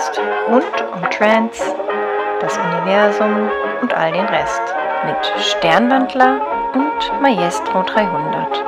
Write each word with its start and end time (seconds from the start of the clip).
Podcast 0.00 0.18
rund 0.48 0.94
um 0.94 1.10
Trance, 1.10 1.62
das 2.40 2.56
Universum 2.56 3.50
und 3.82 3.92
all 3.92 4.12
den 4.12 4.24
Rest. 4.26 4.62
Mit 5.04 5.42
Sternwandler 5.42 6.40
und 6.74 7.22
Maestro 7.22 7.82
300. 7.82 8.64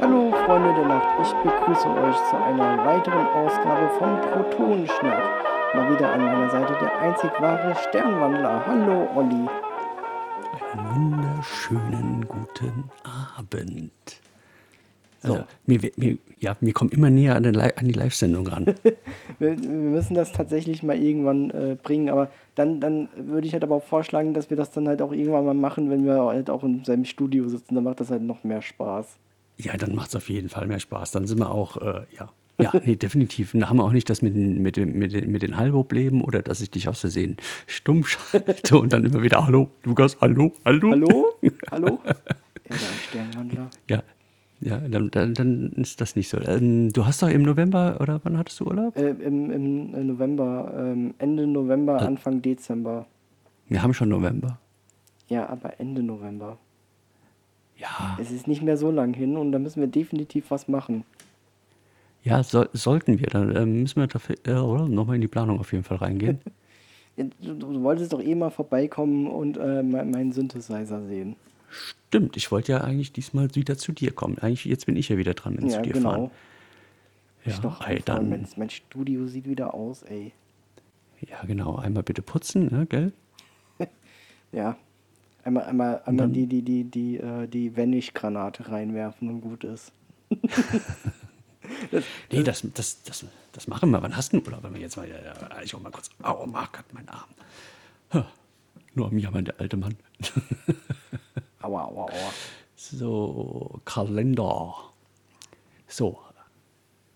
Hallo 0.00 0.32
Freunde 0.46 0.74
der 0.74 0.86
Nacht, 0.86 1.08
ich 1.20 1.32
begrüße 1.34 1.88
euch 1.88 2.16
zu 2.30 2.36
einer 2.36 2.84
weiteren 2.84 3.26
Ausgabe 3.26 3.90
vom 3.98 4.20
Protonenschnack. 4.22 5.22
Mal 5.74 5.90
wieder 5.90 6.12
an 6.12 6.24
meiner 6.24 6.50
Seite 6.50 6.74
der 6.80 6.98
einzig 7.00 7.30
wahre 7.38 7.74
Sternwandler. 7.74 8.62
Hallo 8.66 9.08
Olli. 9.14 9.48
Einen 10.72 10.94
wunderschönen 10.94 12.26
guten 12.26 12.90
Abend. 13.38 13.92
So. 15.22 15.32
Also, 15.34 15.44
mir, 15.66 15.78
mir, 15.96 16.18
ja, 16.38 16.56
mir 16.60 16.72
kommen 16.72 16.90
immer 16.90 17.08
näher 17.10 17.36
an, 17.36 17.44
den 17.44 17.54
Li- 17.54 17.72
an 17.76 17.86
die 17.86 17.92
Live-Sendung 17.92 18.46
ran. 18.48 18.66
Wir, 19.38 19.60
wir 19.60 19.68
müssen 19.68 20.14
das 20.14 20.30
tatsächlich 20.32 20.82
mal 20.84 20.96
irgendwann 20.96 21.50
äh, 21.50 21.76
bringen, 21.82 22.10
aber 22.10 22.30
dann, 22.54 22.80
dann 22.80 23.08
würde 23.16 23.46
ich 23.46 23.52
halt 23.54 23.64
aber 23.64 23.76
auch 23.76 23.82
vorschlagen, 23.84 24.34
dass 24.34 24.50
wir 24.50 24.56
das 24.56 24.70
dann 24.70 24.86
halt 24.86 25.02
auch 25.02 25.10
irgendwann 25.12 25.44
mal 25.44 25.54
machen, 25.54 25.90
wenn 25.90 26.04
wir 26.04 26.20
halt 26.22 26.48
auch 26.50 26.62
in 26.62 26.84
seinem 26.84 27.04
Studio 27.04 27.48
sitzen. 27.48 27.74
Dann 27.74 27.82
macht 27.84 27.98
das 28.00 28.10
halt 28.10 28.22
noch 28.22 28.44
mehr 28.44 28.62
Spaß. 28.62 29.16
ja, 29.58 29.76
dann 29.76 29.94
macht 29.96 30.10
es 30.10 30.16
auf 30.16 30.28
jeden 30.28 30.48
Fall 30.48 30.66
mehr 30.68 30.78
Spaß. 30.78 31.10
Dann 31.12 31.26
sind 31.26 31.38
wir 31.38 31.50
auch, 31.50 31.76
äh, 31.78 32.02
ja. 32.16 32.30
Ja, 32.60 32.70
nee, 32.84 32.94
definitiv. 32.96 33.52
Dann 33.52 33.68
haben 33.68 33.78
wir 33.78 33.84
auch 33.84 33.92
nicht 33.92 34.08
das 34.10 34.22
mit, 34.22 34.36
den- 34.36 34.62
mit, 34.62 34.76
mit, 34.76 35.26
mit 35.26 35.42
den 35.42 35.56
Hallproblemen 35.56 36.20
oder 36.20 36.42
dass 36.42 36.60
ich 36.60 36.70
dich 36.70 36.88
aus 36.88 37.00
Versehen 37.00 37.36
stumm 37.66 38.04
schalte 38.04 38.76
und 38.78 38.92
dann 38.92 39.04
immer 39.04 39.22
wieder 39.22 39.44
Hallo, 39.46 39.70
Lukas, 39.84 40.18
hallo, 40.20 40.52
hallo. 40.64 40.90
Hallo? 40.92 41.26
Hallo? 41.72 41.98
Ja. 43.50 43.70
Ja, 43.96 44.02
ja 44.62 44.78
dann, 44.78 45.10
dann, 45.10 45.34
dann 45.34 45.72
ist 45.72 46.00
das 46.00 46.16
nicht 46.16 46.28
so. 46.28 46.38
Ähm, 46.38 46.92
du 46.92 47.04
hast 47.06 47.22
doch 47.22 47.28
im 47.28 47.42
November, 47.42 47.98
oder 48.00 48.20
wann 48.24 48.38
hattest 48.38 48.60
du 48.60 48.64
Urlaub? 48.66 48.96
Äh, 48.96 49.10
im, 49.10 49.50
Im 49.50 50.06
November, 50.06 50.72
ähm, 50.76 51.14
Ende 51.18 51.46
November, 51.46 52.00
Anfang 52.00 52.40
Dezember. 52.42 53.06
Wir 53.68 53.82
haben 53.82 53.94
schon 53.94 54.08
November. 54.08 54.58
Ja, 55.28 55.48
aber 55.48 55.78
Ende 55.80 56.02
November. 56.02 56.58
Ja, 57.78 58.16
Es 58.20 58.30
ist 58.30 58.46
nicht 58.46 58.62
mehr 58.62 58.76
so 58.76 58.90
lang 58.90 59.14
hin 59.14 59.36
und 59.36 59.50
da 59.52 59.58
müssen 59.58 59.80
wir 59.80 59.86
definitiv 59.88 60.50
was 60.50 60.68
machen. 60.68 61.04
ja 62.22 62.42
soll, 62.42 62.68
sollten 62.72 63.18
wir. 63.18 63.26
Dann 63.28 63.54
ähm, 63.56 63.80
müssen 63.82 64.00
wir 64.00 64.06
dafür 64.06 64.36
äh, 64.46 64.52
nochmal 64.88 65.16
in 65.16 65.22
die 65.22 65.28
Planung 65.28 65.58
auf 65.58 65.72
jeden 65.72 65.84
Fall 65.84 65.98
reingehen. 65.98 66.38
Du, 67.14 67.52
du 67.52 67.82
wolltest 67.82 68.10
doch 68.14 68.22
eh 68.22 68.34
mal 68.34 68.48
vorbeikommen 68.48 69.26
und 69.26 69.58
äh, 69.58 69.82
me- 69.82 70.02
meinen 70.02 70.32
Synthesizer 70.32 71.04
sehen. 71.06 71.36
Stimmt, 71.72 72.36
ich 72.36 72.50
wollte 72.52 72.72
ja 72.72 72.80
eigentlich 72.82 73.12
diesmal 73.12 73.54
wieder 73.54 73.78
zu 73.78 73.92
dir 73.92 74.12
kommen. 74.12 74.38
Eigentlich, 74.38 74.66
jetzt 74.66 74.84
bin 74.86 74.96
ich 74.96 75.08
ja 75.08 75.16
wieder 75.16 75.32
dran, 75.34 75.56
wenn 75.56 75.66
ja, 75.68 75.76
zu 75.76 75.82
dir 75.82 75.94
genau. 75.94 76.10
fahren. 76.10 76.30
Ich 77.44 77.54
Ja, 77.56 77.60
doch 77.60 77.86
ey, 77.86 78.00
dann. 78.04 78.28
Mein, 78.28 78.42
dann, 78.42 78.50
mein 78.56 78.70
Studio 78.70 79.26
sieht 79.26 79.48
wieder 79.48 79.72
aus, 79.74 80.02
ey. 80.02 80.32
ja, 81.20 81.42
genau. 81.44 81.76
Einmal 81.76 82.02
bitte 82.02 82.22
putzen, 82.22 82.66
ne, 82.66 82.86
gell? 82.86 83.12
Ja. 84.52 84.76
Einmal, 85.44 85.64
einmal, 85.64 86.02
einmal 86.04 86.26
dann- 86.26 86.32
die, 86.34 86.46
die, 86.46 86.62
die, 86.62 86.84
die, 86.84 87.16
äh, 87.16 87.48
die 87.48 87.74
Wennig-Granate 87.74 88.68
reinwerfen 88.70 89.28
und 89.28 89.40
gut 89.40 89.64
ist. 89.64 89.92
Nee, 92.30 92.42
das, 92.42 92.66
das, 92.74 93.02
das, 93.04 93.24
das 93.52 93.68
machen 93.68 93.90
wir. 93.90 94.02
Wann 94.02 94.16
hast 94.16 94.32
du 94.32 94.36
einen 94.38 94.46
Urlaub? 94.46 94.64
Wenn 94.64 94.74
wir 94.74 94.80
jetzt 94.80 94.96
mal, 94.96 95.08
ja, 95.08 95.16
ja, 95.22 95.62
ich 95.62 95.74
auch 95.74 95.80
mal 95.80 95.90
kurz. 95.90 96.10
Au, 96.22 96.44
Marc 96.46 96.78
hat 96.78 96.92
meinen 96.92 97.08
Arm. 97.08 97.28
Ha, 98.12 98.26
Nur 98.94 99.06
am 99.06 99.18
Jammern, 99.18 99.44
der 99.44 99.60
alte 99.60 99.76
Mann. 99.76 99.94
Aua, 101.62 101.84
aua, 101.84 102.02
aua. 102.04 102.32
So, 102.76 103.80
Kalender. 103.84 104.74
So. 105.86 106.18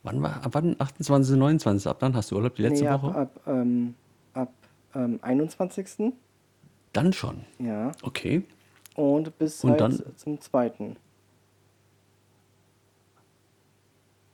Wann 0.03 0.23
war, 0.23 0.45
ab 0.45 0.55
wann? 0.55 0.77
28., 0.79 1.37
29. 1.37 1.87
Ab 1.89 1.99
dann 1.99 2.15
hast 2.15 2.31
du 2.31 2.37
Urlaub, 2.37 2.55
die 2.55 2.62
letzte 2.62 2.85
nee, 2.85 2.91
ab, 2.91 3.03
Woche? 3.03 3.15
ab, 3.17 3.41
ähm, 3.47 3.95
ab 4.35 4.53
ähm, 4.95 5.19
21. 5.23 6.12
Dann 6.93 7.12
schon. 7.12 7.45
Ja. 7.59 7.91
Okay. 8.03 8.45
Und 8.95 9.37
bis 9.39 9.65
Und 9.65 9.71
halt 9.73 9.81
dann- 9.81 10.17
zum 10.17 10.41
2. 10.41 10.95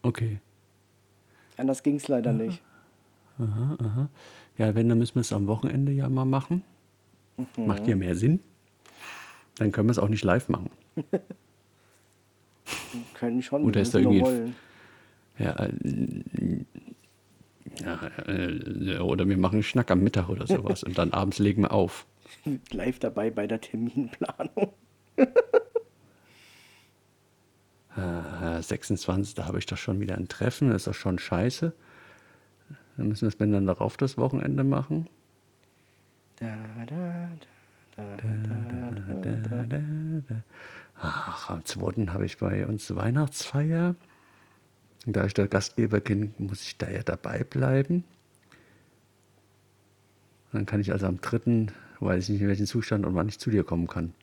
Okay. 0.03 0.41
Anders 1.57 1.83
ging 1.83 1.97
es 1.97 2.09
leider 2.09 2.33
nicht. 2.33 2.63
Ja, 4.59 4.75
wenn, 4.75 4.89
dann 4.89 4.99
müssen 4.99 5.15
wir 5.15 5.21
es 5.23 5.33
am 5.33 5.47
Wochenende 5.47 5.93
ja 5.93 6.09
mal 6.09 6.25
machen. 6.25 6.63
Mhm. 7.37 7.67
Macht 7.67 7.87
ja 7.87 7.97
mehr 7.97 8.15
Sinn. 8.15 8.41
Dann 9.57 9.73
können 9.73 9.89
wir 9.89 9.93
es 9.93 9.99
auch 9.99 10.09
nicht 10.09 10.25
live 10.25 10.49
machen. 10.49 10.71
Können 13.15 13.43
schon, 13.43 13.65
Oder 13.65 13.77
wir 13.77 13.83
ist 13.83 13.95
da 13.95 13.99
irgendwie 13.99 14.21
wollen. 14.21 14.55
Ja, 15.39 15.57
äh, 15.65 15.75
ja, 18.85 19.01
oder 19.01 19.29
wir 19.29 19.37
machen 19.37 19.55
einen 19.55 19.63
Schnack 19.63 19.91
am 19.91 20.03
Mittag 20.03 20.29
oder 20.29 20.47
sowas 20.47 20.83
und 20.85 20.99
dann 20.99 21.13
abends 21.13 21.39
legen 21.39 21.63
wir 21.63 21.73
auf. 21.73 22.07
Live 22.71 22.99
dabei 22.99 23.31
bei 23.31 23.47
der 23.47 23.61
Terminplanung. 23.61 24.73
Äh, 27.97 28.63
26. 28.63 29.35
Da 29.35 29.47
habe 29.47 29.59
ich 29.59 29.67
doch 29.67 29.77
schon 29.77 30.01
wieder 30.01 30.17
ein 30.17 30.29
Treffen, 30.29 30.71
das 30.71 30.83
ist 30.83 30.87
doch 30.87 30.95
schon 30.95 31.19
scheiße. 31.19 31.73
Dann 32.97 33.09
müssen 33.09 33.23
wir 33.23 33.29
es, 33.29 33.37
dann 33.37 33.67
darauf 33.67 33.97
das 33.97 34.19
Wochenende 34.19 34.65
machen. 34.65 35.09
Da, 36.37 36.57
da, 36.87 36.95
da, 36.95 37.29
da, 37.97 38.17
da, 39.23 39.65
da, 39.65 40.21
da. 40.29 40.43
Ach, 40.97 41.51
am 41.51 41.65
2. 41.65 42.07
habe 42.13 42.25
ich 42.25 42.39
bei 42.39 42.67
uns 42.67 42.95
Weihnachtsfeier. 42.95 43.97
Und 45.05 45.17
da 45.17 45.27
ich 45.27 45.35
der 45.35 45.49
Gastgeber 45.49 46.01
bin, 46.01 46.35
muss 46.39 46.63
ich 46.63 46.79
da 46.79 46.89
ja 46.89 47.03
dabei 47.03 47.45
bleiben. 47.45 48.05
Dann 50.53 50.67
kann 50.67 50.81
ich 50.81 50.93
also 50.93 51.07
am 51.07 51.21
3. 51.21 51.67
weiß 52.01 52.25
ich 52.25 52.31
nicht, 52.31 52.43
in 52.43 52.49
welchem 52.49 52.67
Zustand 52.67 53.05
und 53.05 53.15
wann 53.15 53.29
ich 53.29 53.39
zu 53.39 53.51
dir 53.51 53.65
kommen 53.65 53.89
kann. 53.89 54.15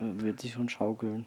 Äh, 0.00 0.22
Wird 0.22 0.40
sich 0.40 0.52
schon 0.52 0.68
schaukeln. 0.68 1.26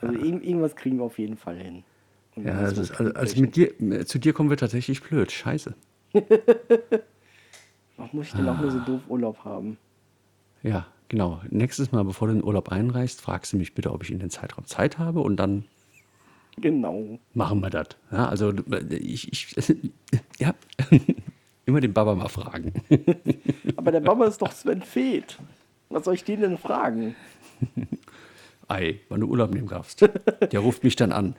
Also 0.00 0.14
irgend, 0.14 0.44
irgendwas 0.44 0.76
kriegen 0.76 0.98
wir 0.98 1.04
auf 1.04 1.18
jeden 1.18 1.36
Fall 1.36 1.56
hin. 1.56 1.84
Und 2.36 2.46
Ja, 2.46 2.58
also, 2.58 2.82
also, 2.94 3.14
also 3.14 3.40
mit 3.40 3.56
dir, 3.56 3.80
äh, 3.80 4.04
zu 4.04 4.18
dir 4.18 4.32
kommen 4.32 4.50
wir 4.50 4.56
tatsächlich 4.56 5.02
blöd. 5.02 5.32
Scheiße. 5.32 5.74
Warum 7.98 8.10
muss 8.12 8.28
ich 8.28 8.32
denn 8.32 8.48
auch 8.48 8.58
nur 8.58 8.70
so 8.70 8.78
doof 8.78 9.02
Urlaub 9.08 9.44
haben? 9.44 9.76
Ja, 10.62 10.86
genau. 11.08 11.40
Nächstes 11.50 11.92
Mal, 11.92 12.04
bevor 12.04 12.28
du 12.28 12.34
den 12.34 12.44
Urlaub 12.44 12.70
einreichst, 12.70 13.20
fragst 13.20 13.52
du 13.52 13.56
mich 13.58 13.74
bitte, 13.74 13.92
ob 13.92 14.02
ich 14.04 14.10
in 14.10 14.20
den 14.20 14.30
Zeitraum 14.30 14.64
Zeit 14.66 14.98
habe 14.98 15.20
und 15.20 15.36
dann 15.36 15.64
Genau. 16.60 17.18
machen 17.34 17.60
wir 17.60 17.70
das. 17.70 17.88
Ja, 18.10 18.28
also 18.28 18.52
ich, 18.90 19.32
ich 19.32 19.56
ja, 20.38 20.54
immer 21.66 21.80
den 21.80 21.92
Baba 21.92 22.14
mal 22.14 22.28
fragen. 22.28 22.72
Aber 23.76 23.92
der 23.92 24.00
Baba 24.00 24.26
ist 24.26 24.40
doch 24.42 24.52
Sven 24.52 24.82
Feth. 24.82 25.38
Was 25.90 26.04
soll 26.04 26.14
ich 26.14 26.24
den 26.24 26.40
denn 26.40 26.58
fragen? 26.58 27.14
Ei, 28.68 29.00
wann 29.08 29.20
du 29.20 29.26
Urlaub 29.28 29.52
nehmen 29.54 29.68
darfst. 29.68 30.02
Der 30.52 30.60
ruft 30.60 30.84
mich 30.84 30.96
dann 30.96 31.12
an. 31.12 31.34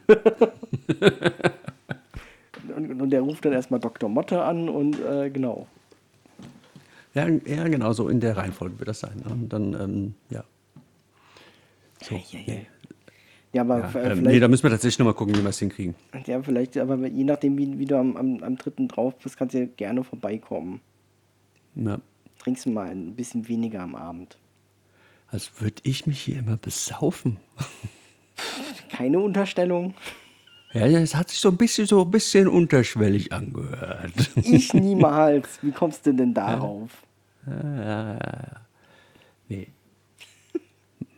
Und, 2.76 3.02
und 3.02 3.10
der 3.12 3.22
ruft 3.22 3.46
dann 3.46 3.54
erstmal 3.54 3.80
Dr. 3.80 4.10
Motte 4.10 4.42
an 4.44 4.68
und 4.70 5.00
äh, 5.00 5.30
genau. 5.30 5.68
Ja, 7.14 7.28
ja, 7.28 7.68
genau, 7.68 7.92
so 7.94 8.08
in 8.08 8.20
der 8.20 8.38
Reihenfolge 8.38 8.78
wird 8.80 8.90
das 8.90 9.00
sein. 9.00 9.22
ne? 9.26 9.32
Und 9.32 9.50
dann, 9.50 9.74
ähm, 9.74 10.14
ja. 10.30 10.44
So, 12.02 12.16
Ja, 12.16 12.22
ja, 12.32 12.54
ja. 12.54 12.60
Ja, 13.52 13.62
aber 13.64 13.80
Ja, 13.80 14.00
äh, 14.00 14.12
ähm, 14.12 14.22
nee, 14.22 14.40
da 14.40 14.48
müssen 14.48 14.62
wir 14.64 14.70
tatsächlich 14.70 15.00
nochmal 15.00 15.16
gucken, 15.16 15.36
wie 15.36 15.42
wir 15.42 15.50
es 15.50 15.58
hinkriegen. 15.58 15.96
ja, 16.28 16.42
vielleicht, 16.44 16.78
aber 16.78 17.08
je 17.08 17.24
nachdem, 17.24 17.58
wie, 17.58 17.80
wie 17.80 17.86
du 17.86 17.98
am, 17.98 18.16
am, 18.16 18.44
am 18.44 18.56
dritten 18.58 18.88
drauf 18.88 19.16
bist, 19.18 19.38
kannst 19.38 19.56
du 19.56 19.60
ja 19.62 19.66
gerne 19.66 20.04
vorbeikommen. 20.04 20.82
Ja. 21.74 22.00
Trinkst 22.38 22.68
du 22.68 22.70
mal 22.72 22.90
ein 22.90 23.16
bisschen 23.16 23.48
weniger 23.48 23.82
am 23.82 23.96
Abend. 23.96 24.38
Als 25.32 25.60
würde 25.60 25.82
ich 25.84 26.06
mich 26.06 26.22
hier 26.22 26.38
immer 26.40 26.58
besaufen. 26.58 27.38
Keine 28.90 29.20
Unterstellung. 29.20 29.94
Ja, 30.72 30.86
ja, 30.86 31.00
es 31.00 31.16
hat 31.16 31.30
sich 31.30 31.40
so 31.40 31.50
ein 31.50 31.58
bisschen, 31.58 31.88
so 31.88 32.04
ein 32.04 32.12
bisschen 32.12 32.48
unterschwellig 32.48 33.34
angehört. 33.34 34.32
Ich 34.36 34.74
niemals. 34.74 35.60
Wie 35.64 35.72
kommst 35.72 36.06
du 36.06 36.14
denn 36.14 36.34
darauf? 36.34 36.92
Nee. 39.48 39.68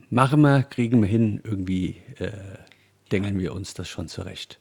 Machen 0.10 0.42
wir, 0.42 0.64
kriegen 0.64 1.02
wir 1.02 1.10
hin, 1.10 1.42
irgendwie 1.44 1.98
äh, 2.20 2.32
denken 3.12 3.40
wir 3.40 3.54
uns 3.54 3.74
das 3.74 3.90
schon 3.90 4.08
zurecht. 4.08 4.60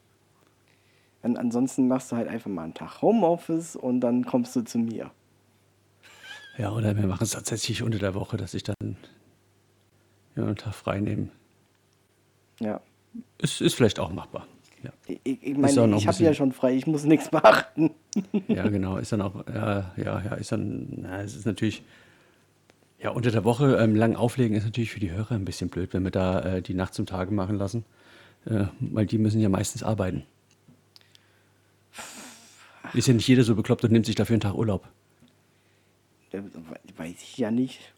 An, 1.23 1.37
ansonsten 1.37 1.87
machst 1.87 2.11
du 2.11 2.17
halt 2.17 2.29
einfach 2.29 2.51
mal 2.51 2.65
einen 2.65 2.75
Tag 2.75 3.03
Homeoffice 3.03 3.77
und 3.77 4.01
dann 4.01 4.25
kommst 4.25 4.57
du 4.57 4.63
zu 4.63 4.79
mir. 4.79 5.11
Ja, 6.57 6.73
oder 6.73 6.97
wir 6.97 7.07
machen 7.07 7.25
es 7.25 7.31
tatsächlich 7.31 7.83
unter 7.83 7.99
der 7.99 8.15
Woche, 8.15 8.37
dass 8.37 8.55
ich 8.55 8.63
dann 8.65 8.97
ja, 10.37 10.45
einen 10.45 10.57
Tag 10.57 10.75
frei 10.75 11.01
nehme. 11.01 11.29
Ja. 12.59 12.81
Ist, 13.39 13.61
ist 13.61 13.75
vielleicht 13.75 13.99
auch 13.99 14.13
machbar. 14.13 14.47
Ja, 14.83 14.91
Ich, 15.07 15.43
ich 15.43 15.57
meine, 15.57 15.97
ich 15.97 16.07
habe 16.07 16.23
ja 16.23 16.35
schon 16.35 16.53
frei, 16.53 16.75
ich 16.75 16.87
muss 16.87 17.05
nichts 17.05 17.29
beachten. 17.31 17.91
ja 18.49 18.69
genau. 18.69 18.97
Ist 18.97 19.13
dann 19.13 19.21
auch, 19.23 19.47
ja, 19.47 19.93
ja, 19.97 20.23
ja, 20.23 20.35
ist 20.35 20.53
dann, 20.53 20.89
na, 21.03 21.23
es 21.23 21.37
ist 21.37 21.47
natürlich, 21.47 21.83
ja, 22.99 23.11
unter 23.11 23.31
der 23.31 23.45
Woche 23.45 23.77
ähm, 23.77 23.95
lang 23.95 24.17
auflegen 24.17 24.57
ist 24.57 24.65
natürlich 24.65 24.91
für 24.91 25.01
die 25.01 25.11
Hörer 25.11 25.33
ein 25.33 25.45
bisschen 25.45 25.69
blöd, 25.69 25.93
wenn 25.93 26.05
wir 26.05 26.11
da 26.11 26.41
äh, 26.41 26.63
die 26.63 26.75
Nacht 26.75 26.95
zum 26.95 27.07
Tage 27.07 27.33
machen 27.33 27.57
lassen. 27.57 27.85
Äh, 28.47 28.67
weil 28.81 29.07
die 29.07 29.19
müssen 29.19 29.41
ja 29.41 29.49
meistens 29.49 29.83
arbeiten. 29.83 30.23
Ist 32.95 33.07
ja 33.07 33.15
nicht 33.15 33.29
jeder 33.29 33.45
so 33.45 33.55
bekloppt 33.55 33.85
und 33.85 33.93
nimmt 33.93 34.07
sich 34.07 34.17
dafür 34.17 34.35
einen 34.35 34.41
Tag 34.41 34.55
Urlaub. 34.55 34.89
Weiß 36.97 37.17
ich 37.23 37.39
ja 37.39 37.51
nicht. 37.51 37.93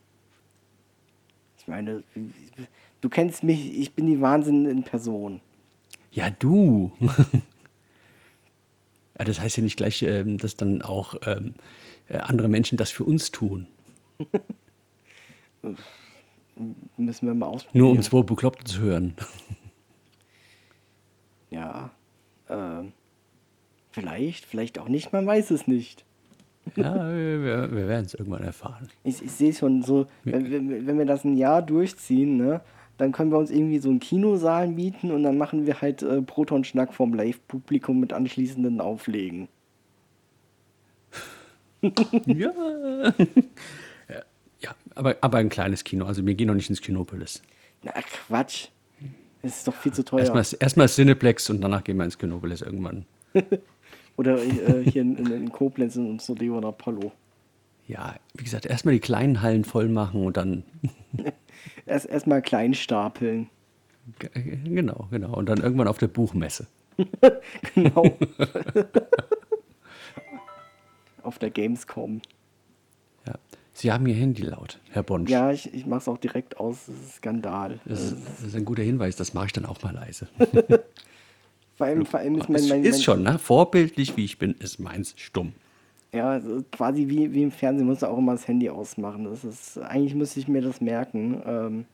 Ich 1.58 1.68
meine, 1.68 2.02
du 3.00 3.08
kennst 3.08 3.44
mich, 3.44 3.78
ich 3.78 3.92
bin 3.94 4.06
die 4.06 4.20
Wahnsinn 4.20 4.66
in 4.66 4.82
Person. 4.82 5.40
Ja, 6.12 6.30
du. 6.30 6.92
ja, 7.00 7.14
das 9.24 9.40
heißt 9.40 9.56
ja 9.56 9.62
nicht 9.62 9.76
gleich, 9.76 10.02
ähm, 10.02 10.38
dass 10.38 10.56
dann 10.56 10.82
auch 10.82 11.14
ähm, 11.26 11.54
äh, 12.08 12.18
andere 12.18 12.48
Menschen 12.48 12.76
das 12.76 12.90
für 12.90 13.04
uns 13.04 13.30
tun. 13.30 13.66
Müssen 16.96 17.26
wir 17.26 17.34
mal 17.34 17.46
ausprobieren. 17.46 17.82
Nur 17.82 17.92
um 17.92 17.98
es 17.98 18.12
wohl 18.12 18.24
bekloppt 18.24 18.68
zu 18.68 18.80
hören. 18.80 19.14
Ja. 21.50 21.90
Ähm, 22.48 22.92
vielleicht, 23.90 24.46
vielleicht 24.46 24.78
auch 24.78 24.88
nicht, 24.88 25.12
man 25.12 25.26
weiß 25.26 25.50
es 25.50 25.66
nicht. 25.66 26.06
Ja, 26.76 26.94
wir, 26.94 27.70
wir 27.70 27.88
werden 27.88 28.06
es 28.06 28.14
irgendwann 28.14 28.42
erfahren. 28.42 28.88
Ich, 29.04 29.22
ich 29.22 29.32
sehe 29.32 29.52
schon 29.52 29.82
so, 29.82 30.06
wenn, 30.24 30.50
wenn, 30.50 30.86
wenn 30.86 30.98
wir 30.98 31.04
das 31.04 31.24
ein 31.24 31.36
Jahr 31.36 31.60
durchziehen, 31.60 32.38
ne, 32.38 32.62
dann 32.98 33.12
können 33.12 33.30
wir 33.30 33.38
uns 33.38 33.50
irgendwie 33.50 33.78
so 33.78 33.88
einen 33.88 34.00
Kinosaal 34.00 34.68
mieten 34.68 35.10
und 35.10 35.22
dann 35.22 35.38
machen 35.38 35.66
wir 35.66 35.80
halt 35.80 36.02
äh, 36.02 36.22
Proton-Schnack 36.22 36.94
vom 36.94 37.14
Live-Publikum 37.14 37.98
mit 37.98 38.12
anschließenden 38.12 38.80
Auflegen. 38.80 39.48
Ja. 42.26 42.52
ja, 44.60 44.74
aber, 44.94 45.16
aber 45.20 45.38
ein 45.38 45.48
kleines 45.48 45.82
Kino. 45.82 46.06
Also 46.06 46.24
wir 46.24 46.34
gehen 46.34 46.46
noch 46.46 46.54
nicht 46.54 46.70
ins 46.70 46.80
Kinopolis. 46.80 47.42
Na 47.82 47.92
Quatsch. 47.92 48.68
Das 49.42 49.56
ist 49.58 49.66
doch 49.66 49.74
viel 49.74 49.92
zu 49.92 50.04
teuer. 50.04 50.20
Erstmal, 50.20 50.44
erstmal 50.60 50.88
Cineplex 50.88 51.50
und 51.50 51.60
danach 51.60 51.82
gehen 51.82 51.96
wir 51.96 52.04
ins 52.04 52.16
Kinopolis 52.16 52.62
irgendwann. 52.62 53.04
Oder 54.16 54.40
äh, 54.40 54.84
hier 54.88 55.02
in, 55.02 55.16
in, 55.16 55.32
in 55.32 55.50
Koblenz 55.50 55.96
in 55.96 56.08
unser 56.08 56.34
Leon 56.34 56.64
Apollo. 56.64 57.12
Ja, 57.86 58.16
wie 58.34 58.44
gesagt, 58.44 58.66
erstmal 58.66 58.94
die 58.94 59.00
kleinen 59.00 59.42
Hallen 59.42 59.64
voll 59.64 59.88
machen 59.88 60.24
und 60.24 60.36
dann. 60.36 60.62
Erst 61.86 62.06
erstmal 62.06 62.42
klein 62.42 62.74
stapeln. 62.74 63.48
Genau, 64.64 65.08
genau. 65.10 65.34
Und 65.34 65.48
dann 65.48 65.58
irgendwann 65.58 65.88
auf 65.88 65.98
der 65.98 66.08
Buchmesse. 66.08 66.66
Genau. 67.74 68.04
Auf 71.22 71.38
der 71.38 71.50
Gamescom. 71.50 72.20
Ja. 73.26 73.34
Sie 73.72 73.92
haben 73.92 74.06
Ihr 74.06 74.14
Handy 74.14 74.42
laut, 74.42 74.80
Herr 74.90 75.02
Bonsch. 75.04 75.30
Ja, 75.30 75.52
ich, 75.52 75.72
ich 75.72 75.86
mach's 75.86 76.08
auch 76.08 76.18
direkt 76.18 76.58
aus. 76.58 76.86
Das 76.86 76.96
ist 76.96 77.14
Skandal. 77.16 77.80
Das, 77.84 78.02
ist, 78.02 78.16
das 78.26 78.48
ist 78.48 78.56
ein 78.56 78.64
guter 78.64 78.82
Hinweis, 78.82 79.16
das 79.16 79.32
mache 79.32 79.46
ich 79.46 79.52
dann 79.52 79.64
auch 79.64 79.80
mal 79.82 79.94
leise. 79.94 80.28
Vor 81.76 81.86
allem, 81.86 82.04
vor 82.04 82.20
allem 82.20 82.34
ist 82.36 82.48
mein, 82.48 82.56
Es 82.56 82.68
mein, 82.68 82.84
ist 82.84 82.96
mein 82.96 83.02
schon, 83.02 83.22
ne? 83.22 83.38
Vorbildlich 83.38 84.16
wie 84.16 84.24
ich 84.24 84.38
bin, 84.38 84.54
ist 84.58 84.78
meins 84.78 85.14
stumm. 85.16 85.54
Ja, 86.14 86.40
quasi 86.70 87.08
wie, 87.08 87.32
wie 87.32 87.42
im 87.42 87.50
Fernsehen 87.50 87.86
musst 87.86 88.02
du 88.02 88.06
auch 88.06 88.18
immer 88.18 88.32
das 88.32 88.46
Handy 88.46 88.68
ausmachen. 88.68 89.24
Das 89.24 89.44
ist, 89.44 89.78
eigentlich 89.78 90.14
müsste 90.14 90.40
ich 90.40 90.48
mir 90.48 90.60
das 90.60 90.80
merken. 90.80 91.40
Ähm, 91.46 91.84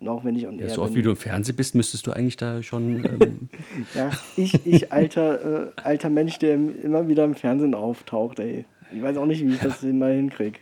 und 0.00 0.08
auch 0.08 0.24
wenn 0.24 0.36
ich 0.36 0.46
on 0.46 0.58
Ja, 0.58 0.68
so 0.68 0.82
oft 0.82 0.92
bin. 0.92 0.98
wie 0.98 1.02
du 1.02 1.10
im 1.10 1.16
Fernsehen 1.16 1.56
bist, 1.56 1.74
müsstest 1.74 2.06
du 2.06 2.12
eigentlich 2.12 2.36
da 2.36 2.62
schon. 2.62 3.04
Ähm, 3.04 3.48
Ja, 3.94 4.10
ich, 4.36 4.66
ich 4.66 4.92
alter, 4.92 5.66
äh, 5.68 5.70
alter 5.82 6.10
Mensch, 6.10 6.38
der 6.38 6.54
immer 6.54 7.06
wieder 7.08 7.24
im 7.24 7.34
Fernsehen 7.34 7.74
auftaucht, 7.74 8.40
ey. 8.40 8.64
Ich 8.92 9.02
weiß 9.02 9.16
auch 9.16 9.26
nicht, 9.26 9.44
wie 9.46 9.52
ich 9.54 9.60
das 9.60 9.82
immer 9.84 10.08
hinkriege. 10.08 10.58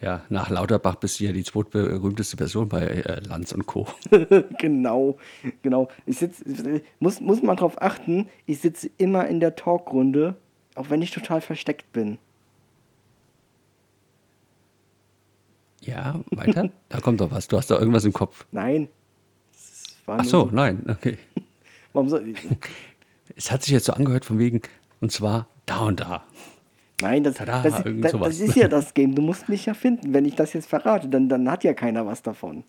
ja, 0.00 0.22
nach 0.30 0.48
Lauterbach 0.48 0.94
bist 0.96 1.20
du 1.20 1.24
ja 1.24 1.32
die 1.32 1.44
zweitberühmteste 1.44 2.36
Person 2.36 2.68
bei 2.68 2.82
äh, 2.86 3.20
Lanz 3.26 3.52
und 3.52 3.66
Co. 3.66 3.86
genau, 4.58 5.16
genau. 5.62 5.88
Ich 6.06 6.18
sitz, 6.18 6.42
muss, 6.98 7.20
muss 7.20 7.42
man 7.42 7.56
drauf 7.56 7.80
achten, 7.82 8.28
ich 8.46 8.60
sitze 8.60 8.88
immer 8.98 9.26
in 9.28 9.40
der 9.40 9.54
Talkrunde, 9.56 10.36
auch 10.74 10.90
wenn 10.90 11.02
ich 11.02 11.10
total 11.10 11.40
versteckt 11.40 11.92
bin. 11.92 12.18
Ja, 15.80 16.20
weiter? 16.30 16.70
da 16.88 17.00
kommt 17.00 17.20
doch 17.20 17.30
was. 17.30 17.48
Du 17.48 17.56
hast 17.56 17.70
da 17.70 17.78
irgendwas 17.78 18.04
im 18.04 18.12
Kopf. 18.12 18.46
Nein. 18.52 18.88
Ach 20.06 20.24
so, 20.24 20.48
nein, 20.52 20.84
okay. 20.88 21.18
Warum 21.92 22.08
soll? 22.08 22.34
Es 23.34 23.50
hat 23.50 23.62
sich 23.62 23.72
jetzt 23.72 23.86
so 23.86 23.94
angehört 23.94 24.26
von 24.26 24.38
wegen, 24.38 24.60
und 25.00 25.10
zwar 25.10 25.46
da 25.64 25.86
und 25.86 26.00
da. 26.00 26.22
Nein, 27.00 27.24
das, 27.24 27.36
Tada, 27.36 27.62
das, 27.62 27.82
das, 27.82 28.12
das 28.12 28.40
ist 28.40 28.56
ja 28.56 28.68
das 28.68 28.92
Game. 28.92 29.14
Du 29.14 29.22
musst 29.22 29.48
mich 29.48 29.64
ja 29.64 29.72
finden. 29.72 30.12
Wenn 30.12 30.26
ich 30.26 30.34
das 30.34 30.52
jetzt 30.52 30.68
verrate, 30.68 31.08
dann, 31.08 31.30
dann 31.30 31.50
hat 31.50 31.64
ja 31.64 31.72
keiner 31.72 32.04
was 32.04 32.22
davon. 32.22 32.62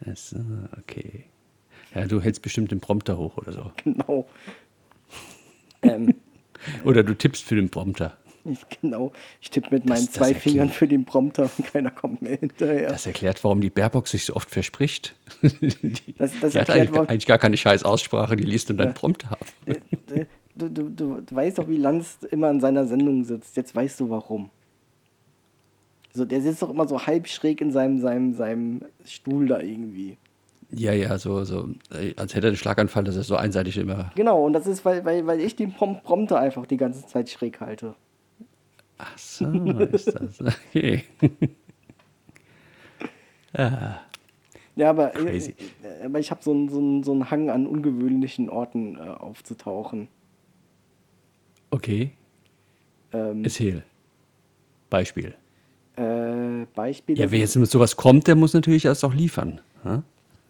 Ach 0.00 0.16
so, 0.16 0.38
okay. 0.78 1.26
Ja, 1.94 2.06
du 2.06 2.20
hältst 2.20 2.42
bestimmt 2.42 2.72
den 2.72 2.80
Prompter 2.80 3.16
hoch 3.16 3.36
oder 3.36 3.52
so. 3.52 3.70
Genau. 3.84 4.26
ähm, 5.82 6.14
Oder 6.84 7.02
du 7.02 7.14
tippst 7.14 7.42
für 7.44 7.54
den 7.56 7.68
Prompter. 7.70 8.16
genau. 8.80 9.12
Ich 9.40 9.50
tippe 9.50 9.68
mit 9.74 9.86
meinen 9.86 10.06
das 10.06 10.12
zwei 10.12 10.28
erklärt- 10.28 10.42
Fingern 10.42 10.68
für 10.70 10.86
den 10.86 11.04
Prompter 11.04 11.50
und 11.58 11.66
keiner 11.72 11.90
kommt 11.90 12.22
mehr 12.22 12.36
hinterher. 12.38 12.88
Das 12.88 13.06
erklärt, 13.06 13.42
warum 13.42 13.60
die 13.60 13.70
Baerbock 13.70 14.06
sich 14.08 14.24
so 14.24 14.34
oft 14.36 14.50
verspricht. 14.50 15.14
die, 15.42 16.14
Das- 16.18 16.32
das 16.40 16.52
die 16.52 16.58
hat 16.60 16.68
erklärt, 16.68 16.88
eigentlich, 16.90 17.08
eigentlich 17.10 17.26
gar 17.26 17.38
keine 17.38 17.56
scheiß 17.56 17.82
Aussprache, 17.84 18.36
die 18.36 18.44
liest 18.44 18.68
nur 18.68 18.78
deinen 18.78 18.94
Prompter 18.94 19.32
ab. 19.32 19.46
Äh, 19.66 20.26
Du, 20.58 20.70
du, 20.70 20.88
du, 20.88 21.20
du 21.20 21.36
weißt 21.36 21.58
doch, 21.58 21.68
wie 21.68 21.76
Lanz 21.76 22.16
immer 22.30 22.48
in 22.50 22.60
seiner 22.60 22.86
Sendung 22.86 23.24
sitzt. 23.24 23.58
Jetzt 23.58 23.74
weißt 23.74 24.00
du 24.00 24.08
warum. 24.08 24.48
So, 26.14 26.24
der 26.24 26.40
sitzt 26.40 26.62
doch 26.62 26.70
immer 26.70 26.88
so 26.88 27.06
halb 27.06 27.28
schräg 27.28 27.60
in 27.60 27.70
seinem, 27.72 28.00
seinem, 28.00 28.32
seinem 28.32 28.80
Stuhl 29.04 29.48
da 29.48 29.60
irgendwie. 29.60 30.16
Ja, 30.70 30.92
ja, 30.92 31.16
so, 31.18 31.44
so, 31.44 31.68
äh, 31.92 32.14
als 32.16 32.34
hätte 32.34 32.48
er 32.48 32.50
einen 32.50 32.56
Schlaganfall, 32.56 33.04
dass 33.04 33.16
er 33.16 33.22
so 33.22 33.36
einseitig 33.36 33.76
immer. 33.78 34.10
Genau, 34.16 34.44
und 34.44 34.52
das 34.52 34.66
ist, 34.66 34.84
weil, 34.84 35.04
weil, 35.04 35.26
weil 35.26 35.40
ich 35.40 35.54
den 35.56 35.72
Prom 35.72 36.00
Prompter 36.02 36.38
einfach 36.40 36.66
die 36.66 36.76
ganze 36.76 37.06
Zeit 37.06 37.30
schräg 37.30 37.60
halte. 37.60 37.94
Ach 38.98 39.16
so, 39.18 39.44
ist 39.92 40.12
das. 40.14 40.40
Okay. 40.40 41.04
Ja, 44.74 44.90
aber, 44.90 45.14
äh, 45.14 45.18
Crazy. 45.24 45.54
äh, 45.82 46.04
aber 46.04 46.18
ich 46.18 46.30
habe 46.30 46.42
so 46.42 46.50
einen 46.52 46.68
so 46.68 46.78
einen- 46.78 47.02
so 47.02 47.12
einen 47.12 47.30
Hang 47.30 47.48
an 47.48 47.66
ungewöhnlichen 47.66 48.50
Orten 48.50 48.96
äh, 48.98 49.00
aufzutauchen. 49.00 50.08
Okay, 51.70 52.12
Ähm, 53.12 53.44
erzähl. 53.44 53.82
Beispiel. 54.90 55.34
äh, 55.96 56.66
Beispiel, 56.74 57.16
Ja, 57.16 57.24
das, 57.24 57.32
wer 57.32 57.38
jetzt 57.38 57.56
mit 57.56 57.70
sowas 57.70 57.96
kommt, 57.96 58.26
der 58.26 58.34
muss 58.36 58.52
natürlich 58.52 58.84
erst 58.84 59.02
auch 59.04 59.14
liefern. 59.14 59.62
hm? 59.82 60.02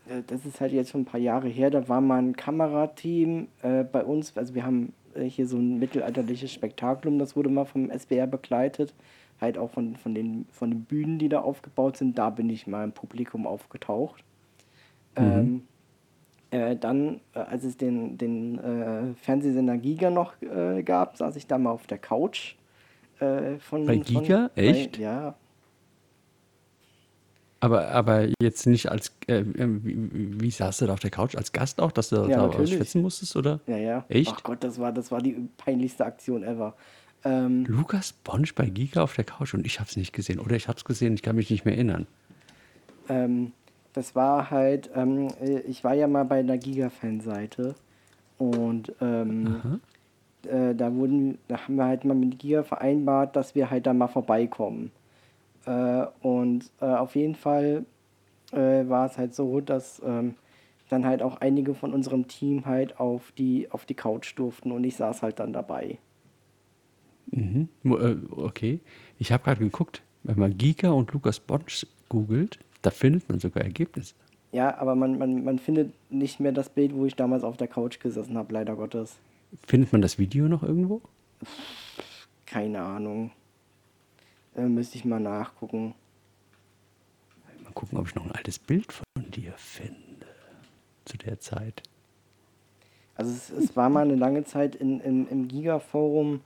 Äh, 0.08 0.22
das 0.26 0.46
ist 0.46 0.60
halt 0.60 0.72
jetzt 0.72 0.90
schon 0.90 1.02
ein 1.02 1.06
paar 1.06 1.20
Jahre 1.20 1.48
her, 1.48 1.70
da 1.70 1.88
war 1.88 2.00
mal 2.00 2.18
ein 2.18 2.36
Kamerateam 2.36 3.48
äh, 3.62 3.84
bei 3.84 4.04
uns, 4.04 4.36
also 4.36 4.54
wir 4.54 4.64
haben 4.64 4.92
äh, 5.14 5.24
hier 5.24 5.46
so 5.46 5.56
ein 5.56 5.78
mittelalterliches 5.78 6.52
Spektakulum, 6.52 7.18
das 7.18 7.36
wurde 7.36 7.48
mal 7.48 7.64
vom 7.64 7.90
SBR 7.90 8.26
begleitet, 8.26 8.94
halt 9.40 9.58
auch 9.58 9.70
von, 9.70 9.96
von, 9.96 10.14
den, 10.14 10.46
von 10.50 10.70
den 10.70 10.84
Bühnen, 10.84 11.18
die 11.18 11.28
da 11.28 11.40
aufgebaut 11.40 11.96
sind, 11.96 12.16
da 12.18 12.30
bin 12.30 12.48
ich 12.48 12.66
mal 12.66 12.84
im 12.84 12.92
Publikum 12.92 13.46
aufgetaucht. 13.46 14.24
Ähm, 15.16 15.62
äh, 16.50 16.76
dann, 16.76 17.20
äh, 17.34 17.40
als 17.40 17.64
es 17.64 17.76
den, 17.76 18.18
den 18.18 19.14
Fernsehsender 19.20 19.76
Giga 19.78 20.10
noch 20.10 20.34
gab, 20.84 21.16
saß 21.16 21.36
ich 21.36 21.46
da 21.46 21.58
mal 21.58 21.70
auf 21.70 21.86
der 21.86 21.98
Couch. 21.98 22.54
Von, 23.18 23.86
Bei 23.86 23.96
Giga? 23.96 24.50
Von, 24.54 24.62
Echt? 24.62 24.98
Bei, 24.98 25.02
ja, 25.02 25.34
Aber, 27.60 27.88
aber 27.88 28.28
jetzt 28.40 28.66
nicht 28.66 28.90
als, 28.90 29.12
äh, 29.28 29.42
wie, 29.46 30.40
wie 30.40 30.50
saßt 30.50 30.82
du 30.82 30.86
da 30.86 30.92
auf 30.92 31.00
der 31.00 31.10
Couch? 31.10 31.34
Als 31.36 31.52
Gast 31.52 31.80
auch, 31.80 31.90
dass 31.90 32.10
du 32.10 32.26
Ja, 32.26 32.46
da 32.48 32.66
schwitzen 32.66 33.00
musstest, 33.02 33.34
oder? 33.36 33.60
ja, 33.66 33.78
ja. 33.78 34.04
Echt? 34.08 34.32
Ach 34.34 34.42
Gott, 34.42 34.62
das 34.62 34.78
war, 34.78 34.92
das 34.92 35.10
war 35.10 35.20
die 35.22 35.48
peinlichste 35.56 36.04
Aktion 36.04 36.42
ever. 36.42 36.74
Ähm, 37.24 37.64
Lukas 37.66 38.12
Bonsch 38.12 38.54
bei 38.54 38.66
Giga 38.66 39.02
auf 39.02 39.14
der 39.14 39.24
Couch 39.24 39.54
und 39.54 39.64
ich 39.66 39.80
hab's 39.80 39.96
nicht 39.96 40.12
gesehen. 40.12 40.38
Oder 40.38 40.54
ich 40.56 40.68
hab's 40.68 40.84
gesehen, 40.84 41.14
ich 41.14 41.22
kann 41.22 41.34
mich 41.36 41.50
nicht 41.50 41.64
mehr 41.64 41.74
erinnern. 41.74 42.06
ähm, 43.08 43.52
das 43.94 44.14
war 44.14 44.50
halt, 44.50 44.90
ähm, 44.94 45.28
äh, 45.40 45.60
ich 45.60 45.82
war 45.82 45.94
ja 45.94 46.06
mal 46.06 46.24
bei 46.26 46.42
der 46.42 46.58
Giga-Fanseite 46.58 47.74
und 48.36 48.92
ähm, 49.00 49.80
äh, 50.46 50.74
da 50.74 50.92
wurden, 50.92 51.38
da 51.48 51.56
haben 51.64 51.76
wir 51.76 51.86
halt 51.86 52.04
mal 52.04 52.12
mit 52.14 52.38
Giga 52.38 52.62
vereinbart, 52.62 53.34
dass 53.34 53.54
wir 53.54 53.70
halt 53.70 53.86
da 53.86 53.94
mal 53.94 54.08
vorbeikommen. 54.08 54.92
Äh, 55.66 56.06
und 56.20 56.70
äh, 56.80 56.86
auf 56.86 57.14
jeden 57.14 57.34
Fall 57.34 57.84
äh, 58.52 58.88
war 58.88 59.06
es 59.06 59.18
halt 59.18 59.34
so, 59.34 59.60
dass 59.60 60.00
ähm, 60.04 60.34
dann 60.88 61.04
halt 61.04 61.22
auch 61.22 61.40
einige 61.40 61.74
von 61.74 61.92
unserem 61.92 62.28
Team 62.28 62.64
halt 62.64 63.00
auf 63.00 63.32
die, 63.32 63.70
auf 63.70 63.84
die 63.84 63.94
Couch 63.94 64.38
durften 64.38 64.72
und 64.72 64.84
ich 64.84 64.96
saß 64.96 65.22
halt 65.22 65.40
dann 65.40 65.52
dabei. 65.52 65.98
Mhm. 67.30 67.68
Äh, 67.84 68.16
Okay. 68.30 68.80
Ich 69.18 69.32
habe 69.32 69.44
gerade 69.44 69.60
geguckt, 69.60 70.02
wenn 70.22 70.38
man 70.38 70.56
Giga 70.56 70.90
und 70.90 71.12
Lukas 71.12 71.40
Bonsch 71.40 71.86
googelt, 72.08 72.58
da 72.82 72.90
findet 72.90 73.28
man 73.28 73.40
sogar 73.40 73.64
Ergebnisse. 73.64 74.14
Ja, 74.52 74.78
aber 74.78 74.94
man, 74.94 75.18
man, 75.18 75.44
man 75.44 75.58
findet 75.58 75.92
nicht 76.10 76.38
mehr 76.38 76.52
das 76.52 76.68
Bild, 76.68 76.94
wo 76.94 77.04
ich 77.04 77.16
damals 77.16 77.42
auf 77.42 77.56
der 77.56 77.68
Couch 77.68 77.98
gesessen 77.98 78.38
habe, 78.38 78.54
leider 78.54 78.76
Gottes. 78.76 79.16
Findet 79.66 79.92
man 79.92 80.02
das 80.02 80.18
Video 80.18 80.48
noch 80.48 80.62
irgendwo? 80.62 81.00
Keine 82.46 82.80
Ahnung. 82.80 83.32
Äh, 84.56 84.62
müsste 84.62 84.96
ich 84.96 85.04
mal 85.04 85.20
nachgucken. 85.20 85.94
Mal 87.62 87.72
gucken, 87.72 87.98
ob 87.98 88.08
ich 88.08 88.14
noch 88.14 88.24
ein 88.24 88.32
altes 88.32 88.58
Bild 88.58 88.92
von 88.92 89.30
dir 89.30 89.52
finde. 89.56 90.26
Zu 91.04 91.18
der 91.18 91.38
Zeit. 91.38 91.82
Also 93.14 93.30
es, 93.30 93.50
es 93.50 93.76
war 93.76 93.88
mal 93.88 94.04
eine 94.04 94.16
lange 94.16 94.44
Zeit 94.44 94.74
in, 94.74 95.00
in, 95.00 95.28
im 95.28 95.48
Giga-Forum 95.48 96.40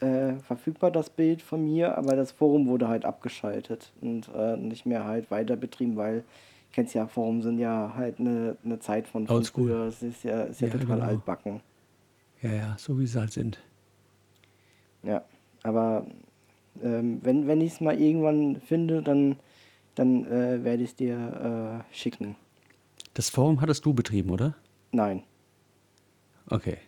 äh, 0.00 0.34
verfügbar, 0.36 0.90
das 0.90 1.10
Bild 1.10 1.40
von 1.42 1.64
mir, 1.64 1.96
aber 1.96 2.16
das 2.16 2.32
Forum 2.32 2.66
wurde 2.66 2.88
halt 2.88 3.04
abgeschaltet 3.04 3.92
und 4.00 4.28
äh, 4.34 4.56
nicht 4.56 4.86
mehr 4.86 5.04
halt 5.04 5.30
weiter 5.30 5.56
betrieben, 5.56 5.96
weil, 5.96 6.24
kennst 6.72 6.94
ja, 6.94 7.06
Forum 7.06 7.42
sind 7.42 7.58
ja 7.58 7.92
halt 7.96 8.18
eine, 8.20 8.56
eine 8.64 8.78
Zeit 8.80 9.06
von, 9.06 9.26
von 9.26 9.44
früher. 9.44 9.86
Es 9.86 10.02
ist 10.02 10.24
ja, 10.24 10.42
ist 10.42 10.60
ja, 10.60 10.68
Ja, 10.68 10.72
total 10.74 10.96
genau. 10.98 11.06
altbacken. 11.06 11.60
Ja, 12.42 12.52
ja, 12.52 12.76
so 12.78 12.98
wie 12.98 13.06
sie 13.06 13.18
halt 13.18 13.32
sind. 13.32 13.58
Ja, 15.02 15.24
aber 15.62 16.06
ähm, 16.82 17.20
wenn, 17.22 17.46
wenn 17.46 17.60
ich 17.60 17.74
es 17.74 17.80
mal 17.80 18.00
irgendwann 18.00 18.60
finde, 18.60 19.02
dann, 19.02 19.36
dann 19.94 20.24
äh, 20.26 20.62
werde 20.64 20.82
ich 20.82 20.90
es 20.90 20.96
dir 20.96 21.82
äh, 21.90 21.94
schicken. 21.94 22.36
Das 23.14 23.30
Forum 23.30 23.60
hattest 23.60 23.84
du 23.86 23.94
betrieben, 23.94 24.30
oder? 24.30 24.54
Nein. 24.92 25.22
Okay. 26.50 26.78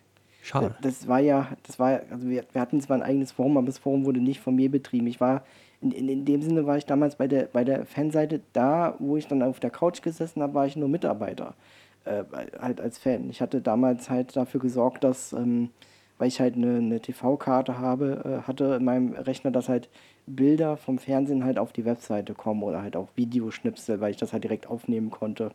Schade. 0.41 0.75
Das 0.81 1.07
war 1.07 1.19
ja, 1.19 1.49
das 1.63 1.79
war, 1.79 2.01
also 2.09 2.29
wir, 2.29 2.43
wir 2.51 2.61
hatten 2.61 2.81
zwar 2.81 2.97
ein 2.97 3.03
eigenes 3.03 3.31
Forum, 3.31 3.57
aber 3.57 3.67
das 3.67 3.77
Forum 3.77 4.05
wurde 4.05 4.19
nicht 4.21 4.39
von 4.39 4.55
mir 4.55 4.71
betrieben. 4.71 5.07
Ich 5.07 5.19
war, 5.19 5.43
in, 5.81 5.91
in, 5.91 6.07
in 6.09 6.25
dem 6.25 6.41
Sinne 6.41 6.65
war 6.65 6.77
ich 6.77 6.85
damals 6.85 7.15
bei 7.15 7.27
der, 7.27 7.43
bei 7.45 7.63
der 7.63 7.85
Fanseite 7.85 8.41
da, 8.53 8.95
wo 8.99 9.17
ich 9.17 9.27
dann 9.27 9.43
auf 9.43 9.59
der 9.59 9.69
Couch 9.69 10.01
gesessen 10.01 10.41
habe, 10.41 10.53
war 10.53 10.65
ich 10.65 10.75
nur 10.75 10.89
Mitarbeiter. 10.89 11.55
Äh, 12.05 12.23
halt 12.59 12.79
als 12.79 12.97
Fan. 12.97 13.29
Ich 13.29 13.41
hatte 13.41 13.61
damals 13.61 14.09
halt 14.09 14.35
dafür 14.35 14.59
gesorgt, 14.61 15.03
dass, 15.03 15.33
ähm, 15.33 15.69
weil 16.19 16.27
ich 16.27 16.39
halt 16.39 16.55
eine, 16.55 16.77
eine 16.77 16.99
TV-Karte 16.99 17.79
habe, 17.79 18.41
äh, 18.43 18.47
hatte 18.47 18.75
in 18.75 18.85
meinem 18.85 19.13
Rechner, 19.13 19.49
dass 19.49 19.67
halt 19.69 19.89
Bilder 20.27 20.77
vom 20.77 20.99
Fernsehen 20.99 21.43
halt 21.43 21.57
auf 21.57 21.71
die 21.73 21.85
Webseite 21.85 22.35
kommen 22.35 22.61
oder 22.61 22.83
halt 22.83 22.95
auch 22.95 23.07
Videoschnipsel, 23.15 23.99
weil 23.99 24.11
ich 24.11 24.17
das 24.17 24.31
halt 24.33 24.43
direkt 24.43 24.67
aufnehmen 24.67 25.09
konnte. 25.09 25.51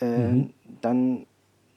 Äh, 0.00 0.44
Dann 0.82 1.24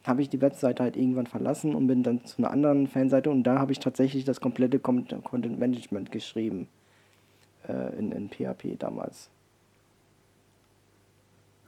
habe 0.04 0.22
ich 0.22 0.30
die 0.30 0.42
Webseite 0.42 0.84
halt 0.84 0.98
irgendwann 0.98 1.28
verlassen 1.28 1.76
und 1.76 1.88
bin 1.88 2.02
dann 2.04 2.26
zu 2.26 2.40
einer 2.40 2.52
anderen 2.52 2.88
Fanseite 2.88 3.30
und 3.30 3.44
da 3.44 3.60
habe 3.60 3.72
ich 3.72 3.80
tatsächlich 3.80 4.26
das 4.26 4.42
komplette 4.42 4.80
Content 4.80 5.60
Management 5.60 6.12
geschrieben. 6.12 6.68
Äh, 7.68 7.98
in, 8.00 8.12
in 8.12 8.30
PHP 8.30 8.78
damals. 8.80 9.30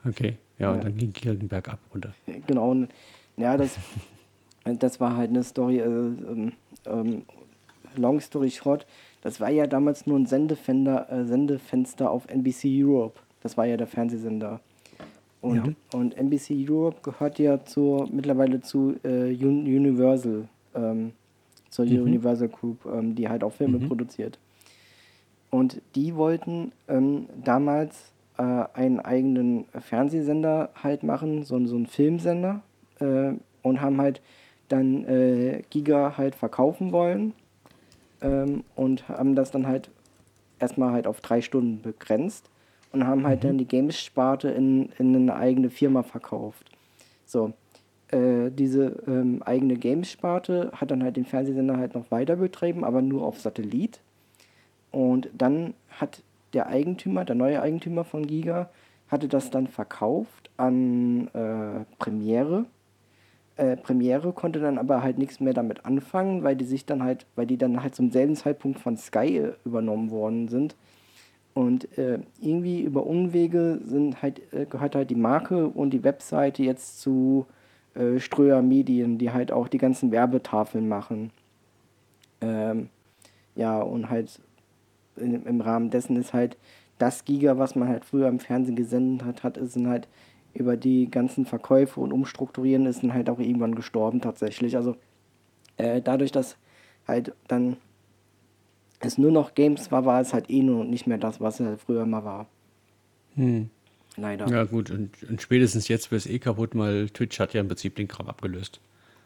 Okay. 0.06 0.38
Ja, 0.58 0.72
und 0.72 0.78
Ja. 0.78 0.84
dann 0.84 0.98
ging 0.98 1.14
Kiel 1.14 1.36
den 1.36 1.48
Berg 1.50 1.70
ab 1.70 1.80
runter. 1.94 2.14
Genau. 2.48 2.72
Und, 2.72 2.90
ja, 3.38 3.58
das, 3.58 3.78
das 4.66 5.00
war 5.00 5.16
halt 5.16 5.30
eine 5.30 5.44
Story. 5.44 5.80
Äh, 5.80 5.84
ähm, 5.86 6.52
ähm, 6.86 7.22
long 7.96 8.20
story 8.20 8.52
short, 8.52 8.86
das 9.22 9.40
war 9.42 9.50
ja 9.50 9.68
damals 9.68 10.06
nur 10.08 10.18
ein 10.18 10.26
Sendefender, 10.26 11.12
äh, 11.12 11.26
Sendefenster 11.26 12.10
auf 12.12 12.28
NBC 12.30 12.84
Europe. 12.84 13.20
Das 13.42 13.58
war 13.58 13.66
ja 13.66 13.78
der 13.78 13.88
Fernsehsender. 13.88 14.60
Und, 15.42 15.56
Ja. 15.56 15.64
und 15.98 16.18
NBC 16.18 16.66
Europe 16.70 16.98
gehört 17.02 17.40
ja 17.40 17.64
zur, 17.64 18.08
mittlerweile 18.12 18.60
zu 18.62 18.96
äh, 19.04 19.34
Un 19.44 19.64
Universal, 19.66 20.48
ähm, 20.76 21.14
zur 21.70 21.86
Mhm. 21.86 22.02
Universal 22.04 22.50
Group, 22.50 22.86
ähm, 22.86 23.16
die 23.16 23.30
halt 23.30 23.44
auch 23.44 23.54
Filme 23.54 23.80
produziert. 23.80 24.38
Und 25.50 25.82
die 25.96 26.16
wollten 26.16 26.72
ähm, 26.88 27.28
damals 27.44 28.12
äh, 28.38 28.44
einen 28.74 29.00
eigenen 29.00 29.66
Fernsehsender 29.80 30.70
halt 30.84 31.04
machen, 31.04 31.44
so, 31.44 31.66
so 31.66 31.76
einen 31.76 31.88
Filmsender, 31.88 32.62
äh, 33.00 33.32
und 33.64 33.82
haben 33.82 34.00
halt 34.00 34.22
dann 34.70 35.06
äh, 35.06 35.64
Giga 35.70 36.18
halt 36.18 36.36
verkaufen 36.36 36.92
wollen 36.92 37.34
ähm, 38.22 38.64
und 38.76 39.10
haben 39.10 39.36
das 39.36 39.52
dann 39.52 39.68
halt 39.68 39.90
erstmal 40.60 40.92
halt 40.92 41.08
auf 41.08 41.22
drei 41.22 41.42
Stunden 41.42 41.82
begrenzt 41.82 42.50
und 42.92 43.06
haben 43.06 43.26
halt 43.26 43.44
dann 43.44 43.58
die 43.58 43.68
Games-Sparte 43.68 44.50
in, 44.50 44.90
in 44.98 45.16
eine 45.16 45.36
eigene 45.36 45.70
Firma 45.70 46.04
verkauft. 46.04 46.66
So, 47.26 47.54
äh, 48.12 48.50
diese 48.50 49.04
ähm, 49.08 49.44
eigene 49.44 49.76
Games-Sparte 49.76 50.72
hat 50.74 50.92
dann 50.92 51.04
halt 51.04 51.16
den 51.16 51.26
Fernsehsender 51.26 51.78
halt 51.78 51.94
noch 51.94 52.10
weiter 52.12 52.38
betrieben, 52.38 52.84
aber 52.84 53.02
nur 53.02 53.24
auf 53.24 53.40
Satellit. 53.40 54.00
Und 54.92 55.30
dann 55.38 55.76
hat 55.90 56.24
der 56.54 56.68
Eigentümer, 56.68 57.26
der 57.26 57.36
neue 57.36 57.62
Eigentümer 57.62 58.04
von 58.04 58.26
Giga, 58.26 58.70
hatte 59.10 59.28
das 59.28 59.52
dann 59.52 59.68
verkauft 59.68 60.50
an 60.58 61.28
äh, 61.34 61.86
Premiere. 62.00 62.66
Äh, 63.60 63.76
Premiere 63.76 64.32
konnte 64.32 64.60
dann 64.60 64.78
aber 64.78 65.04
halt 65.04 65.18
nichts 65.18 65.42
mehr 65.42 65.54
damit 65.54 65.86
anfangen, 65.86 66.44
weil 66.44 66.56
die 66.56 66.64
sich 66.64 66.86
dann 66.86 67.04
halt, 67.04 67.26
weil 67.36 67.46
die 67.46 67.58
dann 67.58 67.84
halt 67.84 67.94
zum 67.94 68.10
selben 68.10 68.38
Zeitpunkt 68.38 68.80
von 68.80 68.96
Sky 68.96 69.38
äh, 69.38 69.54
übernommen 69.66 70.12
worden 70.12 70.48
sind. 70.48 70.78
Und 71.54 71.98
äh, 71.98 72.20
irgendwie 72.40 72.82
über 72.82 73.06
Umwege 73.06 73.82
sind 73.84 74.22
halt, 74.22 74.42
äh, 74.54 74.66
gehört 74.66 74.96
halt 74.96 75.10
die 75.10 75.16
Marke 75.16 75.68
und 75.68 75.90
die 75.90 76.06
Webseite 76.06 76.64
jetzt 76.64 77.02
zu 77.02 77.48
äh, 77.96 78.20
Ströer 78.20 78.62
Medien, 78.62 79.18
die 79.18 79.32
halt 79.32 79.52
auch 79.52 79.68
die 79.68 79.78
ganzen 79.78 80.12
Werbetafeln 80.12 80.88
machen. 80.88 81.32
Ähm, 82.40 82.88
ja, 83.56 83.82
und 83.82 84.10
halt 84.10 84.40
in, 85.18 85.46
im 85.46 85.60
Rahmen 85.60 85.90
dessen 85.90 86.16
ist 86.16 86.32
halt 86.32 86.56
das 86.98 87.26
Giga, 87.26 87.58
was 87.58 87.76
man 87.76 87.90
halt 87.90 88.06
früher 88.06 88.30
im 88.30 88.40
Fernsehen 88.40 88.78
gesendet 88.78 89.26
hat, 89.26 89.44
hat 89.44 89.58
ist 89.58 89.76
dann 89.76 89.88
halt 89.88 90.08
über 90.54 90.78
die 90.78 91.10
ganzen 91.10 91.46
Verkäufe 91.46 92.00
und 92.00 92.12
Umstrukturieren 92.12 92.86
ist 92.86 93.04
dann 93.04 93.14
halt 93.14 93.30
auch 93.30 93.40
irgendwann 93.40 93.76
gestorben 93.76 94.22
tatsächlich. 94.22 94.76
Also 94.76 94.96
äh, 95.78 96.02
dadurch, 96.02 96.32
dass 96.32 96.58
halt 97.08 97.34
dann 97.48 97.78
es 99.00 99.18
nur 99.18 99.32
noch 99.32 99.56
Games 99.56 99.92
war, 99.92 100.06
war 100.06 100.22
es 100.22 100.34
halt 100.34 100.50
eh 100.50 100.62
nur 100.62 100.84
nicht 100.84 101.08
mehr 101.08 101.18
das, 101.18 101.40
was 101.40 101.60
es 101.60 101.66
halt 101.66 101.82
früher 101.82 102.06
mal 102.06 102.24
war. 102.24 102.48
Hm. 103.36 103.70
Leider. 104.18 104.48
Ja, 104.48 104.66
gut. 104.66 104.92
Und, 104.92 105.12
und 105.30 105.42
spätestens 105.42 105.88
jetzt 105.88 106.12
wird 106.12 106.20
es 106.22 106.28
eh 106.28 106.40
kaputt, 106.40 106.72
weil 106.74 107.10
Twitch 107.10 107.40
hat 107.40 107.54
ja 107.54 107.62
im 107.62 107.68
Prinzip 107.68 107.96
den 107.96 108.08
Kram 108.08 108.28
abgelöst. 108.28 108.82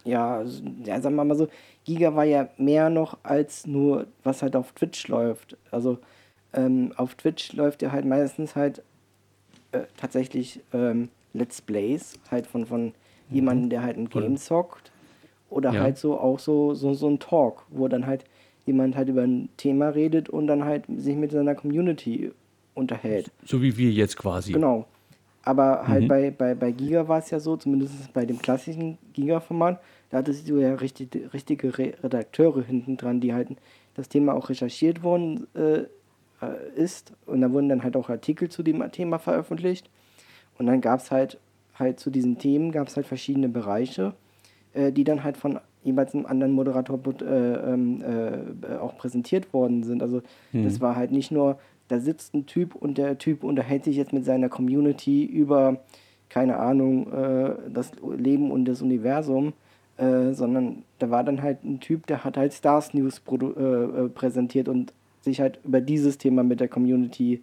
Ja, 0.06 0.38
also, 0.38 0.64
ja, 0.84 1.00
sagen 1.02 1.16
wir 1.16 1.24
mal 1.24 1.38
so, 1.38 1.48
Giga 1.86 2.14
war 2.16 2.26
ja 2.26 2.50
mehr 2.58 2.90
noch 2.90 3.18
als 3.24 3.66
nur, 3.66 4.08
was 4.24 4.42
halt 4.42 4.56
auf 4.56 4.74
Twitch 4.74 5.08
läuft. 5.08 5.58
Also 5.72 5.98
ähm, 6.54 6.94
auf 6.98 7.16
Twitch 7.16 7.54
läuft 7.54 7.82
ja 7.82 7.92
halt 7.92 8.06
meistens 8.06 8.56
halt 8.56 8.84
äh, 9.74 9.82
tatsächlich 9.98 10.62
ähm, 10.74 11.10
Let's 11.34 11.62
Plays, 11.62 12.20
halt 12.32 12.48
von, 12.48 12.66
von 12.66 12.94
jemandem, 13.30 13.70
der 13.70 13.84
halt 13.84 13.98
ein 13.98 14.10
Game 14.10 14.38
zockt. 14.38 14.92
Oder 15.50 15.74
Ja. 15.74 15.82
halt 15.82 15.98
so 15.98 16.20
auch 16.20 16.40
so, 16.40 16.74
so, 16.74 16.94
so 16.94 17.08
ein 17.08 17.20
Talk, 17.20 17.66
wo 17.70 17.88
dann 17.88 18.08
halt 18.08 18.26
jemand 18.66 18.96
halt 18.96 19.10
über 19.10 19.22
ein 19.24 19.50
Thema 19.58 19.90
redet 19.90 20.30
und 20.30 20.48
dann 20.48 20.64
halt 20.64 20.86
sich 20.98 21.16
mit 21.16 21.32
seiner 21.32 21.54
Community 21.54 22.32
unterhält. 22.76 23.30
So 23.46 23.62
wie 23.62 23.78
wir 23.78 23.92
jetzt 23.92 24.18
quasi. 24.18 24.54
Genau. 24.54 24.86
Aber 25.44 25.88
halt 25.88 26.04
Mhm. 26.04 26.08
bei, 26.08 26.32
bei, 26.32 26.56
bei 26.56 26.72
Giga 26.72 27.08
war 27.08 27.20
es 27.20 27.30
ja 27.30 27.40
so, 27.40 27.58
zumindest 27.58 28.14
bei 28.14 28.26
dem 28.26 28.40
klassischen 28.40 28.98
Giga-Format, 29.14 29.80
da 30.10 30.20
hattest 30.20 30.48
du 30.50 30.58
ja 30.58 30.74
richtig, 30.76 31.34
richtige 31.34 31.78
Re 31.78 31.94
Redakteure 32.02 32.64
hinten 32.64 32.96
dran, 32.98 33.20
die 33.20 33.34
halt 33.34 33.50
das 33.96 34.08
Thema 34.08 34.34
auch 34.36 34.50
recherchiert 34.50 35.04
worden 35.04 35.46
äh, 35.56 35.84
ist. 36.76 37.14
Und 37.26 37.42
da 37.42 37.52
wurden 37.52 37.70
dann 37.70 37.84
halt 37.84 37.96
auch 37.96 38.10
Artikel 38.10 38.50
zu 38.50 38.64
dem 38.64 38.84
Thema 38.92 39.20
veröffentlicht. 39.20 39.90
Und 40.58 40.68
dann 40.68 40.82
gab 40.82 41.00
es 41.00 41.12
halt, 41.12 41.40
halt 41.76 42.00
zu 42.00 42.10
diesen 42.10 42.38
Themen 42.38 42.72
gab 42.72 42.88
es 42.88 42.96
halt 42.96 43.06
verschiedene 43.08 43.50
Bereiche, 43.50 44.14
äh, 44.74 44.92
die 44.92 45.04
dann 45.04 45.24
halt 45.24 45.38
von 45.38 45.60
jeweils 45.84 46.14
einem 46.14 46.26
anderen 46.26 46.54
Moderator 46.54 47.00
äh, 47.22 47.26
ähm, 47.26 48.02
äh, 48.02 48.76
auch 48.78 48.98
präsentiert 48.98 49.54
worden 49.54 49.84
sind. 49.84 50.02
Also 50.02 50.22
das 50.54 50.80
war 50.80 50.96
halt 50.96 51.12
nicht 51.12 51.30
nur, 51.30 51.60
da 51.90 52.00
sitzt 52.00 52.34
ein 52.34 52.46
Typ 52.46 52.76
und 52.76 52.98
der 52.98 53.18
Typ 53.18 53.44
unterhält 53.44 53.84
sich 53.84 53.98
jetzt 53.98 54.14
mit 54.14 54.26
seiner 54.26 54.50
Community 54.50 55.26
über, 55.26 55.78
keine 56.30 56.58
Ahnung, 56.58 57.12
äh, 57.12 57.56
das 57.70 57.92
Leben 58.18 58.52
und 58.52 58.66
das 58.66 58.82
Universum, 58.82 59.54
äh, 59.98 60.32
sondern 60.32 60.84
da 61.00 61.10
war 61.10 61.24
dann 61.24 61.42
halt 61.42 61.64
ein 61.64 61.80
Typ, 61.80 62.08
der 62.08 62.24
hat 62.24 62.38
halt 62.38 62.54
Stars 62.54 62.94
News 62.94 63.22
äh, 63.30 63.36
äh, 63.36 64.10
präsentiert 64.10 64.68
und 64.68 64.94
sich 65.24 65.40
halt 65.40 65.60
über 65.64 65.82
dieses 65.82 66.18
Thema 66.18 66.44
mit 66.44 66.60
der 66.60 66.68
Community 66.68 67.42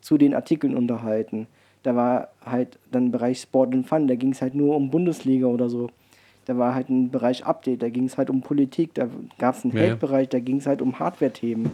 zu 0.00 0.18
den 0.18 0.34
Artikeln 0.34 0.76
unterhalten. 0.76 1.46
Da 1.82 1.94
war 1.94 2.28
halt 2.44 2.78
dann 2.90 3.10
Bereich 3.10 3.40
Sport 3.40 3.74
und 3.74 3.86
Fun, 3.86 4.08
da 4.08 4.14
ging 4.14 4.32
es 4.32 4.40
halt 4.42 4.54
nur 4.54 4.74
um 4.76 4.90
Bundesliga 4.90 5.46
oder 5.46 5.68
so. 5.68 5.90
Da 6.46 6.58
war 6.58 6.74
halt 6.74 6.88
ein 6.90 7.10
Bereich 7.10 7.44
Update, 7.44 7.82
da 7.82 7.88
ging 7.88 8.04
es 8.04 8.18
halt 8.18 8.30
um 8.30 8.42
Politik, 8.42 8.94
da 8.94 9.08
gab 9.38 9.54
es 9.54 9.64
einen 9.64 9.74
Ja. 9.74 9.82
Hate-Bereich, 9.82 10.28
da 10.28 10.40
ging 10.40 10.56
es 10.58 10.66
halt 10.66 10.82
um 10.82 10.98
Hardware-Themen. 10.98 11.70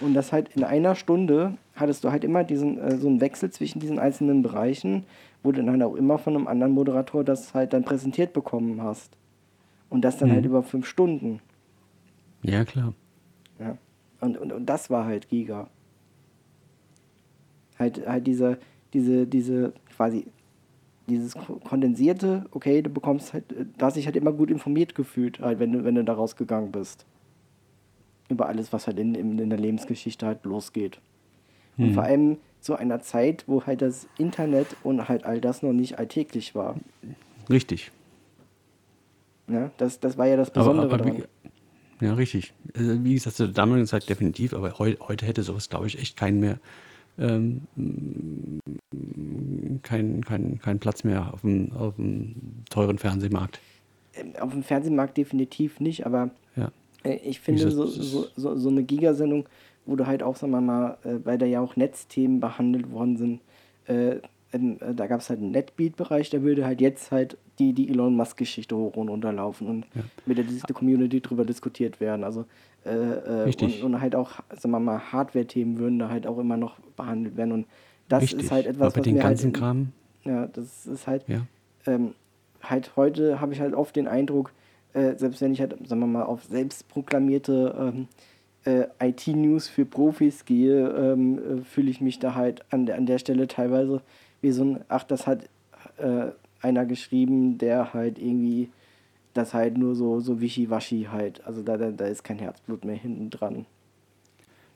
Und 0.00 0.14
das 0.14 0.32
halt 0.32 0.54
in 0.56 0.64
einer 0.64 0.94
Stunde 0.94 1.54
hattest 1.74 2.04
du 2.04 2.10
halt 2.10 2.24
immer 2.24 2.42
diesen, 2.44 2.78
äh, 2.78 2.96
so 2.96 3.06
einen 3.08 3.20
Wechsel 3.20 3.50
zwischen 3.50 3.80
diesen 3.80 3.98
einzelnen 3.98 4.42
Bereichen, 4.42 5.04
wo 5.42 5.52
du 5.52 5.62
dann 5.62 5.70
halt 5.70 5.82
auch 5.82 5.94
immer 5.94 6.18
von 6.18 6.36
einem 6.36 6.46
anderen 6.48 6.72
Moderator 6.72 7.22
das 7.24 7.52
halt 7.54 7.72
dann 7.74 7.84
präsentiert 7.84 8.32
bekommen 8.32 8.82
hast. 8.82 9.16
Und 9.90 10.02
das 10.02 10.16
dann 10.18 10.30
Mhm. 10.30 10.34
halt 10.34 10.44
über 10.46 10.62
fünf 10.62 10.86
Stunden. 10.86 11.40
Ja, 12.42 12.64
klar. 12.64 12.94
Ja. 13.58 13.76
Und, 14.20 14.36
und, 14.36 14.52
und 14.52 14.66
das 14.66 14.90
war 14.90 15.04
halt 15.06 15.28
Giga. 15.28 15.68
Halt, 17.78 18.06
halt 18.06 18.26
diese, 18.26 18.58
diese, 18.92 19.26
diese, 19.26 19.72
quasi, 19.96 20.26
dieses 21.08 21.34
ko- 21.34 21.60
kondensierte, 21.64 22.44
okay, 22.50 22.82
du 22.82 22.90
bekommst 22.90 23.32
halt, 23.32 23.50
äh, 23.52 23.64
du 23.64 23.84
hast 23.86 23.96
dich 23.96 24.06
halt 24.06 24.16
immer 24.16 24.32
gut 24.32 24.50
informiert 24.50 24.94
gefühlt, 24.94 25.40
halt, 25.40 25.58
wenn 25.58 25.72
du, 25.72 25.84
wenn 25.84 25.94
du 25.94 26.04
da 26.04 26.12
rausgegangen 26.12 26.70
bist. 26.70 27.06
Über 28.28 28.46
alles, 28.46 28.72
was 28.72 28.86
halt 28.86 28.98
in, 28.98 29.14
in, 29.14 29.50
der 29.50 29.58
Lebensgeschichte 29.58 30.26
halt 30.26 30.44
losgeht. 30.44 31.00
Und 31.78 31.94
vor 31.94 32.02
allem 32.02 32.36
zu 32.60 32.76
einer 32.76 33.00
Zeit, 33.00 33.44
wo 33.46 33.64
halt 33.64 33.80
das 33.80 34.06
Internet 34.18 34.66
und 34.84 35.08
halt 35.08 35.24
all 35.24 35.40
das 35.40 35.62
noch 35.62 35.72
nicht 35.72 35.98
alltäglich 35.98 36.54
war. 36.54 36.76
Richtig. 37.48 37.90
Ja, 39.48 39.70
das, 39.78 39.98
das 39.98 40.18
war 40.18 40.26
ja 40.26 40.36
das 40.36 40.50
Aber, 40.50 40.60
Besondere 40.60 40.86
aber 40.94 40.98
dran. 40.98 41.24
Ja, 42.00 42.14
richtig. 42.14 42.52
Also, 42.76 43.04
wie 43.04 43.14
gesagt, 43.14 43.36
zur 43.36 43.48
damaligen 43.48 43.86
Zeit 43.86 44.08
definitiv, 44.08 44.54
aber 44.54 44.78
heu, 44.78 44.94
heute 45.00 45.26
hätte 45.26 45.42
sowas, 45.42 45.68
glaube 45.68 45.86
ich, 45.86 45.98
echt 45.98 46.16
keinen 46.16 46.40
mehr, 46.40 46.58
ähm, 47.18 47.62
keinen 49.82 50.24
kein, 50.24 50.58
kein 50.60 50.78
Platz 50.78 51.04
mehr 51.04 51.32
auf 51.32 51.42
dem, 51.42 51.72
auf 51.72 51.96
dem 51.96 52.34
teuren 52.70 52.98
Fernsehmarkt. 52.98 53.60
Ähm, 54.14 54.32
Auf 54.40 54.52
dem 54.52 54.62
Fernsehmarkt 54.62 55.16
definitiv 55.16 55.80
nicht, 55.80 56.06
aber 56.06 56.30
Ja. 56.56 56.70
äh, 57.04 57.16
ich 57.16 57.40
finde 57.40 57.64
gesagt, 57.64 57.76
so, 57.76 57.86
so, 58.02 58.26
so, 58.36 58.56
so 58.56 58.68
eine 58.68 58.82
Gigasendung, 58.82 59.48
wo 59.86 59.96
du 59.96 60.06
halt 60.06 60.22
auch, 60.22 60.36
sagen 60.36 60.52
wir 60.52 60.60
mal, 60.60 60.98
äh, 61.04 61.16
weil 61.24 61.38
da 61.38 61.46
ja 61.46 61.60
auch 61.60 61.76
Netzthemen 61.76 62.40
behandelt 62.40 62.90
worden 62.90 63.16
sind, 63.16 63.40
äh, 63.86 64.16
da 64.52 65.06
gab 65.06 65.20
es 65.20 65.30
halt 65.30 65.40
einen 65.40 65.52
Netbeat-Bereich, 65.52 66.30
da 66.30 66.42
würde 66.42 66.64
halt 66.64 66.80
jetzt 66.80 67.12
halt 67.12 67.36
die, 67.58 67.72
die 67.72 67.88
Elon 67.88 68.16
Musk-Geschichte 68.16 68.76
hoch 68.76 68.96
und 68.96 69.08
runter 69.08 69.32
laufen 69.32 69.68
und 69.68 69.86
mit 70.26 70.38
der 70.38 70.44
der 70.44 70.74
Community 70.74 71.20
drüber 71.20 71.44
diskutiert 71.44 72.00
werden. 72.00 72.24
Also 72.24 72.46
äh, 72.84 72.90
äh, 73.48 73.52
und, 73.60 73.82
und 73.82 74.00
halt 74.00 74.16
auch, 74.16 74.40
sagen 74.50 74.70
wir 74.72 74.80
mal, 74.80 75.12
Hardware-Themen 75.12 75.78
würden 75.78 75.98
da 75.98 76.08
halt 76.08 76.26
auch 76.26 76.38
immer 76.38 76.56
noch 76.56 76.80
behandelt 76.96 77.36
werden. 77.36 77.52
Und 77.52 77.66
das 78.08 78.22
richtig. 78.22 78.44
ist 78.44 78.50
halt 78.50 78.66
etwas, 78.66 78.88
aber 78.88 78.96
was 78.96 79.02
den 79.04 79.14
mir 79.14 79.22
halt 79.22 79.30
ganzen 79.32 79.46
in- 79.48 79.52
Kram, 79.52 79.92
ja, 80.24 80.46
das 80.48 80.86
ist 80.86 81.06
halt, 81.06 81.24
ja. 81.28 81.46
ähm, 81.86 82.14
halt 82.62 82.96
heute 82.96 83.40
habe 83.40 83.52
ich 83.52 83.60
halt 83.60 83.74
oft 83.74 83.94
den 83.94 84.08
Eindruck, 84.08 84.52
äh, 84.94 85.14
selbst 85.16 85.40
wenn 85.42 85.52
ich 85.52 85.60
halt, 85.60 85.76
sagen 85.86 86.00
wir 86.00 86.06
mal, 86.06 86.24
auf 86.24 86.44
selbstproklamierte 86.44 87.92
ähm, 87.94 88.08
äh, 88.64 88.86
IT-News 89.08 89.68
für 89.68 89.84
Profis 89.84 90.44
gehe, 90.44 90.88
ähm, 90.88 91.38
äh, 91.60 91.64
fühle 91.64 91.90
ich 91.90 92.00
mich 92.00 92.18
da 92.18 92.34
halt 92.34 92.64
an 92.70 92.86
der, 92.86 92.96
an 92.96 93.06
der 93.06 93.18
Stelle 93.18 93.46
teilweise 93.46 94.02
wie 94.40 94.52
so 94.52 94.64
ein, 94.64 94.84
ach, 94.88 95.04
das 95.04 95.26
hat 95.26 95.48
äh, 95.98 96.26
einer 96.60 96.86
geschrieben, 96.86 97.58
der 97.58 97.92
halt 97.94 98.18
irgendwie 98.18 98.70
das 99.34 99.54
halt 99.54 99.78
nur 99.78 99.94
so, 99.94 100.20
so 100.20 100.40
wischiwaschi 100.40 101.08
halt, 101.10 101.44
also 101.46 101.62
da, 101.62 101.76
da, 101.76 101.90
da 101.90 102.06
ist 102.06 102.24
kein 102.24 102.38
Herzblut 102.38 102.84
mehr 102.84 102.96
hinten 102.96 103.30
dran. 103.30 103.66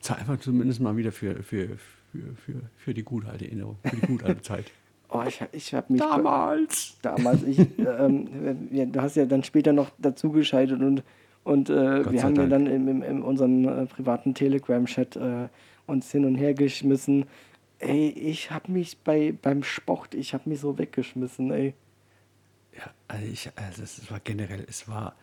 Zahl 0.00 0.18
einfach 0.18 0.38
zumindest 0.38 0.80
mal 0.80 0.96
wieder 0.96 1.12
für, 1.12 1.42
für, 1.42 1.68
für, 2.12 2.18
für, 2.44 2.52
für 2.76 2.94
die 2.94 3.02
gute 3.02 3.28
alte 3.28 3.44
Erinnerung, 3.46 3.76
für 3.84 3.96
die 3.96 4.06
gute 4.06 4.26
alte 4.26 4.42
Zeit. 4.42 4.64
Oh, 5.12 5.24
ich, 5.26 5.40
hab- 5.42 5.52
ich 5.52 5.74
habe 5.74 5.92
mich. 5.92 6.00
Damals! 6.00 6.96
damals. 7.02 7.42
Ich, 7.42 7.58
ähm, 7.78 8.68
ja, 8.70 8.84
du 8.84 9.02
hast 9.02 9.16
ja 9.16 9.26
dann 9.26 9.42
später 9.42 9.72
noch 9.72 9.90
dazugeschaltet 9.98 10.80
und, 10.80 11.02
und 11.44 11.70
äh, 11.70 12.10
wir 12.10 12.22
haben 12.22 12.36
ja 12.36 12.46
dann 12.46 12.66
in, 12.66 12.86
in, 12.88 13.02
in 13.02 13.22
unserem 13.22 13.66
äh, 13.66 13.86
privaten 13.86 14.34
Telegram-Chat 14.34 15.16
äh, 15.16 15.48
uns 15.86 16.10
hin 16.12 16.24
und 16.24 16.36
her 16.36 16.54
geschmissen. 16.54 17.24
Ey, 17.78 18.10
ich 18.10 18.50
habe 18.50 18.70
mich 18.70 18.98
bei, 18.98 19.32
beim 19.40 19.62
Sport, 19.62 20.14
ich 20.14 20.34
habe 20.34 20.48
mich 20.48 20.60
so 20.60 20.78
weggeschmissen, 20.78 21.50
ey. 21.50 21.74
Ja, 22.76 22.90
also, 23.08 23.24
ich, 23.26 23.50
also 23.56 23.82
es 23.82 24.10
war 24.10 24.20
generell, 24.20 24.64
es 24.68 24.86
war 24.86 25.14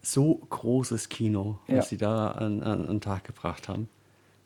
so 0.00 0.34
großes 0.50 1.08
Kino, 1.08 1.58
Ja. 1.68 1.76
was 1.76 1.90
sie 1.90 1.96
da 1.98 2.28
an, 2.32 2.62
an, 2.62 2.80
an 2.82 2.86
den 2.86 3.00
Tag 3.00 3.24
gebracht 3.24 3.68
haben. 3.68 3.88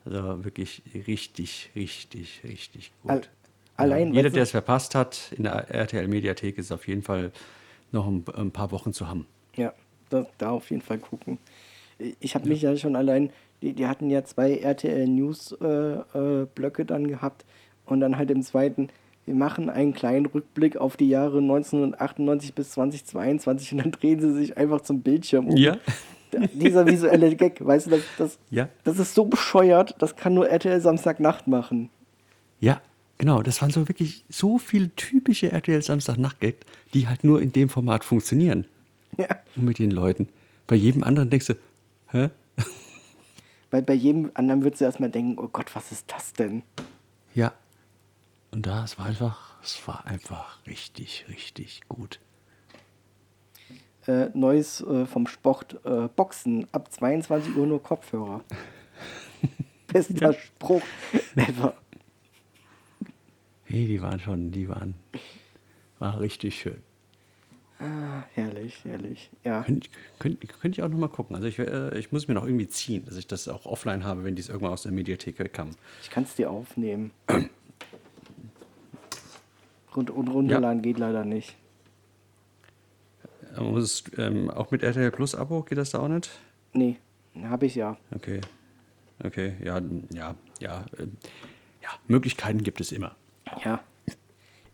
Also 0.04 0.44
wirklich 0.44 0.82
richtig, 1.06 1.70
richtig, 1.74 2.42
richtig 2.44 2.92
gut. 3.02 3.10
Al- 3.10 3.22
allein, 3.76 4.12
Jeder, 4.12 4.30
der 4.30 4.42
es 4.42 4.50
verpasst 4.50 4.94
hat, 4.94 5.32
in 5.36 5.44
der 5.44 5.70
RTL-Mediathek 5.70 6.58
ist 6.58 6.70
auf 6.72 6.86
jeden 6.86 7.02
Fall 7.02 7.32
noch 7.92 8.06
ein, 8.06 8.24
ein 8.36 8.50
paar 8.50 8.70
Wochen 8.72 8.92
zu 8.92 9.08
haben. 9.08 9.26
Ja, 9.56 9.72
da, 10.10 10.26
da 10.38 10.50
auf 10.50 10.70
jeden 10.70 10.82
Fall 10.82 10.98
gucken. 10.98 11.38
Ich 12.20 12.34
habe 12.34 12.48
mich 12.48 12.62
ja 12.62 12.76
schon 12.76 12.96
allein, 12.96 13.30
die, 13.62 13.72
die 13.72 13.86
hatten 13.86 14.10
ja 14.10 14.24
zwei 14.24 14.56
RTL 14.58 15.06
News 15.08 15.52
äh, 15.60 15.66
äh, 15.66 16.46
Blöcke 16.54 16.84
dann 16.84 17.08
gehabt 17.08 17.44
und 17.86 18.00
dann 18.00 18.18
halt 18.18 18.30
im 18.30 18.42
zweiten, 18.42 18.88
wir 19.24 19.34
machen 19.34 19.70
einen 19.70 19.94
kleinen 19.94 20.26
Rückblick 20.26 20.76
auf 20.76 20.96
die 20.96 21.08
Jahre 21.08 21.38
1998 21.38 22.54
bis 22.54 22.70
2022 22.72 23.72
und 23.72 23.78
dann 23.78 23.92
drehen 23.92 24.20
sie 24.20 24.32
sich 24.34 24.56
einfach 24.56 24.82
zum 24.82 25.00
Bildschirm 25.00 25.48
um. 25.48 25.56
Ja. 25.56 25.78
Dieser 26.52 26.86
visuelle 26.86 27.34
Gag, 27.36 27.64
weißt 27.64 27.86
du, 27.86 27.90
das, 27.92 28.00
das, 28.18 28.38
Ja. 28.50 28.68
das 28.84 28.98
ist 28.98 29.14
so 29.14 29.24
bescheuert, 29.24 29.94
das 29.98 30.16
kann 30.16 30.34
nur 30.34 30.48
RTL 30.48 30.80
Samstagnacht 30.80 31.46
machen. 31.46 31.88
Ja, 32.60 32.80
genau. 33.18 33.42
Das 33.42 33.62
waren 33.62 33.70
so 33.70 33.88
wirklich 33.88 34.24
so 34.28 34.58
viele 34.58 34.90
typische 34.96 35.50
RTL 35.50 35.82
Samstagnacht-Gag, 35.82 36.56
die 36.94 37.08
halt 37.08 37.24
nur 37.24 37.40
in 37.40 37.52
dem 37.52 37.68
Format 37.68 38.04
funktionieren. 38.04 38.66
Ja. 39.18 39.28
Und 39.56 39.64
mit 39.64 39.78
den 39.78 39.90
Leuten. 39.90 40.28
Bei 40.66 40.76
jedem 40.76 41.02
anderen 41.02 41.30
denkst 41.30 41.46
du, 41.46 41.54
hä? 42.10 42.30
Weil 43.70 43.82
bei 43.82 43.94
jedem 43.94 44.30
anderen 44.34 44.62
würdest 44.62 44.80
du 44.80 44.84
erstmal 44.84 45.10
denken, 45.10 45.38
oh 45.38 45.48
Gott, 45.48 45.74
was 45.74 45.90
ist 45.92 46.12
das 46.12 46.32
denn? 46.34 46.62
Ja. 47.34 47.52
Und 48.52 48.66
da, 48.66 48.84
es 48.84 48.98
war 48.98 49.06
einfach, 49.06 49.56
es 49.62 49.86
war 49.88 50.06
einfach 50.06 50.64
richtig, 50.66 51.24
richtig 51.28 51.80
gut. 51.88 52.20
äh, 54.06 54.28
Neues 54.34 54.80
äh, 54.82 55.06
vom 55.06 55.26
Sport, 55.26 55.80
äh, 55.84 56.08
Boxen, 56.14 56.66
ab 56.72 56.92
22 56.92 57.56
Uhr 57.56 57.66
nur 57.66 57.82
Kopfhörer. 57.82 58.44
Bester 59.88 60.32
Spruch 60.32 60.82
ever. 61.36 61.74
Hey, 63.64 63.86
die 63.86 64.00
waren 64.00 64.20
schon, 64.20 64.52
die 64.52 64.68
waren, 64.68 64.94
war 65.98 66.20
richtig 66.20 66.60
schön. 66.60 66.82
Ah, 67.78 68.22
herrlich, 68.34 68.84
herrlich. 68.84 69.30
Ja, 69.44 69.62
Könnte 69.62 69.88
könnt, 70.18 70.40
könnt 70.60 70.78
ich 70.78 70.82
auch 70.82 70.88
noch 70.88 70.96
mal 70.98 71.08
gucken. 71.08 71.36
Also 71.36 71.46
ich, 71.46 71.58
äh, 71.58 71.98
ich 71.98 72.10
muss 72.10 72.26
mir 72.26 72.34
noch 72.34 72.44
irgendwie 72.44 72.68
ziehen, 72.68 73.04
dass 73.04 73.16
ich 73.16 73.26
das 73.26 73.48
auch 73.48 73.66
offline 73.66 74.04
habe, 74.04 74.24
wenn 74.24 74.34
dies 74.34 74.48
irgendwann 74.48 74.72
aus 74.72 74.82
der 74.82 74.92
Mediathek 74.92 75.38
wegkam. 75.38 75.70
ich 76.02 76.08
kann 76.10 76.24
es 76.24 76.34
dir 76.34 76.50
aufnehmen. 76.50 77.10
Rund, 79.94 80.10
und 80.10 80.28
runterladen 80.28 80.82
geht 80.82 80.98
leider 80.98 81.24
nicht. 81.24 81.54
Man 83.56 83.70
muss 83.72 83.82
es, 83.84 84.04
ähm, 84.18 84.50
auch 84.50 84.70
mit 84.70 84.82
RTL 84.82 85.10
Plus 85.10 85.34
Abo 85.34 85.62
geht 85.62 85.78
das 85.78 85.90
da 85.90 86.00
auch 86.00 86.08
nicht? 86.08 86.30
Nee, 86.72 86.96
habe 87.42 87.66
ich 87.66 87.74
ja. 87.74 87.96
Okay. 88.14 88.40
Okay, 89.24 89.54
ja, 89.64 89.80
ja, 90.12 90.34
ja. 90.60 90.84
äh, 90.98 91.06
Ja, 91.82 91.88
Möglichkeiten 92.08 92.62
gibt 92.62 92.80
es 92.80 92.92
immer. 92.92 93.16
Ja. 93.64 93.80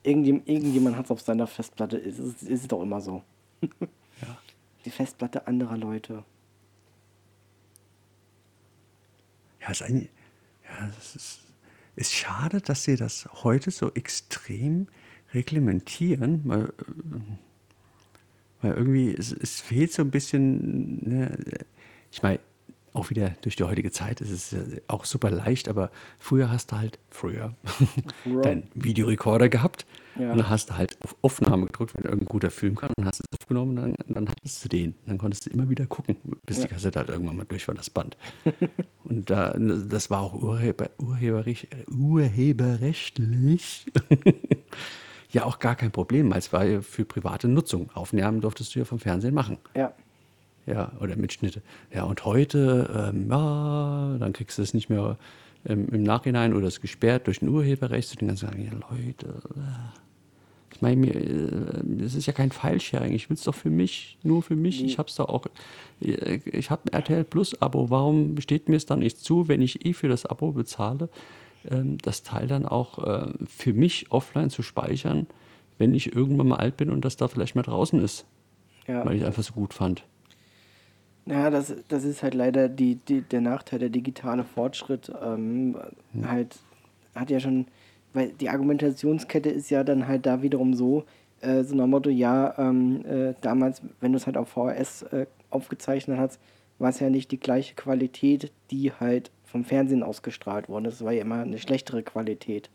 Irgendjem, 0.03 0.43
irgendjemand 0.47 0.97
hat 0.97 1.05
es 1.07 1.11
auf 1.11 1.21
seiner 1.21 1.47
Festplatte. 1.47 1.97
Ist, 1.97 2.19
ist, 2.19 2.43
ist 2.43 2.63
es 2.63 2.69
doch 2.69 2.83
immer 2.83 3.01
so. 3.01 3.23
Ja. 3.61 4.39
Die 4.85 4.91
Festplatte 4.91 5.47
anderer 5.47 5.77
Leute. 5.77 6.25
Ja, 9.61 9.71
ist 9.71 9.83
eigentlich, 9.83 10.11
ja, 10.65 10.89
es 10.99 11.15
ist, 11.15 11.41
ist 11.95 12.13
schade, 12.13 12.61
dass 12.61 12.85
sie 12.85 12.97
das 12.97 13.29
heute 13.45 13.71
so 13.71 13.93
extrem 13.95 14.89
reglementieren, 15.33 16.43
weil, 16.45 16.73
weil 18.61 18.73
irgendwie 18.73 19.15
es, 19.15 19.33
es 19.33 19.61
fehlt 19.61 19.93
so 19.93 20.03
ein 20.03 20.11
bisschen, 20.11 21.09
ne, 21.09 21.39
ich 22.11 22.23
meine, 22.23 22.41
auch 22.93 23.11
wieder 23.11 23.31
durch 23.43 23.57
die 23.57 23.65
heutige 23.65 23.91
Zeit 23.91 24.21
ist 24.21 24.53
es 24.53 24.57
auch 24.89 25.05
super 25.05 25.31
leicht, 25.31 25.69
aber 25.69 25.91
früher 26.19 26.51
hast 26.51 26.73
du 26.73 26.77
halt, 26.77 26.99
früher, 27.11 27.55
Früher. 28.23 28.43
deinen 28.43 28.69
Videorekorder 28.75 29.49
gehabt 29.49 29.87
Ja. 30.19 30.31
Und 30.31 30.39
dann 30.39 30.51
hast 30.51 30.71
du 30.71 30.77
halt 30.77 30.99
auf 31.03 31.17
Aufnahme 31.23 31.67
gedrückt, 31.67 31.95
wenn 31.95 32.05
irgendein 32.05 32.29
guter 32.29 32.51
Film 32.51 32.77
kam, 32.77 32.91
dann 32.97 33.07
hast 33.07 33.21
du 33.21 33.25
es 33.31 33.41
aufgenommen, 33.41 33.77
dann, 33.77 33.95
dann 34.09 34.29
hattest 34.29 34.65
du 34.65 34.69
den. 34.69 34.95
Dann 35.07 35.19
konntest 35.19 35.47
du 35.47 35.51
immer 35.51 35.71
wieder 35.71 35.87
gucken, 35.87 36.17
bis 36.45 36.59
ja. 36.59 36.65
die 36.65 36.69
Kassette 36.71 36.99
halt 36.99 37.09
irgendwann 37.09 37.37
mal 37.37 37.47
durch 37.47 37.67
war, 37.69 37.75
das 37.75 37.89
Band. 37.89 38.17
und 39.05 39.31
da, 39.31 39.57
das 39.57 40.11
war 40.11 40.21
auch 40.21 40.35
urheber, 40.35 40.91
urheberrecht, 40.99 41.69
urheberrechtlich 41.91 43.87
ja 45.31 45.45
auch 45.45 45.59
gar 45.59 45.77
kein 45.77 45.93
Problem, 45.93 46.31
weil 46.31 46.39
es 46.39 46.53
war 46.53 46.65
ja 46.65 46.83
für 46.83 47.05
private 47.05 47.49
Nutzung. 47.49 47.91
Aufnahmen 47.95 48.41
durftest 48.43 48.75
du 48.75 48.81
ja 48.81 48.85
vom 48.85 48.99
Fernsehen 48.99 49.35
machen. 49.35 49.59
Ja. 49.75 49.95
Ja, 50.67 50.93
oder 51.01 51.17
Mitschnitte. 51.17 51.63
Ja, 51.93 52.05
und 52.05 52.25
heute, 52.25 53.13
ähm, 53.13 53.29
ja, 53.31 54.17
dann 54.19 54.33
kriegst 54.33 54.59
du 54.59 54.63
es 54.63 54.75
nicht 54.75 54.91
mehr 54.91 55.19
ähm, 55.67 55.89
im 55.91 56.03
Nachhinein 56.03 56.55
oder 56.55 56.67
es 56.67 56.81
gesperrt 56.81 57.27
durch 57.27 57.43
ein 57.43 57.49
Urheberrecht. 57.49 58.21
Und 58.21 58.29
dann 58.29 58.37
sagen, 58.37 58.65
ja, 58.65 58.73
Leute, 58.73 59.27
äh, 59.57 60.73
ich 60.75 60.83
meine, 60.83 60.97
mir, 60.97 61.15
äh, 61.15 61.83
das 61.83 62.15
ist 62.15 62.27
ja 62.27 62.33
kein 62.33 62.51
File-Sharing. 62.51 63.13
Ich 63.13 63.29
will 63.29 63.35
es 63.35 63.45
doch 63.45 63.55
für 63.55 63.71
mich, 63.71 64.19
nur 64.23 64.43
für 64.43 64.57
mich. 64.57 64.85
Ich 64.85 64.99
habe 64.99 65.09
es 65.09 65.17
doch 65.17 65.29
auch, 65.29 65.47
äh, 66.01 66.41
ich 66.45 66.71
habe 66.71 66.83
ein 66.87 66.93
RTL 66.93 67.25
Plus-Abo. 67.25 67.91
Warum 67.91 68.41
steht 68.41 68.69
mir 68.69 68.77
es 68.77 68.87
dann 68.87 69.01
nicht 69.01 69.19
zu, 69.19 69.49
wenn 69.49 69.63
ich 69.63 69.85
eh 69.85 69.93
für 69.93 70.09
das 70.09 70.27
Abo 70.27 70.53
bezahle, 70.53 71.09
ähm, 71.69 71.99
das 71.99 72.23
Teil 72.23 72.47
dann 72.47 72.67
auch 72.67 73.33
für 73.47 73.73
mich 73.73 74.11
offline 74.11 74.51
zu 74.51 74.63
speichern, 74.63 75.27
wenn 75.79 75.95
ich 75.95 76.15
irgendwann 76.15 76.49
mal 76.49 76.57
alt 76.57 76.77
bin 76.77 76.91
und 76.91 77.05
das 77.05 77.17
da 77.17 77.29
vielleicht 77.29 77.55
mal 77.55 77.63
draußen 77.63 78.01
ist? 78.03 78.27
Ja. 78.89 79.05
Weil 79.05 79.15
ich 79.15 79.23
es 79.23 79.27
einfach 79.27 79.45
so 79.45 79.53
gut 79.53 79.75
fand. 79.75 80.05
Ja, 81.27 81.51
das, 81.51 81.75
das 81.89 82.05
ist 82.05 82.23
halt 82.23 82.35
leider 82.35 82.69
die, 82.69 82.97
die, 82.97 83.23
der 83.23 83.41
Nachteil, 83.41 83.79
der 83.79 83.91
digitale 83.91 84.45
Fortschritt. 84.45 85.13
Ähm, 85.25 85.77
hm. 86.13 86.31
Halt 86.31 86.59
hat 87.15 87.31
ja 87.31 87.39
schon 87.39 87.67
weil 88.13 88.31
die 88.33 88.49
Argumentationskette 88.49 89.49
ist 89.49 89.71
ja 89.71 89.85
dann 89.85 90.07
halt 90.07 90.27
da 90.27 90.43
wiederum 90.43 90.75
so, 90.75 91.05
äh, 91.41 91.63
so 91.63 91.75
nach 91.75 91.87
Motto, 91.87 92.11
ja, 92.11 92.55
ähm, 92.59 93.05
äh, 93.07 93.35
damals, 93.41 93.83
wenn 94.01 94.13
du 94.13 94.19
es 94.19 94.27
halt 94.27 94.37
auf 94.37 94.49
VHS 94.49 95.03
äh, 95.05 95.27
aufgezeichnet 95.51 96.19
hast, 96.19 96.41
war 96.79 96.91
es 96.91 97.01
ja 97.01 97.11
nicht 97.11 97.31
die 97.31 97.41
gleiche 97.41 97.75
Qualität, 97.75 98.53
die 98.71 98.93
halt 98.93 99.31
vom 99.45 99.65
Fernsehen 99.65 100.03
ausgestrahlt 100.03 100.69
wurde. 100.69 100.85
Das 100.85 101.05
war 101.05 101.13
ja 101.13 101.23
immer 101.23 101.43
eine 101.43 101.59
schlechtere 101.59 102.03
Qualität. 102.03 102.71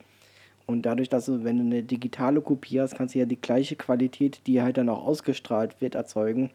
Und 0.65 0.85
dadurch, 0.85 1.09
dass 1.09 1.25
du, 1.25 1.43
wenn 1.43 1.57
du 1.57 1.63
eine 1.63 1.83
digitale 1.83 2.41
Kopie 2.41 2.79
hast, 2.81 2.95
kannst 2.95 3.15
du 3.15 3.19
ja 3.19 3.25
die 3.25 3.39
gleiche 3.39 3.75
Qualität, 3.75 4.41
die 4.47 4.61
halt 4.61 4.77
dann 4.77 4.89
auch 4.89 5.05
ausgestrahlt 5.05 5.79
wird, 5.81 5.95
erzeugen. 5.95 6.51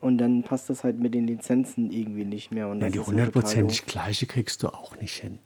Und 0.00 0.18
dann 0.18 0.44
passt 0.44 0.70
das 0.70 0.84
halt 0.84 1.00
mit 1.00 1.14
den 1.14 1.26
Lizenzen 1.26 1.90
irgendwie 1.90 2.24
nicht 2.24 2.52
mehr. 2.52 2.68
Und 2.68 2.80
ja, 2.80 2.90
die 2.90 3.00
hundertprozentig 3.00 3.86
gleiche 3.86 4.26
kriegst 4.26 4.62
du 4.62 4.68
auch 4.68 4.96
nicht 5.00 5.14
hin 5.14 5.38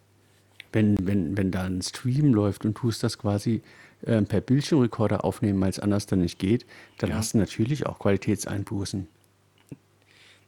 wenn, 0.72 0.96
wenn, 1.06 1.36
wenn 1.36 1.50
da 1.50 1.64
ein 1.64 1.82
Stream 1.82 2.32
läuft 2.32 2.64
und 2.64 2.74
tust 2.74 3.02
das 3.02 3.18
quasi 3.18 3.62
äh, 4.02 4.22
per 4.22 4.40
Bildschirmrekorder 4.40 5.24
aufnehmen, 5.24 5.60
weil 5.60 5.70
es 5.70 5.78
anders 5.78 6.06
dann 6.06 6.20
nicht 6.20 6.38
geht, 6.38 6.66
dann 6.98 7.10
ja. 7.10 7.16
hast 7.16 7.34
du 7.34 7.38
natürlich 7.38 7.86
auch 7.86 7.98
Qualitätseinbußen. 7.98 9.06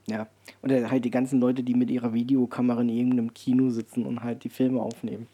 Ja, 0.07 0.29
und 0.61 0.71
halt 0.91 1.05
die 1.05 1.11
ganzen 1.11 1.41
Leute, 1.41 1.63
die 1.63 1.75
mit 1.75 1.91
ihrer 1.91 2.13
Videokamera 2.13 2.83
in 2.83 2.91
irgendeinem 2.91 3.33
Kino 3.33 3.71
sitzen 3.71 4.05
und 4.05 4.23
halt 4.23 4.45
die 4.45 4.51
Filme 4.51 4.81
aufnehmen. 4.81 5.29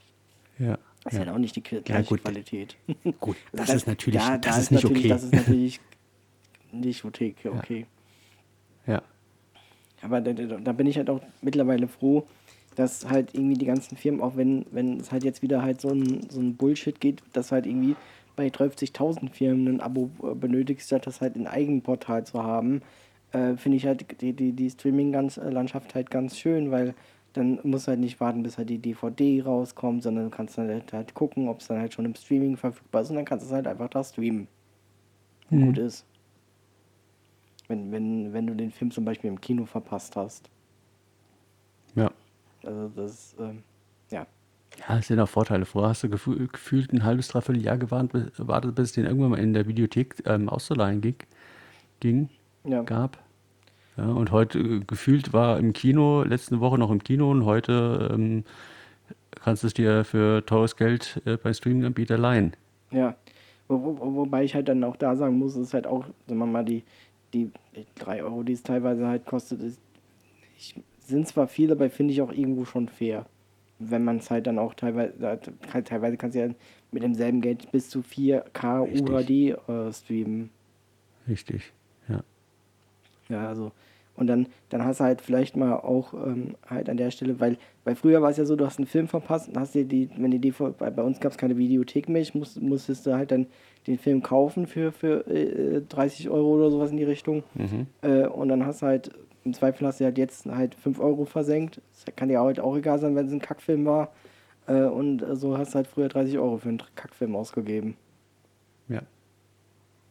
Ja. 0.58 0.78
Das 1.02 1.14
ist 1.14 1.18
ja. 1.18 1.26
halt 1.26 1.34
auch 1.34 1.38
nicht 1.38 1.56
die 1.56 1.62
gleiche 1.62 1.92
ja, 1.92 2.02
gut. 2.02 2.22
Qualität. 2.22 2.76
Gut, 3.18 3.36
das, 3.52 3.66
das 3.66 3.76
ist 3.76 3.86
natürlich, 3.86 4.20
da, 4.20 4.38
das 4.38 4.54
da 4.54 4.60
ist 4.60 4.70
nicht 4.70 4.84
okay. 4.84 5.08
Das 5.08 5.22
ist 5.24 5.32
natürlich 5.32 5.80
nicht 6.72 7.04
okay. 7.04 7.34
okay. 7.44 7.80
Ja. 7.80 7.86
Aber 10.02 10.20
da, 10.20 10.32
da, 10.32 10.72
bin 10.72 10.86
ich 10.86 10.96
halt 10.96 11.10
auch 11.10 11.20
mittlerweile 11.42 11.88
froh, 11.88 12.26
dass 12.74 13.08
halt 13.08 13.34
irgendwie 13.34 13.56
die 13.56 13.66
ganzen 13.66 13.96
Firmen, 13.96 14.20
auch 14.20 14.36
wenn, 14.36 14.64
wenn 14.70 15.00
es 15.00 15.12
halt 15.12 15.24
jetzt 15.24 15.42
wieder 15.42 15.62
halt 15.62 15.80
so 15.80 15.90
ein, 15.90 16.28
so 16.30 16.40
ein 16.40 16.56
Bullshit 16.56 17.00
geht, 17.00 17.22
dass 17.32 17.52
halt 17.52 17.66
irgendwie 17.66 17.96
bei 18.36 18.46
30.000 18.46 19.30
Firmen 19.30 19.68
ein 19.68 19.80
Abo 19.80 20.10
äh, 20.22 20.34
benötigt, 20.34 20.82
statt 20.82 21.06
das 21.06 21.20
halt 21.20 21.36
in 21.36 21.46
Eigenportal 21.46 22.24
zu 22.24 22.42
haben, 22.42 22.80
äh, 23.32 23.56
finde 23.56 23.76
ich 23.76 23.86
halt 23.86 24.20
die, 24.20 24.32
die, 24.32 24.52
die 24.52 24.70
Streaming-Landschaft 24.70 25.94
halt 25.94 26.10
ganz 26.10 26.38
schön, 26.38 26.70
weil 26.70 26.94
dann 27.32 27.60
musst 27.62 27.86
du 27.86 27.90
halt 27.90 28.00
nicht 28.00 28.20
warten, 28.20 28.42
bis 28.42 28.58
halt 28.58 28.70
die 28.70 28.78
DVD 28.78 29.42
rauskommt, 29.42 30.02
sondern 30.02 30.24
du 30.24 30.30
kannst 30.30 30.58
dann 30.58 30.68
halt, 30.68 30.92
halt 30.92 31.14
gucken, 31.14 31.48
ob 31.48 31.60
es 31.60 31.68
dann 31.68 31.78
halt 31.78 31.94
schon 31.94 32.04
im 32.04 32.14
Streaming 32.14 32.56
verfügbar 32.56 33.02
ist 33.02 33.10
und 33.10 33.16
dann 33.16 33.24
kannst 33.24 33.44
du 33.44 33.48
es 33.48 33.54
halt 33.54 33.66
einfach 33.66 33.88
da 33.88 34.02
streamen. 34.02 34.48
Mhm. 35.50 35.66
Gut 35.66 35.78
ist. 35.78 36.04
Wenn, 37.70 37.92
wenn, 37.92 38.32
wenn 38.32 38.48
du 38.48 38.54
den 38.54 38.72
Film 38.72 38.90
zum 38.90 39.04
Beispiel 39.04 39.30
im 39.30 39.40
Kino 39.40 39.64
verpasst 39.64 40.16
hast. 40.16 40.50
Ja. 41.94 42.10
Also 42.64 42.88
das, 42.96 43.36
ähm, 43.38 43.62
ja. 44.10 44.26
Ja, 44.88 44.98
es 44.98 45.06
sind 45.06 45.20
auch 45.20 45.28
Vorteile. 45.28 45.64
Vorher 45.64 45.90
hast 45.90 46.02
du 46.02 46.08
gefühl, 46.08 46.48
gefühlt 46.48 46.92
ein 46.92 47.04
halbes, 47.04 47.28
dreiviertel 47.28 47.62
Jahr 47.62 47.78
gewartet, 47.78 48.74
bis 48.74 48.88
es 48.88 48.92
den 48.92 49.04
irgendwann 49.04 49.30
mal 49.30 49.38
in 49.38 49.54
der 49.54 49.68
Videothek 49.68 50.16
ähm, 50.26 50.48
auszuleihen 50.48 51.00
ging, 51.00 51.14
ging 52.00 52.28
ja. 52.64 52.82
gab. 52.82 53.18
Ja, 53.96 54.06
und 54.06 54.32
heute 54.32 54.58
äh, 54.58 54.80
gefühlt 54.80 55.32
war 55.32 55.56
im 55.60 55.72
Kino, 55.72 56.24
letzte 56.24 56.58
Woche 56.58 56.76
noch 56.76 56.90
im 56.90 57.04
Kino 57.04 57.30
und 57.30 57.44
heute 57.44 58.10
ähm, 58.12 58.42
kannst 59.30 59.62
du 59.62 59.68
es 59.68 59.74
dir 59.74 60.04
für 60.04 60.44
teures 60.44 60.74
Geld 60.74 61.22
äh, 61.24 61.36
beim 61.36 61.54
Streaming-Anbieter 61.54 62.18
leihen. 62.18 62.56
Ja, 62.90 63.14
wo, 63.68 63.80
wo, 63.80 64.14
wobei 64.16 64.42
ich 64.42 64.56
halt 64.56 64.68
dann 64.68 64.82
auch 64.82 64.96
da 64.96 65.14
sagen 65.14 65.38
muss, 65.38 65.54
ist 65.54 65.74
halt 65.74 65.86
auch, 65.86 66.04
sagen 66.26 66.38
wir 66.40 66.46
mal, 66.46 66.64
die, 66.64 66.82
die 67.32 67.50
3 67.96 68.22
Euro, 68.24 68.42
die 68.42 68.52
es 68.52 68.62
teilweise 68.62 69.06
halt 69.06 69.26
kostet, 69.26 69.62
ist, 69.62 69.80
ich 70.56 70.74
sind 71.10 71.26
zwar 71.26 71.48
viele, 71.48 71.72
aber 71.72 71.90
finde 71.90 72.12
ich 72.12 72.22
auch 72.22 72.32
irgendwo 72.32 72.64
schon 72.64 72.88
fair. 72.88 73.26
Wenn 73.78 74.04
man 74.04 74.18
es 74.18 74.30
halt 74.30 74.46
dann 74.46 74.58
auch 74.58 74.74
teilweise, 74.74 75.14
halt, 75.72 75.86
teilweise 75.86 76.16
kannst 76.16 76.36
du 76.36 76.40
ja 76.40 76.54
mit 76.92 77.02
demselben 77.02 77.40
Geld 77.40 77.70
bis 77.72 77.88
zu 77.88 78.00
4K 78.00 78.84
Richtig. 78.84 79.10
UHD 79.10 79.68
äh, 79.68 79.92
streamen. 79.92 80.50
Richtig, 81.28 81.72
ja. 82.08 82.22
Ja, 83.28 83.48
also. 83.48 83.72
Und 84.20 84.26
dann, 84.26 84.46
dann 84.68 84.84
hast 84.84 85.00
du 85.00 85.04
halt 85.04 85.22
vielleicht 85.22 85.56
mal 85.56 85.72
auch 85.72 86.12
ähm, 86.14 86.54
halt 86.68 86.88
an 86.90 86.98
der 86.98 87.10
Stelle, 87.10 87.40
weil, 87.40 87.56
weil 87.84 87.96
früher 87.96 88.20
war 88.20 88.30
es 88.30 88.36
ja 88.36 88.44
so, 88.44 88.54
du 88.54 88.66
hast 88.66 88.78
einen 88.78 88.86
Film 88.86 89.08
verpasst 89.08 89.48
und 89.48 89.58
hast 89.58 89.74
dir 89.74 89.84
die, 89.84 90.10
wenn 90.16 90.30
die 90.30 90.38
DVD, 90.38 90.74
bei, 90.78 91.02
uns 91.02 91.20
gab 91.20 91.32
es 91.32 91.38
keine 91.38 91.56
Videothek 91.56 92.08
mehr, 92.08 92.20
ich 92.20 92.34
muss, 92.34 92.60
musstest 92.60 93.06
du 93.06 93.14
halt 93.14 93.32
dann 93.32 93.46
den 93.86 93.98
Film 93.98 94.22
kaufen 94.22 94.66
für, 94.66 94.92
für 94.92 95.26
äh, 95.26 95.80
30 95.88 96.28
Euro 96.28 96.56
oder 96.56 96.70
sowas 96.70 96.90
in 96.90 96.98
die 96.98 97.04
Richtung. 97.04 97.42
Mhm. 97.54 97.86
Äh, 98.02 98.26
und 98.26 98.48
dann 98.48 98.66
hast 98.66 98.82
du 98.82 98.86
halt 98.86 99.10
im 99.44 99.54
Zweifel 99.54 99.86
hast 99.86 100.00
du 100.00 100.04
halt 100.04 100.18
jetzt 100.18 100.46
halt 100.46 100.74
5 100.74 101.00
Euro 101.00 101.24
versenkt. 101.24 101.80
Das 101.92 102.14
kann 102.14 102.28
dir 102.28 102.40
halt 102.40 102.60
auch 102.60 102.76
egal 102.76 102.98
sein, 102.98 103.16
wenn 103.16 103.26
es 103.26 103.32
ein 103.32 103.40
Kackfilm 103.40 103.86
war. 103.86 104.12
Äh, 104.66 104.82
und 104.82 105.24
so 105.32 105.56
hast 105.56 105.72
du 105.72 105.76
halt 105.76 105.86
früher 105.86 106.08
30 106.08 106.38
Euro 106.38 106.58
für 106.58 106.68
einen 106.68 106.82
Kackfilm 106.94 107.34
ausgegeben. 107.34 107.96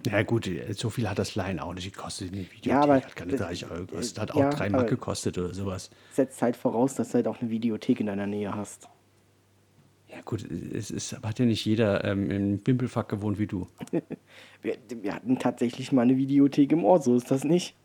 Ja. 0.08 0.24
Gut, 0.24 0.50
so 0.72 0.90
viel 0.90 1.10
hat 1.10 1.20
das 1.20 1.36
Line 1.36 1.62
auch 1.62 1.74
nicht 1.74 1.94
gekostet. 1.94 2.34
Die 2.34 2.40
Videothek 2.40 2.66
ja, 2.66 2.82
aber, 2.82 2.96
hat 2.96 3.16
keine 3.16 3.36
30 3.36 3.70
Euro 3.70 3.86
gekostet, 3.86 4.20
hat 4.20 4.32
auch 4.32 4.40
ja, 4.40 4.50
3 4.50 4.70
Mark 4.70 4.90
gekostet 4.90 5.38
oder 5.38 5.54
sowas. 5.54 5.90
Setzt 6.14 6.42
halt 6.42 6.56
voraus, 6.56 6.96
dass 6.96 7.10
du 7.10 7.16
halt 7.16 7.28
auch 7.28 7.42
eine 7.42 7.50
Videothek 7.50 8.00
in 8.00 8.06
deiner 8.06 8.28
Nähe 8.28 8.56
hast. 8.56 8.88
Ja 10.08 10.22
gut, 10.22 10.50
es 10.50 10.90
ist, 10.90 11.22
hat 11.22 11.38
ja 11.38 11.46
nicht 11.46 11.66
jeder 11.66 12.04
ähm, 12.04 12.32
im 12.32 12.60
Bimpelfuck 12.60 13.10
gewohnt 13.10 13.38
wie 13.40 13.48
du. 13.48 13.68
wir, 14.62 14.78
wir 14.90 15.14
hatten 15.14 15.38
tatsächlich 15.38 15.92
mal 15.92 16.04
eine 16.04 16.18
Videothek 16.18 16.72
im 16.72 16.84
Ort, 16.84 17.04
so 17.04 17.16
ist 17.16 17.30
das 17.30 17.44
nicht. 17.44 17.76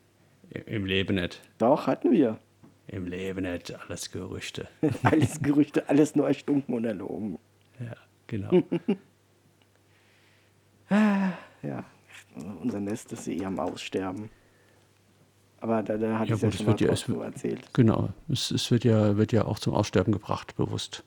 Im 0.66 0.87
Leben 0.87 1.16
nicht. 1.16 1.42
Doch, 1.59 1.87
hatten 1.87 2.12
wir. 2.12 2.38
Im 2.87 3.07
Leben 3.07 3.42
nicht, 3.42 3.74
alles 3.74 4.11
Gerüchte. 4.11 4.68
alles 5.03 5.42
Gerüchte, 5.42 5.88
alles 5.88 6.14
nur 6.14 6.29
erstunken 6.29 6.74
und 6.74 6.85
erlogen. 6.85 7.38
Ja, 7.81 7.96
genau. 8.27 8.62
ja, 11.62 11.85
unser 12.62 12.81
Nest 12.81 13.12
ist 13.12 13.29
eh 13.29 13.44
am 13.44 13.59
Aussterben. 13.59 14.31
Aber 15.61 15.83
da, 15.83 15.97
da 15.97 16.18
hatte 16.18 16.31
ja, 16.31 16.37
ich 16.37 16.42
ja 16.42 16.51
schon 16.53 16.66
mal 16.66 16.77
ja, 16.79 16.88
es, 16.90 17.09
erzählt. 17.09 17.73
Genau, 17.73 18.11
es, 18.29 18.51
es, 18.51 18.70
wird, 18.70 18.85
ja, 18.85 19.16
wird 19.16 19.33
ja 19.33 19.47
auch 19.47 19.59
zum 19.59 19.73
Aussterben 19.73 20.12
gebracht, 20.12 20.55
bewusst. 20.57 21.05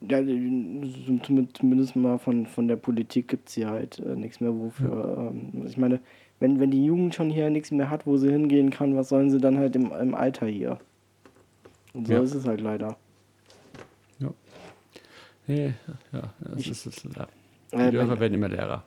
Ja, 0.00 0.18
zumindest 0.22 1.96
mal 1.96 2.18
von, 2.18 2.46
von 2.46 2.68
der 2.68 2.76
Politik 2.76 3.28
gibt 3.28 3.48
es 3.48 3.54
hier 3.54 3.70
halt 3.70 4.00
äh, 4.00 4.16
nichts 4.16 4.40
mehr, 4.40 4.52
wofür. 4.52 4.90
Ja. 4.90 5.28
Ähm, 5.28 5.66
ich 5.66 5.76
meine, 5.76 6.00
wenn, 6.40 6.58
wenn 6.58 6.70
die 6.70 6.84
Jugend 6.84 7.14
schon 7.14 7.30
hier 7.30 7.48
nichts 7.48 7.70
mehr 7.70 7.90
hat, 7.90 8.06
wo 8.06 8.16
sie 8.16 8.30
hingehen 8.30 8.70
kann, 8.70 8.96
was 8.96 9.08
sollen 9.08 9.30
sie 9.30 9.38
dann 9.38 9.56
halt 9.56 9.76
im, 9.76 9.92
im 9.92 10.14
Alter 10.14 10.46
hier? 10.46 10.78
Und 11.92 12.08
so 12.08 12.14
ja. 12.14 12.22
ist 12.22 12.34
es 12.34 12.46
halt 12.46 12.60
leider. 12.60 12.96
Ja. 14.18 14.30
Nee, 15.46 15.74
ja, 16.12 16.22
das 16.40 16.60
ich, 16.60 16.70
ist 16.70 16.86
es. 16.86 17.02
Ja. 17.04 17.28
Die 17.72 17.76
äh, 17.76 17.90
Dörfer 17.92 18.18
werden 18.18 18.34
immer 18.34 18.48
leerer. 18.48 18.84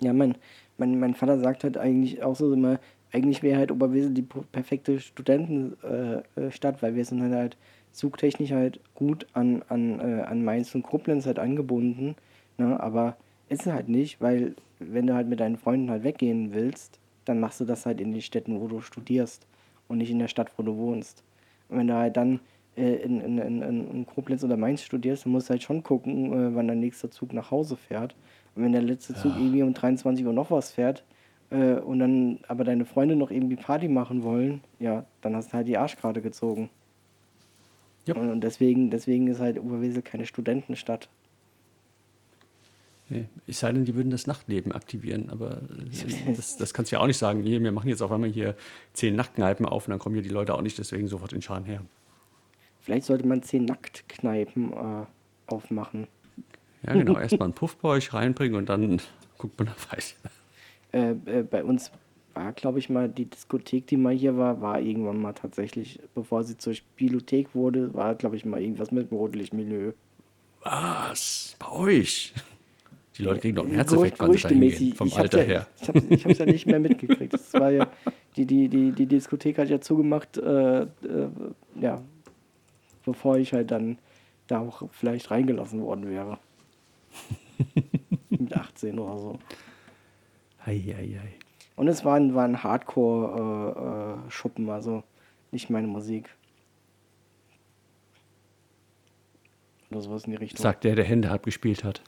Ja, 0.00 0.12
mein, 0.12 0.36
mein, 0.78 0.98
mein 1.00 1.14
Vater 1.14 1.38
sagt 1.38 1.64
halt 1.64 1.78
eigentlich 1.78 2.22
auch 2.22 2.36
so 2.36 2.52
immer, 2.52 2.78
eigentlich 3.12 3.42
wäre 3.42 3.58
halt 3.58 3.72
Oberwesel 3.72 4.12
die 4.12 4.22
perfekte 4.22 5.00
Studentenstadt, 5.00 6.78
äh, 6.78 6.82
weil 6.82 6.94
wir 6.94 7.04
sind 7.04 7.22
halt, 7.22 7.34
halt 7.34 7.56
zugtechnisch 7.92 8.52
halt 8.52 8.80
gut 8.94 9.26
an, 9.32 9.62
an, 9.68 10.00
äh, 10.00 10.22
an 10.22 10.44
Mainz 10.44 10.74
und 10.74 10.82
Koblenz 10.82 11.26
halt 11.26 11.38
angebunden. 11.38 12.14
Ne? 12.58 12.78
Aber 12.78 13.16
ist 13.48 13.66
halt 13.66 13.88
nicht, 13.88 14.20
weil 14.20 14.54
wenn 14.78 15.06
du 15.06 15.14
halt 15.14 15.28
mit 15.28 15.40
deinen 15.40 15.56
Freunden 15.56 15.90
halt 15.90 16.04
weggehen 16.04 16.52
willst, 16.52 16.98
dann 17.24 17.40
machst 17.40 17.60
du 17.60 17.64
das 17.64 17.86
halt 17.86 18.00
in 18.00 18.12
den 18.12 18.20
Städten, 18.20 18.60
wo 18.60 18.68
du 18.68 18.80
studierst 18.80 19.46
und 19.88 19.98
nicht 19.98 20.10
in 20.10 20.18
der 20.18 20.28
Stadt, 20.28 20.50
wo 20.56 20.62
du 20.62 20.76
wohnst. 20.76 21.22
Und 21.68 21.78
wenn 21.78 21.88
du 21.88 21.94
halt 21.94 22.16
dann 22.16 22.40
äh, 22.76 22.96
in, 22.96 23.20
in, 23.20 23.38
in, 23.38 23.62
in 23.62 24.06
Koblenz 24.06 24.44
oder 24.44 24.56
Mainz 24.56 24.82
studierst, 24.82 25.24
dann 25.24 25.32
musst 25.32 25.48
du 25.48 25.52
halt 25.52 25.62
schon 25.62 25.82
gucken, 25.82 26.32
äh, 26.32 26.54
wann 26.54 26.68
dein 26.68 26.80
nächster 26.80 27.10
Zug 27.10 27.32
nach 27.32 27.50
Hause 27.50 27.76
fährt. 27.76 28.14
Und 28.56 28.64
wenn 28.64 28.72
der 28.72 28.82
letzte 28.82 29.14
Zug 29.14 29.36
irgendwie 29.36 29.62
um 29.62 29.74
23 29.74 30.24
Uhr 30.24 30.32
noch 30.32 30.50
was 30.50 30.70
fährt 30.70 31.04
äh, 31.50 31.74
und 31.74 31.98
dann 31.98 32.40
aber 32.48 32.64
deine 32.64 32.86
Freunde 32.86 33.14
noch 33.14 33.30
irgendwie 33.30 33.56
Party 33.56 33.86
machen 33.86 34.22
wollen, 34.22 34.62
ja, 34.80 35.04
dann 35.20 35.36
hast 35.36 35.50
du 35.50 35.52
halt 35.52 35.68
die 35.68 35.76
Arschkarte 35.76 36.22
gezogen. 36.22 36.70
Ja. 38.06 38.14
Und, 38.14 38.30
und 38.30 38.40
deswegen, 38.40 38.90
deswegen 38.90 39.28
ist 39.28 39.40
halt 39.40 39.58
Oberwesel 39.58 40.02
keine 40.02 40.26
Studentenstadt. 40.26 41.08
Nee, 43.08 43.26
Es 43.46 43.60
sei 43.60 43.72
denn, 43.72 43.84
die 43.84 43.94
würden 43.94 44.10
das 44.10 44.26
Nachtleben 44.26 44.72
aktivieren, 44.72 45.30
aber 45.30 45.58
äh, 45.58 46.34
das, 46.34 46.56
das 46.56 46.74
kannst 46.74 46.90
du 46.90 46.96
ja 46.96 47.02
auch 47.02 47.06
nicht 47.06 47.18
sagen. 47.18 47.42
Hier, 47.42 47.62
wir 47.62 47.72
machen 47.72 47.88
jetzt 47.88 48.02
auf 48.02 48.10
einmal 48.10 48.30
hier 48.30 48.56
zehn 48.94 49.14
Nachtkneipen 49.14 49.66
auf 49.66 49.86
und 49.86 49.90
dann 49.90 50.00
kommen 50.00 50.14
hier 50.14 50.22
die 50.22 50.30
Leute 50.30 50.54
auch 50.54 50.62
nicht 50.62 50.78
deswegen 50.78 51.06
sofort 51.06 51.32
in 51.32 51.42
Scharen 51.42 51.64
her. 51.64 51.82
Vielleicht 52.80 53.06
sollte 53.06 53.26
man 53.26 53.42
zehn 53.42 53.64
Nacktkneipen 53.64 54.72
äh, 54.72 55.06
aufmachen. 55.46 56.08
Ja, 56.86 56.92
genau. 56.94 57.18
Erstmal 57.18 57.46
einen 57.46 57.54
Puff 57.54 57.76
bei 57.76 57.88
euch 57.90 58.12
reinbringen 58.12 58.56
und 58.56 58.68
dann 58.68 59.00
guckt 59.38 59.58
man 59.58 59.68
da 59.68 59.74
weiter. 59.90 60.14
Äh, 60.92 61.38
äh, 61.38 61.42
bei 61.42 61.64
uns 61.64 61.90
war, 62.34 62.52
glaube 62.52 62.78
ich, 62.78 62.90
mal 62.90 63.08
die 63.08 63.24
Diskothek, 63.26 63.86
die 63.86 63.96
mal 63.96 64.14
hier 64.14 64.36
war, 64.36 64.60
war 64.60 64.80
irgendwann 64.80 65.20
mal 65.20 65.32
tatsächlich, 65.32 66.00
bevor 66.14 66.44
sie 66.44 66.56
zur 66.58 66.74
Spielothek 66.74 67.54
wurde, 67.54 67.92
war, 67.94 68.14
glaube 68.14 68.36
ich, 68.36 68.44
mal 68.44 68.60
irgendwas 68.60 68.90
mit 68.90 69.10
dem 69.10 69.16
Rotlichtmilieu. 69.16 69.92
Was? 70.62 71.56
Bei 71.58 71.70
euch? 71.72 72.34
Die 73.16 73.22
Leute 73.22 73.40
kriegen 73.40 73.56
doch 73.56 73.64
einen 73.64 73.72
Gerücht- 73.72 74.18
Herzinfarkt, 74.18 74.20
wenn 74.20 74.32
sie 74.32 74.42
da 74.42 74.48
hingehen, 74.48 74.94
vom 74.94 75.06
Ich 75.06 75.16
Alter 75.18 75.38
ja, 75.38 75.44
her. 75.44 75.66
Ich 76.10 76.24
habe 76.24 76.32
es 76.32 76.38
ja 76.38 76.44
nicht 76.46 76.66
mehr 76.66 76.78
mitgekriegt. 76.80 77.32
Das 77.32 77.54
war 77.54 77.70
ja, 77.70 77.88
die, 78.36 78.44
die, 78.44 78.68
die, 78.68 78.92
die 78.92 79.06
Diskothek 79.06 79.56
hat 79.58 79.70
ja 79.70 79.80
zugemacht, 79.80 80.36
äh, 80.36 80.82
äh, 80.82 80.86
ja, 81.80 82.02
bevor 83.06 83.38
ich 83.38 83.54
halt 83.54 83.70
dann 83.70 83.98
da 84.48 84.60
auch 84.60 84.82
vielleicht 84.92 85.30
reingelassen 85.30 85.80
worden 85.80 86.08
wäre. 86.10 86.38
Mit 88.30 88.56
18 88.56 88.98
oder 88.98 89.18
so. 89.18 89.38
Hei, 90.64 90.78
hei, 90.78 91.20
hei. 91.20 91.34
Und 91.76 91.88
es 91.88 92.04
war 92.04 92.16
ein, 92.16 92.34
war 92.34 92.44
ein 92.44 92.62
Hardcore-Schuppen, 92.62 94.68
also 94.70 95.02
nicht 95.52 95.70
meine 95.70 95.86
Musik. 95.86 96.28
Oder 99.90 100.00
sowas 100.00 100.24
in 100.24 100.32
die 100.32 100.38
Richtung. 100.38 100.60
Sagt 100.60 100.82
der, 100.84 100.96
der 100.96 101.04
Hände 101.04 101.30
abgespielt 101.30 101.84
hat. 101.84 102.02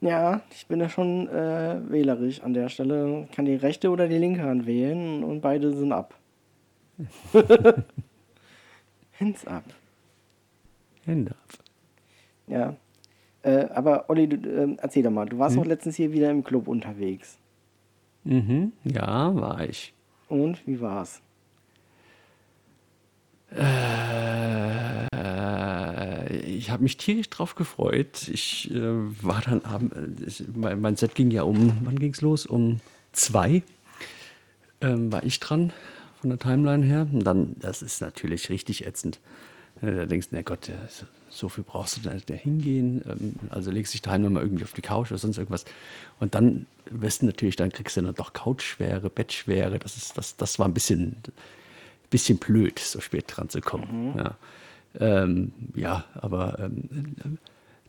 Ja, 0.00 0.42
ich 0.50 0.66
bin 0.66 0.80
ja 0.80 0.88
schon 0.88 1.28
äh, 1.28 1.78
wählerisch 1.88 2.42
an 2.42 2.52
der 2.52 2.68
Stelle. 2.68 3.28
Kann 3.32 3.44
die 3.46 3.54
rechte 3.54 3.90
oder 3.90 4.08
die 4.08 4.18
linke 4.18 4.42
Hand 4.42 4.66
wählen 4.66 5.22
und 5.24 5.40
beide 5.40 5.72
sind 5.72 5.92
ab. 5.92 6.14
Hands 9.18 9.46
ab. 9.46 9.64
Hände 11.04 11.32
ab. 11.32 11.58
Ja. 12.46 12.76
Äh, 13.46 13.68
aber 13.72 14.10
Olli, 14.10 14.26
du, 14.26 14.36
ähm, 14.50 14.76
erzähl 14.82 15.04
doch 15.04 15.10
mal, 15.12 15.26
du 15.26 15.38
warst 15.38 15.54
Hm? 15.54 15.62
doch 15.62 15.68
letztens 15.68 15.94
hier 15.94 16.12
wieder 16.12 16.30
im 16.30 16.42
Club 16.42 16.66
unterwegs. 16.66 17.38
Mhm, 18.24 18.72
ja, 18.82 19.32
war 19.36 19.60
ich. 19.68 19.94
Und 20.28 20.66
wie 20.66 20.80
war's? 20.80 21.20
Äh, 25.16 26.36
ich 26.56 26.70
habe 26.70 26.82
mich 26.82 26.96
tierisch 26.96 27.30
drauf 27.30 27.54
gefreut. 27.54 28.28
Ich 28.32 28.68
äh, 28.74 28.80
war 29.22 29.42
dann 29.42 29.64
abend, 29.64 29.94
äh, 29.94 30.08
ich, 30.26 30.42
mein, 30.54 30.80
mein 30.80 30.96
Set 30.96 31.14
ging 31.14 31.30
ja 31.30 31.42
um, 31.42 31.72
wann 31.84 31.98
ging 32.00 32.12
es 32.12 32.20
los? 32.22 32.46
Um 32.46 32.80
zwei 33.12 33.62
ähm, 34.80 35.12
war 35.12 35.22
ich 35.22 35.38
dran 35.38 35.72
von 36.20 36.30
der 36.30 36.40
Timeline 36.40 36.84
her. 36.84 37.06
Und 37.12 37.22
dann, 37.24 37.54
das 37.60 37.82
ist 37.82 38.00
natürlich 38.00 38.50
richtig 38.50 38.84
ätzend. 38.86 39.20
Äh, 39.82 39.92
Da 39.92 40.06
denkst 40.06 40.30
du, 40.30 40.34
na 40.36 40.42
Gott, 40.42 40.68
äh, 40.68 40.72
so- 41.36 41.48
viel 41.48 41.64
brauchst 41.64 41.96
du 41.98 42.00
da, 42.02 42.14
da 42.26 42.34
hingehen. 42.34 43.02
Ähm, 43.08 43.34
Also 43.50 43.70
legst 43.70 43.94
dich 43.94 44.02
daheim 44.02 44.22
nochmal 44.22 44.42
irgendwie 44.42 44.64
auf 44.64 44.72
die 44.72 44.82
Couch 44.82 45.10
oder 45.10 45.18
sonst 45.18 45.38
irgendwas. 45.38 45.64
Und 46.20 46.34
dann 46.34 46.66
wirst 46.90 47.22
du 47.22 47.26
natürlich, 47.26 47.56
dann 47.56 47.70
kriegst 47.70 47.96
du 47.96 48.02
dann 48.02 48.14
doch 48.14 48.32
Couchschwere, 48.32 49.10
Bettschwere. 49.10 49.78
Das, 49.78 49.96
ist, 49.96 50.16
das, 50.16 50.36
das 50.36 50.58
war 50.58 50.66
ein 50.66 50.74
bisschen, 50.74 51.16
bisschen 52.10 52.38
blöd, 52.38 52.78
so 52.78 53.00
spät 53.00 53.24
dran 53.28 53.48
zu 53.48 53.60
kommen. 53.60 54.14
Ja. 54.16 54.36
Ähm, 54.98 55.52
ja, 55.74 56.04
aber 56.14 56.58
ähm, 56.58 56.88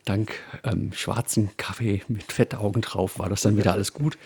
dank 0.04 0.32
ähm, 0.64 0.92
schwarzen 0.92 1.50
Kaffee 1.56 2.02
mit 2.08 2.32
Fettaugen 2.32 2.82
drauf 2.82 3.18
war 3.18 3.28
das 3.28 3.42
dann 3.42 3.56
wieder 3.56 3.72
alles 3.72 3.92
gut. 3.92 4.18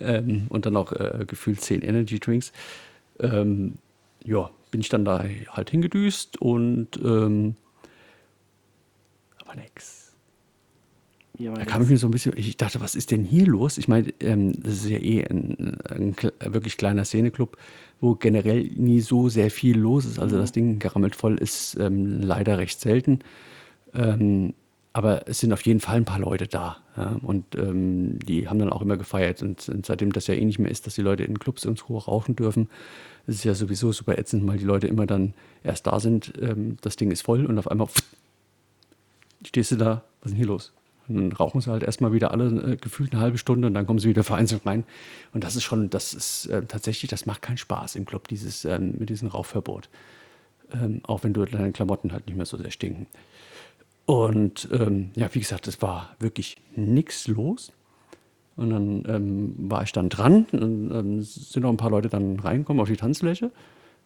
Ähm, 0.00 0.46
und 0.48 0.66
dann 0.66 0.76
auch 0.76 0.92
äh, 0.92 1.24
gefühlt 1.26 1.60
zehn 1.60 1.82
Energy 1.82 2.18
Drinks. 2.18 2.52
Ähm, 3.20 3.74
ja, 4.24 4.50
bin 4.72 4.80
ich 4.80 4.88
dann 4.88 5.04
da 5.04 5.24
halt 5.50 5.70
hingedüst 5.70 6.40
und 6.40 6.88
ähm, 6.96 7.54
Wie 11.36 11.48
war 11.48 11.56
Da 11.56 11.64
kam 11.64 11.82
ich 11.82 11.88
mir 11.88 11.98
so 11.98 12.06
ein 12.06 12.12
bisschen, 12.12 12.32
ich 12.36 12.56
dachte, 12.56 12.80
was 12.80 12.94
ist 12.94 13.10
denn 13.10 13.24
hier 13.24 13.46
los? 13.46 13.76
Ich 13.78 13.88
meine, 13.88 14.12
ähm, 14.20 14.52
das 14.62 14.74
ist 14.74 14.88
ja 14.88 14.98
eh 14.98 15.24
ein, 15.24 15.78
ein 15.88 16.16
wirklich 16.44 16.76
kleiner 16.76 17.04
Szeneclub, 17.04 17.56
wo 18.00 18.14
generell 18.14 18.62
nie 18.76 19.00
so 19.00 19.28
sehr 19.28 19.50
viel 19.50 19.76
los 19.78 20.04
ist. 20.04 20.18
Also 20.18 20.36
das 20.36 20.52
Ding 20.52 20.78
gerammelt 20.78 21.16
voll 21.16 21.36
ist 21.36 21.76
ähm, 21.80 22.20
leider 22.20 22.58
recht 22.58 22.80
selten. 22.80 23.20
Ähm, 23.94 24.54
aber 24.92 25.28
es 25.28 25.40
sind 25.40 25.52
auf 25.52 25.62
jeden 25.62 25.80
Fall 25.80 25.96
ein 25.96 26.04
paar 26.04 26.20
Leute 26.20 26.46
da. 26.46 26.76
Ja? 26.96 27.16
Und 27.22 27.56
ähm, 27.56 28.20
die 28.20 28.48
haben 28.48 28.60
dann 28.60 28.70
auch 28.70 28.82
immer 28.82 28.96
gefeiert. 28.96 29.42
Und, 29.42 29.68
und 29.68 29.84
seitdem 29.84 30.12
das 30.12 30.28
ja 30.28 30.34
eh 30.34 30.44
nicht 30.44 30.60
mehr 30.60 30.70
ist, 30.70 30.86
dass 30.86 30.94
die 30.94 31.02
Leute 31.02 31.24
in 31.24 31.40
Clubs 31.40 31.66
und 31.66 31.78
so 31.78 31.98
rauchen 31.98 32.36
dürfen, 32.36 32.68
ist 33.26 33.36
es 33.36 33.44
ja 33.44 33.54
sowieso 33.54 33.90
super 33.90 34.16
ätzend, 34.18 34.46
weil 34.46 34.58
die 34.58 34.64
Leute 34.64 34.86
immer 34.86 35.06
dann 35.06 35.34
erst 35.64 35.88
da 35.88 35.98
sind, 35.98 36.34
ähm, 36.40 36.76
das 36.80 36.94
Ding 36.94 37.10
ist 37.10 37.22
voll 37.22 37.44
und 37.44 37.58
auf 37.58 37.68
einmal 37.68 37.88
stehst 39.46 39.72
du 39.72 39.76
da, 39.76 40.02
was 40.20 40.26
ist 40.26 40.32
denn 40.32 40.36
hier 40.36 40.46
los? 40.46 40.72
Und 41.08 41.16
dann 41.16 41.32
rauchen 41.32 41.60
sie 41.60 41.70
halt 41.70 41.82
erstmal 41.82 42.12
wieder 42.12 42.30
alle 42.30 42.72
äh, 42.72 42.76
gefühlt 42.76 43.12
eine 43.12 43.20
halbe 43.20 43.38
Stunde 43.38 43.68
und 43.68 43.74
dann 43.74 43.86
kommen 43.86 43.98
sie 43.98 44.08
wieder 44.08 44.24
vereinzelt 44.24 44.66
rein. 44.66 44.84
Und 45.32 45.44
das 45.44 45.56
ist 45.56 45.64
schon, 45.64 45.90
das 45.90 46.14
ist 46.14 46.46
äh, 46.46 46.64
tatsächlich, 46.66 47.10
das 47.10 47.26
macht 47.26 47.42
keinen 47.42 47.58
Spaß 47.58 47.96
im 47.96 48.06
Club, 48.06 48.28
dieses, 48.28 48.64
ähm, 48.64 48.94
mit 48.98 49.10
diesem 49.10 49.28
Rauchverbot. 49.28 49.88
Ähm, 50.72 51.00
auch 51.04 51.22
wenn 51.24 51.34
du 51.34 51.44
deine 51.44 51.72
Klamotten 51.72 52.12
halt 52.12 52.26
nicht 52.26 52.36
mehr 52.36 52.46
so 52.46 52.56
sehr 52.56 52.70
stinken. 52.70 53.06
Und 54.06 54.68
ähm, 54.72 55.10
ja, 55.16 55.32
wie 55.34 55.40
gesagt, 55.40 55.66
es 55.68 55.80
war 55.82 56.14
wirklich 56.20 56.56
nichts 56.76 57.26
los. 57.28 57.72
Und 58.56 58.70
dann 58.70 59.04
ähm, 59.08 59.54
war 59.70 59.82
ich 59.82 59.92
dann 59.92 60.08
dran 60.08 60.46
und 60.52 60.92
ähm, 60.92 61.22
sind 61.22 61.62
noch 61.62 61.70
ein 61.70 61.76
paar 61.76 61.90
Leute 61.90 62.08
dann 62.08 62.38
reingekommen 62.38 62.80
auf 62.80 62.88
die 62.88 62.96
Tanzfläche. 62.96 63.50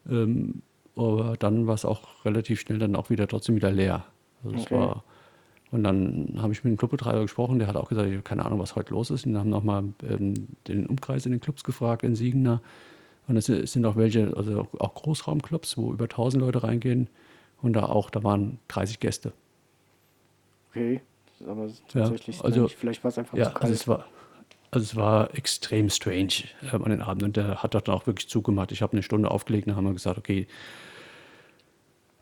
Ähm, 0.09 0.63
aber 0.97 1.37
dann 1.39 1.67
war 1.67 1.75
es 1.75 1.85
auch 1.85 2.25
relativ 2.25 2.61
schnell 2.61 2.79
dann 2.79 2.97
auch 2.97 3.11
wieder 3.11 3.29
trotzdem 3.29 3.57
wieder 3.57 3.71
leer. 3.71 4.07
Also 4.43 4.57
es 4.57 4.63
Okay. 4.63 4.75
war, 4.75 5.05
und 5.71 5.85
dann 5.85 6.39
habe 6.39 6.53
ich 6.53 6.65
mit 6.65 6.73
dem 6.73 6.77
Clubbetreiber 6.79 7.21
gesprochen, 7.23 7.59
der 7.59 7.69
hat 7.69 7.77
auch 7.77 7.89
gesagt, 7.89 8.07
ich 8.09 8.15
habe 8.15 8.23
keine 8.23 8.45
Ahnung, 8.45 8.59
was 8.59 8.75
heute 8.77 8.95
los 8.95 9.11
ist. 9.11 9.27
Und 9.27 9.35
dann 9.35 9.41
haben 9.43 9.51
nochmal 9.51 9.85
ähm, 10.09 10.35
den 10.67 10.87
Umkreis 10.87 11.27
in 11.27 11.33
den 11.33 11.41
Clubs 11.41 11.63
gefragt, 11.65 12.03
in 12.05 12.15
Siegener. 12.17 12.63
Und 13.27 13.37
es 13.37 13.47
sind 13.47 13.85
auch 13.85 13.97
welche, 13.97 14.35
also 14.37 14.67
auch- 14.79 14.95
Großraumclubs, 14.95 15.77
wo 15.77 15.93
über 15.93 16.05
1000 16.05 16.43
Leute 16.43 16.63
reingehen. 16.63 17.09
Und 17.61 17.75
da 17.75 17.85
auch, 17.85 18.09
da 18.09 18.23
waren 18.25 18.59
30 18.69 18.99
Gäste. 19.01 19.33
Okay, 20.71 21.01
aber 21.47 21.67
ist 21.67 21.83
Ja, 21.95 22.01
tatsächlich 22.03 22.43
also- 22.43 22.69
strange. 22.69 22.79
vielleicht 22.81 23.05
war 23.05 23.11
es 23.11 23.19
einfach 23.19 23.37
Ja, 23.37 23.45
zu 23.45 23.51
also 23.51 23.61
kalt. 23.61 23.73
es 23.75 23.89
war, 23.89 24.05
also 24.71 24.85
es 24.85 24.97
war 24.97 25.35
extrem 25.37 25.91
strange 25.91 26.45
ähm, 26.73 26.85
an 26.85 26.91
den 26.91 27.03
Abend. 27.03 27.23
Und 27.25 27.37
der 27.37 27.63
hat 27.63 27.75
dann 27.75 27.83
auch 27.95 28.07
wirklich 28.07 28.29
zugemacht. 28.29 28.73
Ich 28.73 28.81
habe 28.83 28.93
eine 28.93 29.03
Stunde 29.03 29.31
aufgelegt, 29.31 29.69
dann 29.69 29.77
haben 29.77 29.85
wir 29.87 29.93
gesagt, 29.93 30.19
okay, 30.19 30.47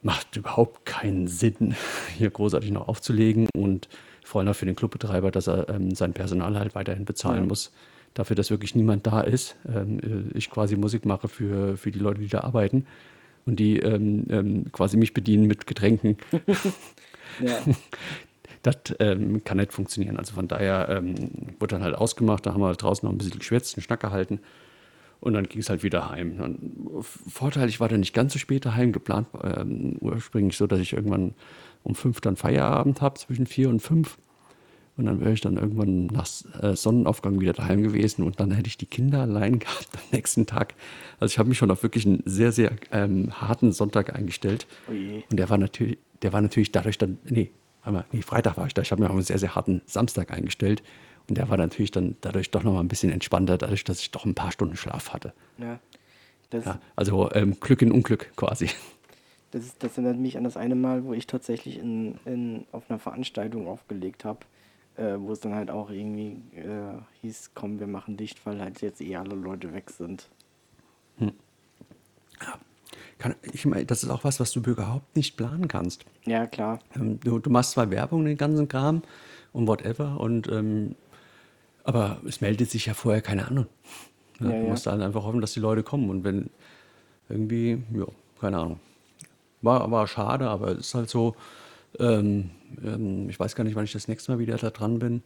macht 0.02 0.36
überhaupt 0.36 0.86
keinen 0.86 1.26
Sinn, 1.28 1.74
hier 2.16 2.30
großartig 2.30 2.70
noch 2.70 2.88
aufzulegen. 2.88 3.48
Und 3.54 3.88
vor 4.24 4.40
allem 4.40 4.48
auch 4.48 4.54
für 4.56 4.66
den 4.66 4.76
Clubbetreiber, 4.76 5.30
dass 5.30 5.46
er 5.48 5.68
ähm, 5.68 5.94
sein 5.94 6.12
Personal 6.12 6.58
halt 6.58 6.74
weiterhin 6.74 7.04
bezahlen 7.04 7.42
Ja. 7.42 7.46
muss. 7.48 7.72
Dafür, 8.14 8.36
dass 8.36 8.50
wirklich 8.50 8.74
niemand 8.74 9.06
da 9.06 9.20
ist. 9.20 9.56
Ähm, 9.68 9.98
äh, 10.32 10.38
ich 10.38 10.50
quasi 10.50 10.76
Musik 10.76 11.04
mache 11.04 11.28
für, 11.28 11.76
für 11.76 11.90
die 11.90 11.98
Leute, 11.98 12.20
die 12.20 12.28
da 12.28 12.40
arbeiten. 12.40 12.86
Und 13.44 13.60
die 13.60 13.78
ähm, 13.78 14.24
ähm, 14.28 14.72
quasi 14.72 14.96
mich 14.96 15.14
bedienen 15.14 15.46
mit 15.46 15.66
Getränken. 15.66 16.16
ja. 17.40 17.58
Das 18.62 18.76
ähm, 18.98 19.44
kann 19.44 19.58
nicht 19.58 19.72
funktionieren. 19.72 20.16
Also 20.16 20.34
von 20.34 20.48
daher 20.48 20.88
ähm, 20.88 21.14
wurde 21.60 21.76
dann 21.76 21.84
halt 21.84 21.94
ausgemacht, 21.94 22.44
da 22.46 22.52
haben 22.54 22.60
wir 22.60 22.72
draußen 22.72 23.06
noch 23.06 23.14
ein 23.14 23.18
bisschen 23.18 23.38
geschwätzt, 23.38 23.76
einen 23.76 23.84
Schnack 23.84 24.00
gehalten 24.00 24.40
und 25.20 25.34
dann 25.34 25.44
ging 25.44 25.60
es 25.60 25.70
halt 25.70 25.82
wieder 25.82 26.10
heim. 26.10 26.38
Dann, 26.38 27.02
Vorteil, 27.02 27.68
ich 27.68 27.80
war 27.80 27.88
dann 27.88 28.00
nicht 28.00 28.14
ganz 28.14 28.32
so 28.32 28.38
spät 28.38 28.64
daheim 28.64 28.92
geplant, 28.92 29.28
ähm, 29.42 29.96
ursprünglich 30.00 30.56
so, 30.56 30.66
dass 30.66 30.80
ich 30.80 30.92
irgendwann 30.92 31.34
um 31.82 31.94
fünf 31.94 32.20
dann 32.20 32.36
Feierabend 32.36 33.00
habe, 33.00 33.18
zwischen 33.18 33.46
vier 33.46 33.68
und 33.68 33.80
fünf. 33.80 34.18
Und 34.96 35.04
dann 35.04 35.20
wäre 35.20 35.32
ich 35.32 35.42
dann 35.42 35.56
irgendwann 35.56 36.06
nach 36.06 36.26
äh, 36.62 36.74
Sonnenaufgang 36.74 37.38
wieder 37.38 37.52
daheim 37.52 37.82
gewesen 37.82 38.22
und 38.22 38.40
dann 38.40 38.50
hätte 38.50 38.68
ich 38.68 38.78
die 38.78 38.86
Kinder 38.86 39.20
allein 39.20 39.58
gehabt 39.58 39.88
am 39.92 40.00
nächsten 40.10 40.46
Tag. 40.46 40.74
Also 41.20 41.32
ich 41.32 41.38
habe 41.38 41.48
mich 41.48 41.58
schon 41.58 41.70
auf 41.70 41.82
wirklich 41.82 42.06
einen 42.06 42.22
sehr, 42.24 42.50
sehr 42.50 42.72
ähm, 42.92 43.30
harten 43.40 43.72
Sonntag 43.72 44.14
eingestellt. 44.14 44.66
Oh 44.88 44.92
je. 44.92 45.22
Und 45.30 45.36
der 45.36 45.50
war 45.50 45.58
natürlich, 45.58 45.98
der 46.22 46.32
war 46.32 46.40
natürlich 46.40 46.72
dadurch 46.72 46.96
dann, 46.96 47.18
nee, 47.24 47.50
einmal, 47.82 48.06
nee, 48.10 48.22
Freitag 48.22 48.56
war 48.56 48.66
ich 48.66 48.74
da. 48.74 48.82
Ich 48.82 48.90
habe 48.90 49.02
mir 49.02 49.10
auch 49.10 49.14
einen 49.14 49.22
sehr, 49.22 49.38
sehr 49.38 49.54
harten 49.54 49.82
Samstag 49.84 50.32
eingestellt. 50.32 50.82
Und 51.28 51.38
der 51.38 51.48
war 51.48 51.56
natürlich 51.56 51.90
dann 51.90 52.16
dadurch 52.20 52.50
doch 52.50 52.62
nochmal 52.62 52.82
ein 52.82 52.88
bisschen 52.88 53.10
entspannter, 53.12 53.58
dadurch, 53.58 53.84
dass 53.84 54.00
ich 54.00 54.10
doch 54.10 54.24
ein 54.24 54.34
paar 54.34 54.52
Stunden 54.52 54.76
Schlaf 54.76 55.12
hatte. 55.12 55.32
Ja. 55.58 55.78
Ja, 56.52 56.78
also 56.94 57.30
ähm, 57.32 57.58
Glück 57.60 57.82
in 57.82 57.90
Unglück 57.90 58.30
quasi. 58.36 58.70
das, 59.50 59.64
ist, 59.64 59.82
das 59.82 59.92
erinnert 59.98 60.18
mich 60.18 60.38
an 60.38 60.44
das 60.44 60.56
eine 60.56 60.76
Mal, 60.76 61.04
wo 61.04 61.12
ich 61.12 61.26
tatsächlich 61.26 61.78
in, 61.78 62.18
in, 62.24 62.66
auf 62.70 62.88
einer 62.88 63.00
Veranstaltung 63.00 63.66
aufgelegt 63.66 64.24
habe. 64.24 64.40
äh, 64.96 65.16
wo 65.18 65.32
es 65.32 65.40
dann 65.40 65.54
halt 65.54 65.70
auch 65.70 65.90
irgendwie 65.90 66.40
äh, 66.56 66.98
hieß, 67.20 67.50
komm, 67.54 67.80
wir 67.80 67.86
machen 67.86 68.16
dicht, 68.16 68.44
weil 68.46 68.60
halt 68.60 68.80
jetzt 68.80 69.00
eh 69.00 69.16
alle 69.16 69.34
Leute 69.34 69.72
weg 69.74 69.90
sind. 69.90 70.28
Kann, 73.18 73.34
ich 73.50 73.64
meine, 73.64 73.86
das 73.86 74.02
ist 74.02 74.10
auch 74.10 74.24
was, 74.24 74.40
was 74.40 74.52
du 74.52 74.60
überhaupt 74.60 75.16
nicht 75.16 75.38
planen 75.38 75.68
kannst. 75.68 76.04
Ja, 76.26 76.46
klar. 76.46 76.80
Ähm, 76.94 77.18
du, 77.20 77.38
du 77.38 77.48
machst 77.48 77.72
zwar 77.72 77.90
Werbung, 77.90 78.26
den 78.26 78.36
ganzen 78.36 78.68
Kram 78.68 79.02
und 79.52 79.66
whatever, 79.66 80.20
und, 80.20 80.48
ähm, 80.48 80.96
aber 81.86 82.18
es 82.26 82.40
meldet 82.40 82.70
sich 82.70 82.86
ja 82.86 82.94
vorher 82.94 83.22
keine 83.22 83.46
anderen. 83.48 83.68
Ja, 84.40 84.46
Ja, 84.50 84.52
du 84.58 84.62
ja. 84.64 84.68
musst 84.70 84.86
dann 84.86 85.00
einfach 85.02 85.24
hoffen, 85.24 85.40
dass 85.40 85.54
die 85.54 85.60
Leute 85.60 85.82
kommen. 85.82 86.10
Und 86.10 86.24
wenn 86.24 86.50
irgendwie, 87.28 87.82
ja, 87.94 88.06
keine 88.40 88.58
Ahnung. 88.58 88.80
War, 89.62 89.90
war 89.90 90.06
schade, 90.06 90.48
aber 90.48 90.72
es 90.72 90.78
ist 90.88 90.94
halt 90.94 91.08
so, 91.08 91.34
ähm, 91.98 92.50
ähm, 92.84 93.28
ich 93.30 93.40
weiß 93.40 93.54
gar 93.54 93.64
nicht, 93.64 93.74
wann 93.74 93.84
ich 93.84 93.92
das 93.92 94.06
nächste 94.08 94.30
Mal 94.32 94.38
wieder 94.38 94.56
da 94.58 94.70
dran 94.70 94.98
bin. 94.98 95.22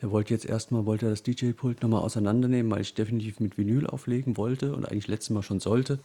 Er 0.00 0.10
wollte 0.10 0.32
jetzt 0.32 0.46
erstmal, 0.46 0.86
wollte 0.86 1.06
er 1.06 1.10
das 1.10 1.22
DJ-Pult 1.22 1.82
nochmal 1.82 2.00
auseinandernehmen, 2.00 2.72
weil 2.72 2.80
ich 2.80 2.94
definitiv 2.94 3.38
mit 3.38 3.58
Vinyl 3.58 3.86
auflegen 3.86 4.38
wollte 4.38 4.74
und 4.74 4.86
eigentlich 4.86 5.08
letztes 5.08 5.30
Mal 5.30 5.42
schon 5.42 5.60
sollte. 5.60 5.98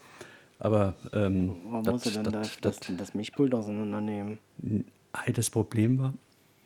Aber 0.59 0.95
ähm, 1.13 1.55
Warum 1.69 1.83
das- 1.85 1.93
muss 1.93 2.05
er 2.15 2.23
denn 2.23 2.33
das- 2.33 2.59
das, 2.59 2.79
das, 2.81 2.97
das 2.97 3.13
Mischpult 3.13 3.53
auseinandernehmen? 3.53 4.37
Ei, 5.13 5.31
das 5.31 5.49
Problem 5.49 5.97
war, 5.99 6.13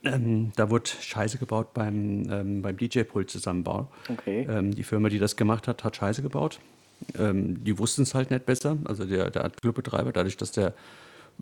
ähm, 0.03 0.51
da 0.55 0.69
wurde 0.69 0.89
Scheiße 0.89 1.37
gebaut 1.37 1.73
beim, 1.73 2.23
ähm, 2.29 2.61
beim 2.61 2.77
DJ-Pult-Zusammenbau. 2.77 3.89
Okay. 4.07 4.47
Ähm, 4.49 4.73
die 4.73 4.83
Firma, 4.83 5.09
die 5.09 5.19
das 5.19 5.35
gemacht 5.35 5.67
hat, 5.67 5.83
hat 5.83 5.95
Scheiße 5.95 6.21
gebaut. 6.21 6.59
Ähm, 7.17 7.63
die 7.63 7.77
wussten 7.77 8.03
es 8.03 8.15
halt 8.15 8.31
nicht 8.31 8.45
besser. 8.45 8.77
Also 8.85 9.05
der, 9.05 9.29
der 9.29 9.49
Clubbetreiber, 9.49 10.11
dadurch, 10.11 10.37
dass 10.37 10.51
der 10.51 10.73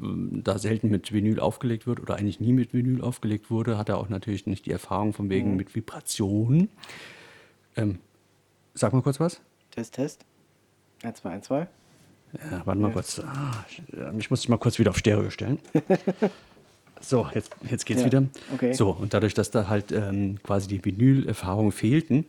ähm, 0.01 0.41
da 0.43 0.57
selten 0.57 0.89
mit 0.89 1.11
Vinyl 1.13 1.39
aufgelegt 1.39 1.85
wird 1.85 1.99
oder 1.99 2.15
eigentlich 2.15 2.39
nie 2.39 2.53
mit 2.53 2.73
Vinyl 2.73 3.01
aufgelegt 3.01 3.51
wurde, 3.51 3.77
hat 3.77 3.89
er 3.89 3.97
auch 3.97 4.09
natürlich 4.09 4.47
nicht 4.47 4.65
die 4.65 4.71
Erfahrung 4.71 5.13
von 5.13 5.29
wegen 5.29 5.55
mit 5.55 5.75
Vibration. 5.75 6.69
Ähm, 7.75 7.99
sag 8.73 8.93
mal 8.93 9.01
kurz 9.01 9.19
was. 9.19 9.41
Test, 9.71 9.95
Test. 9.95 10.25
1, 11.03 11.19
2, 11.19 11.29
1, 11.29 11.45
2. 11.45 11.67
Ja, 12.51 12.61
warte 12.65 12.81
mal 12.81 12.91
kurz. 12.91 13.19
Ah, 13.19 13.65
ich, 13.69 13.83
ich 14.17 14.29
muss 14.29 14.47
mal 14.49 14.57
kurz 14.57 14.79
wieder 14.79 14.89
auf 14.89 14.97
Stereo 14.97 15.29
stellen. 15.29 15.59
so, 17.01 17.27
jetzt, 17.33 17.55
jetzt 17.69 17.85
geht's 17.85 18.01
Ja, 18.01 18.07
wieder. 18.07 18.23
okay. 18.53 18.73
So, 18.73 18.89
und 18.91 19.13
dadurch, 19.13 19.33
dass 19.33 19.51
da 19.51 19.67
halt 19.67 19.91
ähm, 19.91 20.37
quasi 20.43 20.67
die 20.67 20.83
Vinyl-Erfahrungen 20.83 21.71
fehlten, 21.71 22.25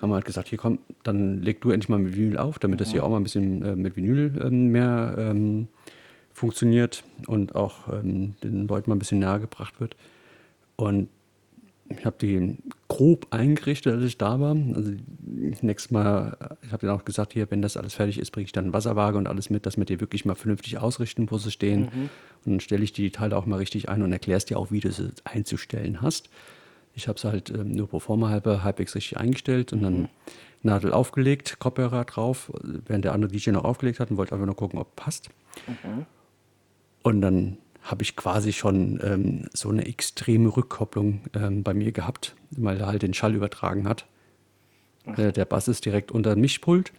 haben 0.00 0.10
wir 0.10 0.14
halt 0.14 0.24
gesagt, 0.24 0.48
hier 0.48 0.58
komm, 0.58 0.78
dann 1.02 1.42
leg 1.42 1.60
du 1.60 1.70
endlich 1.70 1.88
mal 1.88 1.98
mit 1.98 2.16
Vinyl 2.16 2.38
auf, 2.38 2.58
damit 2.58 2.80
das 2.80 2.90
hier 2.90 3.04
auch 3.04 3.10
mal 3.10 3.18
ein 3.18 3.22
bisschen 3.22 3.62
äh, 3.62 3.76
mit 3.76 3.96
Vinyl 3.96 4.40
ähm, 4.42 4.68
mehr 4.68 5.14
ähm, 5.18 5.68
funktioniert 6.32 7.04
und 7.26 7.54
auch 7.54 7.88
ähm, 7.92 8.34
den 8.42 8.66
Leuten 8.66 8.88
mal 8.90 8.96
ein 8.96 8.98
bisschen 8.98 9.18
nahe 9.18 9.40
gebracht 9.40 9.78
wird. 9.80 9.96
Und 10.76 11.08
ich 11.90 12.06
habe 12.06 12.16
die 12.20 12.56
grob 12.88 13.26
eingerichtet, 13.30 13.94
als 13.94 14.04
ich 14.04 14.16
da 14.16 14.38
war. 14.38 14.56
Also 14.74 14.92
nächstes 15.62 15.90
Mal, 15.90 16.36
ich 16.62 16.72
habe 16.72 16.86
dann 16.86 16.96
auch 16.96 17.04
gesagt, 17.04 17.32
hier, 17.32 17.50
wenn 17.50 17.62
das 17.62 17.76
alles 17.76 17.94
fertig 17.94 18.18
ist, 18.18 18.30
bringe 18.30 18.44
ich 18.44 18.52
dann 18.52 18.72
Wasserwaage 18.72 19.18
und 19.18 19.26
alles 19.26 19.50
mit, 19.50 19.66
dass 19.66 19.76
wir 19.76 19.84
die 19.84 20.00
wirklich 20.00 20.24
mal 20.24 20.36
vernünftig 20.36 20.78
ausrichten, 20.78 21.30
wo 21.30 21.38
sie 21.38 21.50
stehen. 21.50 21.84
Und 22.44 22.52
dann 22.52 22.60
stelle 22.60 22.84
ich 22.84 22.92
die 22.92 23.10
Teile 23.10 23.36
auch 23.36 23.46
mal 23.46 23.56
richtig 23.56 23.88
ein 23.88 24.02
und 24.02 24.12
erklärst 24.12 24.50
dir 24.50 24.58
auch, 24.58 24.70
wie 24.70 24.80
du 24.80 24.92
sie 24.92 25.10
einzustellen 25.24 26.00
hast. 26.00 26.30
Ich 26.94 27.08
habe 27.08 27.16
es 27.16 27.24
halt 27.24 27.50
ähm, 27.50 27.72
nur 27.72 27.88
pro 27.88 27.98
forma 27.98 28.28
halber 28.28 28.62
halbwegs 28.62 28.94
richtig 28.94 29.18
eingestellt 29.18 29.72
und 29.72 29.82
dann 29.82 30.08
Nadel 30.62 30.92
aufgelegt, 30.92 31.58
Kopfhörer 31.58 32.04
drauf, 32.04 32.52
während 32.86 33.04
der 33.04 33.14
andere 33.14 33.30
DJ 33.30 33.50
noch 33.50 33.64
aufgelegt 33.64 34.00
hat 34.00 34.10
und 34.10 34.16
wollte 34.16 34.32
einfach 34.32 34.46
nur 34.46 34.56
gucken, 34.56 34.78
ob 34.78 34.94
passt. 34.96 35.30
Und 37.02 37.20
dann 37.20 37.56
habe 37.82 38.02
ich 38.02 38.16
quasi 38.16 38.52
schon 38.52 39.00
ähm, 39.02 39.48
so 39.52 39.70
eine 39.70 39.86
extreme 39.86 40.54
Rückkopplung 40.54 41.22
ähm, 41.34 41.62
bei 41.62 41.74
mir 41.74 41.92
gehabt, 41.92 42.36
weil 42.50 42.78
er 42.78 42.86
halt 42.86 43.02
den 43.02 43.14
Schall 43.14 43.34
übertragen 43.34 43.88
hat. 43.88 44.06
Äh, 45.16 45.32
der 45.32 45.44
Bass 45.44 45.68
ist 45.68 45.84
direkt 45.84 46.10
unter 46.10 46.34
dem 46.34 46.42
Mischpult 46.42 46.92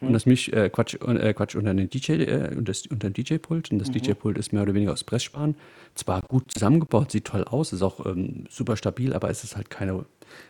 und 0.00 0.12
das 0.12 0.26
Misch, 0.26 0.48
äh, 0.50 0.68
Quatsch, 0.68 0.94
äh, 0.94 1.32
Quatsch 1.32 1.54
unter 1.54 1.72
den 1.72 1.88
DJ, 1.88 2.12
äh, 2.12 2.54
und 2.54 2.68
das, 2.68 2.86
unter 2.86 3.08
den 3.08 3.14
DJ-Pult 3.14 3.70
und 3.72 3.78
das 3.78 3.90
DJ-Pult 3.90 4.36
ist 4.36 4.52
mehr 4.52 4.62
oder 4.62 4.74
weniger 4.74 4.92
aus 4.92 5.04
Pressspan. 5.04 5.54
Zwar 5.94 6.20
gut 6.28 6.52
zusammengebaut, 6.52 7.10
sieht 7.12 7.24
toll 7.24 7.44
aus, 7.44 7.72
ist 7.72 7.82
auch 7.82 8.04
ähm, 8.04 8.44
super 8.50 8.76
stabil, 8.76 9.14
aber 9.14 9.30
es 9.30 9.42
ist 9.42 9.56
halt 9.56 9.70
keine 9.70 10.04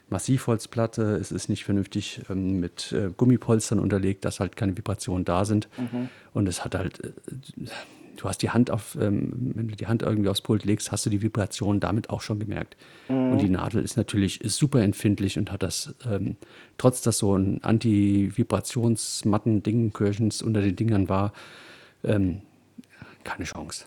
Massivholzplatte, 0.08 1.16
es 1.16 1.30
ist 1.30 1.48
nicht 1.48 1.64
vernünftig 1.64 2.22
ähm, 2.28 2.58
mit 2.58 2.92
äh, 2.92 3.10
Gummipolstern 3.16 3.78
unterlegt, 3.78 4.24
dass 4.24 4.40
halt 4.40 4.56
keine 4.56 4.76
Vibrationen 4.76 5.24
da 5.24 5.44
sind. 5.44 5.68
Und 6.34 6.48
es 6.48 6.64
hat 6.64 6.74
halt 6.74 7.04
äh, 7.04 7.12
du 8.16 8.28
hast 8.28 8.42
die 8.42 8.50
Hand 8.50 8.70
auf, 8.70 8.96
ähm, 9.00 9.52
wenn 9.54 9.68
du 9.68 9.76
die 9.76 9.86
Hand 9.86 10.02
irgendwie 10.02 10.28
aufs 10.28 10.40
Pult 10.40 10.64
legst, 10.64 10.90
hast 10.92 11.06
du 11.06 11.10
die 11.10 11.22
Vibration 11.22 11.80
damit 11.80 12.10
auch 12.10 12.20
schon 12.20 12.38
gemerkt. 12.38 12.76
Und 13.08 13.38
die 13.38 13.48
Nadel 13.48 13.82
ist 13.84 13.96
natürlich 13.96 14.40
ist 14.40 14.56
super 14.56 14.82
empfindlich 14.82 15.38
und 15.38 15.52
hat 15.52 15.62
das, 15.62 15.94
ähm, 16.10 16.36
trotz 16.78 17.02
dass 17.02 17.18
so 17.18 17.36
ein 17.36 17.62
Anti-Vibrationsmatten-Ding 17.62 19.92
Kirchens 19.92 20.42
unter 20.42 20.60
den 20.60 20.74
Dingern 20.76 21.08
war, 21.08 21.32
ähm, 22.02 22.40
keine 23.24 23.44
Chance. 23.44 23.84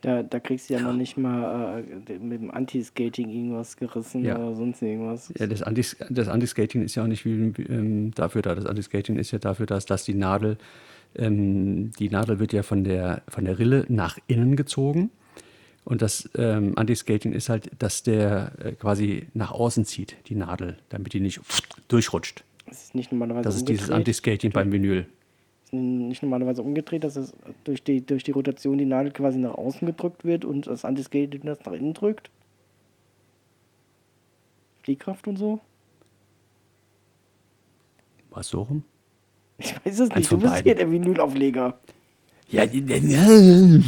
Da, 0.00 0.22
da 0.22 0.38
kriegst 0.38 0.70
du 0.70 0.74
ja, 0.74 0.80
noch 0.80 0.92
nicht 0.92 1.16
mal 1.16 1.82
äh, 2.06 2.18
mit 2.18 2.40
dem 2.40 2.52
Anti-Skating 2.52 3.30
irgendwas 3.30 3.76
gerissen 3.76 4.24
Ja. 4.24 4.38
oder 4.38 4.54
sonst 4.54 4.80
irgendwas. 4.80 5.32
Ja, 5.36 5.48
das 5.48 5.64
das 6.08 6.28
Anti-Skating 6.28 6.82
ist 6.82 6.94
ja 6.94 7.02
auch 7.02 7.08
nicht 7.08 7.24
wie, 7.24 7.52
ähm, 7.64 8.12
dafür 8.14 8.42
da. 8.42 8.54
Das 8.54 8.64
Anti-Skating 8.64 9.18
ist 9.18 9.32
ja 9.32 9.40
dafür, 9.40 9.66
dass, 9.66 9.86
dass 9.86 10.04
die 10.04 10.14
Nadel, 10.14 10.56
ähm, 11.14 11.92
die 11.98 12.10
Nadel 12.10 12.38
wird 12.38 12.52
ja 12.52 12.62
von 12.62 12.84
der, 12.84 13.22
von 13.28 13.44
der 13.44 13.58
Rille 13.58 13.84
nach 13.88 14.18
innen 14.26 14.56
gezogen. 14.56 15.10
Und 15.84 16.02
das 16.02 16.28
ähm, 16.36 16.74
Anti-Skating 16.76 17.32
ist 17.32 17.48
halt, 17.48 17.70
dass 17.78 18.02
der 18.02 18.52
äh, 18.58 18.72
quasi 18.72 19.26
nach 19.32 19.52
außen 19.52 19.86
zieht, 19.86 20.16
die 20.26 20.34
Nadel, 20.34 20.76
damit 20.90 21.14
die 21.14 21.20
nicht 21.20 21.40
durchrutscht. 21.88 22.44
Es 22.66 22.84
ist 22.84 22.94
nicht 22.94 23.10
normalerweise 23.10 23.44
Das 23.44 23.56
ist 23.56 23.68
dieses 23.68 23.84
umgedreht. 23.84 23.98
Anti-Skating 24.00 24.52
beim 24.52 24.70
Vinyl. 24.70 25.06
Es 25.64 25.68
ist 25.68 25.72
nicht 25.72 26.22
normalerweise 26.22 26.62
umgedreht, 26.62 27.04
dass 27.04 27.16
es 27.16 27.32
durch 27.64 27.82
die, 27.82 28.04
durch 28.04 28.22
die 28.22 28.32
Rotation 28.32 28.76
die 28.76 28.84
Nadel 28.84 29.12
quasi 29.12 29.38
nach 29.38 29.54
außen 29.54 29.86
gedrückt 29.86 30.24
wird 30.24 30.44
und 30.44 30.66
das 30.66 30.84
Anti-Skating 30.84 31.42
das 31.44 31.58
nach 31.64 31.72
innen 31.72 31.94
drückt. 31.94 32.30
Fliehkraft 34.82 35.26
und 35.26 35.36
so. 35.36 35.60
Was 38.30 38.48
so 38.48 38.62
rum? 38.62 38.84
Ich 39.58 39.74
weiß 39.84 39.98
es 40.00 40.08
nicht. 40.14 40.28
von 40.28 40.38
Du 40.38 40.42
bist 40.42 40.54
beiden. 40.54 40.64
hier 40.64 40.74
der 40.74 40.90
Vinylaufleger. 40.90 41.78
Ja, 42.50 42.64
ja. 42.64 43.80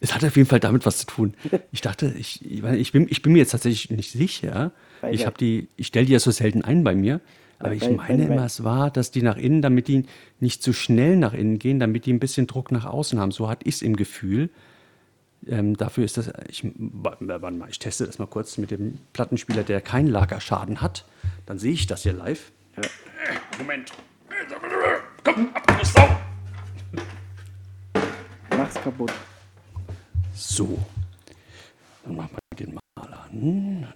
Es 0.00 0.14
hat 0.14 0.24
auf 0.24 0.36
jeden 0.36 0.48
Fall 0.48 0.58
damit 0.60 0.84
was 0.84 0.98
zu 0.98 1.06
tun. 1.06 1.34
Ich 1.70 1.80
dachte, 1.80 2.12
ich, 2.18 2.44
ich, 2.44 2.90
bin, 2.92 3.06
ich 3.08 3.22
bin 3.22 3.32
mir 3.32 3.38
jetzt 3.38 3.52
tatsächlich 3.52 3.90
nicht 3.96 4.10
sicher. 4.10 4.72
Weil 5.00 5.14
Ich 5.14 5.24
habe 5.26 5.38
die, 5.38 5.68
ich 5.76 5.86
stelle 5.86 6.06
die 6.06 6.12
ja 6.12 6.18
so 6.18 6.30
selten 6.32 6.62
ein 6.62 6.82
bei 6.84 6.94
mir. 6.94 7.20
Aber 7.60 7.72
ich 7.74 7.88
meine 7.88 8.24
immer, 8.24 8.44
es 8.44 8.64
war, 8.64 8.90
dass 8.90 9.12
die 9.12 9.22
nach 9.22 9.36
innen, 9.36 9.62
damit 9.62 9.86
die 9.86 10.04
nicht 10.40 10.64
zu 10.64 10.72
schnell 10.72 11.16
nach 11.16 11.32
innen 11.32 11.60
gehen, 11.60 11.78
damit 11.78 12.06
die 12.06 12.12
ein 12.12 12.18
bisschen 12.18 12.48
Druck 12.48 12.72
nach 12.72 12.84
außen 12.84 13.20
haben. 13.20 13.30
So 13.30 13.48
hatte 13.48 13.68
ich 13.68 13.76
es 13.76 13.82
im 13.82 13.94
Gefühl. 13.94 14.50
Ähm, 15.46 15.76
dafür 15.76 16.04
ist 16.04 16.16
das, 16.16 16.32
ich, 16.48 16.64
wa- 16.64 17.16
warte 17.20 17.56
mal, 17.56 17.68
ich 17.70 17.78
teste 17.78 18.04
das 18.04 18.18
mal 18.18 18.26
kurz 18.26 18.58
mit 18.58 18.72
dem 18.72 18.98
Plattenspieler, 19.12 19.62
der 19.62 19.80
keinen 19.80 20.08
Lagerschaden 20.08 20.80
hat. 20.80 21.04
Dann 21.46 21.60
sehe 21.60 21.72
ich 21.72 21.86
das 21.86 22.02
hier 22.02 22.12
live. 22.12 22.50
Moment. 23.58 23.92
Komm, 25.24 25.54
ab, 25.54 25.78
du 25.78 25.84
Sau! 25.84 26.08
Mach's 28.56 28.74
kaputt. 28.74 29.12
So. 30.34 30.78
Dann 32.04 32.16
machen 32.16 32.36
wir 32.50 32.66
den 32.66 32.74
mal 32.74 33.14
an. 33.14 33.94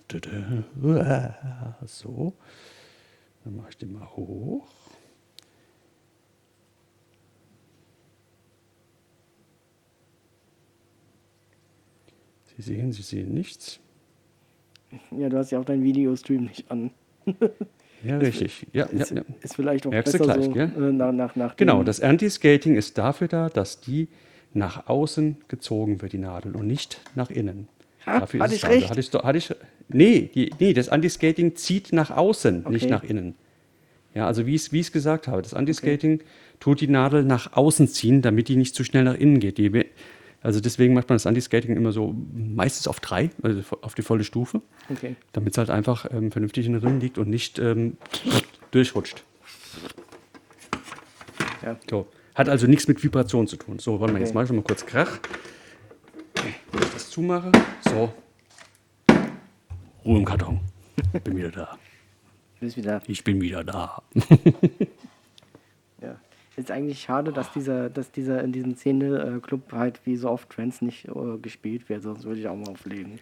So. 1.84 2.32
Dann 3.44 3.56
mache 3.56 3.70
ich 3.70 3.78
den 3.78 3.92
mal 3.92 4.06
hoch. 4.06 4.68
Sie 12.56 12.62
sehen, 12.62 12.92
Sie 12.92 13.02
sehen 13.02 13.34
nichts. 13.34 13.80
Ja, 15.10 15.28
du 15.28 15.36
hast 15.38 15.50
ja 15.50 15.58
auch 15.58 15.64
deinen 15.64 15.82
Videostream 15.82 16.44
nicht 16.44 16.70
an. 16.70 16.92
Ja, 18.06 18.18
richtig. 18.18 18.66
Ja, 18.72 18.88
ja, 18.92 19.00
Ist, 19.00 19.10
ja. 19.10 19.22
ist 19.42 19.56
vielleicht 19.56 19.86
auch 19.86 19.90
Merkst 19.90 20.14
du 20.14 20.18
besser 20.18 20.32
gleich, 20.34 20.44
so 20.44 20.50
gell? 20.52 20.70
äh, 20.76 20.92
nach, 20.92 21.12
nach, 21.12 21.36
nach 21.36 21.56
Genau, 21.56 21.82
das 21.82 22.00
Anti-Skating 22.00 22.76
ist 22.76 22.98
dafür 22.98 23.28
da, 23.28 23.48
dass 23.48 23.80
die 23.80 24.08
nach 24.54 24.86
außen 24.88 25.36
gezogen 25.48 26.00
wird, 26.02 26.12
die 26.12 26.18
Nadel, 26.18 26.54
und 26.56 26.66
nicht 26.66 27.00
nach 27.14 27.30
innen. 27.30 27.68
Ha, 28.06 28.20
Dafür 28.20 28.40
hatte 28.40 28.54
ist 28.54 28.58
ich 28.58 28.62
es 28.64 28.68
da. 28.68 28.74
Recht? 28.74 28.90
Hatte 28.90 29.00
ich, 29.00 29.12
hatte 29.12 29.38
ich, 29.38 29.54
nee, 29.88 30.30
die, 30.34 30.50
nee, 30.60 30.72
das 30.72 30.88
Anti-Skating 30.88 31.56
zieht 31.56 31.92
nach 31.92 32.10
außen, 32.10 32.64
nicht 32.70 32.84
Okay. 32.84 32.90
nach 32.90 33.02
innen. 33.02 33.34
Ja, 34.14 34.26
also 34.26 34.46
wie 34.46 34.54
ich 34.54 34.70
es 34.72 34.92
gesagt 34.92 35.28
habe, 35.28 35.42
das 35.42 35.52
Anti-Skating 35.52 36.20
tut 36.58 36.80
die 36.80 36.88
Nadel 36.88 37.22
nach 37.24 37.52
außen 37.54 37.86
ziehen, 37.88 38.22
damit 38.22 38.48
die 38.48 38.56
nicht 38.56 38.74
zu 38.74 38.82
schnell 38.82 39.04
nach 39.04 39.14
innen 39.16 39.40
geht. 39.40 39.58
Die, 39.58 39.84
also 40.46 40.60
deswegen 40.60 40.94
macht 40.94 41.08
man 41.08 41.16
das 41.16 41.26
Anti-Skating 41.26 41.74
immer 41.76 41.90
so 41.90 42.14
meistens 42.32 42.86
auf 42.86 43.00
drei, 43.00 43.30
also 43.42 43.62
auf 43.82 43.94
die 43.94 44.02
volle 44.02 44.22
Stufe, 44.22 44.62
Okay. 44.88 45.16
damit 45.32 45.52
es 45.54 45.58
halt 45.58 45.70
einfach 45.70 46.06
ähm, 46.12 46.30
vernünftig 46.30 46.66
in 46.66 46.74
den 46.74 46.82
Rinnen 46.82 47.00
liegt 47.00 47.18
und 47.18 47.28
nicht 47.28 47.58
ähm, 47.58 47.96
durchrutscht. 48.70 49.24
Ja. 51.62 51.76
So. 51.90 52.06
Hat 52.36 52.48
also 52.48 52.66
nichts 52.68 52.86
mit 52.86 53.02
Vibration 53.02 53.48
zu 53.48 53.56
tun. 53.56 53.80
So, 53.80 53.98
warte 53.98 54.12
mal, 54.12 54.20
jetzt 54.20 54.28
Okay. 54.28 54.34
mache 54.34 54.44
ich 54.44 54.48
schon 54.48 54.56
mal 54.56 54.62
kurz 54.62 54.86
Krach. 54.86 55.18
Wenn 56.72 56.82
ich 56.82 56.90
das 56.92 57.10
zumache. 57.10 57.50
So. 57.80 58.12
Ruhe 60.04 60.18
im 60.18 60.24
Karton. 60.24 60.60
Bin 61.24 61.36
wieder 61.36 61.50
da. 61.50 61.78
Du 62.60 62.66
bist 62.66 62.76
wieder. 62.76 63.02
Ich 63.08 63.24
bin 63.24 63.40
wieder 63.40 63.64
da. 63.64 64.00
Ist 66.56 66.70
eigentlich 66.70 67.02
schade, 67.02 67.32
dass 67.32 67.52
dieser, 67.52 67.90
dass 67.90 68.10
dieser 68.10 68.42
in 68.42 68.50
diesem 68.50 68.76
Szene-Club 68.76 69.72
halt 69.72 70.00
wie 70.04 70.16
so 70.16 70.30
oft 70.30 70.48
Trends 70.48 70.80
nicht 70.80 71.06
äh, 71.06 71.38
gespielt 71.40 71.88
wird, 71.90 72.02
sonst 72.02 72.24
würde 72.24 72.40
ich 72.40 72.48
auch 72.48 72.56
mal 72.56 72.70
auflegen. 72.70 73.18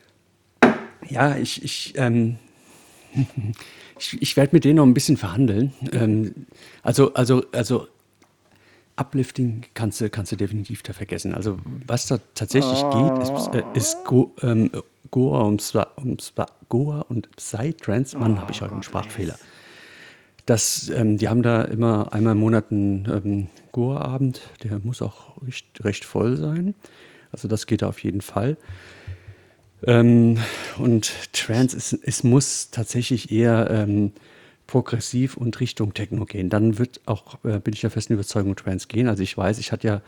Ja, 1.08 1.36
ich, 1.36 1.64
ich, 1.64 1.94
ähm, 1.96 2.36
ich, 3.98 4.22
ich 4.22 4.36
werde 4.36 4.54
mit 4.54 4.64
denen 4.64 4.76
noch 4.76 4.86
ein 4.86 4.94
bisschen 4.94 5.16
verhandeln. 5.16 5.72
Ähm, 5.92 6.46
also, 6.84 7.12
also, 7.14 7.44
also 7.50 7.88
Uplifting 8.96 9.62
kannst 9.74 10.00
du, 10.00 10.08
kannst 10.08 10.30
du 10.30 10.36
definitiv 10.36 10.84
da 10.84 10.92
vergessen. 10.92 11.34
Also 11.34 11.58
was 11.86 12.06
da 12.06 12.18
tatsächlich 12.34 12.80
geht, 12.90 13.18
ist, 13.18 13.54
äh, 13.54 13.64
ist 13.74 14.04
Go, 14.04 14.32
ähm, 14.42 14.70
Goa 15.10 15.42
und 15.42 15.74
Goa 16.68 17.00
und 17.00 17.34
Psytrance. 17.36 18.16
Mann, 18.16 18.40
habe 18.40 18.52
ich 18.52 18.60
heute 18.60 18.72
einen 18.72 18.84
Sprachfehler. 18.84 19.36
Das, 20.46 20.90
ähm, 20.90 21.16
die 21.16 21.28
haben 21.28 21.42
da 21.42 21.62
immer 21.62 22.12
einmal 22.12 22.32
im 22.32 22.40
Monat 22.40 22.70
einen 22.70 23.08
ähm, 23.10 23.46
Goa-Abend. 23.72 24.42
Der 24.62 24.78
muss 24.80 25.00
auch 25.00 25.40
recht, 25.42 25.66
recht 25.82 26.04
voll 26.04 26.36
sein. 26.36 26.74
Also 27.32 27.48
das 27.48 27.66
geht 27.66 27.82
da 27.82 27.88
auf 27.88 28.02
jeden 28.02 28.20
Fall. 28.20 28.56
Ähm, 29.86 30.38
und 30.78 31.12
Trance, 31.32 31.76
es, 31.76 31.92
es 31.92 32.24
muss 32.24 32.70
tatsächlich 32.70 33.32
eher 33.32 33.70
ähm, 33.70 34.12
progressiv 34.66 35.36
und 35.36 35.60
Richtung 35.60 35.94
Techno 35.94 36.24
gehen. 36.24 36.50
Dann 36.50 36.78
wird 36.78 37.00
auch, 37.06 37.42
äh, 37.44 37.58
bin 37.58 37.74
ich 37.74 37.80
der 37.80 37.90
festen 37.90 38.14
Überzeugung, 38.14 38.56
Trance 38.56 38.86
gehen. 38.88 39.08
Also 39.08 39.22
ich 39.22 39.36
weiß, 39.36 39.58
ich 39.58 39.72
hatte 39.72 39.86
ja 39.86 40.02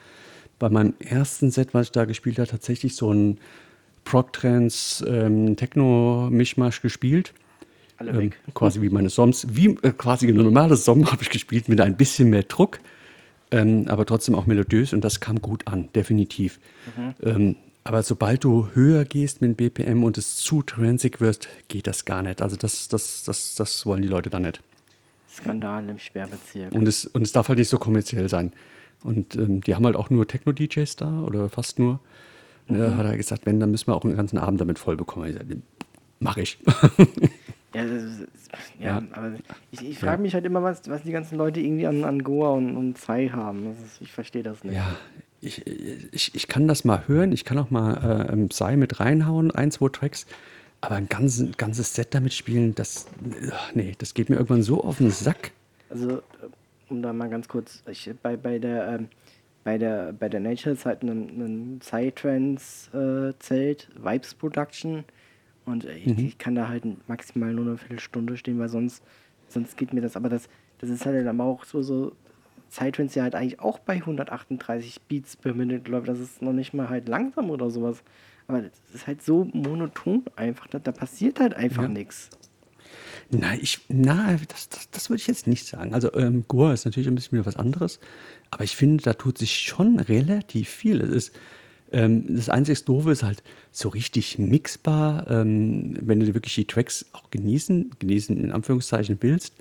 bei 0.58 0.68
meinem 0.70 0.94
ersten 0.98 1.50
Set, 1.50 1.74
was 1.74 1.86
ich 1.86 1.92
da 1.92 2.04
gespielt 2.04 2.38
habe, 2.38 2.48
tatsächlich 2.48 2.96
so 2.96 3.12
ein 3.12 3.38
Prog-Trance 4.04 5.04
ähm, 5.06 5.56
gespielt. 6.80 7.34
Alle 7.98 8.10
Ähm, 8.12 8.18
weg. 8.18 8.38
quasi 8.54 8.80
wie 8.82 8.90
meine 8.90 9.10
Songs, 9.10 9.46
wie 9.50 9.76
äh, 9.82 9.92
quasi 9.92 10.28
eine 10.28 10.42
normale 10.42 10.76
Song 10.76 11.10
habe 11.10 11.22
ich 11.22 11.30
gespielt 11.30 11.68
mit 11.68 11.80
ein 11.80 11.96
bisschen 11.96 12.30
mehr 12.30 12.42
Druck, 12.42 12.80
ähm, 13.50 13.86
aber 13.88 14.04
trotzdem 14.06 14.34
auch 14.34 14.46
melodiös 14.46 14.92
und 14.92 15.02
das 15.02 15.20
kam 15.20 15.40
gut 15.40 15.66
an, 15.66 15.88
definitiv. 15.94 16.58
Ähm, 17.22 17.56
aber 17.84 18.02
sobald 18.02 18.42
du 18.42 18.68
höher 18.74 19.04
gehst 19.04 19.40
mit 19.40 19.50
dem 19.50 19.54
BPM 19.56 20.02
und 20.02 20.18
es 20.18 20.36
zu 20.36 20.62
transig 20.62 21.20
wirst, 21.20 21.48
geht 21.68 21.86
das 21.86 22.04
gar 22.04 22.22
nicht. 22.22 22.42
Also 22.42 22.56
das, 22.56 22.88
das, 22.88 23.22
das, 23.24 23.54
das 23.54 23.86
wollen 23.86 24.02
die 24.02 24.08
Leute 24.08 24.28
dann 24.28 24.42
nicht. 24.42 24.60
Skandal 25.32 25.88
im 25.88 25.98
Sperrbezirk. 25.98 26.72
Und 26.72 26.88
es, 26.88 27.06
und 27.06 27.22
es 27.22 27.30
darf 27.32 27.48
halt 27.48 27.58
nicht 27.58 27.68
so 27.68 27.78
kommerziell 27.78 28.28
sein. 28.28 28.52
Und 29.04 29.36
ähm, 29.36 29.60
die 29.60 29.74
haben 29.76 29.84
halt 29.86 29.94
auch 29.94 30.10
nur 30.10 30.26
Techno-DJs 30.26 30.96
da 30.96 31.20
oder 31.22 31.48
fast 31.48 31.78
nur. 31.78 32.00
Und 32.66 32.78
da 32.80 32.96
hat 32.96 33.06
er 33.06 33.16
gesagt, 33.16 33.46
wenn, 33.46 33.60
dann 33.60 33.70
müssen 33.70 33.86
wir 33.86 33.94
auch 33.94 34.02
einen 34.02 34.16
ganzen 34.16 34.38
Abend 34.38 34.60
damit 34.60 34.80
voll 34.80 34.96
bekommen. 34.96 35.62
Ich 36.20 36.34
gesagt, 36.34 36.36
mach 36.36 36.36
ich. 36.36 36.58
Ja, 37.74 37.82
das 37.84 38.02
ist, 38.04 38.20
ja, 38.80 38.86
Ja. 38.86 39.02
aber 39.12 39.32
ich, 39.70 39.84
ich 39.86 39.98
frage 39.98 40.22
mich 40.22 40.32
halt 40.32 40.46
immer, 40.46 40.62
was, 40.62 40.88
was 40.88 41.02
die 41.02 41.12
ganzen 41.12 41.36
Leute 41.36 41.60
irgendwie 41.60 41.86
an, 41.86 42.04
an 42.04 42.22
Goa 42.22 42.52
und, 42.52 42.74
und 42.74 42.96
Zai 42.96 43.28
haben. 43.28 43.66
Das 43.66 43.78
ist, 43.84 44.00
ich 44.00 44.12
verstehe 44.12 44.42
das 44.42 44.64
nicht. 44.64 44.76
Ja, 44.76 44.96
ich, 45.42 45.66
ich, 45.66 46.34
ich 46.34 46.48
kann 46.48 46.68
das 46.68 46.86
mal 46.86 47.06
hören. 47.06 47.32
Ich 47.32 47.44
kann 47.44 47.58
auch 47.58 47.68
mal 47.70 48.30
äh, 48.32 48.46
Sai 48.50 48.76
mit 48.76 48.98
reinhauen, 48.98 49.50
ein, 49.50 49.70
zwei 49.72 49.90
Tracks. 49.90 50.24
Aber 50.80 50.94
ein 50.94 51.06
ganzes, 51.08 51.54
ganzes 51.58 51.94
Set 51.94 52.14
damit 52.14 52.32
spielen, 52.32 52.74
das, 52.74 53.08
äh, 53.42 53.50
nee, 53.74 53.92
das 53.98 54.14
geht 54.14 54.30
mir 54.30 54.36
irgendwann 54.36 54.62
so 54.62 54.82
auf 54.82 54.96
den 54.98 55.10
Sack. 55.10 55.50
Also, 55.90 56.18
äh, 56.18 56.22
um 56.88 57.02
da 57.02 57.12
mal 57.12 57.28
ganz 57.28 57.46
kurz, 57.46 57.82
ich, 57.90 58.08
bei, 58.22 58.38
bei 58.38 58.58
der, 58.58 58.88
ähm, 59.00 59.08
bei 59.64 59.76
der, 59.76 60.14
bei 60.14 60.30
der 60.30 60.40
Nature 60.40 60.74
ist 60.74 60.86
halt 60.86 61.02
ein, 61.02 61.08
ein 61.10 61.78
Psytrance-Zelt, 61.80 63.88
Vibes 64.02 64.32
Production. 64.34 65.04
Und 65.66 65.84
äh, 65.84 65.96
ich, 65.96 66.18
ich 66.18 66.38
kann 66.38 66.54
da 66.54 66.68
halt 66.68 66.84
maximal 67.08 67.52
nur 67.52 67.66
eine 67.66 67.76
Viertelstunde 67.76 68.36
stehen, 68.36 68.58
weil 68.58 68.68
sonst, 68.68 69.02
sonst 69.48 69.76
geht 69.76 69.92
mir 69.92 70.00
das. 70.00 70.16
Aber 70.16 70.28
das, 70.28 70.48
das 70.78 70.88
ist 70.90 71.04
halt 71.04 71.26
dann 71.26 71.40
auch 71.40 71.64
so, 71.64 71.82
so 71.82 72.12
Psytrance 72.70 73.16
ja 73.18 73.24
halt 73.24 73.34
eigentlich 73.34 73.60
auch 73.60 73.78
bei 73.78 73.94
138 73.94 75.02
Beats 75.02 75.36
per 75.36 75.54
Minute 75.54 75.90
läuft. 75.90 76.08
Das 76.08 76.18
ist 76.20 76.40
noch 76.42 76.52
nicht 76.52 76.72
mal 76.72 76.88
halt 76.88 77.08
langsam 77.08 77.50
oder 77.50 77.70
sowas. 77.70 78.02
Aber 78.48 78.62
das 78.62 78.72
ist 78.94 79.06
halt 79.06 79.22
so 79.22 79.44
monoton 79.52 80.22
einfach. 80.36 80.66
Da, 80.68 80.78
da 80.78 80.92
passiert 80.92 81.40
halt 81.40 81.54
einfach 81.54 81.82
Ja. 81.84 81.88
nichts. 81.88 82.30
Na, 83.30 83.54
ich, 83.54 83.80
na, 83.88 84.36
das, 84.48 84.68
das, 84.68 84.90
das 84.90 85.10
würde 85.10 85.20
ich 85.20 85.26
jetzt 85.26 85.48
nicht 85.48 85.66
sagen. 85.66 85.92
Also 85.94 86.12
ähm, 86.14 86.44
Goa 86.46 86.72
ist 86.72 86.84
natürlich 86.84 87.08
ein 87.08 87.16
bisschen 87.16 87.32
wieder 87.32 87.46
was 87.46 87.56
anderes, 87.56 87.98
aber 88.52 88.62
ich 88.62 88.76
finde, 88.76 89.02
da 89.02 89.14
tut 89.14 89.38
sich 89.38 89.58
schon 89.58 89.98
relativ 89.98 90.68
viel. 90.68 91.00
Es 91.00 91.10
ist, 91.10 91.32
ähm, 91.96 92.36
das 92.36 92.50
einzige 92.50 92.78
Doofe 92.82 93.10
ist 93.10 93.22
halt 93.22 93.42
so 93.72 93.88
richtig 93.88 94.38
mixbar, 94.38 95.26
ähm, 95.30 95.96
wenn 96.00 96.20
du 96.20 96.34
wirklich 96.34 96.54
die 96.54 96.66
Tracks 96.66 97.06
auch 97.12 97.30
genießen, 97.30 97.92
genießen 97.98 98.36
in 98.36 98.52
Anführungszeichen 98.52 99.16
willst, 99.20 99.54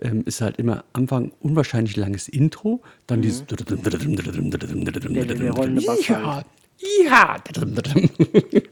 ähm, 0.00 0.22
ist 0.24 0.40
halt 0.40 0.56
immer 0.56 0.84
am 0.94 1.02
Anfang 1.02 1.32
unwahrscheinlich 1.40 1.96
langes 1.96 2.28
Intro, 2.28 2.80
dann 3.06 3.20
dieses 3.20 3.44
rollende 5.50 5.82
Bass 5.82 6.08
ja, 6.08 6.42
ja, 7.04 7.36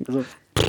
Also, 0.07 0.25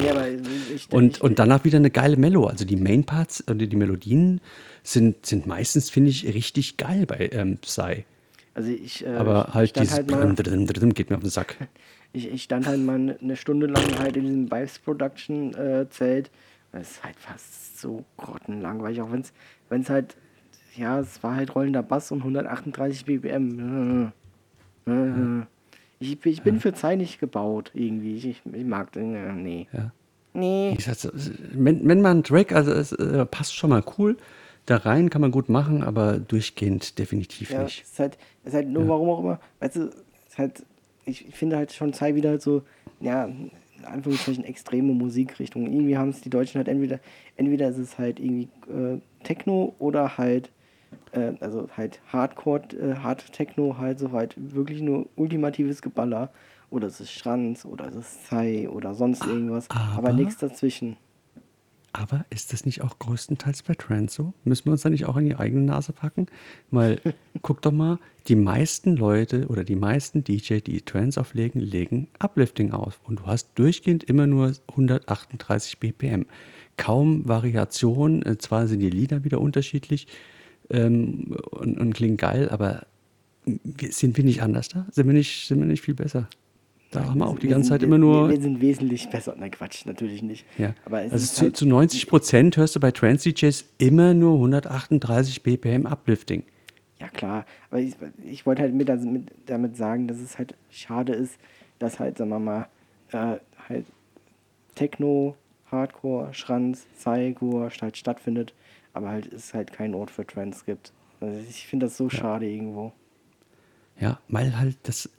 aber 0.09 0.27
ich, 0.27 0.91
und, 0.91 1.17
ich, 1.17 1.23
und 1.23 1.39
danach 1.39 1.63
wieder 1.63 1.77
eine 1.77 1.89
geile 1.89 2.17
Mello. 2.17 2.45
Also 2.45 2.65
die 2.65 2.75
Mainparts, 2.75 3.47
also 3.47 3.65
die 3.65 3.75
Melodien 3.75 4.41
sind, 4.83 5.25
sind 5.25 5.47
meistens, 5.47 5.89
finde 5.89 6.09
ich, 6.09 6.25
richtig 6.25 6.77
geil 6.77 7.05
bei 7.05 7.29
ähm, 7.31 7.57
Psy. 7.59 8.03
also 8.53 8.69
ich, 8.69 9.05
äh, 9.05 9.09
Aber 9.09 9.53
halt 9.53 9.79
dieses 9.79 9.95
halt 9.95 10.07
geht 10.95 11.09
mir 11.09 11.15
auf 11.15 11.23
den 11.23 11.29
Sack. 11.29 11.55
Ich, 12.13 12.31
ich 12.31 12.43
stand 12.43 12.67
halt 12.67 12.81
mal 12.81 13.17
eine 13.21 13.35
Stunde 13.35 13.67
lang 13.67 13.99
halt 13.99 14.17
in 14.17 14.23
diesem 14.23 14.51
Vibes 14.51 14.79
Production 14.79 15.53
äh, 15.53 15.87
Zelt. 15.89 16.31
Das 16.71 16.91
ist 16.91 17.03
halt 17.03 17.17
fast 17.17 17.79
so 17.79 18.05
grottenlangweilig, 18.17 19.01
auch 19.01 19.11
wenn 19.11 19.21
es 19.21 19.33
wenn 19.69 19.81
es 19.81 19.89
halt, 19.89 20.17
ja, 20.75 20.99
es 20.99 21.23
war 21.23 21.35
halt 21.35 21.55
rollender 21.55 21.83
Bass 21.83 22.11
und 22.11 22.19
138 22.19 23.05
BPM. 23.05 24.11
Äh, 24.85 24.91
äh. 24.91 25.43
Ich, 25.99 26.25
ich 26.25 26.41
bin 26.41 26.59
für 26.59 26.73
Zeit 26.73 26.97
nicht 26.97 27.19
gebaut, 27.19 27.71
irgendwie. 27.73 28.15
Ich, 28.15 28.27
ich, 28.27 28.41
ich 28.51 28.65
mag, 28.65 28.95
äh, 28.95 29.33
nee. 29.33 29.67
Ja. 29.71 29.91
Nee. 30.33 30.75
Ich 30.77 30.85
sag 30.85 30.95
so, 30.95 31.09
wenn, 31.53 31.87
wenn 31.87 32.01
man 32.01 32.23
Drake, 32.23 32.55
also 32.55 32.71
es 32.71 32.91
äh, 32.93 33.25
passt 33.25 33.55
schon 33.55 33.69
mal 33.69 33.83
cool, 33.97 34.17
da 34.65 34.77
rein 34.77 35.09
kann 35.09 35.21
man 35.21 35.31
gut 35.31 35.49
machen, 35.49 35.83
aber 35.83 36.19
durchgehend 36.19 36.97
definitiv 36.99 37.51
Ja, 37.51 37.63
nicht. 37.63 37.83
ist 37.83 37.99
halt, 37.99 38.17
ist 38.43 38.53
halt 38.53 38.67
nur, 38.67 38.87
warum 38.87 39.09
auch 39.09 39.19
immer, 39.19 39.39
weißt 39.59 39.75
du, 39.75 39.81
ist 40.27 40.37
halt, 40.37 40.63
ich, 41.05 41.27
ich 41.27 41.35
finde 41.35 41.57
halt 41.57 41.73
schon 41.73 41.93
Zeit 41.93 42.15
wieder 42.15 42.29
halt 42.31 42.41
so, 42.41 42.63
ja, 42.99 43.25
in 43.25 43.51
Anführungszeichen 43.85 44.43
extreme 44.43 44.93
Musikrichtung. 44.93 45.65
Irgendwie 45.65 45.97
haben 45.97 46.09
es 46.09 46.21
die 46.21 46.29
Deutschen 46.29 46.59
halt 46.59 46.67
entweder, 46.67 46.99
entweder 47.37 47.69
ist 47.69 47.77
es 47.77 47.97
halt 47.97 48.19
irgendwie 48.19 48.47
äh, 48.69 48.99
Techno 49.23 49.75
oder 49.79 50.17
halt, 50.17 50.51
äh, 51.13 51.33
also 51.39 51.67
halt 51.75 51.99
Hardcore, 52.11 52.61
äh, 52.79 52.95
Hard 52.95 53.31
Techno, 53.33 53.77
halt 53.77 53.99
so 53.99 54.11
halt 54.11 54.35
wirklich 54.37 54.81
nur 54.81 55.07
ultimatives 55.15 55.81
Geballer. 55.81 56.29
Oder 56.69 56.87
es 56.87 57.01
ist 57.01 57.11
Schranz 57.11 57.65
oder 57.65 57.87
es 57.87 57.95
ist 57.95 58.27
Sai 58.27 58.69
oder 58.69 58.93
sonst 58.93 59.25
irgendwas, 59.25 59.69
aber, 59.69 60.09
aber- 60.09 60.13
nichts 60.13 60.37
dazwischen. 60.37 60.95
Aber 61.93 62.25
ist 62.29 62.53
das 62.53 62.65
nicht 62.65 62.81
auch 62.81 62.99
größtenteils 62.99 63.63
bei 63.63 63.73
Trance 63.75 64.15
so? 64.15 64.33
Müssen 64.45 64.65
wir 64.65 64.71
uns 64.71 64.81
da 64.81 64.89
nicht 64.89 65.05
auch 65.05 65.17
in 65.17 65.25
die 65.25 65.35
eigene 65.35 65.63
Nase 65.65 65.91
packen? 65.91 66.27
Weil, 66.69 67.01
guck 67.41 67.61
doch 67.61 67.73
mal, 67.73 67.99
die 68.27 68.35
meisten 68.35 68.95
Leute 68.95 69.47
oder 69.47 69.63
die 69.65 69.75
meisten 69.75 70.23
DJ, 70.23 70.59
die 70.59 70.81
Trance 70.81 71.19
auflegen, 71.19 71.59
legen 71.59 72.07
Uplifting 72.19 72.71
auf. 72.71 73.01
Und 73.03 73.19
du 73.19 73.25
hast 73.25 73.49
durchgehend 73.55 74.05
immer 74.05 74.25
nur 74.25 74.53
138 74.69 75.79
BPM. 75.79 76.25
Kaum 76.77 77.27
Variation, 77.27 78.23
äh, 78.25 78.37
zwar 78.37 78.67
sind 78.67 78.79
die 78.79 78.89
Lieder 78.89 79.23
wieder 79.25 79.41
unterschiedlich 79.41 80.07
ähm, 80.69 81.35
und, 81.51 81.77
und 81.77 81.93
klingen 81.93 82.15
geil, 82.17 82.47
aber 82.49 82.87
wir- 83.45 83.91
sind 83.91 84.15
wir 84.15 84.23
nicht 84.23 84.41
anders 84.41 84.69
da? 84.69 84.87
Sind 84.91 85.07
wir 85.07 85.13
nicht, 85.13 85.47
sind 85.47 85.59
wir 85.59 85.65
nicht 85.67 85.81
viel 85.81 85.95
besser? 85.95 86.29
Da 86.91 87.05
haben 87.05 87.19
wir 87.19 87.27
auch 87.27 87.39
die 87.39 87.47
ganze 87.47 87.69
sind- 87.69 87.73
Zeit 87.79 87.83
immer 87.83 87.97
nur. 87.97 88.29
Wir, 88.29 88.39
sind 88.41 88.59
wesentlich 88.61 89.09
besser. 89.09 89.33
Nein, 89.37 89.51
Quatsch, 89.51 89.85
natürlich 89.85 90.21
nicht. 90.21 90.45
Ja. 90.57 90.73
Aber 90.85 91.03
es 91.03 91.13
also 91.13 91.23
ist 91.23 91.35
zu, 91.35 91.41
halt, 91.43 91.57
zu 91.57 91.65
90 91.65 92.07
Prozent 92.07 92.57
hörst 92.57 92.75
du 92.75 92.79
bei 92.81 92.91
Trance-DJs 92.91 93.65
immer 93.77 94.13
nur 94.13 94.33
138 94.35 95.41
BPM 95.41 95.85
Uplifting. 95.85 96.43
Ja, 96.99 97.07
klar. 97.07 97.45
Aber 97.69 97.79
ich, 97.79 97.95
ich 98.23 98.45
wollte 98.45 98.61
halt 98.61 98.73
mit, 98.73 98.89
also 98.89 99.09
mit, 99.09 99.31
damit 99.45 99.77
sagen, 99.77 100.07
dass 100.07 100.19
es 100.19 100.37
halt 100.37 100.53
schade 100.69 101.13
ist, 101.13 101.37
dass 101.79 101.99
halt, 101.99 102.17
sagen 102.17 102.29
wir 102.29 102.39
mal, 102.39 102.67
äh, 103.11 103.37
halt 103.69 103.85
Techno, 104.75 105.35
Hardcore, 105.71 106.33
Schranz, 106.33 106.85
Zeigur 106.97 107.69
halt 107.81 107.97
stattfindet, 107.97 108.53
aber 108.93 109.09
halt 109.09 109.31
es 109.31 109.53
halt 109.53 109.71
keinen 109.71 109.95
Ort 109.95 110.11
für 110.11 110.27
Trance 110.27 110.63
gibt. 110.65 110.91
Also 111.21 111.39
ich 111.49 111.65
finde 111.67 111.85
das 111.85 111.97
so 111.97 112.09
schade 112.09 112.47
irgendwo. 112.47 112.91
Ja, 113.99 114.19
weil 114.27 114.57
halt 114.57 114.77
das, 114.83 115.09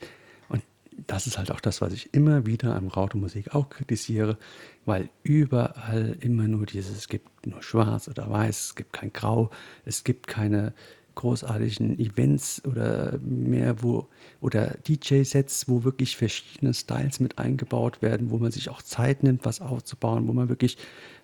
das 1.06 1.26
ist 1.26 1.38
halt 1.38 1.50
auch 1.50 1.60
das, 1.60 1.80
was 1.80 1.92
ich 1.92 2.12
immer 2.14 2.46
wieder 2.46 2.76
am 2.76 2.88
Rautemusik 2.88 3.54
auch 3.54 3.68
kritisiere, 3.70 4.38
weil 4.84 5.08
überall 5.22 6.16
immer 6.20 6.48
nur 6.48 6.66
dieses, 6.66 6.96
es 6.96 7.08
gibt 7.08 7.46
nur 7.46 7.62
schwarz 7.62 8.08
oder 8.08 8.28
weiß, 8.30 8.66
es 8.66 8.74
gibt 8.74 8.92
kein 8.92 9.12
Grau, 9.12 9.50
es 9.84 10.04
gibt 10.04 10.26
keine 10.26 10.72
großartigen 11.14 11.98
Events 11.98 12.62
oder 12.64 13.18
mehr 13.18 13.82
wo 13.82 14.08
oder 14.40 14.76
DJ-Sets, 14.88 15.68
wo 15.68 15.84
wirklich 15.84 16.16
verschiedene 16.16 16.74
Styles 16.74 17.20
mit 17.20 17.38
eingebaut 17.38 18.02
werden, 18.02 18.30
wo 18.30 18.38
man 18.38 18.50
sich 18.50 18.70
auch 18.70 18.82
Zeit 18.82 19.22
nimmt, 19.22 19.44
was 19.44 19.60
aufzubauen, 19.60 20.26
wo 20.26 20.32
man 20.32 20.48
wirklich 20.48 20.78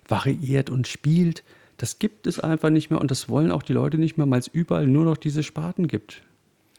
variiert 0.07 0.69
und 0.69 0.87
spielt. 0.87 1.43
Das 1.77 1.97
gibt 1.97 2.27
es 2.27 2.39
einfach 2.39 2.69
nicht 2.69 2.89
mehr 2.91 3.01
und 3.01 3.09
das 3.09 3.29
wollen 3.29 3.51
auch 3.51 3.63
die 3.63 3.73
Leute 3.73 3.97
nicht 3.97 4.17
mehr, 4.17 4.29
weil 4.29 4.39
es 4.39 4.47
überall 4.47 4.85
nur 4.85 5.05
noch 5.05 5.17
diese 5.17 5.43
Sparten 5.43 5.87
gibt. 5.87 6.21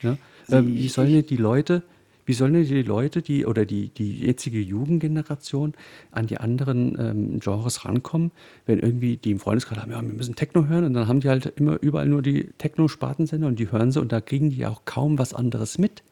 Ja? 0.03 0.17
Ähm, 0.49 0.75
wie 0.75 0.89
sollen 0.89 1.13
denn 1.13 1.27
die 1.27 1.37
Leute, 1.37 1.83
wie 2.31 2.35
sollen 2.35 2.53
denn 2.53 2.65
die 2.65 2.83
Leute, 2.83 3.23
die 3.23 3.45
oder 3.45 3.67
die, 3.67 3.89
die 3.89 4.21
jetzige 4.21 4.61
Jugendgeneration 4.61 5.75
an 6.13 6.29
die 6.29 6.39
anderen 6.39 6.97
ähm, 6.97 7.41
Genres 7.41 7.85
rankommen, 7.85 8.31
wenn 8.67 8.79
irgendwie 8.79 9.17
die 9.17 9.33
im 9.33 9.41
Freundeskreis 9.41 9.79
haben, 9.81 9.91
ja, 9.91 10.01
wir 10.01 10.13
müssen 10.15 10.37
Techno 10.37 10.67
hören 10.69 10.85
und 10.85 10.95
dann 10.95 11.09
haben 11.09 11.19
die 11.19 11.29
halt 11.29 11.47
immer 11.57 11.83
überall 11.83 12.07
nur 12.07 12.23
die 12.23 12.51
Techno-Spartensender 12.59 13.49
und 13.49 13.59
die 13.59 13.73
hören 13.73 13.91
sie 13.91 14.01
und 14.01 14.13
da 14.13 14.21
kriegen 14.21 14.51
die 14.51 14.65
auch 14.65 14.85
kaum 14.85 15.19
was 15.19 15.35
anderes 15.35 15.79
mit. 15.79 16.05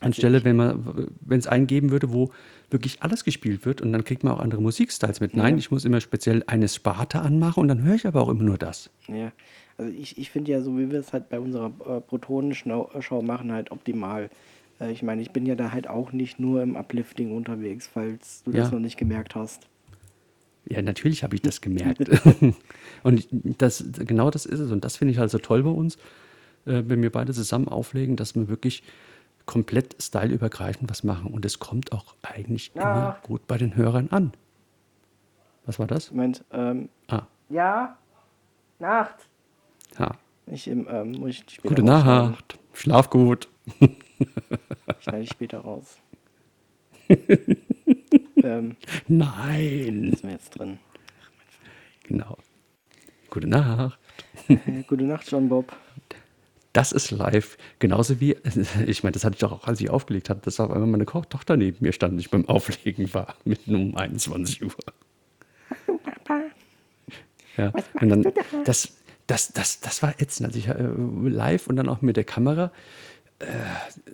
Anstelle, 0.00 0.42
wenn 0.42 0.56
man, 0.56 1.08
wenn 1.20 1.38
es 1.38 1.46
einen 1.46 1.68
geben 1.68 1.92
würde, 1.92 2.12
wo 2.12 2.32
wirklich 2.68 3.00
alles 3.04 3.22
gespielt 3.22 3.64
wird 3.64 3.80
und 3.80 3.92
dann 3.92 4.02
kriegt 4.02 4.24
man 4.24 4.32
auch 4.32 4.40
andere 4.40 4.60
Musikstyles 4.60 5.20
mit. 5.20 5.36
Nein, 5.36 5.54
Ja. 5.54 5.58
ich 5.58 5.70
muss 5.70 5.84
immer 5.84 6.00
speziell 6.00 6.42
eine 6.48 6.66
Sparte 6.66 7.20
anmachen 7.20 7.60
und 7.60 7.68
dann 7.68 7.84
höre 7.84 7.94
ich 7.94 8.08
aber 8.08 8.22
auch 8.22 8.28
immer 8.28 8.42
nur 8.42 8.58
das. 8.58 8.90
Ja, 9.06 9.30
also 9.76 9.92
ich, 9.92 10.18
ich 10.18 10.30
finde 10.30 10.50
ja, 10.50 10.62
so 10.62 10.76
wie 10.76 10.90
wir 10.90 10.98
es 10.98 11.12
halt 11.12 11.28
bei 11.28 11.38
unserer 11.38 11.70
äh, 11.86 12.00
Protonenschau 12.00 13.22
machen, 13.22 13.52
halt 13.52 13.70
optimal. 13.70 14.30
Äh, 14.80 14.92
ich 14.92 15.02
meine, 15.02 15.22
ich 15.22 15.30
bin 15.30 15.46
ja 15.46 15.54
da 15.54 15.72
halt 15.72 15.88
auch 15.88 16.12
nicht 16.12 16.38
nur 16.38 16.62
im 16.62 16.76
Uplifting 16.76 17.34
unterwegs, 17.36 17.86
falls 17.92 18.42
du 18.44 18.52
das 18.52 18.68
Ja. 18.68 18.74
noch 18.74 18.80
nicht 18.80 18.96
gemerkt 18.96 19.34
hast. 19.34 19.68
Ja, 20.66 20.82
natürlich 20.82 21.22
habe 21.22 21.34
ich 21.34 21.42
das 21.42 21.60
gemerkt. 21.60 22.08
und 23.02 23.28
das, 23.32 23.84
genau 23.98 24.30
das 24.30 24.46
ist 24.46 24.60
es. 24.60 24.70
Und 24.70 24.84
das 24.84 24.96
finde 24.96 25.12
ich 25.12 25.18
halt 25.18 25.30
so 25.30 25.38
toll 25.38 25.62
bei 25.62 25.70
uns, 25.70 25.96
äh, 26.66 26.82
wenn 26.86 27.00
wir 27.02 27.10
beide 27.10 27.32
zusammen 27.32 27.68
auflegen, 27.68 28.16
dass 28.16 28.34
wir 28.34 28.48
wirklich 28.48 28.82
komplett 29.46 29.96
styleübergreifend 30.02 30.90
was 30.90 31.04
machen. 31.04 31.30
Und 31.32 31.46
es 31.46 31.58
kommt 31.58 31.92
auch 31.92 32.14
eigentlich 32.22 32.70
immer 32.74 32.84
Ja. 32.84 33.18
gut 33.22 33.46
bei 33.46 33.56
den 33.56 33.76
Hörern 33.76 34.08
an. 34.10 34.32
Was 35.64 35.78
war 35.78 35.86
das? 35.86 36.10
Du 36.10 36.16
meinst, 36.16 36.44
ähm, 36.52 36.88
Ah, 37.08 37.22
ja, 37.48 37.96
Nacht. 38.78 39.16
ja. 39.98 40.12
Ich, 40.46 40.66
ähm, 40.68 41.26
ich 41.26 41.44
Gute. 41.62 41.82
Nacht. 41.82 42.58
Schlaf 42.74 43.08
gut. 43.10 43.48
Schneide 45.00 45.22
ich 45.22 45.30
später 45.30 45.58
raus. 45.58 45.98
ähm, 48.42 48.76
Nein. 49.06 50.10
ist 50.12 50.24
mir 50.24 50.32
jetzt 50.32 50.50
drin. 50.50 50.78
Genau. 52.04 52.36
Gute 53.30 53.46
Nacht. 53.46 53.98
Gute 54.88 55.04
Nacht, 55.04 55.30
John 55.30 55.48
Bob. 55.48 55.74
Das 56.72 56.92
ist 56.92 57.10
live. 57.10 57.56
Genauso 57.78 58.20
wie, 58.20 58.36
ich 58.86 59.02
meine, 59.02 59.12
das 59.12 59.24
hatte 59.24 59.34
ich 59.34 59.40
doch 59.40 59.52
auch, 59.52 59.66
als 59.66 59.80
ich 59.80 59.90
aufgelegt 59.90 60.30
habe, 60.30 60.40
dass 60.40 60.60
auf 60.60 60.70
einmal 60.70 60.88
meine 60.88 61.06
Tochter 61.06 61.56
neben 61.56 61.78
mir 61.80 61.92
stand 61.92 62.14
und 62.14 62.18
ich 62.18 62.30
beim 62.30 62.48
Auflegen 62.48 63.12
war, 63.14 63.34
mitten 63.44 63.74
um 63.74 63.96
21 63.96 64.62
Uhr. 64.64 64.72
Ja, 67.56 67.72
und 68.00 68.08
dann, 68.08 68.32
das, 68.64 68.96
das, 69.26 69.52
das, 69.52 69.80
das 69.80 70.02
war 70.02 70.20
ätzend. 70.20 70.46
Also 70.46 70.58
ich 70.58 70.68
äh, 70.68 70.88
live 71.28 71.66
und 71.66 71.76
dann 71.76 71.88
auch 71.88 72.00
mit 72.00 72.16
der 72.16 72.24
Kamera. 72.24 72.70
Äh, 73.40 73.46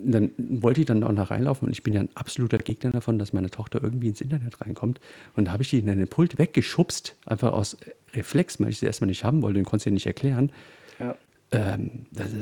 dann 0.02 0.32
wollte 0.36 0.80
ich 0.80 0.86
dann 0.86 1.02
auch 1.02 1.12
noch 1.12 1.30
reinlaufen 1.30 1.66
und 1.66 1.72
ich 1.72 1.82
bin 1.82 1.94
ja 1.94 2.00
ein 2.00 2.10
absoluter 2.14 2.58
Gegner 2.58 2.90
davon, 2.90 3.18
dass 3.18 3.32
meine 3.32 3.50
Tochter 3.50 3.82
irgendwie 3.82 4.08
ins 4.08 4.20
Internet 4.20 4.60
reinkommt. 4.60 5.00
Und 5.34 5.46
da 5.46 5.52
habe 5.52 5.62
ich 5.62 5.70
die 5.70 5.78
in 5.78 5.86
den 5.86 6.08
Pult 6.08 6.38
weggeschubst, 6.38 7.16
einfach 7.24 7.52
aus 7.52 7.78
Reflex, 8.12 8.60
weil 8.60 8.68
ich 8.68 8.80
sie 8.80 8.86
erstmal 8.86 9.08
nicht 9.08 9.24
haben 9.24 9.42
wollte 9.42 9.58
und 9.58 9.64
konnte 9.64 9.84
sie 9.84 9.90
nicht 9.90 10.06
erklären. 10.06 10.52
Ja. 10.98 11.16
Ähm, 11.52 12.06
das, 12.10 12.32
äh, 12.32 12.36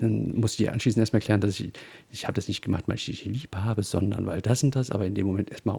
dann 0.00 0.40
musste 0.40 0.62
ich 0.62 0.70
anschließend 0.70 1.00
erstmal 1.00 1.20
erklären, 1.20 1.40
dass 1.40 1.60
ich, 1.60 1.70
ich 2.10 2.24
habe 2.24 2.34
das 2.34 2.48
nicht 2.48 2.62
gemacht, 2.62 2.84
weil 2.86 2.96
ich 2.96 3.06
dich 3.06 3.24
lieb 3.24 3.54
habe, 3.54 3.82
sondern 3.82 4.26
weil 4.26 4.40
das 4.40 4.62
und 4.62 4.74
das, 4.74 4.90
aber 4.90 5.06
in 5.06 5.14
dem 5.14 5.26
Moment 5.26 5.50
erstmal, 5.50 5.78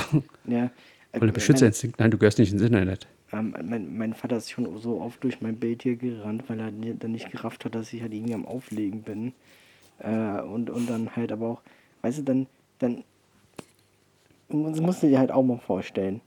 Ja. 0.46 0.70
Äh, 1.12 1.20
weil 1.20 1.28
der 1.28 1.32
Beschützerinstinkt, 1.32 1.98
nein, 1.98 2.10
du 2.10 2.18
gehörst 2.18 2.38
nicht 2.38 2.52
ins 2.52 2.62
Internet. 2.62 3.08
Ähm, 3.32 3.54
mein, 3.62 3.96
mein 3.96 4.14
Vater 4.14 4.36
ist 4.36 4.50
schon 4.50 4.78
so 4.78 5.00
oft 5.00 5.22
durch 5.24 5.40
mein 5.40 5.56
Bild 5.56 5.82
hier 5.82 5.96
gerannt, 5.96 6.44
weil 6.48 6.60
er 6.60 6.70
dann 6.70 7.12
nicht 7.12 7.30
gerafft 7.30 7.64
hat, 7.64 7.74
dass 7.74 7.92
ich 7.92 8.02
halt 8.02 8.12
irgendwie 8.12 8.34
am 8.34 8.46
Auflegen 8.46 9.02
bin. 9.02 9.32
Äh, 10.00 10.40
und, 10.42 10.70
und 10.70 10.88
dann 10.88 11.14
halt 11.14 11.32
aber 11.32 11.48
auch, 11.48 11.62
weißt 12.02 12.18
du, 12.18 12.22
dann, 12.22 12.46
dann, 12.78 13.04
das 14.48 14.80
musst 14.80 15.02
du 15.02 15.08
dir 15.08 15.18
halt 15.18 15.30
auch 15.30 15.42
mal 15.42 15.58
vorstellen. 15.58 16.20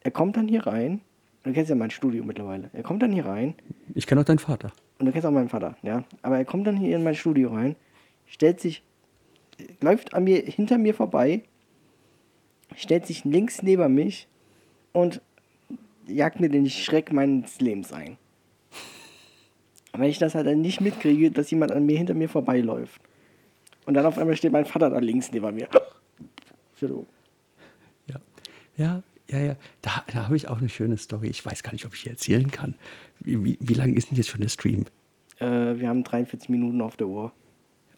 Er 0.00 0.10
kommt 0.10 0.36
dann 0.36 0.48
hier 0.48 0.66
rein, 0.66 1.00
du 1.44 1.52
kennst 1.52 1.70
ja 1.70 1.76
mein 1.76 1.90
Studio 1.90 2.24
mittlerweile, 2.24 2.70
er 2.72 2.82
kommt 2.82 3.02
dann 3.02 3.12
hier 3.12 3.26
rein, 3.26 3.54
Ich 3.94 4.06
kenne 4.06 4.20
auch 4.20 4.24
deinen 4.24 4.38
Vater. 4.38 4.72
und 4.98 5.06
du 5.06 5.12
kennst 5.12 5.26
auch 5.26 5.30
meinen 5.30 5.48
Vater, 5.48 5.76
ja, 5.82 6.04
aber 6.22 6.38
er 6.38 6.44
kommt 6.44 6.66
dann 6.66 6.76
hier 6.76 6.96
in 6.96 7.04
mein 7.04 7.14
Studio 7.14 7.52
rein, 7.54 7.76
stellt 8.26 8.60
sich, 8.60 8.82
läuft 9.80 10.12
an 10.12 10.24
mir, 10.24 10.42
hinter 10.42 10.76
mir 10.78 10.94
vorbei, 10.94 11.44
stellt 12.76 13.06
sich 13.06 13.24
links 13.24 13.62
neben 13.62 13.94
mich 13.94 14.28
und 14.92 15.22
jagt 16.06 16.40
mir 16.40 16.48
den 16.50 16.68
Schreck 16.68 17.12
meines 17.12 17.60
Lebens 17.60 17.92
ein. 17.92 18.18
Wenn 19.96 20.10
ich 20.10 20.18
das 20.18 20.34
halt 20.34 20.46
dann 20.46 20.60
nicht 20.60 20.80
mitkriege, 20.80 21.30
dass 21.30 21.50
jemand 21.50 21.72
an 21.72 21.86
mir 21.86 21.96
hinter 21.96 22.14
mir 22.14 22.28
vorbeiläuft. 22.28 23.00
Und 23.86 23.94
dann 23.94 24.06
auf 24.06 24.18
einmal 24.18 24.36
steht 24.36 24.52
mein 24.52 24.64
Vater 24.64 24.90
da 24.90 24.98
links 24.98 25.30
neben 25.30 25.54
mir. 25.54 25.68
So. 26.80 27.06
Ja, 28.08 28.20
ja, 28.76 29.02
ja, 29.30 29.38
ja. 29.38 29.56
Da, 29.82 30.04
da 30.12 30.24
habe 30.24 30.36
ich 30.36 30.48
auch 30.48 30.58
eine 30.58 30.68
schöne 30.68 30.96
Story. 30.96 31.28
Ich 31.28 31.44
weiß 31.44 31.62
gar 31.62 31.72
nicht, 31.72 31.86
ob 31.86 31.94
ich 31.94 32.02
die 32.02 32.10
erzählen 32.10 32.50
kann. 32.50 32.74
Wie, 33.20 33.42
wie, 33.44 33.58
wie 33.60 33.74
lange 33.74 33.94
ist 33.94 34.10
denn 34.10 34.16
jetzt 34.16 34.28
schon 34.28 34.40
der 34.40 34.48
Stream? 34.48 34.86
Äh, 35.38 35.78
wir 35.78 35.88
haben 35.88 36.02
43 36.02 36.48
Minuten 36.48 36.80
auf 36.80 36.96
der 36.96 37.06
Uhr. 37.06 37.32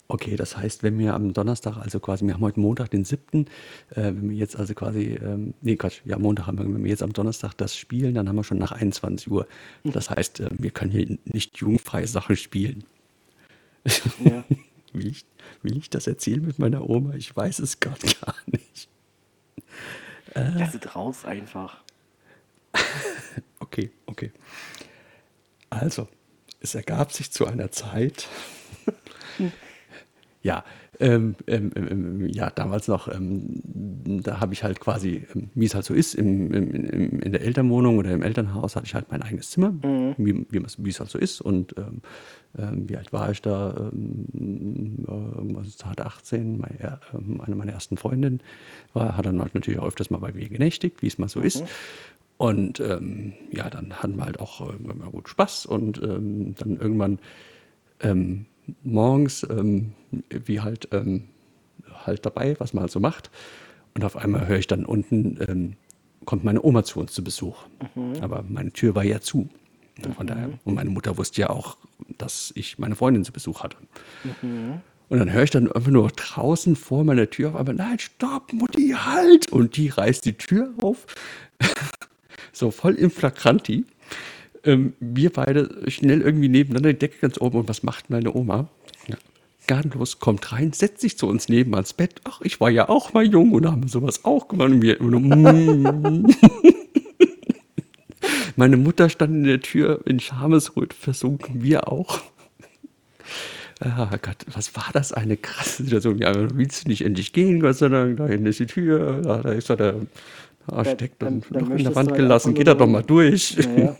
Okay, 0.08 0.36
das 0.36 0.56
heißt, 0.56 0.84
wenn 0.84 0.98
wir 0.98 1.14
am 1.14 1.32
Donnerstag, 1.32 1.78
also 1.78 1.98
quasi, 1.98 2.24
wir 2.24 2.34
haben 2.34 2.42
heute 2.42 2.60
Montag, 2.60 2.90
den 2.90 3.04
7., 3.04 3.46
äh, 3.90 3.96
wenn 3.96 4.30
wir 4.30 4.36
jetzt 4.36 4.56
also 4.56 4.72
quasi, 4.72 5.18
ähm, 5.20 5.54
nee, 5.62 5.76
Quatsch, 5.76 6.00
ja, 6.04 6.16
Montag 6.18 6.46
haben 6.46 6.58
wir, 6.58 6.64
wenn 6.64 6.84
wir 6.84 6.90
jetzt 6.90 7.02
am 7.02 7.12
Donnerstag 7.12 7.54
das 7.54 7.76
spielen, 7.76 8.14
dann 8.14 8.28
haben 8.28 8.36
wir 8.36 8.44
schon 8.44 8.58
nach 8.58 8.72
21 8.72 9.30
Uhr. 9.30 9.48
Das 9.82 10.10
heißt, 10.10 10.40
äh, 10.40 10.50
wir 10.52 10.70
können 10.70 10.92
hier 10.92 11.18
nicht 11.24 11.56
jugendfreie 11.58 12.06
Sachen 12.06 12.36
spielen. 12.36 12.84
Ja. 14.24 14.44
Will 14.92 15.08
ich, 15.08 15.26
will 15.62 15.76
ich 15.76 15.90
das 15.90 16.06
erzählen 16.06 16.40
mit 16.40 16.58
meiner 16.58 16.88
Oma? 16.88 17.14
Ich 17.16 17.36
weiß 17.36 17.58
es 17.58 17.80
gerade 17.80 18.06
gar 18.24 18.34
nicht. 18.46 18.88
Lass 20.32 20.74
es 20.74 20.94
raus 20.94 21.24
einfach. 21.24 21.82
Okay, 23.58 23.90
okay. 24.06 24.32
Also, 25.70 26.08
es 26.60 26.74
ergab 26.74 27.12
sich 27.12 27.32
zu 27.32 27.46
einer 27.46 27.72
Zeit, 27.72 28.28
ja, 30.46 30.64
ähm, 31.00 31.34
ähm, 31.48 31.70
ähm, 31.76 32.28
ja, 32.28 32.50
damals 32.50 32.86
noch, 32.88 33.08
ähm, 33.08 33.60
da 34.22 34.40
habe 34.40 34.54
ich 34.54 34.62
halt 34.62 34.78
quasi, 34.80 35.26
ähm, 35.34 35.50
wie 35.54 35.66
es 35.66 35.74
halt 35.74 35.84
so 35.84 35.92
ist, 35.92 36.14
im, 36.14 36.52
im, 36.54 36.72
im, 36.72 37.20
in 37.20 37.32
der 37.32 37.40
Elternwohnung 37.42 37.98
oder 37.98 38.12
im 38.12 38.22
Elternhaus 38.22 38.76
hatte 38.76 38.86
ich 38.86 38.94
halt 38.94 39.10
mein 39.10 39.22
eigenes 39.22 39.50
Zimmer, 39.50 39.74
wie, 40.16 40.46
wie, 40.48 40.58
es- 40.64 40.82
wie 40.82 40.88
es 40.90 41.00
halt 41.00 41.10
so 41.10 41.18
ist. 41.18 41.40
Und 41.40 41.74
ähm, 41.76 42.00
ähm, 42.56 42.88
wie 42.88 42.96
alt 42.96 43.12
war 43.12 43.30
ich 43.32 43.42
da? 43.42 43.90
Ähm, 43.92 45.04
irgendwas 45.08 45.76
zart 45.76 46.00
18, 46.00 46.58
meine, 46.58 46.78
er- 46.80 47.00
ähm, 47.12 47.40
eine 47.40 47.56
meiner 47.56 47.72
ersten 47.72 47.96
Freundinnen 47.96 48.40
war, 48.94 49.16
hat 49.16 49.26
dann 49.26 49.40
halt 49.40 49.54
natürlich 49.54 49.80
auch 49.80 49.86
öfters 49.88 50.10
mal 50.10 50.18
bei 50.18 50.32
mir 50.32 50.48
genächtigt, 50.48 51.02
wie 51.02 51.08
es 51.08 51.18
mal 51.18 51.28
so 51.28 51.40
ist. 51.40 51.64
Und 52.38 52.80
ähm, 52.80 53.32
ja, 53.50 53.68
dann 53.68 53.94
hatten 53.94 54.16
wir 54.16 54.24
halt 54.26 54.38
auch 54.40 54.60
äh, 54.70 54.74
immer 54.76 55.10
gut 55.10 55.28
Spaß 55.28 55.66
und 55.66 56.00
ähm, 56.02 56.54
dann 56.58 56.76
irgendwann 56.78 57.18
ähm, 58.00 58.46
morgens, 58.82 59.46
ähm, 59.48 59.92
wie 60.30 60.60
halt, 60.60 60.88
ähm, 60.92 61.24
halt 62.04 62.24
dabei, 62.26 62.56
was 62.58 62.72
man 62.72 62.82
halt 62.82 62.90
so 62.92 63.00
macht. 63.00 63.30
Und 63.94 64.04
auf 64.04 64.16
einmal 64.16 64.46
höre 64.46 64.58
ich 64.58 64.66
dann 64.66 64.84
unten, 64.84 65.38
ähm, 65.48 65.72
kommt 66.24 66.44
meine 66.44 66.62
Oma 66.62 66.84
zu 66.84 67.00
uns 67.00 67.12
zu 67.12 67.22
Besuch. 67.24 67.64
Aber 68.20 68.44
meine 68.48 68.72
Tür 68.72 68.94
war 68.94 69.04
ja 69.04 69.20
zu. 69.20 69.48
Und 70.04 70.14
Von 70.14 70.26
daher, 70.26 70.50
und 70.64 70.74
meine 70.74 70.90
Mutter 70.90 71.16
wusste 71.16 71.40
ja 71.40 71.50
auch, 71.50 71.78
dass 72.18 72.52
ich 72.54 72.78
meine 72.78 72.94
Freundin 72.96 73.24
zu 73.24 73.32
Besuch 73.32 73.62
hatte. 73.62 73.78
Und 75.08 75.18
dann 75.20 75.32
höre 75.32 75.44
ich 75.44 75.50
dann 75.50 75.70
einfach 75.70 75.90
nur 75.90 76.08
draußen 76.10 76.74
vor 76.76 77.04
meiner 77.04 77.30
Tür 77.30 77.50
auf 77.50 77.56
einmal, 77.56 77.74
nein, 77.76 77.98
stopp, 77.98 78.52
Mutti, 78.52 78.90
halt! 78.96 79.50
Und 79.52 79.76
die 79.76 79.88
reißt 79.88 80.24
die 80.26 80.34
Tür 80.34 80.72
auf, 80.82 81.06
so 82.52 82.70
voll 82.70 82.94
im 82.94 83.10
Flagranti. 83.10 83.84
Ähm, 84.66 84.92
wir 85.00 85.30
beide 85.30 85.90
schnell 85.90 86.20
irgendwie 86.20 86.48
nebeneinander, 86.48 86.92
die 86.92 86.98
Decke 86.98 87.18
ganz 87.20 87.40
oben. 87.40 87.60
Und 87.60 87.68
was 87.68 87.82
macht 87.82 88.10
meine 88.10 88.34
Oma? 88.34 88.68
Ja. 89.08 89.16
Kommt 90.20 90.52
rein, 90.52 90.72
setzt 90.72 91.00
sich 91.00 91.18
zu 91.18 91.26
uns 91.26 91.48
neben 91.48 91.74
ans 91.74 91.92
Bett. 91.92 92.20
Ach, 92.24 92.40
ich 92.42 92.60
war 92.60 92.70
ja 92.70 92.88
auch 92.88 93.12
mal 93.14 93.24
jung 93.24 93.52
und 93.52 93.66
haben 93.66 93.88
sowas 93.88 94.24
auch 94.24 94.48
gemacht. 94.48 94.70
Und 94.70 94.82
wir 94.82 95.00
immer 95.00 95.18
nur, 95.18 95.52
mm. 95.52 96.26
Meine 98.56 98.78
Mutter 98.78 99.10
stand 99.10 99.34
in 99.34 99.44
der 99.44 99.60
Tür 99.60 100.00
in 100.06 100.18
Schamesröt 100.18 100.94
versunken, 100.94 101.62
wir 101.62 101.92
auch. 101.92 102.20
Ah 103.80 104.16
Gott, 104.22 104.46
was 104.50 104.74
war 104.74 104.88
das 104.94 105.12
eine 105.12 105.36
krasse 105.36 105.84
Situation? 105.84 106.18
Ja, 106.18 106.32
willst 106.54 106.84
du 106.84 106.88
nicht 106.88 107.04
endlich 107.04 107.34
gehen? 107.34 107.60
Gott 107.60 107.76
sei 107.76 107.90
Dank, 107.90 108.16
da 108.16 108.26
hinten 108.26 108.46
ist 108.46 108.58
die 108.58 108.66
Tür, 108.66 109.20
da, 109.20 109.42
da 109.42 109.52
ist 109.52 109.68
er 109.68 109.76
der 109.76 109.94
Architekt 110.66 111.20
dann- 111.22 111.34
und 111.34 111.44
dann 111.50 111.64
noch 111.64 111.76
in 111.76 111.84
der 111.84 111.94
Wand 111.94 112.10
halt 112.10 112.18
gelassen. 112.18 112.54
Geht 112.54 112.66
er 112.66 112.74
doch 112.74 112.86
mal 112.86 113.02
durch. 113.02 113.56
Naja. 113.58 113.96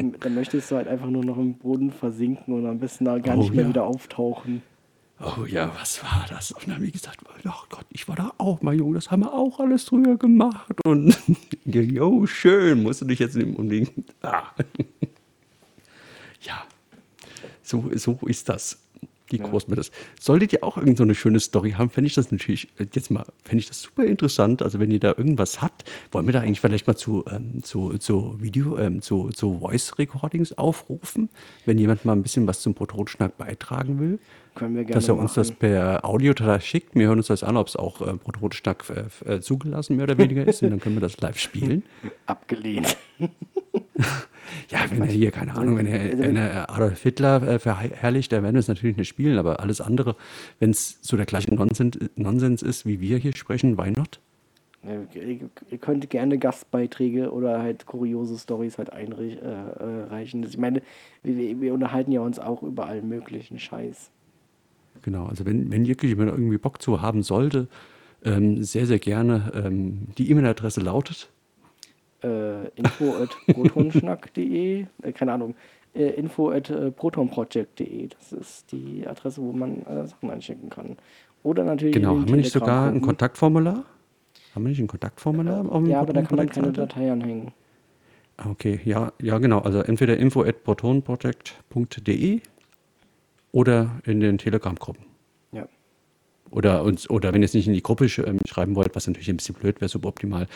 Dann 0.00 0.34
möchtest 0.34 0.70
du 0.70 0.76
halt 0.76 0.88
einfach 0.88 1.08
nur 1.08 1.24
noch 1.24 1.36
im 1.36 1.54
Boden 1.54 1.90
versinken 1.92 2.54
und 2.54 2.66
am 2.66 2.78
besten 2.78 3.04
da 3.04 3.18
gar 3.18 3.36
Oh, 3.36 3.40
nicht 3.40 3.52
mehr 3.54 3.62
ja. 3.64 3.68
wieder 3.68 3.84
auftauchen. 3.84 4.62
Oh 5.22 5.44
ja, 5.44 5.70
was 5.78 6.02
war 6.02 6.24
das? 6.30 6.50
Und 6.52 6.66
dann, 6.68 6.80
wie 6.80 6.90
gesagt, 6.90 7.18
ach 7.44 7.68
Gott, 7.68 7.84
ich 7.90 8.08
war 8.08 8.16
da 8.16 8.32
auch 8.38 8.62
mal 8.62 8.74
jung, 8.74 8.94
das 8.94 9.10
haben 9.10 9.20
wir 9.22 9.34
auch 9.34 9.60
alles 9.60 9.84
früher 9.84 10.16
gemacht. 10.16 10.72
Und 10.84 11.14
jo, 11.66 12.26
schön, 12.26 12.82
musst 12.82 13.02
du 13.02 13.04
dich 13.04 13.18
jetzt 13.18 13.36
nicht 13.36 13.58
unbedingt. 13.58 13.92
Ah. 14.22 14.44
Ja, 16.42 16.62
so, 17.62 17.90
so 17.96 18.18
ist 18.26 18.48
das. 18.48 18.78
Die 19.30 19.38
Großmütter. 19.38 19.82
Solltet 20.18 20.52
ihr 20.52 20.64
auch 20.64 20.76
irgend 20.76 20.98
so 20.98 21.04
eine 21.04 21.14
schöne 21.14 21.40
Story 21.40 21.72
haben, 21.72 21.90
fände 21.90 22.08
ich 22.08 22.14
das 22.14 22.32
natürlich, 22.32 22.68
äh, 22.78 22.86
jetzt 22.92 23.10
mal, 23.10 23.24
fände 23.44 23.60
ich 23.60 23.68
das 23.68 23.82
super 23.82 24.04
interessant. 24.04 24.62
Also 24.62 24.80
wenn 24.80 24.90
ihr 24.90 25.00
da 25.00 25.14
irgendwas 25.16 25.62
habt, 25.62 25.84
wollen 26.10 26.26
wir 26.26 26.32
da 26.32 26.40
eigentlich 26.40 26.60
vielleicht 26.60 26.86
mal 26.86 26.96
zu, 26.96 27.24
ähm, 27.30 27.62
zu, 27.62 27.98
zu 27.98 28.36
Video, 28.40 28.76
ähm, 28.78 29.02
zu, 29.02 29.28
zu 29.30 29.60
Voice 29.60 29.98
Recordings 29.98 30.56
aufrufen, 30.58 31.28
wenn 31.64 31.78
jemand 31.78 32.04
mal 32.04 32.12
ein 32.12 32.22
bisschen 32.22 32.46
was 32.46 32.60
zum 32.60 32.74
Protonschnack 32.74 33.38
beitragen 33.38 34.00
will? 34.00 34.18
Können 34.60 34.76
wir 34.76 34.84
gerne 34.84 34.94
dass 34.94 35.08
er 35.08 35.16
uns 35.16 35.32
das 35.32 35.48
machen. 35.48 35.58
per 35.58 36.04
Audiodatei 36.04 36.60
schickt. 36.60 36.94
Wir 36.94 37.06
hören 37.06 37.16
uns 37.16 37.28
das 37.28 37.42
an, 37.42 37.56
ob 37.56 37.68
es 37.68 37.76
auch 37.76 38.06
äh, 38.06 38.14
Protonschnack 38.14 38.84
äh, 39.26 39.36
äh, 39.36 39.40
zugelassen 39.40 39.96
mehr 39.96 40.04
oder 40.04 40.18
weniger 40.18 40.46
ist. 40.46 40.62
Und 40.62 40.68
dann 40.68 40.80
können 40.80 40.96
wir 40.96 41.00
das 41.00 41.18
live 41.18 41.38
spielen. 41.38 41.82
Abgelehnt. 42.26 42.96
Ja, 44.68 44.80
wenn 44.90 45.02
er 45.02 45.06
hier, 45.06 45.30
keine 45.30 45.54
Ahnung, 45.54 45.76
wenn 45.76 45.86
er, 45.86 46.18
wenn 46.18 46.34
er 46.34 46.70
Adolf 46.70 47.02
Hitler 47.02 47.40
äh, 47.42 47.58
verherrlicht, 47.60 48.32
dann 48.32 48.42
werden 48.42 48.56
wir 48.56 48.60
es 48.60 48.66
natürlich 48.66 48.96
nicht 48.96 49.08
spielen. 49.08 49.38
Aber 49.38 49.60
alles 49.60 49.80
andere, 49.80 50.16
wenn 50.58 50.70
es 50.70 50.98
so 51.02 51.16
der 51.16 51.26
gleiche 51.26 51.54
Nonsens, 51.54 51.96
Nonsens 52.16 52.62
ist, 52.62 52.84
wie 52.84 53.00
wir 53.00 53.18
hier 53.18 53.34
sprechen, 53.36 53.78
why 53.78 53.92
not? 53.92 54.18
Ihr, 55.14 55.78
könnt 55.78 56.10
gerne 56.10 56.38
Gastbeiträge 56.38 57.30
oder 57.30 57.62
halt 57.62 57.86
kuriose 57.86 58.38
Stories 58.38 58.78
halt 58.78 58.92
einreichen. 58.92 59.38
Reichen. 60.10 60.42
ich 60.42 60.58
meine, 60.58 60.82
wir, 61.22 61.60
wir 61.60 61.74
unterhalten 61.74 62.10
ja 62.10 62.20
uns 62.20 62.40
auch 62.40 62.62
über 62.62 62.86
allen 62.86 63.08
möglichen 63.08 63.60
Scheiß. 63.60 64.10
Genau, 65.02 65.26
also 65.26 65.46
wenn, 65.46 65.70
wenn 65.72 65.86
wirklich 65.86 66.10
jemand 66.10 66.30
irgendwie 66.30 66.58
Bock 66.58 66.80
zu 66.82 67.00
haben 67.02 67.22
sollte, 67.22 67.68
ähm, 68.24 68.62
sehr, 68.62 68.86
sehr 68.86 68.98
gerne. 68.98 69.52
Ähm, 69.54 70.08
die 70.18 70.30
E-Mail-Adresse 70.30 70.80
lautet 70.80 71.30
Äh, 72.22 72.68
info 72.76 73.14
at 73.16 73.30
protonschnack.de, 73.54 74.86
äh, 75.02 75.12
keine 75.12 75.32
Ahnung, 75.32 75.54
äh, 75.94 76.08
info 76.10 76.50
at 76.50 76.68
äh, 76.68 76.90
protonproject.de. 76.90 78.08
Das 78.08 78.32
ist 78.32 78.72
die 78.72 79.06
Adresse, 79.06 79.40
wo 79.40 79.52
man 79.52 79.82
äh, 79.86 80.06
Sachen 80.06 80.30
einschicken 80.30 80.68
kann. 80.68 80.96
Oder 81.42 81.64
natürlich. 81.64 81.94
Genau, 81.94 82.18
haben 82.18 82.28
wir 82.28 82.36
nicht 82.36 82.52
sogar 82.52 82.90
ein. 82.90 83.00
Kontaktformular? 83.00 83.84
Haben 84.54 84.64
wir 84.64 84.68
nicht 84.70 84.80
ein 84.80 84.88
Kontaktformular 84.88 85.60
auf 85.64 85.82
dem 85.82 85.86
Ja, 85.86 86.00
aber 86.00 86.12
da 86.12 86.22
kann 86.22 86.36
man 86.36 86.48
keine? 86.48 86.72
Datei 86.72 87.10
anhängen. 87.10 87.52
Ah, 88.36 88.50
Okay, 88.50 88.80
ja, 88.84 89.12
ja, 89.20 89.38
genau. 89.38 89.60
Also 89.60 89.80
entweder 89.80 90.16
info 90.18 90.42
at 90.42 90.62
protonproject.de 90.64 92.40
oder 93.52 94.00
in 94.04 94.20
den 94.20 94.38
Telegram-Gruppen. 94.38 95.04
Ja. 95.52 95.68
Oder, 96.50 96.82
uns, 96.82 97.08
oder 97.10 97.32
wenn 97.32 97.42
ihr 97.42 97.46
es 97.46 97.54
nicht 97.54 97.66
in 97.68 97.74
die 97.74 97.82
Gruppe 97.82 98.08
sch 98.08 98.18
ähm, 98.20 98.38
schreiben 98.46 98.74
wollt, 98.76 98.94
was 98.96 99.06
natürlich 99.06 99.28
ein 99.30 99.36
bisschen 99.36 99.54
blöd 99.54 99.80
wäre, 99.80 99.88
suboptimal, 99.88 100.46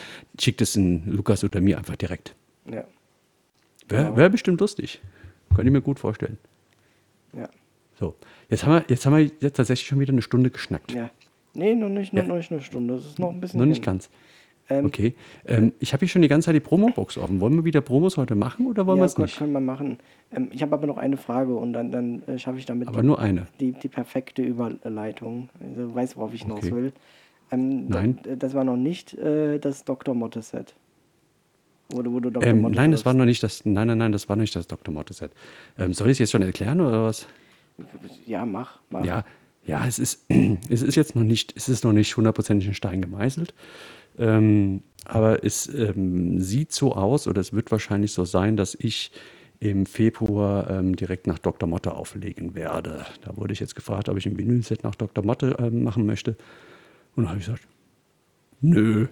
schickt 0.41 0.61
es 0.61 0.77
in 0.77 1.05
Lukas 1.11 1.45
oder 1.45 1.61
mir 1.61 1.79
einfach 1.79 1.97
direkt. 1.97 2.35
Ja. 2.67 2.85
Wäre 3.89 4.05
Genau. 4.05 4.17
wär 4.17 4.29
bestimmt 4.31 4.61
lustig. 4.61 5.01
Könnte 5.51 5.65
ich 5.67 5.73
mir 5.73 5.83
gut 5.83 5.99
vorstellen. 5.99 6.39
Ja. 7.33 7.49
So, 7.99 8.15
jetzt 8.49 8.65
haben 8.65 8.73
wir, 8.75 8.85
jetzt 8.89 9.07
haben 9.07 9.17
wir 9.17 9.31
jetzt 9.41 9.57
tatsächlich 9.57 9.87
schon 9.87 10.01
wieder 10.01 10.13
eine 10.13 10.23
Stunde 10.23 10.51
geschnackt. 10.51 10.93
Ja. 10.93 11.11
Nee, 11.55 11.75
noch 11.77 11.89
nicht, 11.89 12.13
noch, 12.13 12.27
Ja. 12.27 12.35
nicht 12.35 12.51
eine 12.51 12.61
Stunde. 12.63 12.95
Das 12.97 13.05
ist 13.07 13.19
noch 13.21 13.31
ein 13.31 13.41
bisschen. 13.41 13.61
Noch 13.61 13.67
nicht 13.67 13.77
hin. 13.79 13.85
ganz. 13.85 14.11
Ähm, 14.71 14.87
Okay. 14.87 15.15
Ähm, 15.47 15.73
ich 15.79 15.93
habe 15.93 16.01
hier 16.01 16.09
schon 16.09 16.23
die 16.23 16.29
ganze 16.29 16.47
Zeit 16.47 16.55
die 16.55 16.61
Promo-Box 16.61 17.19
offen. 17.19 17.41
Wollen 17.41 17.55
wir 17.57 17.65
wieder 17.65 17.81
Promos 17.81 18.17
heute 18.17 18.35
machen 18.35 18.67
oder 18.67 18.87
wollen 18.87 18.99
wir 18.99 19.03
Ja, 19.03 19.07
es 19.07 19.15
gut, 19.15 19.27
nicht? 19.27 19.39
können 19.39 19.53
wir 19.53 19.61
machen. 19.61 19.99
Ähm, 20.33 20.49
ich 20.53 20.63
habe 20.63 20.75
aber 20.75 20.87
noch 20.87 20.97
eine 20.97 21.17
Frage 21.17 21.55
und 21.55 21.73
dann, 21.73 21.91
dann 21.91 22.23
äh, 22.27 22.39
schaffe 22.39 22.59
ich 22.59 22.67
damit 22.67 22.89
Aber 22.89 23.03
nur 23.03 23.19
eine. 23.19 23.47
die, 23.61 23.73
die 23.73 23.89
perfekte 23.89 24.43
Überleitung. 24.43 25.49
Also, 25.61 25.89
du 25.89 25.95
weißt, 25.95 26.17
worauf 26.17 26.33
ich 26.35 26.43
hinaus 26.43 26.59
Okay. 26.65 26.73
will. 26.75 26.93
Ähm, 27.51 27.89
Nein. 27.89 28.19
das 28.39 28.55
war 28.55 28.65
noch 28.65 28.77
nicht 28.77 29.15
äh, 29.15 29.59
das 29.59 29.85
Dr. 29.85 30.15
Motte-Set. 30.15 30.75
Wo 31.91 32.01
du 32.01 32.19
Dr. 32.19 32.43
Ähm, 32.43 32.63
Motte 32.63 32.75
nein, 32.77 32.91
das 32.93 33.05
war 33.05 33.13
noch 33.13 33.27
nicht 33.27 33.43
das. 33.43 33.67
Nein, 33.67 33.87
nein, 33.89 33.99
nein, 33.99 34.13
das 34.13 34.29
war 34.31 34.37
noch 34.37 34.41
nicht 34.41 34.57
das 34.57 34.67
Dr. 34.67 34.93
Motte-Set. 34.95 35.31
Ähm, 35.79 35.93
soll 35.93 36.09
ich 36.09 36.13
es 36.13 36.19
jetzt 36.21 36.31
schon 36.31 36.41
erklären 36.43 36.81
oder 36.81 37.05
was? 37.05 37.27
Ja, 38.27 38.47
mach. 38.47 38.79
mach. 38.89 39.05
Ja, 39.05 39.25
ja, 39.67 39.87
es 39.87 39.99
ist, 39.99 40.25
es 40.71 40.83
ist 40.83 40.95
jetzt 40.95 41.15
noch 41.15 41.23
nicht, 41.23 41.53
es 41.57 41.69
ist 41.69 41.85
noch 41.85 41.93
nicht 41.93 42.17
hundertprozentig 42.17 42.67
in 42.69 42.75
Stein 42.75 43.03
gemeißelt. 43.03 43.53
Ähm, 44.19 44.83
aber 45.05 45.45
es 45.45 45.67
ähm, 45.69 46.41
sieht 46.41 46.73
so 46.73 46.95
aus, 46.95 47.29
oder 47.29 47.41
es 47.41 47.53
wird 47.53 47.71
wahrscheinlich 47.71 48.13
so 48.13 48.25
sein, 48.25 48.57
dass 48.57 48.75
ich 48.75 49.13
im 49.61 49.87
Februar 49.87 50.71
ähm, 50.71 50.97
direkt 50.97 51.27
nach 51.27 51.39
Dr. 51.39 51.69
Motte 51.69 51.95
auflegen 51.95 52.55
werde. 52.55 53.07
Da 53.23 53.37
wurde 53.37 53.53
ich 53.53 53.61
jetzt 53.61 53.75
gefragt, 53.75 54.09
ob 54.09 54.17
ich 54.17 54.27
ein 54.27 54.37
Vinylset 54.37 54.83
nach 54.83 54.95
Dr. 54.95 55.25
Motte 55.25 55.57
ähm, 55.59 55.85
machen 55.85 56.07
möchte. 56.07 56.37
Und 57.17 57.25
da 57.25 57.31
habe 57.31 57.41
ich 57.41 57.47
gesagt, 57.47 57.67
nö, 58.61 59.09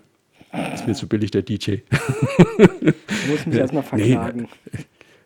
ist 0.75 0.87
mir 0.87 0.95
zu 0.95 1.09
billig 1.09 1.31
der 1.31 1.43
DJ. 1.43 1.77
Du 1.89 2.93
musst 3.31 3.47
mich 3.47 3.57
erstmal 3.57 3.83
verklagen. 3.83 4.49
Nee, 4.73 4.81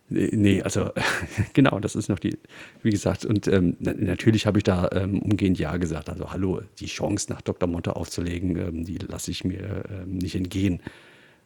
Nee, 0.09 0.61
also 0.61 0.91
genau, 1.53 1.79
das 1.79 1.95
ist 1.95 2.07
noch 2.07 2.19
die, 2.19 2.37
wie 2.81 2.91
gesagt, 2.91 3.25
und 3.25 3.47
ähm, 3.47 3.75
na, 3.79 3.93
natürlich 3.93 4.45
habe 4.45 4.59
ich 4.59 4.63
da 4.63 4.89
ähm, 4.93 5.19
umgehend 5.21 5.59
Ja 5.59 5.75
gesagt. 5.77 6.09
Also 6.09 6.31
hallo, 6.31 6.61
die 6.79 6.85
Chance 6.85 7.31
nach 7.31 7.41
Dr. 7.41 7.67
Motte 7.67 7.95
aufzulegen, 7.95 8.57
ähm, 8.57 8.85
die 8.85 8.97
lasse 8.99 9.31
ich 9.31 9.43
mir 9.43 9.83
ähm, 9.89 10.17
nicht 10.17 10.35
entgehen. 10.35 10.81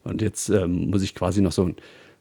Und 0.03 0.21
jetzt 0.21 0.49
ähm, 0.49 0.89
muss 0.89 1.01
ich 1.01 1.15
quasi 1.15 1.41
noch 1.41 1.51
so 1.51 1.65
ein, 1.65 1.75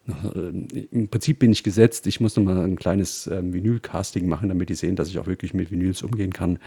noch, 0.06 0.34
ähm, 0.34 0.66
im 0.90 1.08
Prinzip 1.08 1.40
bin 1.40 1.52
ich 1.52 1.62
gesetzt, 1.62 2.06
ich 2.06 2.20
muss 2.20 2.36
noch 2.36 2.44
mal 2.44 2.64
ein 2.64 2.76
kleines 2.76 3.26
ähm, 3.26 3.52
Vinyl-Casting 3.52 4.26
machen, 4.26 4.48
damit 4.48 4.70
die 4.70 4.74
sehen, 4.74 4.96
dass 4.96 5.08
ich 5.08 5.18
auch 5.18 5.26
wirklich 5.26 5.52
mit 5.52 5.70
Vinyls 5.70 6.02
umgehen 6.02 6.32
kann. 6.32 6.58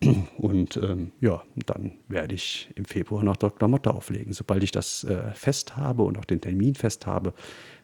Und 0.38 0.76
ähm, 0.76 1.12
ja, 1.20 1.42
dann 1.66 1.92
werde 2.08 2.34
ich 2.34 2.70
im 2.74 2.84
Februar 2.84 3.22
nach 3.22 3.36
Dr. 3.36 3.68
Motte 3.68 3.92
auflegen. 3.92 4.32
Sobald 4.32 4.62
ich 4.62 4.70
das 4.70 5.04
äh, 5.04 5.32
fest 5.34 5.76
habe 5.76 6.02
und 6.02 6.18
auch 6.18 6.24
den 6.24 6.40
Termin 6.40 6.74
fest 6.74 7.06
habe, 7.06 7.34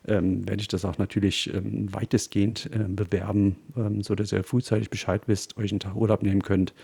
ähm, 0.06 0.48
werde 0.48 0.60
ich 0.60 0.68
das 0.68 0.84
auch 0.84 0.98
natürlich 0.98 1.52
ähm, 1.52 1.92
weitestgehend 1.92 2.70
äh, 2.72 2.84
bewerben, 2.88 3.56
ähm, 3.76 4.02
sodass 4.02 4.32
ihr 4.32 4.44
frühzeitig 4.44 4.90
Bescheid 4.90 5.22
wisst, 5.26 5.56
euch 5.56 5.70
einen 5.70 5.80
Tag 5.80 5.96
Urlaub 5.96 6.22
nehmen 6.22 6.42
könnt 6.42 6.74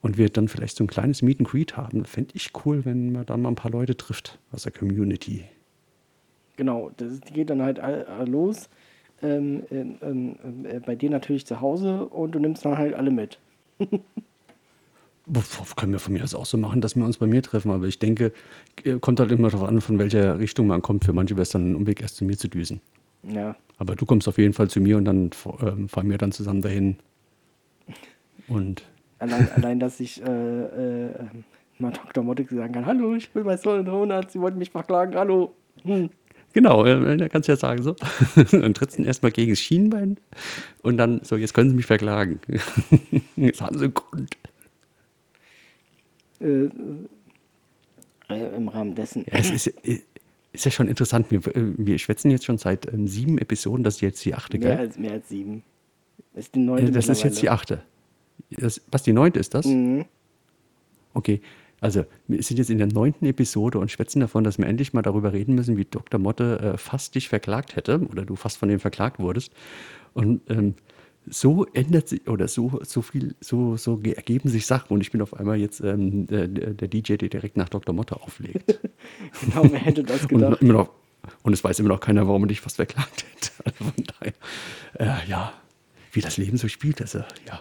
und 0.00 0.18
wir 0.18 0.28
dann 0.28 0.48
vielleicht 0.48 0.76
so 0.76 0.84
ein 0.84 0.88
kleines 0.88 1.22
Meet 1.22 1.40
and 1.40 1.48
Greet 1.48 1.76
haben. 1.76 2.04
Fände 2.04 2.32
ich 2.34 2.50
cool, 2.64 2.84
wenn 2.84 3.12
man 3.12 3.26
dann 3.26 3.42
mal 3.42 3.50
ein 3.50 3.54
paar 3.54 3.70
Leute 3.70 3.96
trifft 3.96 4.38
aus 4.52 4.64
der 4.64 4.72
Community. 4.72 5.44
Genau, 6.56 6.90
das 6.96 7.20
geht 7.20 7.50
dann 7.50 7.62
halt 7.62 7.80
los. 8.26 8.68
Ähm, 9.22 9.62
ähm, 9.70 9.96
ähm, 10.02 10.66
äh, 10.66 10.80
bei 10.80 10.96
dir 10.96 11.08
natürlich 11.08 11.46
zu 11.46 11.60
Hause 11.60 12.06
und 12.06 12.32
du 12.32 12.38
nimmst 12.38 12.64
dann 12.64 12.76
halt 12.76 12.94
alle 12.94 13.10
mit. 13.10 13.38
Können 15.76 15.92
wir 15.92 16.00
von 16.00 16.12
mir 16.12 16.22
aus 16.22 16.34
auch 16.34 16.44
so 16.44 16.58
machen, 16.58 16.80
dass 16.80 16.96
wir 16.96 17.04
uns 17.04 17.16
bei 17.16 17.26
mir 17.26 17.42
treffen, 17.42 17.70
aber 17.70 17.86
ich 17.86 17.98
denke, 17.98 18.32
äh, 18.84 18.98
kommt 18.98 19.20
halt 19.20 19.32
immer 19.32 19.48
darauf 19.48 19.68
an, 19.68 19.80
von 19.80 19.98
welcher 19.98 20.38
Richtung 20.38 20.66
man 20.66 20.82
kommt. 20.82 21.04
Für 21.04 21.14
manche 21.14 21.34
wäre 21.34 21.42
es 21.42 21.50
dann 21.50 21.72
ein 21.72 21.76
Umweg, 21.76 22.02
erst 22.02 22.16
zu 22.16 22.24
mir 22.24 22.36
zu 22.36 22.48
düsen. 22.48 22.80
Ja, 23.22 23.56
Aber 23.78 23.96
du 23.96 24.04
kommst 24.04 24.28
auf 24.28 24.38
jeden 24.38 24.52
Fall 24.52 24.68
zu 24.68 24.80
mir 24.80 24.98
und 24.98 25.06
dann 25.06 25.30
ähm, 25.62 25.88
fahren 25.88 26.10
wir 26.10 26.18
dann 26.18 26.32
zusammen 26.32 26.60
dahin. 26.60 26.96
Und 28.48 28.82
allein, 29.18 29.50
allein 29.52 29.80
dass 29.80 29.98
ich 30.00 30.22
äh, 30.22 30.26
äh, 30.26 31.10
mal 31.78 31.92
Dr. 31.92 32.22
Motte 32.22 32.46
sagen 32.50 32.74
kann, 32.74 32.86
hallo, 32.86 33.14
ich 33.14 33.30
bin 33.30 33.44
bei 33.44 33.56
Soul 33.56 33.84
Donut, 33.84 34.30
sie 34.30 34.40
wollten 34.40 34.58
mich 34.58 34.70
verklagen, 34.70 35.14
hallo. 35.14 35.54
Hm. 35.84 36.10
genau, 36.52 36.84
äh, 36.84 37.16
da 37.16 37.28
kannst 37.28 37.48
du 37.48 37.52
ja 37.52 37.56
sagen 37.56 37.82
so. 37.82 37.96
dann 38.52 38.74
trittst 38.74 38.98
du 38.98 39.02
ihn 39.02 39.06
erstmal 39.06 39.32
gegen 39.32 39.52
das 39.52 39.60
Schienbein 39.60 40.18
und 40.82 40.98
dann 40.98 41.20
so, 41.22 41.36
jetzt 41.36 41.54
können 41.54 41.70
sie 41.70 41.76
mich 41.76 41.86
verklagen. 41.86 42.40
jetzt 43.36 43.62
haben 43.62 43.78
sie 43.78 43.84
einen 43.84 43.94
Grund. 43.94 44.36
Äh, 46.44 46.68
äh, 48.28 48.56
Im 48.56 48.68
Rahmen 48.68 48.94
dessen. 48.94 49.24
Ja, 49.26 49.38
es 49.38 49.50
ist, 49.50 49.66
äh, 49.66 50.00
ist 50.52 50.64
ja 50.64 50.70
schon 50.70 50.88
interessant. 50.88 51.30
Wir, 51.30 51.40
äh, 51.54 51.74
wir 51.76 51.98
schwätzen 51.98 52.30
jetzt 52.30 52.44
schon 52.44 52.58
seit 52.58 52.92
ähm, 52.92 53.06
sieben 53.06 53.38
Episoden, 53.38 53.84
das 53.84 53.96
ist 53.96 54.00
jetzt 54.00 54.24
die 54.24 54.34
achte, 54.34 54.58
Mehr 54.58 54.76
gell? 54.76 54.78
als, 54.78 54.98
mehr 54.98 55.12
als 55.12 55.28
sieben. 55.28 55.62
Das 56.32 56.46
ist 56.46 56.54
die 56.54 56.60
neunte 56.60 56.86
Äh, 56.86 56.90
das 56.90 57.08
ist 57.08 57.22
jetzt 57.22 57.42
die 57.42 57.50
achte. 57.50 57.82
Das, 58.50 58.80
was, 58.90 59.02
die 59.02 59.12
neunte 59.12 59.40
ist 59.40 59.54
das? 59.54 59.66
Mhm. 59.66 60.04
Okay, 61.12 61.40
also 61.80 62.04
wir 62.28 62.42
sind 62.42 62.56
jetzt 62.56 62.70
in 62.70 62.78
der 62.78 62.86
neunten 62.86 63.26
Episode 63.26 63.78
und 63.78 63.90
schwätzen 63.90 64.20
davon, 64.20 64.42
dass 64.42 64.58
wir 64.58 64.66
endlich 64.66 64.92
mal 64.94 65.02
darüber 65.02 65.32
reden 65.32 65.54
müssen, 65.54 65.76
wie 65.76 65.84
Dr. 65.84 66.18
Motte 66.18 66.74
äh, 66.74 66.78
fast 66.78 67.14
dich 67.14 67.28
verklagt 67.28 67.76
hätte 67.76 68.00
oder 68.10 68.24
du 68.24 68.36
fast 68.36 68.56
von 68.56 68.68
dem 68.68 68.80
verklagt 68.80 69.18
wurdest. 69.20 69.52
Und 70.14 70.40
ähm, 70.48 70.74
so 71.26 71.66
ändert 71.72 72.08
sich 72.08 72.28
oder 72.28 72.48
so, 72.48 72.80
so 72.84 73.02
viel, 73.02 73.34
so, 73.40 73.76
so 73.76 73.96
ge- 73.96 74.12
ergeben 74.14 74.48
sich 74.48 74.66
Sachen 74.66 74.92
und 74.94 75.00
ich 75.00 75.10
bin 75.10 75.22
auf 75.22 75.34
einmal 75.34 75.56
jetzt 75.56 75.80
ähm, 75.80 76.26
der, 76.26 76.48
der 76.48 76.88
DJ, 76.88 77.14
der 77.16 77.28
direkt 77.28 77.56
nach 77.56 77.68
Dr. 77.68 77.94
Motte 77.94 78.16
auflegt. 78.20 78.78
Genau, 79.42 79.64
wer 79.70 79.78
hätte 79.80 80.02
das 80.02 80.22
und, 80.22 80.28
gedacht? 80.28 80.62
immer 80.62 80.72
noch, 80.72 80.90
und 81.42 81.52
es 81.52 81.62
weiß 81.62 81.78
immer 81.80 81.90
noch 81.90 82.00
keiner, 82.00 82.26
warum 82.26 82.44
er 82.44 82.46
dich 82.48 82.60
fast 82.60 82.76
verklagt 82.76 83.24
hätte. 83.34 83.50
Also 83.64 83.84
von 83.84 84.04
daher, 84.98 85.22
äh, 85.24 85.28
ja, 85.28 85.52
wie 86.12 86.20
das 86.20 86.36
Leben 86.36 86.56
so 86.56 86.68
spielt, 86.68 87.00
also 87.00 87.18
ja. 87.46 87.60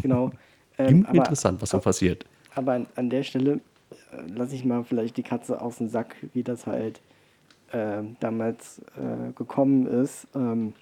Genau. 0.00 0.30
Ähm, 0.78 1.06
Immer 1.10 1.16
interessant, 1.16 1.60
was 1.60 1.68
so 1.70 1.78
passiert. 1.80 2.24
Aber 2.54 2.72
an, 2.72 2.86
an 2.96 3.10
der 3.10 3.22
Stelle 3.24 3.60
äh, 4.10 4.22
lasse 4.34 4.54
ich 4.54 4.64
mal 4.64 4.84
vielleicht 4.84 5.18
die 5.18 5.22
Katze 5.22 5.60
aus 5.60 5.76
dem 5.78 5.88
Sack, 5.88 6.16
wie 6.32 6.42
das 6.42 6.66
halt 6.66 7.00
äh, 7.72 8.02
damals 8.20 8.78
äh, 8.96 9.32
gekommen 9.34 9.86
ist. 9.86 10.26
Ähm, 10.34 10.72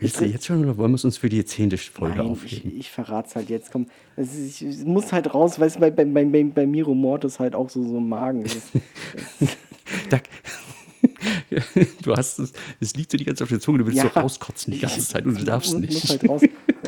Willst 0.00 0.20
du 0.20 0.24
jetzt 0.24 0.46
schon 0.46 0.64
oder 0.64 0.76
wollen 0.76 0.92
wir 0.92 0.96
es 0.96 1.04
uns 1.04 1.18
für 1.18 1.28
die 1.28 1.44
zehnte 1.44 1.76
Folge 1.76 2.16
Nein, 2.16 2.26
ich, 2.26 2.32
aufheben? 2.32 2.72
ich 2.78 2.90
verrate 2.90 3.28
es 3.28 3.36
halt 3.36 3.50
jetzt. 3.50 3.70
Komm, 3.70 3.86
es, 4.16 4.34
ist, 4.34 4.62
ich, 4.62 4.68
es 4.68 4.84
muss 4.84 5.12
halt 5.12 5.34
raus, 5.34 5.60
weißt 5.60 5.76
du, 5.76 5.80
bei, 5.80 5.90
bei, 5.90 6.04
bei, 6.04 6.44
bei, 6.44 6.66
Miro 6.66 6.94
Mortis 6.94 7.38
halt 7.38 7.54
auch 7.54 7.68
so, 7.68 7.82
so 7.86 7.98
im 7.98 8.08
Magen. 8.08 8.44
Das, 9.40 9.50
Da, 10.08 10.18
du 12.02 12.14
hast 12.16 12.38
es, 12.38 12.52
es 12.80 12.94
liegt 12.96 13.10
so 13.10 13.18
die 13.18 13.24
ganze 13.24 13.38
Zeit 13.40 13.44
auf 13.46 13.48
der 13.50 13.60
Zunge, 13.60 13.78
du 13.78 13.86
willst 13.86 13.98
Ja. 13.98 14.10
so 14.12 14.20
rauskotzen 14.20 14.72
die 14.72 14.78
ganze 14.80 15.00
Zeit 15.00 15.26
und 15.26 15.38
du 15.40 15.44
darfst 15.44 15.72
muss, 15.72 15.80
nicht. 15.80 15.92
Muss 15.94 16.10
halt 16.10 16.28
raus, 16.28 16.42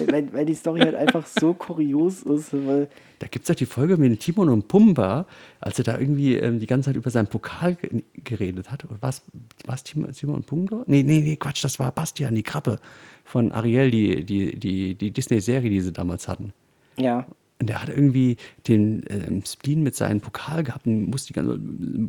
weil, 0.07 0.33
weil 0.33 0.47
die 0.47 0.55
Story 0.55 0.81
halt 0.81 0.95
einfach 0.95 1.27
so 1.27 1.55
kurios 1.55 2.23
ist. 2.23 2.53
Da 2.53 3.29
gibt 3.29 3.45
es 3.45 3.49
halt 3.49 3.61
die 3.61 3.67
Folge 3.67 3.97
mit 3.97 4.19
Timon 4.21 4.49
und 4.49 4.67
Pumba, 4.69 5.27
als 5.61 5.79
er 5.79 5.85
da 5.85 5.99
irgendwie 5.99 6.35
ähm, 6.37 6.59
die 6.59 6.67
ganze 6.67 6.87
Zeit 6.91 6.97
über 6.97 7.11
seinen 7.11 7.29
Pokal 7.29 7.75
ge 7.77 8.03
geredet 8.25 8.71
hat. 8.71 8.85
Was 9.01 9.23
was 9.67 9.85
Timon, 9.85 10.13
Timon 10.13 10.37
und 10.37 10.47
Pumba? 10.47 10.83
Nee, 10.87 11.03
nee, 11.03 11.21
nee, 11.21 11.37
Quatsch, 11.37 11.63
das 11.65 11.79
war 11.79 11.93
Bastian, 11.93 12.35
die 12.35 12.43
Krabbe 12.43 12.79
von 13.25 13.53
Ariel, 13.53 13.91
die, 13.91 14.25
die, 14.25 14.59
die, 14.59 14.95
die 14.95 15.11
Disney-Serie, 15.13 15.71
die 15.71 15.81
sie 15.81 15.93
damals 15.93 16.27
hatten. 16.29 16.53
ja, 16.99 17.27
Und 17.63 17.69
der 17.69 17.81
hat 17.81 17.91
irgendwie 17.91 18.39
den 18.67 19.05
ähm, 19.09 19.45
Spleen 19.47 19.85
mit 19.85 19.95
seinem 19.95 20.21
Pokal 20.21 20.65
gehabt 20.65 20.85
und 20.85 21.09
musste 21.11 21.29
die 21.29 21.35
ganze 21.35 21.61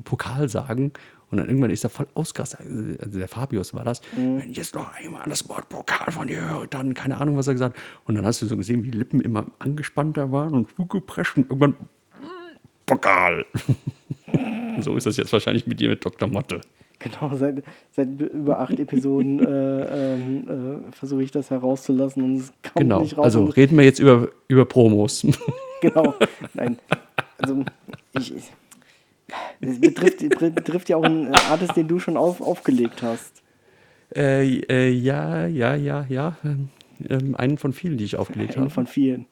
Pokal 0.04 0.50
sagen. 0.50 0.94
Und 1.30 1.38
dann 1.38 1.48
irgendwann 1.48 1.70
ist 1.70 1.84
er 1.84 1.92
voll 1.92 2.08
ausgerastet. 2.16 2.62
Also 3.00 3.20
der 3.20 3.28
Fabius 3.28 3.72
war 3.76 3.84
das. 3.84 4.02
Wenn 4.16 4.50
ich 4.50 4.58
jetzt 4.58 4.74
noch 4.74 4.92
einmal 4.96 5.22
das 5.30 5.48
Wort 5.48 5.70
Pokal 5.70 6.12
von 6.12 6.28
dir 6.28 6.42
höre, 6.42 6.66
dann 6.66 6.96
keine 6.96 7.22
Ahnung, 7.22 7.38
was 7.38 7.46
er 7.46 7.54
gesagt 7.54 7.78
hat. 7.78 7.84
Und 8.06 8.16
dann 8.16 8.26
hast 8.26 8.42
du 8.42 8.48
so 8.48 8.58
gesehen, 8.58 8.84
wie 8.84 8.90
die 8.90 8.98
Lippen 8.98 9.22
immer 9.22 9.46
angespannter 9.60 10.32
waren 10.32 10.56
und 10.56 10.76
zugepresst 10.76 11.38
und 11.38 11.44
irgendwann 11.44 11.76
Pokal. 12.88 13.46
so 14.80 14.98
ist 14.98 15.06
das 15.06 15.18
jetzt 15.18 15.32
wahrscheinlich 15.34 15.68
mit 15.68 15.80
dir 15.80 15.90
mit 15.90 16.04
Dr. 16.04 16.28
Motte. 16.28 16.62
Genau. 17.04 17.36
Seit, 17.36 17.64
seit 17.92 18.08
über 18.20 18.60
acht 18.60 18.80
Episoden 18.80 19.40
äh, 19.46 20.14
ähm, 20.16 20.84
äh, 20.90 20.92
versuche 20.92 21.24
ich 21.24 21.32
das 21.32 21.50
herauszulassen 21.50 22.24
und 22.24 22.36
es 22.38 22.48
kommt 22.64 22.76
Genau. 22.78 23.02
nicht 23.02 23.18
raus. 23.18 23.26
Also 23.26 23.46
reden 23.46 23.78
wir 23.78 23.86
jetzt 23.86 24.00
über, 24.00 24.30
über 24.48 24.66
Promos. 24.66 25.26
genau. 25.82 26.14
Nein. 26.54 26.78
Also, 27.38 27.64
ich. 28.18 28.34
ich 28.36 28.52
das 29.62 29.80
betrifft, 29.80 30.20
betrifft 30.56 30.90
ja 30.90 30.98
auch 30.98 31.04
einen 31.04 31.34
Artist, 31.34 31.76
den 31.76 31.88
du 31.88 32.00
schon 32.00 32.18
auf, 32.18 32.40
aufgelegt 32.42 33.02
hast. 33.02 33.42
äh, 34.16 34.60
äh, 34.70 34.90
ja, 34.90 35.48
ja, 35.48 35.76
ja, 35.76 36.06
ja. 36.10 36.38
Ähm, 37.10 37.36
einen 37.36 37.58
von 37.58 37.74
vielen, 37.74 37.98
die 37.98 38.04
ich 38.06 38.16
aufgelegt 38.18 38.54
Einen 38.56 38.66
habe. 38.66 38.70
von 38.74 38.86
vielen. 38.88 39.26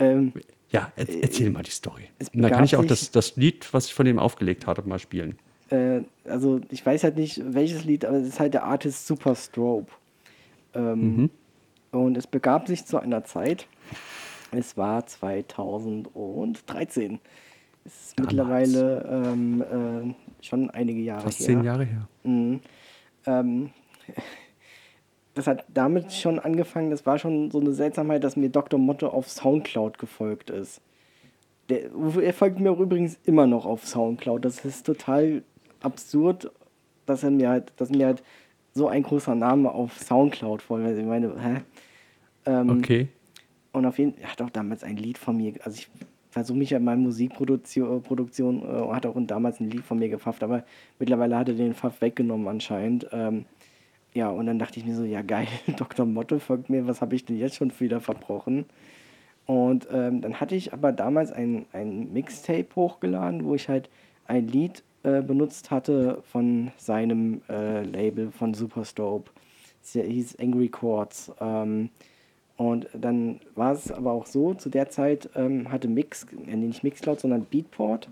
Ähm, 0.00 0.32
Ja, 0.72 0.90
er, 0.96 1.06
erzähl 1.22 1.50
mal 1.50 1.62
die 1.62 1.70
Story. 1.70 2.04
dann 2.34 2.50
kann 2.50 2.64
ich 2.64 2.74
auch 2.76 2.84
das, 2.84 3.10
das 3.12 3.36
Lied, 3.36 3.72
was 3.72 3.86
ich 3.86 3.94
von 3.94 4.04
dem 4.06 4.18
aufgelegt 4.18 4.66
habe, 4.66 4.82
mal 4.88 4.98
spielen. 4.98 5.38
Äh, 5.70 6.02
also, 6.24 6.60
ich 6.70 6.84
weiß 6.84 7.04
halt 7.04 7.16
nicht, 7.16 7.40
welches 7.44 7.84
Lied, 7.84 8.04
aber 8.04 8.18
es 8.18 8.28
ist 8.28 8.40
halt 8.40 8.54
der 8.54 8.64
Artist 8.64 9.06
Super 9.06 9.34
Strobe. 9.34 9.90
Ähm, 10.74 11.30
Und 11.90 12.16
es 12.16 12.26
begab 12.26 12.68
sich 12.68 12.84
zu 12.84 12.98
einer 13.00 13.24
Zeit, 13.24 13.66
es 14.50 14.76
war 14.76 15.06
2013. 15.06 17.18
Es 17.84 17.94
ist 17.94 18.18
Damals. 18.18 18.34
mittlerweile 18.34 19.32
ähm, 19.32 19.62
äh, 19.62 20.14
schon 20.44 20.70
einige 20.70 21.00
Jahre 21.00 21.22
Fast 21.22 21.40
her. 21.40 21.46
zehn 21.46 21.64
Jahre 21.64 21.84
her. 21.84 22.08
Mhm. 22.24 22.60
Ähm, 23.26 23.70
das 25.34 25.46
hat 25.46 25.64
damit 25.72 26.12
schon 26.12 26.38
angefangen, 26.38 26.90
das 26.90 27.06
war 27.06 27.18
schon 27.18 27.50
so 27.50 27.60
eine 27.60 27.72
Seltsamheit, 27.72 28.24
dass 28.24 28.36
mir 28.36 28.50
Dr. 28.50 28.78
Motto 28.78 29.08
auf 29.08 29.30
Soundcloud 29.30 29.98
gefolgt 29.98 30.50
ist. 30.50 30.80
Der, 31.68 31.90
er 32.22 32.32
folgt 32.34 32.60
mir 32.60 32.72
auch 32.72 32.80
übrigens 32.80 33.18
immer 33.24 33.46
noch 33.46 33.66
auf 33.66 33.86
Soundcloud. 33.86 34.44
Das 34.44 34.64
ist 34.64 34.86
total 34.86 35.42
absurd, 35.80 36.50
dass 37.06 37.22
er 37.22 37.30
mir 37.30 37.48
halt, 37.48 37.72
dass 37.76 37.90
mir 37.90 38.06
halt 38.06 38.22
so 38.74 38.88
ein 38.88 39.02
großer 39.02 39.34
Name 39.34 39.72
auf 39.72 39.98
Soundcloud 39.98 40.62
folgt. 40.62 40.86
Also 40.86 41.00
ich 41.00 41.06
meine, 41.06 41.34
hä? 41.40 41.60
Ähm, 42.46 42.70
Okay. 42.70 43.08
und 43.72 43.86
auf 43.86 43.98
jeden 43.98 44.12
Fall, 44.12 44.22
er 44.22 44.32
hat 44.32 44.42
auch 44.42 44.50
damals 44.50 44.84
ein 44.84 44.96
Lied 44.96 45.18
von 45.18 45.36
mir, 45.36 45.54
also 45.64 45.76
ich 45.78 45.88
versuche 46.30 46.58
mich 46.58 46.70
ja 46.70 46.78
in 46.78 46.84
meiner 46.84 47.00
Musikproduktion, 47.00 48.02
Produktion, 48.02 48.62
äh, 48.62 48.92
hat 48.94 49.06
auch 49.06 49.16
damals 49.18 49.60
ein 49.60 49.70
Lied 49.70 49.82
von 49.84 49.98
mir 49.98 50.08
gefafft, 50.08 50.42
aber 50.42 50.64
mittlerweile 50.98 51.36
hat 51.36 51.48
er 51.48 51.54
den 51.54 51.74
Pfaff 51.74 52.00
weggenommen 52.00 52.46
anscheinend. 52.48 53.08
Ähm, 53.12 53.46
ja, 54.14 54.28
und 54.30 54.46
dann 54.46 54.58
dachte 54.58 54.78
ich 54.78 54.86
mir 54.86 54.94
so, 54.94 55.04
ja 55.04 55.22
geil, 55.22 55.48
Dr. 55.76 56.06
Motto 56.06 56.38
folgt 56.38 56.70
mir, 56.70 56.86
was 56.86 57.00
habe 57.00 57.14
ich 57.14 57.24
denn 57.24 57.38
jetzt 57.38 57.56
schon 57.56 57.72
wieder 57.80 58.00
verbrochen? 58.00 58.66
Und 59.46 59.88
ähm, 59.90 60.20
dann 60.20 60.40
hatte 60.40 60.54
ich 60.54 60.72
aber 60.74 60.92
damals 60.92 61.32
ein, 61.32 61.64
ein 61.72 62.12
Mixtape 62.12 62.66
hochgeladen, 62.76 63.44
wo 63.44 63.54
ich 63.54 63.68
halt 63.68 63.88
ein 64.26 64.46
Lied 64.46 64.82
äh, 65.02 65.22
benutzt 65.22 65.70
hatte 65.70 66.22
von 66.24 66.72
seinem 66.76 67.40
äh, 67.48 67.82
Label 67.82 68.30
von 68.30 68.54
Superstope. 68.54 69.30
Es 69.82 69.92
hieß 69.92 70.38
Angry 70.40 70.68
Chords. 70.68 71.32
Ähm, 71.40 71.90
und 72.56 72.88
dann 72.92 73.38
war 73.54 73.72
es 73.72 73.92
aber 73.92 74.10
auch 74.10 74.26
so, 74.26 74.52
zu 74.54 74.68
der 74.68 74.90
Zeit 74.90 75.30
ähm, 75.36 75.70
hatte 75.70 75.86
Mix, 75.86 76.26
äh, 76.46 76.56
nicht 76.56 76.82
Mixcloud, 76.82 77.20
sondern 77.20 77.44
Beatport, 77.44 78.08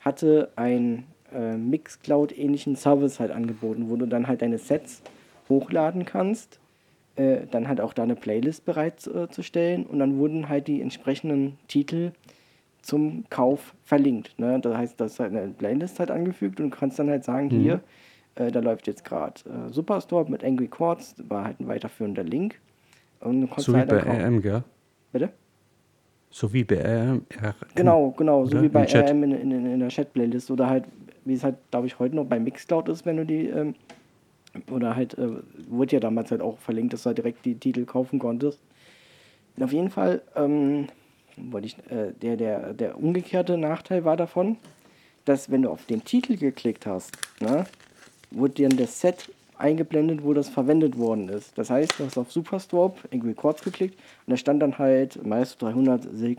hatte 0.00 0.50
einen 0.56 1.04
äh, 1.32 1.56
Mixcloud-ähnlichen 1.56 2.74
Service 2.74 3.20
halt 3.20 3.30
angeboten, 3.30 3.88
wo 3.88 3.96
du 3.96 4.06
dann 4.06 4.26
halt 4.26 4.42
deine 4.42 4.58
Sets 4.58 5.02
hochladen 5.48 6.04
kannst, 6.04 6.58
äh, 7.14 7.46
dann 7.50 7.68
halt 7.68 7.80
auch 7.80 7.92
da 7.92 8.02
eine 8.02 8.16
Playlist 8.16 8.64
bereitzustellen 8.64 9.86
und 9.86 10.00
dann 10.00 10.18
wurden 10.18 10.48
halt 10.48 10.66
die 10.66 10.82
entsprechenden 10.82 11.56
Titel 11.68 12.10
zum 12.86 13.24
Kauf 13.30 13.74
verlinkt. 13.84 14.38
Ne? 14.38 14.60
Das 14.60 14.76
heißt, 14.76 15.00
das 15.00 15.14
ist 15.14 15.20
halt 15.20 15.32
eine 15.32 15.48
Playlist 15.48 15.98
halt 15.98 16.10
angefügt 16.10 16.60
und 16.60 16.70
du 16.70 16.76
kannst 16.76 16.98
dann 16.98 17.10
halt 17.10 17.24
sagen, 17.24 17.50
hier, 17.50 17.80
äh, 18.36 18.50
da 18.50 18.60
läuft 18.60 18.86
jetzt 18.86 19.04
gerade 19.04 19.40
äh, 19.44 19.72
Superstore 19.72 20.30
mit 20.30 20.44
Angry 20.44 20.68
Chords, 20.68 21.16
war 21.28 21.44
halt 21.44 21.60
ein 21.60 21.66
weiterführender 21.66 22.22
Link. 22.22 22.60
Und 23.20 23.40
du 23.40 23.46
konntest 23.48 23.66
So 23.66 23.72
wie 23.72 23.78
halt 23.78 23.88
bei 23.88 23.96
dann 23.96 24.04
kaufen. 24.04 24.20
RM, 24.20 24.42
gell? 24.42 24.64
Bitte? 25.12 25.30
So 26.30 26.52
wie 26.52 26.64
bei 26.64 26.76
RM. 26.76 27.22
Genau, 27.74 28.10
genau, 28.16 28.44
so 28.44 28.62
wie 28.62 28.68
bei. 28.68 28.84
RM 28.84 29.22
in, 29.24 29.32
in, 29.32 29.50
in 29.72 29.80
der 29.80 29.88
Chat-Playlist 29.88 30.50
oder 30.50 30.68
halt, 30.68 30.84
wie 31.24 31.34
es 31.34 31.42
halt, 31.42 31.56
glaube 31.70 31.86
ich, 31.88 31.98
heute 31.98 32.14
noch 32.14 32.26
bei 32.26 32.38
Mixcloud 32.38 32.88
ist, 32.88 33.04
wenn 33.04 33.16
du 33.16 33.26
die, 33.26 33.48
ähm, 33.48 33.74
oder 34.70 34.94
halt, 34.94 35.18
äh, 35.18 35.28
wurde 35.68 35.94
ja 35.96 36.00
damals 36.00 36.30
halt 36.30 36.40
auch 36.40 36.58
verlinkt, 36.58 36.92
dass 36.92 37.02
du 37.02 37.08
halt 37.08 37.18
direkt 37.18 37.44
die 37.44 37.56
Titel 37.56 37.84
kaufen 37.84 38.18
konntest. 38.18 38.60
Auf 39.58 39.72
jeden 39.72 39.90
Fall, 39.90 40.22
ähm, 40.36 40.86
wollte 41.36 41.66
ich, 41.66 41.78
äh, 41.90 42.12
der, 42.20 42.36
der, 42.36 42.74
der 42.74 42.98
umgekehrte 42.98 43.58
Nachteil 43.58 44.04
war 44.04 44.16
davon, 44.16 44.56
dass 45.24 45.50
wenn 45.50 45.62
du 45.62 45.70
auf 45.70 45.86
den 45.86 46.04
Titel 46.04 46.36
geklickt 46.36 46.86
hast, 46.86 47.16
ne, 47.40 47.66
wurde 48.30 48.68
dann 48.68 48.76
das 48.76 49.00
Set 49.00 49.30
eingeblendet, 49.58 50.22
wo 50.22 50.34
das 50.34 50.48
verwendet 50.48 50.98
worden 50.98 51.28
ist. 51.28 51.56
Das 51.56 51.70
heißt, 51.70 51.98
du 51.98 52.04
hast 52.04 52.18
auf 52.18 52.30
Superstop 52.30 52.98
Angry 53.12 53.34
Chords 53.34 53.62
geklickt 53.62 53.98
und 54.26 54.30
da 54.30 54.36
stand 54.36 54.60
dann 54.60 54.78
halt 54.78 55.24
meist 55.24 55.60
300 55.62 56.06
The 56.12 56.36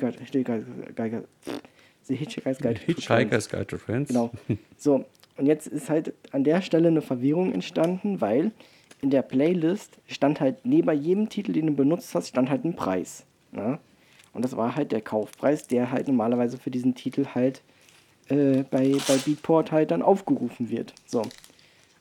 Hitchhiker's 2.16 2.60
Guide. 2.60 2.80
Hitchhiker's 2.86 3.50
Guide 3.50 3.68
to 3.68 3.78
Friends. 3.78 4.10
Genau. 4.10 4.32
So, 4.78 5.06
und 5.38 5.46
jetzt 5.46 5.68
ist 5.68 5.90
halt 5.90 6.14
an 6.32 6.44
der 6.44 6.62
Stelle 6.62 6.88
eine 6.88 7.02
Verwirrung 7.02 7.52
entstanden, 7.52 8.22
weil 8.22 8.52
in 9.02 9.10
der 9.10 9.22
Playlist 9.22 9.98
stand 10.08 10.40
halt 10.40 10.66
neben 10.66 10.92
jedem 11.00 11.30
Titel, 11.30 11.54
den 11.54 11.68
du 11.68 11.74
benutzt 11.74 12.16
hast, 12.16 12.30
stand 12.30 12.50
halt 12.50 12.66
ein 12.66 12.76
Preis. 12.76 13.26
Ne? 13.52 13.80
Und 14.34 14.44
das 14.44 14.56
war 14.56 14.76
halt 14.76 14.92
der 14.92 15.02
Kaufpreis, 15.02 15.68
der 15.68 15.92
halt 15.92 16.08
normalerweise 16.08 16.58
für 16.58 16.72
diesen 16.72 16.96
Titel 16.96 17.26
halt 17.34 17.64
äh, 18.30 18.64
bei, 18.70 18.96
bei 19.08 19.18
Beatport 19.18 19.72
halt 19.72 19.92
dann 19.92 20.02
aufgerufen 20.02 20.70
wird. 20.70 20.94
So. 21.06 21.24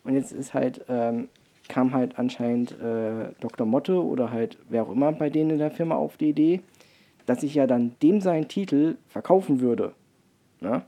Und 0.04 0.14
jetzt 0.14 0.32
ist 0.32 0.54
halt, 0.54 0.84
ähm, 0.88 1.28
kam 1.68 1.92
halt 1.92 2.18
anscheinend 2.18 2.72
äh, 2.80 3.30
Dr. 3.40 3.66
Motte 3.66 4.02
oder 4.02 4.30
halt 4.30 4.58
wer 4.68 4.84
auch 4.84 4.90
immer 4.90 5.12
bei 5.12 5.30
denen 5.30 5.50
in 5.50 5.58
der 5.58 5.70
Firma 5.70 5.96
auf 5.96 6.16
die 6.16 6.28
Idee, 6.28 6.60
dass 7.26 7.42
ich 7.42 7.54
ja 7.54 7.66
dann 7.66 7.94
dem 8.02 8.20
seinen 8.20 8.48
Titel 8.48 8.96
verkaufen 9.08 9.60
würde. 9.60 9.92
Ne? 10.60 10.82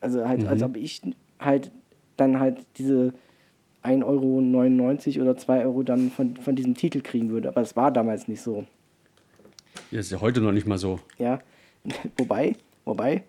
Also 0.00 0.28
halt, 0.28 0.46
als 0.46 0.62
ob 0.62 0.76
ich 0.76 1.02
halt 1.40 1.70
dann 2.16 2.38
halt 2.38 2.64
diese 2.78 3.12
1,99 3.82 5.16
Euro 5.16 5.22
oder 5.22 5.36
2 5.36 5.64
Euro 5.64 5.82
dann 5.82 6.10
von, 6.10 6.36
von 6.36 6.56
diesem 6.56 6.74
Titel 6.74 7.00
kriegen 7.00 7.30
würde. 7.30 7.48
Aber 7.48 7.60
es 7.60 7.76
war 7.76 7.90
damals 7.90 8.28
nicht 8.28 8.40
so. 8.40 8.64
Das 9.94 10.06
ist 10.06 10.10
ja 10.10 10.20
heute 10.20 10.40
noch 10.40 10.50
nicht 10.50 10.66
mal 10.66 10.76
so. 10.76 10.98
Ja, 11.18 11.38
wobei, 12.18 12.56
wobei, 12.84 13.22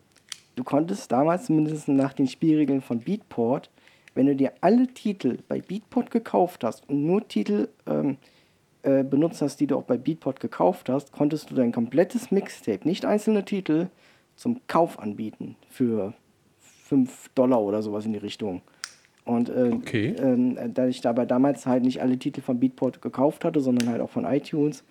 du 0.56 0.64
konntest 0.64 1.12
damals 1.12 1.46
zumindest 1.46 1.88
nach 1.88 2.14
den 2.14 2.28
Spielregeln 2.28 2.82
von 2.82 3.00
Beatport, 3.00 3.70
wenn 4.16 4.26
du 4.26 4.36
dir 4.36 4.52
alle 4.62 4.88
Titel 4.88 5.38
bei 5.48 5.62
Beatport 5.62 6.10
gekauft 6.10 6.64
hast 6.64 6.90
und 6.90 7.06
nur 7.06 7.28
Titel 7.28 7.70
ähm, 7.86 8.18
äh, 8.82 9.04
benutzt 9.04 9.44
hast, 9.44 9.60
die 9.60 9.68
du 9.68 9.78
auch 9.78 9.84
bei 9.84 9.98
Beatport 9.98 10.40
gekauft 10.40 10.90
hast, 10.90 11.12
konntest 11.12 11.52
du 11.52 11.56
dein 11.56 11.72
komplettes 11.72 12.32
Mixtape, 12.32 12.88
nicht 12.88 13.06
einzelne 13.06 13.46
Titel, 13.46 13.90
zum 14.36 14.60
Kauf 14.66 14.98
anbieten 14.98 15.58
für 15.70 16.16
5 16.88 17.30
Dollar 17.36 17.62
oder 17.62 17.84
sowas 17.84 18.08
in 18.08 18.14
die 18.14 18.20
Richtung. 18.20 18.64
Und 19.24 19.50
äh, 19.50 19.72
Okay. 19.72 20.16
ähm, 20.18 20.58
da 20.74 20.88
ich 20.88 21.02
dabei 21.02 21.26
damals 21.28 21.68
halt 21.68 21.84
nicht 21.84 22.02
alle 22.02 22.18
Titel 22.18 22.42
von 22.42 22.60
Beatport 22.60 23.04
gekauft 23.04 23.46
hatte, 23.46 23.60
sondern 23.60 23.88
halt 23.90 24.02
auch 24.02 24.10
von 24.10 24.26
iTunes, 24.26 24.84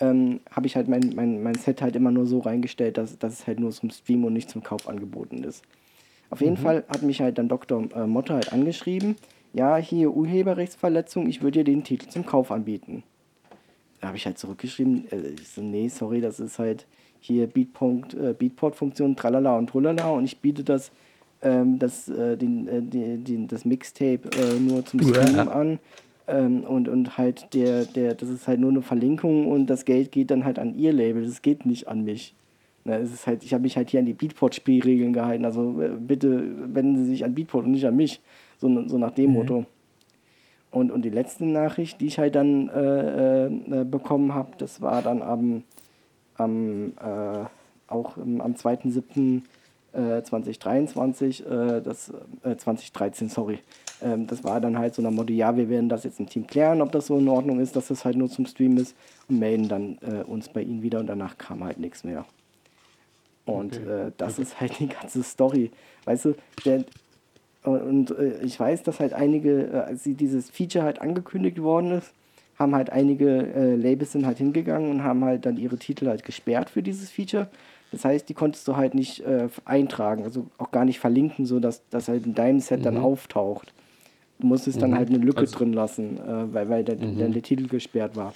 ähm, 0.00 0.40
habe 0.50 0.66
ich 0.66 0.76
halt 0.76 0.88
mein, 0.88 1.12
mein, 1.14 1.42
mein 1.42 1.54
Set 1.54 1.82
halt 1.82 1.96
immer 1.96 2.10
nur 2.10 2.26
so 2.26 2.40
reingestellt, 2.40 2.98
dass, 2.98 3.18
dass 3.18 3.40
es 3.40 3.46
halt 3.46 3.60
nur 3.60 3.70
zum 3.70 3.90
Stream 3.90 4.24
und 4.24 4.32
nicht 4.32 4.50
zum 4.50 4.62
Kauf 4.62 4.88
angeboten 4.88 5.44
ist. 5.44 5.62
Auf 6.30 6.40
jeden 6.40 6.56
Fall 6.56 6.84
hat 6.88 7.02
mich 7.02 7.20
halt 7.20 7.36
dann 7.36 7.48
Dr. 7.48 7.88
Äh, 7.94 8.06
Motte 8.06 8.32
halt 8.34 8.52
angeschrieben, 8.52 9.16
ja, 9.52 9.76
hier 9.76 10.12
Urheberrechtsverletzung, 10.12 11.28
ich 11.28 11.42
würde 11.42 11.58
dir 11.58 11.64
den 11.64 11.84
Titel 11.84 12.08
zum 12.08 12.24
Kauf 12.24 12.50
anbieten. 12.50 13.02
Da 14.00 14.08
habe 14.08 14.16
ich 14.16 14.24
halt 14.24 14.38
zurückgeschrieben, 14.38 15.10
äh, 15.12 15.28
ich 15.38 15.48
so, 15.48 15.60
nee, 15.60 15.88
sorry, 15.88 16.22
das 16.22 16.40
ist 16.40 16.58
halt 16.58 16.86
hier 17.20 17.46
Beatpunkt, 17.46 18.14
äh, 18.14 18.34
Beatport-Funktion, 18.36 19.14
tralala 19.14 19.56
und 19.58 19.68
trulala 19.68 20.08
und 20.10 20.24
ich 20.24 20.38
biete 20.38 20.64
das, 20.64 20.90
ähm, 21.42 21.78
das, 21.78 22.08
äh, 22.08 22.36
den, 22.36 22.66
äh, 22.66 22.82
den, 22.82 23.24
den, 23.24 23.46
das 23.46 23.64
Mixtape 23.64 24.22
äh, 24.36 24.58
nur 24.58 24.84
zum 24.84 25.00
Streamen 25.00 25.48
an. 25.48 25.78
Ähm, 26.28 26.64
und, 26.64 26.88
und 26.88 27.18
halt 27.18 27.52
der, 27.54 27.84
der, 27.84 28.14
das 28.14 28.28
ist 28.28 28.46
halt 28.46 28.60
nur 28.60 28.70
eine 28.70 28.82
Verlinkung 28.82 29.48
und 29.48 29.66
das 29.66 29.84
Geld 29.84 30.12
geht 30.12 30.30
dann 30.30 30.44
halt 30.44 30.58
an 30.58 30.74
ihr 30.76 30.92
Label, 30.92 31.24
das 31.24 31.42
geht 31.42 31.66
nicht 31.66 31.88
an 31.88 32.04
mich. 32.04 32.34
Na, 32.84 32.96
es 32.98 33.12
ist 33.12 33.26
halt, 33.26 33.44
ich 33.44 33.54
habe 33.54 33.62
mich 33.62 33.76
halt 33.76 33.90
hier 33.90 34.00
an 34.00 34.06
die 34.06 34.12
Beatport-Spielregeln 34.12 35.12
gehalten. 35.12 35.44
Also 35.44 35.80
äh, 35.80 35.90
bitte 35.98 36.74
wenden 36.74 36.96
Sie 36.96 37.04
sich 37.04 37.24
an 37.24 37.34
Beatport 37.34 37.64
und 37.64 37.72
nicht 37.72 37.86
an 37.86 37.96
mich. 37.96 38.20
So, 38.58 38.88
so 38.88 38.98
nach 38.98 39.12
dem 39.12 39.30
mhm. 39.30 39.36
Motto. 39.36 39.66
Und, 40.70 40.90
und 40.90 41.04
die 41.04 41.10
letzte 41.10 41.44
Nachricht, 41.44 42.00
die 42.00 42.06
ich 42.06 42.18
halt 42.18 42.34
dann 42.34 42.68
äh, 42.70 43.46
äh, 43.46 43.84
bekommen 43.84 44.34
habe, 44.34 44.52
das 44.58 44.80
war 44.80 45.02
dann 45.02 45.22
am, 45.22 45.64
am 46.36 46.92
äh, 46.98 47.44
auch 47.88 48.16
am 48.16 48.40
2.7. 48.40 49.42
2023, 49.94 51.46
äh, 51.46 51.82
das, 51.82 52.10
2013, 52.42 53.26
äh, 53.26 53.30
sorry. 53.30 53.58
Ähm, 54.02 54.26
das 54.26 54.44
war 54.44 54.60
dann 54.60 54.78
halt 54.78 54.94
so 54.94 55.06
ein 55.06 55.14
Motto, 55.14 55.32
ja, 55.32 55.56
wir 55.56 55.68
werden 55.68 55.88
das 55.88 56.04
jetzt 56.04 56.20
im 56.20 56.28
Team 56.28 56.46
klären, 56.46 56.82
ob 56.82 56.92
das 56.92 57.06
so 57.06 57.18
in 57.18 57.28
Ordnung 57.28 57.60
ist, 57.60 57.76
dass 57.76 57.88
das 57.88 58.04
halt 58.04 58.16
nur 58.16 58.28
zum 58.28 58.46
Stream 58.46 58.76
ist 58.76 58.96
und 59.28 59.38
melden 59.38 59.68
dann 59.68 59.98
uns 60.26 60.48
bei 60.48 60.62
ihnen 60.62 60.82
wieder 60.82 61.00
und 61.00 61.06
danach 61.06 61.38
kam 61.38 61.64
halt 61.64 61.78
nichts 61.78 62.04
mehr. 62.04 62.24
Und 63.44 63.76
okay. 63.76 64.06
äh, 64.06 64.12
das 64.16 64.34
okay. 64.34 64.42
ist 64.42 64.60
halt 64.60 64.78
die 64.78 64.88
ganze 64.88 65.22
Story. 65.22 65.70
Weißt 66.04 66.26
du, 66.26 66.34
der, 66.64 66.84
und 67.64 68.10
äh, 68.16 68.40
ich 68.42 68.58
weiß, 68.58 68.82
dass 68.82 69.00
halt 69.00 69.12
einige, 69.12 69.66
äh, 69.66 69.78
als 69.78 70.02
dieses 70.04 70.50
Feature 70.50 70.84
halt 70.84 71.00
angekündigt 71.00 71.62
worden 71.62 71.92
ist, 71.92 72.12
haben 72.58 72.74
halt 72.74 72.90
einige 72.90 73.52
äh, 73.54 73.74
Labels 73.74 74.12
sind 74.12 74.26
halt 74.26 74.38
hingegangen 74.38 74.90
und 74.90 75.04
haben 75.04 75.24
halt 75.24 75.46
dann 75.46 75.56
ihre 75.56 75.78
Titel 75.78 76.06
halt 76.06 76.24
gesperrt 76.24 76.70
für 76.70 76.82
dieses 76.82 77.10
Feature. 77.10 77.48
Das 77.90 78.04
heißt, 78.04 78.28
die 78.28 78.34
konntest 78.34 78.66
du 78.68 78.76
halt 78.76 78.94
nicht 78.94 79.20
äh, 79.20 79.48
eintragen, 79.64 80.24
also 80.24 80.46
auch 80.58 80.70
gar 80.70 80.84
nicht 80.84 81.00
verlinken, 81.00 81.44
sodass 81.44 81.82
das 81.90 82.08
halt 82.08 82.24
in 82.24 82.34
deinem 82.34 82.60
Set 82.60 82.80
mhm. 82.80 82.84
dann 82.84 82.96
auftaucht. 82.98 83.72
Musstest 84.42 84.76
mhm. 84.76 84.80
dann 84.82 84.94
halt 84.96 85.08
eine 85.08 85.18
Lücke 85.18 85.40
also, 85.40 85.58
drin 85.58 85.72
lassen, 85.72 86.18
äh, 86.18 86.52
weil, 86.52 86.68
weil 86.68 86.84
der, 86.84 86.96
mhm. 86.96 87.18
der, 87.18 87.28
der, 87.28 87.42
Titel 87.42 87.68
gesperrt 87.68 88.16
war. 88.16 88.32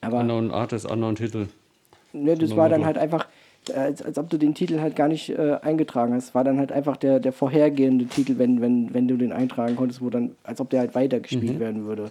Aber, 0.00 0.20
unknown 0.20 0.50
Artist, 0.50 0.90
unknown 0.90 1.16
Titel. 1.16 1.46
Ne, 2.12 2.36
das 2.36 2.54
war 2.56 2.68
dann 2.68 2.84
halt 2.84 2.98
einfach, 2.98 3.26
als, 3.74 4.02
als 4.02 4.18
ob 4.18 4.30
du 4.30 4.38
den 4.38 4.54
Titel 4.54 4.80
halt 4.80 4.94
gar 4.94 5.08
nicht 5.08 5.30
äh, 5.30 5.58
eingetragen 5.62 6.14
hast. 6.14 6.34
War 6.34 6.44
dann 6.44 6.58
halt 6.58 6.70
einfach 6.70 6.96
der, 6.96 7.20
der 7.20 7.32
vorhergehende 7.32 8.06
Titel, 8.06 8.38
wenn, 8.38 8.60
wenn, 8.60 8.92
wenn 8.94 9.08
du 9.08 9.16
den 9.16 9.32
eintragen 9.32 9.76
konntest, 9.76 10.00
wo 10.00 10.10
dann, 10.10 10.32
als 10.44 10.60
ob 10.60 10.70
der 10.70 10.80
halt 10.80 10.94
weitergespielt 10.94 11.54
mhm. 11.54 11.60
werden 11.60 11.86
würde. 11.86 12.08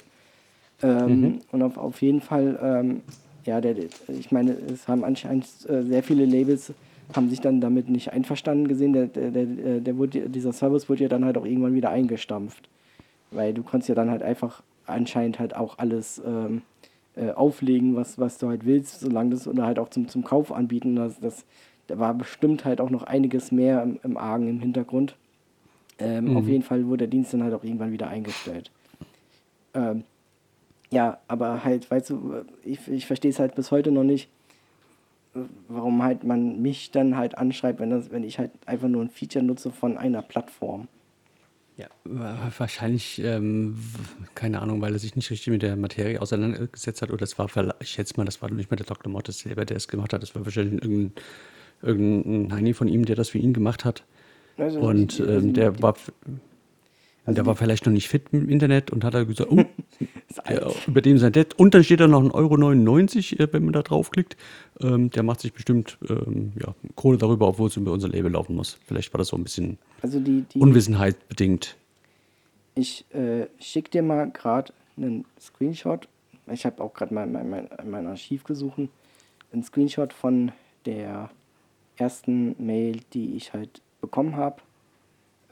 Ähm, 0.82 1.22
mhm. 1.22 1.40
Und 1.52 1.62
auf, 1.62 1.78
auf 1.78 2.02
jeden 2.02 2.22
Fall, 2.22 2.60
ähm, 2.62 3.02
ja, 3.46 3.62
der, 3.62 3.76
ich 4.08 4.32
meine, 4.32 4.58
es 4.72 4.88
haben 4.88 5.04
anscheinend 5.04 5.46
äh, 5.70 5.84
sehr 5.84 6.04
viele 6.04 6.26
Labels 6.26 6.74
haben 7.16 7.30
sich 7.30 7.42
dann 7.42 7.62
damit 7.62 7.90
nicht 7.90 8.12
einverstanden 8.12 8.68
gesehen. 8.68 8.94
Der, 8.94 9.08
der, 9.08 9.32
der, 9.32 9.80
der 9.80 9.98
wurde, 9.98 10.30
dieser 10.30 10.54
Service 10.54 10.90
wurde 10.90 11.04
ja 11.04 11.10
dann 11.10 11.26
halt 11.26 11.38
auch 11.38 11.46
irgendwann 11.46 11.76
wieder 11.76 11.90
eingestampft. 11.90 12.70
Weil 13.34 13.54
du 13.54 13.64
konntest 13.64 13.90
ja 13.90 13.96
dann 13.96 14.10
halt 14.10 14.24
einfach 14.24 14.64
anscheinend 14.86 15.40
halt 15.40 15.56
auch 15.56 15.78
alles 15.78 16.22
ähm, 16.26 16.62
äh, 17.16 17.32
auflegen, 17.32 17.96
was, 17.96 18.18
was 18.20 18.38
du 18.38 18.48
halt 18.50 18.66
willst, 18.66 19.00
solange 19.00 19.32
das 19.32 19.48
oder 19.48 19.66
halt 19.66 19.80
auch 19.80 19.90
zum, 19.90 20.08
zum 20.08 20.24
Kauf 20.24 20.52
anbieten. 20.52 20.96
Das, 20.96 21.20
das, 21.20 21.46
da 21.88 22.00
war 22.00 22.14
bestimmt 22.14 22.66
halt 22.66 22.82
auch 22.82 22.90
noch 22.90 23.04
einiges 23.04 23.52
mehr 23.52 23.84
im, 23.84 24.00
im 24.04 24.18
Argen 24.18 24.48
im 24.48 24.60
Hintergrund. 24.60 25.16
Ähm, 26.00 26.32
mhm. 26.32 26.38
Auf 26.38 26.48
jeden 26.48 26.64
Fall 26.64 26.86
wurde 26.88 27.00
der 27.00 27.08
Dienst 27.08 27.34
dann 27.34 27.44
halt 27.44 27.54
auch 27.54 27.64
irgendwann 27.64 27.92
wieder 27.92 28.08
eingestellt. 28.08 28.72
Ähm, 29.74 30.04
ja, 30.92 31.18
aber 31.28 31.64
halt, 31.64 31.90
weißt 31.90 32.12
du, 32.12 32.46
ich, 32.64 32.88
ich 32.88 33.06
verstehe 33.06 33.32
es 33.32 33.40
halt 33.40 33.56
bis 33.56 33.72
heute 33.72 33.92
noch 33.92 34.04
nicht, 34.04 34.30
warum 35.68 36.04
halt 36.04 36.24
man 36.24 36.62
mich 36.62 36.92
dann 36.92 37.18
halt 37.18 37.38
anschreibt, 37.38 37.80
wenn, 37.80 37.90
das, 37.90 38.12
wenn 38.12 38.24
ich 38.24 38.38
halt 38.38 38.52
einfach 38.66 38.88
nur 38.88 39.02
ein 39.02 39.10
Feature 39.10 39.44
nutze 39.44 39.72
von 39.72 39.98
einer 39.98 40.22
Plattform. 40.22 40.88
Ja, 41.76 41.88
wahrscheinlich, 42.04 43.20
ähm, 43.24 43.78
keine 44.36 44.62
Ahnung, 44.62 44.82
weil 44.82 44.94
er 44.94 45.00
sich 45.00 45.16
nicht 45.16 45.32
richtig 45.32 45.48
mit 45.48 45.64
der 45.64 45.76
Materie 45.76 46.22
auseinandergesetzt 46.22 47.02
hat. 47.02 47.10
Oder 47.10 47.24
es 47.24 47.40
war, 47.40 47.50
ich 47.80 47.90
schätze 47.90 48.14
mal, 48.18 48.26
das 48.26 48.42
war 48.44 48.52
nicht 48.52 48.70
mehr 48.70 48.78
der 48.78 48.86
Dr. 48.86 49.12
Mottes 49.12 49.40
selber, 49.40 49.66
der 49.66 49.78
es 49.78 49.88
gemacht 49.88 50.14
hat. 50.14 50.22
Das 50.22 50.36
war 50.36 50.46
wahrscheinlich 50.46 50.84
irgendein, 50.84 51.14
irgendein 51.82 52.54
Heini 52.54 52.74
von 52.74 52.88
ihm, 52.88 53.06
der 53.06 53.16
das 53.16 53.30
für 53.30 53.40
ihn 53.40 53.54
gemacht 53.54 53.86
hat. 53.86 54.04
Also, 54.58 54.82
und 54.82 55.20
ähm, 55.20 55.54
der 55.54 55.82
war 55.82 55.96
also 57.26 57.36
der 57.36 57.46
war 57.46 57.56
vielleicht 57.56 57.86
noch 57.86 57.94
nicht 57.94 58.10
fit 58.10 58.24
im 58.32 58.50
Internet 58.50 58.92
und 58.92 59.04
hat 59.04 59.14
er 59.14 59.26
gesagt, 59.26 59.50
oh, 59.50 59.64
der, 60.48 60.72
über 60.88 61.02
dem 61.02 61.18
sein 61.18 61.32
Dad. 61.32 61.54
Und 61.60 61.74
dann 61.74 61.84
steht 61.84 62.00
da 62.00 62.08
noch 62.08 62.22
1,99 62.22 63.40
Euro, 63.40 63.44
äh, 63.44 63.54
wenn 63.54 63.64
man 63.64 63.74
da 63.74 63.82
draufklickt. 63.82 64.38
Ähm, 64.82 65.10
der 65.10 65.24
macht 65.24 65.42
sich 65.42 65.54
bestimmt 65.54 65.98
ähm, 66.10 66.54
ja, 66.60 66.74
Kohle 66.96 67.18
darüber, 67.18 67.48
obwohl 67.48 67.70
es 67.70 67.78
über 67.78 67.92
unser 67.92 68.10
Label 68.10 68.32
laufen 68.32 68.56
muss. 68.56 68.78
Vielleicht 68.86 69.14
war 69.14 69.20
das 69.20 69.30
so 69.30 69.38
ein 69.38 69.44
bisschen 69.44 69.78
also 70.02 70.20
die, 70.20 70.46
die, 70.54 70.60
Unwissenheit 70.60 71.28
bedingt. 71.28 71.76
Ich 72.76 73.06
äh, 73.14 73.48
schicke 73.60 73.92
dir 73.92 74.04
mal 74.04 74.30
gerade 74.32 74.74
einen 74.98 75.26
Screenshot. 75.40 76.08
Ich 76.52 76.66
habe 76.66 76.84
auch 76.84 76.94
gerade 76.94 77.14
mein, 77.14 77.32
mein, 77.32 77.50
mein, 77.50 77.70
mein 77.86 78.08
Archiv 78.08 78.44
gesucht. 78.44 78.80
Ein 79.54 79.64
Screenshot 79.64 80.14
von 80.14 80.52
der 80.86 81.30
ersten 81.98 82.56
Mail, 82.64 83.02
die 83.14 83.36
ich 83.36 83.54
halt 83.54 83.82
bekommen 84.02 84.36
habe 84.36 84.58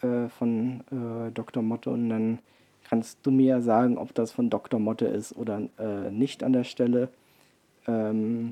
äh, 0.01 0.27
von 0.29 0.81
äh, 0.91 1.31
Dr. 1.31 1.63
Motte 1.63 1.91
und 1.91 2.09
dann 2.09 2.39
kannst 2.91 3.19
du 3.23 3.31
mir 3.31 3.61
sagen, 3.61 3.97
ob 3.97 4.13
das 4.13 4.33
von 4.33 4.49
Dr. 4.49 4.77
Motte 4.77 5.05
ist 5.05 5.33
oder 5.35 5.61
äh, 5.79 6.11
nicht 6.11 6.43
an 6.43 6.51
der 6.51 6.65
Stelle. 6.65 7.07
Ähm, 7.87 8.51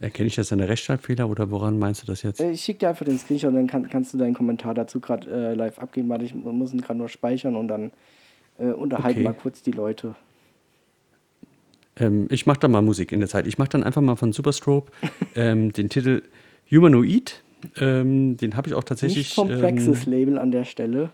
Erkenne 0.00 0.26
ich 0.26 0.34
das 0.34 0.52
eine 0.52 0.68
Rechtschreibfehler 0.68 1.30
oder 1.30 1.52
woran 1.52 1.78
meinst 1.78 2.02
du 2.02 2.06
das 2.08 2.22
jetzt? 2.22 2.40
Äh, 2.40 2.50
ich 2.50 2.62
schicke 2.62 2.80
dir 2.80 2.88
einfach 2.88 3.06
den 3.06 3.18
Screenshot 3.18 3.50
und 3.50 3.54
dann 3.54 3.68
kann, 3.68 3.88
kannst 3.88 4.12
du 4.12 4.18
deinen 4.18 4.34
Kommentar 4.34 4.74
dazu 4.74 4.98
gerade 4.98 5.30
äh, 5.30 5.54
live 5.54 5.78
abgeben, 5.78 6.08
weil 6.08 6.22
ich 6.22 6.34
muss 6.34 6.72
ihn 6.72 6.80
gerade 6.80 6.98
nur 6.98 7.08
speichern 7.08 7.54
und 7.54 7.68
dann 7.68 7.92
äh, 8.58 8.66
unterhalten 8.66 9.20
okay. 9.20 9.28
mal 9.28 9.34
kurz 9.34 9.62
die 9.62 9.70
Leute. 9.70 10.16
Ähm, 11.96 12.26
ich 12.30 12.46
mache 12.46 12.58
da 12.58 12.66
mal 12.66 12.82
Musik 12.82 13.12
in 13.12 13.20
der 13.20 13.28
Zeit. 13.28 13.46
Ich 13.46 13.58
mache 13.58 13.68
dann 13.68 13.84
einfach 13.84 14.02
mal 14.02 14.16
von 14.16 14.32
Superstrobe 14.32 14.90
ähm, 15.36 15.72
den 15.74 15.88
Titel 15.88 16.22
Humanoid 16.68 17.42
ähm, 17.76 18.36
den 18.36 18.56
habe 18.56 18.68
ich 18.68 18.74
auch 18.74 18.84
tatsächlich. 18.84 19.18
Nicht 19.18 19.34
vom 19.34 19.50
ähm, 19.50 20.38
an 20.38 20.50
der 20.50 20.64
Stelle. 20.64 21.10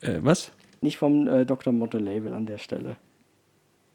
Äh, 0.00 0.18
was? 0.20 0.52
Nicht 0.80 0.98
vom 0.98 1.26
äh, 1.26 1.44
Dr. 1.44 1.72
Motto-Label 1.72 2.32
an 2.32 2.46
der 2.46 2.58
Stelle. 2.58 2.96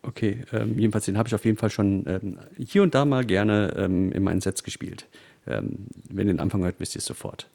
Okay, 0.02 0.44
ähm, 0.52 0.78
jedenfalls 0.78 1.06
den 1.06 1.18
habe 1.18 1.28
ich 1.30 1.36
auf 1.36 1.46
jeden 1.46 1.58
Fall 1.58 1.70
schon 1.70 2.04
ähm, 2.08 2.38
hier 2.58 2.84
und 2.84 2.94
da 2.94 3.06
mal 3.06 3.26
gerne 3.26 3.74
ähm, 3.78 4.12
in 4.12 4.24
meinen 4.24 4.42
Sets 4.42 4.64
gespielt. 4.64 5.08
Ähm, 5.48 5.88
wenn 6.10 6.28
ihr 6.28 6.34
den 6.34 6.40
Anfang 6.42 6.62
hört, 6.64 6.80
wisst 6.80 6.96
ihr 6.96 7.00
es 7.00 7.06
sofort. 7.06 7.48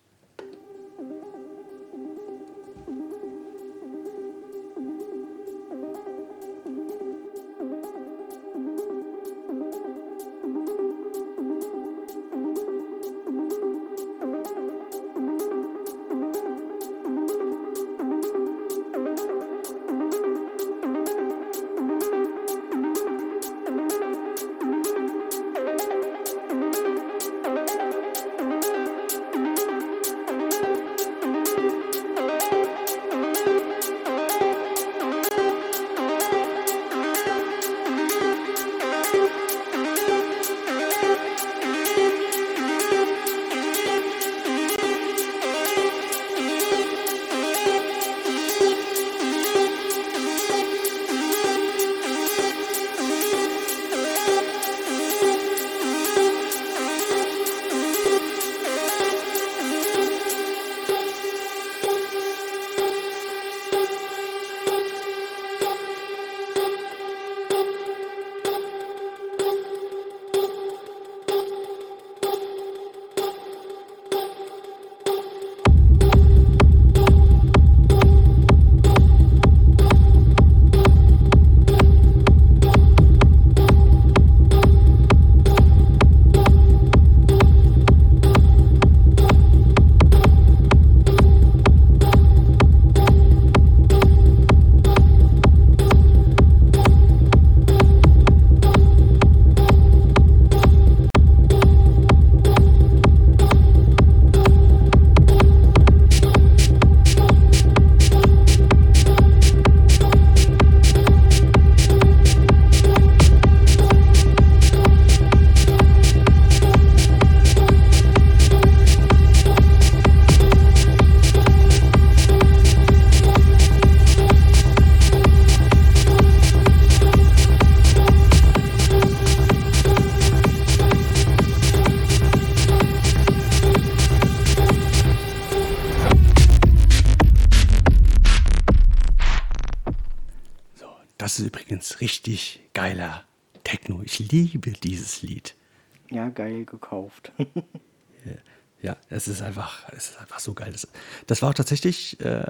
Es 149.19 149.29
ist 149.29 149.43
einfach, 149.43 149.85
es 149.97 150.11
ist 150.11 150.21
einfach 150.21 150.39
so 150.39 150.55
geil. 150.55 150.71
Das, 150.73 150.89
das 151.27 151.43
war 151.43 151.51
auch 151.51 151.55
tatsächlich 151.55 152.19
äh, 152.21 152.43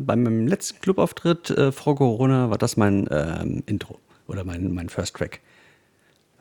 bei 0.00 0.16
meinem 0.16 0.46
letzten 0.46 0.80
Clubauftritt 0.80 1.50
äh, 1.50 1.72
vor 1.72 1.96
Corona, 1.96 2.48
war 2.48 2.58
das 2.58 2.76
mein 2.76 3.06
ähm, 3.10 3.62
Intro 3.66 3.98
oder 4.28 4.44
mein, 4.44 4.72
mein 4.72 4.88
First 4.88 5.16
Track. 5.16 5.40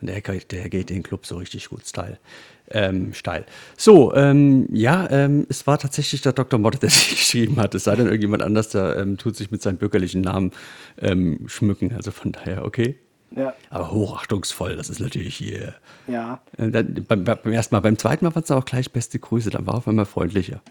Und 0.01 0.07
der, 0.07 0.21
der 0.21 0.69
geht 0.69 0.89
den 0.89 1.03
Club 1.03 1.25
so 1.25 1.37
richtig 1.37 1.69
gut 1.69 1.87
steil. 1.87 2.19
Ähm, 2.69 3.13
steil. 3.13 3.45
So, 3.77 4.13
ähm, 4.15 4.67
ja, 4.71 5.09
ähm, 5.09 5.45
es 5.49 5.65
war 5.67 5.77
tatsächlich 5.77 6.21
der 6.21 6.33
Dr. 6.33 6.59
Motte, 6.59 6.77
der 6.81 6.89
sich 6.89 7.09
geschrieben 7.09 7.57
hat. 7.57 7.73
Es 7.75 7.85
sei 7.85 7.95
denn, 7.95 8.05
irgendjemand 8.05 8.43
anders, 8.43 8.69
der 8.69 8.97
ähm, 8.97 9.17
tut 9.17 9.35
sich 9.35 9.51
mit 9.51 9.61
seinem 9.61 9.77
bürgerlichen 9.77 10.21
Namen 10.21 10.51
ähm, 10.99 11.47
schmücken. 11.47 11.93
Also 11.95 12.11
von 12.11 12.31
daher, 12.31 12.65
okay. 12.65 12.95
Ja, 13.35 13.53
Aber 13.69 13.91
hochachtungsvoll, 13.91 14.75
das 14.77 14.89
ist 14.89 14.99
natürlich 14.99 15.35
hier. 15.35 15.75
ja. 16.07 16.41
Äh, 16.57 16.69
dann, 16.71 17.05
beim, 17.07 17.23
beim 17.23 17.51
ersten 17.51 17.75
Mal, 17.75 17.81
beim 17.81 17.97
zweiten 17.97 18.23
Mal 18.25 18.33
waren 18.33 18.43
es 18.43 18.51
auch 18.51 18.65
gleich 18.65 18.91
beste 18.91 19.19
Grüße, 19.19 19.49
dann 19.49 19.67
war 19.67 19.75
auf 19.75 19.87
einmal 19.87 20.05
freundlicher. 20.05 20.61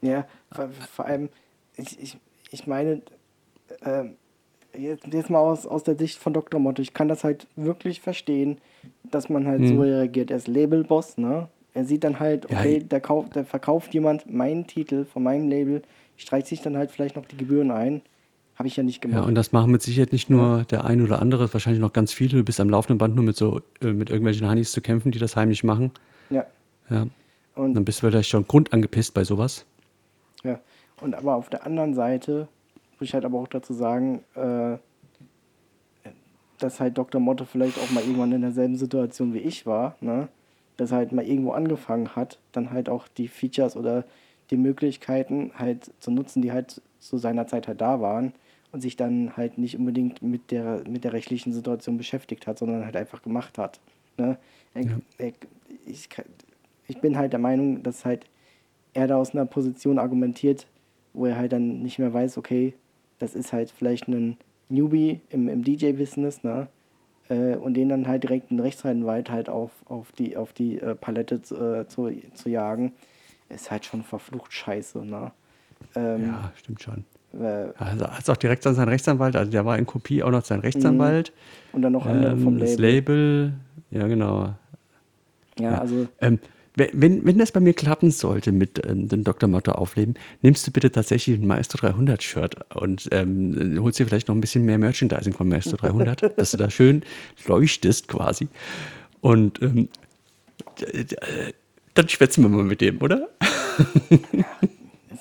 Ja, 0.00 0.26
vor, 0.52 0.68
vor 0.70 1.04
allem, 1.06 1.28
ich, 1.76 2.00
ich, 2.00 2.16
ich 2.50 2.66
meine, 2.66 3.02
ähm, 3.84 4.16
jetzt, 4.76 5.06
jetzt 5.12 5.30
mal 5.30 5.38
aus, 5.40 5.66
aus 5.66 5.82
der 5.82 5.96
Sicht 5.96 6.18
von 6.18 6.32
Dr. 6.32 6.60
Motto, 6.60 6.80
ich 6.82 6.94
kann 6.94 7.08
das 7.08 7.24
halt 7.24 7.46
wirklich 7.56 8.00
verstehen, 8.00 8.58
dass 9.10 9.28
man 9.28 9.46
halt 9.46 9.66
so 9.66 9.80
reagiert. 9.80 10.30
Er 10.30 10.38
ist 10.38 10.48
Labelboss, 10.48 11.18
ne? 11.18 11.48
Er 11.74 11.84
sieht 11.84 12.04
dann 12.04 12.20
halt, 12.20 12.50
Ja, 12.50 12.58
okay, 12.60 12.76
ich- 12.78 12.88
da, 12.88 13.00
kauft, 13.00 13.34
da 13.36 13.44
verkauft 13.44 13.92
jemand 13.94 14.32
meinen 14.32 14.66
Titel 14.66 15.04
von 15.04 15.22
meinem 15.22 15.48
Label, 15.48 15.82
streicht 16.16 16.46
sich 16.46 16.60
dann 16.62 16.76
halt 16.76 16.90
vielleicht 16.90 17.16
noch 17.16 17.26
die 17.26 17.36
Gebühren 17.36 17.70
ein. 17.70 18.02
Habe 18.56 18.68
ich 18.68 18.76
ja 18.76 18.82
nicht 18.84 19.04
Ja, 19.04 19.10
gemacht. 19.10 19.26
und 19.28 19.34
das 19.34 19.50
machen 19.52 19.72
mit 19.72 19.82
Sicherheit 19.82 20.12
nicht 20.12 20.30
nur 20.30 20.64
der 20.64 20.84
ein 20.84 21.02
oder 21.02 21.20
andere, 21.20 21.52
wahrscheinlich 21.52 21.80
noch 21.80 21.92
ganz 21.92 22.12
viele. 22.12 22.38
Du 22.38 22.44
bist 22.44 22.60
am 22.60 22.70
laufenden 22.70 22.98
Band 22.98 23.16
nur 23.16 23.24
mit 23.24 23.36
so 23.36 23.60
äh, 23.82 23.92
mit 23.92 24.10
irgendwelchen 24.10 24.46
Hanis 24.48 24.70
zu 24.72 24.80
kämpfen, 24.80 25.10
die 25.10 25.18
das 25.18 25.34
heimlich 25.36 25.64
machen. 25.64 25.90
Ja, 26.30 26.46
Ja. 26.88 27.06
und 27.56 27.74
Dann 27.74 27.84
bist 27.84 28.02
du 28.02 28.06
vielleicht 28.08 28.28
schon 28.30 28.46
grundangepisst 28.46 29.12
bei 29.12 29.24
sowas. 29.24 29.66
Ja, 30.44 30.60
und 31.00 31.14
aber 31.16 31.34
auf 31.34 31.48
der 31.50 31.66
anderen 31.66 31.94
Seite 31.94 32.46
muss 33.00 33.08
ich 33.08 33.14
halt 33.14 33.24
aber 33.24 33.38
auch 33.40 33.48
dazu 33.48 33.72
sagen, 33.72 34.22
äh, 34.36 34.76
dass 36.58 36.80
halt 36.80 36.96
Dr. 36.96 37.20
Motte 37.20 37.46
vielleicht 37.46 37.78
auch 37.78 37.90
mal 37.90 38.02
irgendwann 38.02 38.32
in 38.32 38.40
derselben 38.42 38.76
Situation 38.76 39.34
wie 39.34 39.38
ich 39.38 39.66
war, 39.66 39.96
ne? 40.00 40.28
dass 40.76 40.92
er 40.92 40.98
halt 40.98 41.12
mal 41.12 41.24
irgendwo 41.24 41.52
angefangen 41.52 42.14
hat, 42.16 42.38
dann 42.52 42.70
halt 42.70 42.88
auch 42.88 43.08
die 43.08 43.28
Features 43.28 43.76
oder 43.76 44.04
die 44.50 44.56
Möglichkeiten 44.56 45.52
halt 45.56 45.90
zu 46.00 46.10
nutzen, 46.10 46.42
die 46.42 46.52
halt 46.52 46.80
zu 47.00 47.18
seiner 47.18 47.46
Zeit 47.46 47.66
halt 47.68 47.80
da 47.80 48.00
waren 48.00 48.32
und 48.74 48.80
sich 48.80 48.96
dann 48.96 49.36
halt 49.36 49.56
nicht 49.56 49.78
unbedingt 49.78 50.20
mit 50.20 50.50
der, 50.50 50.82
mit 50.88 51.04
der 51.04 51.12
rechtlichen 51.12 51.52
Situation 51.52 51.96
beschäftigt 51.96 52.48
hat, 52.48 52.58
sondern 52.58 52.84
halt 52.84 52.96
einfach 52.96 53.22
gemacht 53.22 53.56
hat. 53.56 53.78
Ne? 54.16 54.36
Er, 54.74 55.32
ich, 55.86 56.08
ich 56.88 57.00
bin 57.00 57.16
halt 57.16 57.32
der 57.32 57.38
Meinung, 57.38 57.84
dass 57.84 58.04
halt 58.04 58.26
er 58.92 59.06
da 59.06 59.16
aus 59.16 59.30
einer 59.30 59.46
Position 59.46 60.00
argumentiert, 60.00 60.66
wo 61.12 61.26
er 61.26 61.36
halt 61.36 61.52
dann 61.52 61.82
nicht 61.82 62.00
mehr 62.00 62.12
weiß, 62.12 62.36
okay, 62.36 62.74
das 63.20 63.36
ist 63.36 63.52
halt 63.52 63.70
vielleicht 63.70 64.08
ein 64.08 64.38
Newbie 64.68 65.20
im, 65.30 65.48
im 65.48 65.62
DJ-Business, 65.62 66.42
ne? 66.42 66.66
Äh, 67.28 67.54
und 67.54 67.74
den 67.74 67.88
dann 67.88 68.08
halt 68.08 68.24
direkt 68.24 68.50
einen 68.50 68.58
Rechtsreinwald 68.58 69.30
halt 69.30 69.48
auf, 69.48 69.70
auf 69.84 70.10
die, 70.10 70.36
auf 70.36 70.52
die 70.52 70.80
äh, 70.80 70.96
Palette 70.96 71.42
zu, 71.42 71.54
äh, 71.54 71.86
zu, 71.86 72.10
zu 72.34 72.48
jagen, 72.48 72.92
ist 73.50 73.70
halt 73.70 73.84
schon 73.84 74.02
verflucht 74.02 74.52
scheiße, 74.52 75.04
ne? 75.04 75.30
Ähm, 75.94 76.26
Ja, 76.26 76.52
stimmt 76.56 76.82
schon. 76.82 77.04
Äh, 77.40 77.68
Also 77.78 78.06
hat 78.08 78.30
auch 78.30 78.36
direkt 78.36 78.66
an 78.66 78.74
seinen 78.74 78.88
Rechtsanwalt, 78.88 79.36
also 79.36 79.50
der 79.50 79.64
war 79.64 79.78
in 79.78 79.86
Kopie 79.86 80.22
auch 80.22 80.30
noch 80.30 80.44
sein 80.44 80.60
Rechtsanwalt. 80.60 81.32
und 81.72 81.82
dann 81.82 81.92
noch 81.92 82.06
andere 82.06 82.36
vom 82.36 82.54
Ähm, 82.54 82.58
das 82.60 82.76
Label. 82.78 83.52
Label, 83.52 83.52
ja 83.90 84.06
genau. 84.06 84.54
Ja, 85.58 85.78
also 85.78 86.08
Ähm, 86.20 86.38
we- 86.76 86.90
wenn, 86.92 87.24
wenn 87.24 87.38
das 87.38 87.52
bei 87.52 87.60
mir 87.60 87.74
klappen 87.74 88.10
sollte 88.10 88.50
mit 88.52 88.84
ähm, 88.86 89.08
dem 89.08 89.22
Dr. 89.22 89.48
Motto 89.48 89.72
aufleben, 89.72 90.14
nimmst 90.42 90.66
du 90.66 90.72
bitte 90.72 90.90
tatsächlich 90.90 91.38
ein 91.40 91.46
Maestro 91.46 91.78
300 91.78 92.22
Shirt 92.22 92.56
und 92.74 93.08
ähm, 93.12 93.78
holst 93.80 93.98
dir 94.00 94.06
vielleicht 94.06 94.26
noch 94.28 94.34
ein 94.34 94.40
bisschen 94.40 94.64
mehr 94.64 94.78
Merchandising 94.78 95.32
von 95.32 95.48
Maestro 95.48 95.76
300, 95.76 96.36
dass 96.38 96.50
du 96.50 96.56
da 96.56 96.70
schön 96.70 97.02
leuchtest 97.46 98.08
quasi. 98.08 98.48
Und 99.20 99.62
ähm, 99.62 99.88
äh, 100.80 101.04
dann 101.94 102.08
schwätzen 102.08 102.42
wir 102.42 102.48
mal 102.48 102.64
mit 102.64 102.80
dem, 102.80 103.00
oder? 103.00 103.28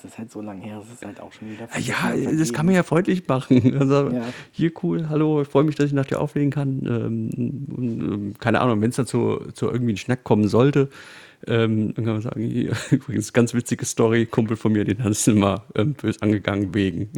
es 0.04 0.12
ist 0.12 0.18
halt 0.18 0.32
so 0.32 0.42
lange 0.42 0.62
her, 0.64 0.82
es 0.86 0.92
ist 0.94 1.06
halt 1.06 1.20
auch 1.22 1.32
schon 1.32 1.50
wieder. 1.52 1.68
Ah 1.72 1.80
Ja, 1.80 2.14
das 2.38 2.52
kann 2.52 2.66
man 2.66 2.76
ja 2.76 2.84
freundlich 2.84 3.28
machen. 3.28 3.74
Also, 3.80 4.10
Ja. 4.10 4.26
hier 4.52 4.72
cool, 4.84 5.08
hallo, 5.10 5.42
ich 5.42 5.48
freue 5.48 5.64
mich, 5.64 5.76
dass 5.76 5.86
ich 5.88 5.94
nach 5.94 6.06
dir 6.06 6.20
auflegen 6.20 6.52
kann. 6.52 6.86
Ähm, 6.86 7.30
ähm, 7.78 8.34
keine 8.40 8.60
Ahnung, 8.62 8.82
wenn 8.82 8.90
es 8.90 8.98
dazu 8.98 9.40
zu 9.54 9.68
irgendwie 9.68 9.92
einen 9.92 9.98
Schnack 9.98 10.24
kommen 10.24 10.48
sollte, 10.48 10.90
ähm, 11.48 11.94
dann 11.94 12.06
kann 12.06 12.14
man 12.14 12.22
sagen, 12.22 12.42
hier, 12.42 12.74
übrigens, 12.92 13.32
ganz 13.34 13.54
witzige 13.54 13.86
Story, 13.86 14.26
Kumpel 14.26 14.58
von 14.58 14.72
mir, 14.74 14.84
den 14.86 15.04
hast 15.04 15.26
du 15.28 15.36
mal 15.36 15.62
ähm, 15.76 15.94
bös 15.94 16.22
angegangen 16.22 16.74
wegen. 16.74 17.10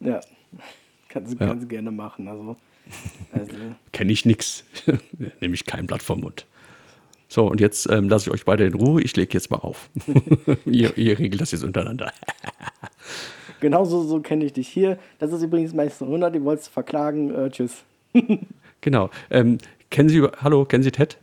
Ja, 0.00 0.20
kannst, 1.08 1.38
Ja. 1.40 1.46
kannst 1.46 1.64
du 1.64 1.68
gerne 1.68 1.90
machen. 1.90 2.28
Also, 2.28 2.56
also 3.32 3.52
Kenne 3.92 4.12
ich 4.12 4.24
nix. 4.24 4.64
Nehme 5.40 5.54
ich 5.54 5.66
kein 5.66 5.86
Blatt 5.86 6.02
vom 6.02 6.20
Mund. 6.20 6.46
So, 7.28 7.46
und 7.46 7.60
jetzt 7.60 7.88
ähm, 7.90 8.08
lasse 8.08 8.28
ich 8.30 8.34
euch 8.34 8.44
beide 8.46 8.64
in 8.64 8.74
Ruhe. 8.74 9.02
Ich 9.02 9.14
lege 9.16 9.34
jetzt 9.34 9.50
mal 9.50 9.58
auf. 9.58 9.90
ihr, 10.64 10.96
ihr 10.96 11.18
regelt 11.18 11.40
das 11.40 11.52
jetzt 11.52 11.62
untereinander. 11.64 12.10
Genauso 13.60 14.02
so 14.04 14.20
kenne 14.20 14.44
ich 14.44 14.52
dich 14.54 14.68
hier. 14.68 14.98
Das 15.18 15.32
ist 15.32 15.42
übrigens 15.42 15.74
Meister 15.74 16.06
100, 16.06 16.34
die 16.34 16.42
wolltest 16.42 16.68
du 16.68 16.72
verklagen. 16.72 17.34
Äh, 17.34 17.50
tschüss. 17.50 17.84
Genau. 18.80 19.10
Ähm, 19.28 19.58
kennen 19.90 20.08
Sie, 20.08 20.22
hallo, 20.40 20.64
kennen 20.64 20.84
Sie 20.84 20.92
Ted? 20.92 21.18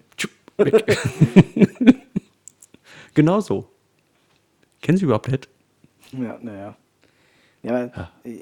Weg. 0.57 0.97
genau 3.13 3.39
so. 3.39 3.65
Kennen 4.81 4.97
Sie 4.97 5.05
überhaupt 5.05 5.29
Ted? 5.29 5.47
Ja, 6.11 6.37
naja. 6.41 6.75
Ja, 7.63 7.85
Ja. 7.85 8.11
äh, 8.25 8.39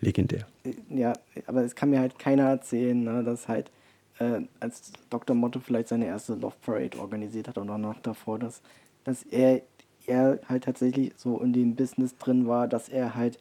Legendär. 0.00 0.46
äh, 0.64 0.72
ja, 0.88 1.12
aber 1.46 1.64
es 1.64 1.74
kann 1.74 1.90
mir 1.90 1.98
halt 1.98 2.16
keiner 2.18 2.44
erzählen, 2.48 3.02
ne, 3.02 3.24
dass 3.24 3.48
halt 3.48 3.72
äh, 4.18 4.40
als 4.60 4.92
Dr. 5.10 5.34
Motto 5.36 5.60
vielleicht 5.60 5.88
seine 5.88 6.06
erste 6.06 6.34
Love 6.34 6.56
Parade 6.64 6.98
organisiert 6.98 7.48
hat 7.48 7.58
oder 7.58 7.78
noch 7.78 7.98
davor, 8.00 8.38
dass, 8.38 8.62
dass 9.04 9.22
er, 9.24 9.62
er 10.06 10.38
halt 10.48 10.64
tatsächlich 10.64 11.12
so 11.16 11.38
in 11.40 11.52
dem 11.52 11.74
Business 11.76 12.16
drin 12.18 12.46
war, 12.46 12.68
dass 12.68 12.88
er 12.88 13.14
halt 13.14 13.38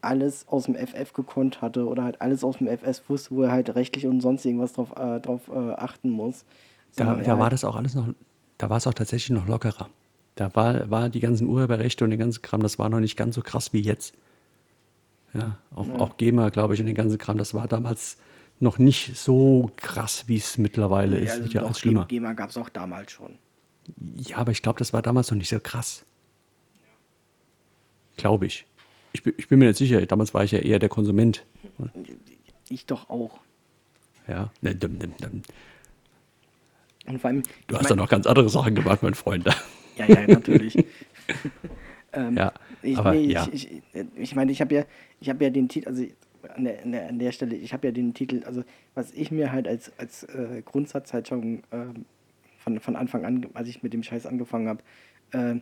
alles 0.00 0.48
aus 0.48 0.64
dem 0.64 0.74
FF 0.74 1.12
gekonnt 1.12 1.62
hatte 1.62 1.86
oder 1.86 2.02
halt 2.02 2.20
alles 2.20 2.42
aus 2.42 2.58
dem 2.58 2.66
FS 2.66 3.02
wusste, 3.08 3.30
wo 3.36 3.42
er 3.42 3.52
halt 3.52 3.74
rechtlich 3.76 4.06
und 4.06 4.20
sonst 4.20 4.44
irgendwas 4.44 4.72
drauf, 4.72 4.92
äh, 4.96 5.20
drauf 5.20 5.42
äh, 5.48 5.72
achten 5.74 6.10
muss. 6.10 6.44
Da, 6.96 7.14
da 7.14 7.32
war 7.32 7.44
halt- 7.44 7.52
das 7.52 7.64
auch 7.64 7.76
alles 7.76 7.94
noch, 7.94 8.08
da 8.58 8.68
war 8.68 8.78
es 8.78 8.86
auch 8.86 8.94
tatsächlich 8.94 9.30
noch 9.30 9.46
lockerer. 9.46 9.88
Da 10.34 10.52
war, 10.56 10.90
war 10.90 11.08
die 11.08 11.20
ganzen 11.20 11.46
Urheberrechte 11.46 12.04
und 12.04 12.10
den 12.10 12.18
ganzen 12.18 12.42
Kram, 12.42 12.62
das 12.62 12.78
war 12.78 12.88
noch 12.88 13.00
nicht 13.00 13.16
ganz 13.16 13.34
so 13.36 13.42
krass 13.42 13.72
wie 13.72 13.80
jetzt. 13.80 14.14
Ja, 15.34 15.56
auch, 15.74 15.88
auch 15.98 16.16
GEMA, 16.16 16.50
glaube 16.50 16.74
ich, 16.74 16.80
und 16.80 16.86
den 16.86 16.94
ganzen 16.94 17.18
Kram, 17.18 17.38
das 17.38 17.54
war 17.54 17.68
damals 17.68 18.18
noch 18.62 18.78
nicht 18.78 19.16
so 19.16 19.70
krass, 19.76 20.24
wie 20.28 20.36
es 20.36 20.56
mittlerweile 20.58 21.18
ist. 21.18 21.32
also 21.32 21.50
ja 21.52 21.62
alles 21.64 21.78
schlimmer. 21.80 22.06
GEMA 22.06 22.32
gab 22.34 22.50
es 22.50 22.56
auch 22.56 22.68
damals 22.68 23.12
schon. 23.12 23.38
Ja, 24.16 24.36
aber 24.38 24.52
ich 24.52 24.62
glaube, 24.62 24.78
das 24.78 24.92
war 24.92 25.02
damals 25.02 25.30
noch 25.30 25.36
nicht 25.38 25.48
so 25.48 25.58
krass. 25.60 26.04
Glaube 28.16 28.46
ich. 28.46 28.66
ich. 29.12 29.22
bin- 29.22 29.34
Ich 29.36 29.48
bin 29.48 29.58
mir 29.58 29.66
nicht 29.66 29.78
sicher. 29.78 30.04
Damals 30.06 30.32
war 30.34 30.44
ich 30.44 30.52
ja 30.52 30.58
eher 30.60 30.78
der 30.78 30.88
Konsument. 30.88 31.44
Ich 32.68 32.86
doch 32.86 33.10
auch. 33.10 33.40
Ja. 34.28 34.50
Ne. 34.60 34.78
Und 37.06 37.20
vor 37.20 37.28
allem, 37.28 37.42
Du 37.66 37.76
hast 37.76 37.90
doch 37.90 37.96
noch 37.96 38.08
ganz 38.08 38.26
andere 38.26 38.48
Sachen 38.48 38.74
gemacht, 38.74 39.02
mein 39.02 39.14
Freund. 39.14 39.46
Ja, 39.98 40.06
ja, 40.06 40.26
natürlich. 40.26 40.74
ähm, 42.14 42.34
Ja, 42.34 42.54
ich, 42.80 42.96
aber 42.96 43.12
nee, 43.12 43.26
ja. 43.26 43.46
ich, 43.52 43.70
ich, 43.70 43.82
ich 44.16 44.34
meine, 44.34 44.50
ich 44.50 44.62
habe 44.62 44.74
ja, 44.74 44.84
ich 45.20 45.28
habe 45.28 45.44
ja 45.44 45.50
den 45.50 45.68
Titel, 45.68 45.86
also 45.86 46.06
an 46.54 46.64
der, 46.64 46.82
an 46.82 46.92
der, 46.92 47.08
an 47.08 47.18
der 47.18 47.32
Stelle, 47.32 47.54
ich 47.56 47.72
habe 47.72 47.86
ja 47.88 47.92
den 47.92 48.14
Titel, 48.14 48.42
also 48.44 48.62
was 48.94 49.12
ich 49.12 49.30
mir 49.30 49.52
halt 49.52 49.66
als, 49.68 49.92
als 49.98 50.24
äh, 50.24 50.62
Grundsatz 50.64 51.12
halt 51.12 51.28
schon 51.28 51.62
ähm, 51.72 52.04
von, 52.58 52.78
von 52.80 52.96
Anfang 52.96 53.24
an, 53.24 53.46
als 53.54 53.68
ich 53.68 53.82
mit 53.82 53.92
dem 53.92 54.02
Scheiß 54.02 54.26
angefangen 54.26 54.68
habe, 54.68 54.82
äh, 55.32 55.60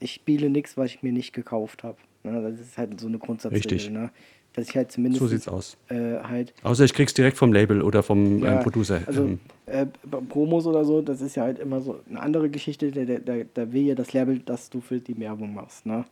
ich 0.00 0.12
spiele 0.12 0.50
nichts, 0.50 0.76
was 0.76 0.86
ich 0.90 1.02
mir 1.02 1.12
nicht 1.12 1.32
gekauft 1.32 1.82
habe. 1.82 1.98
Ne? 2.22 2.40
Das 2.42 2.60
ist 2.60 2.78
halt 2.78 2.98
so 3.00 3.08
eine 3.08 3.18
Grundsatzregel, 3.18 3.72
Richtig. 3.72 3.90
ne? 3.90 4.10
Dass 4.54 4.68
ich 4.68 4.76
halt 4.76 4.90
zumindest 4.90 5.20
So 5.20 5.26
sieht's 5.28 5.46
aus. 5.46 5.76
Äh, 5.88 6.18
halt 6.22 6.54
Außer 6.62 6.84
ich 6.84 6.94
krieg's 6.94 7.14
direkt 7.14 7.36
vom 7.36 7.52
Label 7.52 7.82
oder 7.82 8.02
vom 8.02 8.42
ja, 8.42 8.54
ähm, 8.54 8.60
Producer. 8.60 9.02
Also 9.06 9.24
ähm, 9.24 9.40
äh, 9.66 9.86
Promos 9.86 10.66
oder 10.66 10.84
so, 10.84 11.02
das 11.02 11.20
ist 11.20 11.36
ja 11.36 11.42
halt 11.44 11.58
immer 11.58 11.80
so 11.80 12.00
eine 12.08 12.20
andere 12.20 12.48
Geschichte. 12.48 12.90
Da, 12.90 13.04
da, 13.04 13.18
da- 13.18 13.44
da 13.54 13.72
will 13.72 13.82
ja 13.82 13.94
das 13.94 14.12
Label, 14.14 14.38
dass 14.38 14.70
du 14.70 14.80
für 14.80 14.98
die 15.00 15.18
Werbung 15.18 15.54
machst. 15.54 15.84
Ne? 15.86 16.04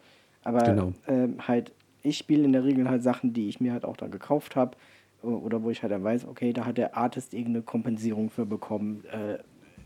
Aber 0.42 0.62
Genau. 0.62 0.92
ähm, 1.08 1.36
halt, 1.48 1.72
ich 2.06 2.18
spiele 2.18 2.44
in 2.44 2.52
der 2.52 2.64
Regel 2.64 2.88
halt 2.88 3.02
Sachen, 3.02 3.32
die 3.32 3.48
ich 3.48 3.60
mir 3.60 3.72
halt 3.72 3.84
auch 3.84 3.96
dann 3.96 4.10
gekauft 4.10 4.56
habe. 4.56 4.76
Oder 5.22 5.62
wo 5.62 5.70
ich 5.70 5.82
halt 5.82 5.92
dann 5.92 6.04
weiß, 6.04 6.26
okay, 6.26 6.52
da 6.52 6.66
hat 6.66 6.78
der 6.78 6.96
Artist 6.96 7.34
irgendeine 7.34 7.62
Kompensierung 7.62 8.30
für 8.30 8.46
bekommen. 8.46 9.04
Äh, 9.06 9.38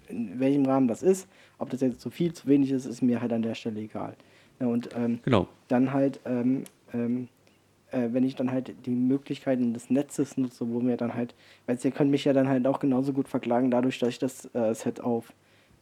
in 0.08 0.40
welchem 0.40 0.66
Rahmen 0.66 0.88
das 0.88 1.02
ist, 1.02 1.28
ob 1.58 1.70
das 1.70 1.80
jetzt 1.80 2.00
zu 2.00 2.10
viel, 2.10 2.32
zu 2.32 2.48
wenig 2.48 2.72
ist, 2.72 2.84
ist 2.84 3.00
mir 3.00 3.20
halt 3.22 3.32
an 3.32 3.42
der 3.42 3.54
Stelle 3.54 3.80
egal. 3.80 4.16
Ja, 4.58 4.66
und 4.66 4.90
ähm, 4.96 5.20
genau. 5.22 5.46
dann 5.68 5.92
halt 5.92 6.20
ähm, 6.24 6.64
ähm, 6.92 7.28
äh, 7.92 8.08
wenn 8.12 8.24
ich 8.24 8.36
dann 8.36 8.50
halt 8.50 8.74
die 8.86 8.90
Möglichkeiten 8.90 9.72
des 9.74 9.90
Netzes 9.90 10.36
nutze, 10.36 10.68
wo 10.68 10.80
mir 10.80 10.96
dann 10.96 11.14
halt, 11.14 11.34
weil 11.66 11.78
ihr 11.82 11.90
könnt 11.90 12.10
mich 12.10 12.24
ja 12.24 12.32
dann 12.32 12.48
halt 12.48 12.66
auch 12.66 12.78
genauso 12.78 13.12
gut 13.12 13.28
verklagen, 13.28 13.70
dadurch, 13.70 13.98
dass 13.98 14.10
ich 14.10 14.18
das 14.18 14.54
äh, 14.54 14.74
Set 14.74 15.00
auf, 15.00 15.32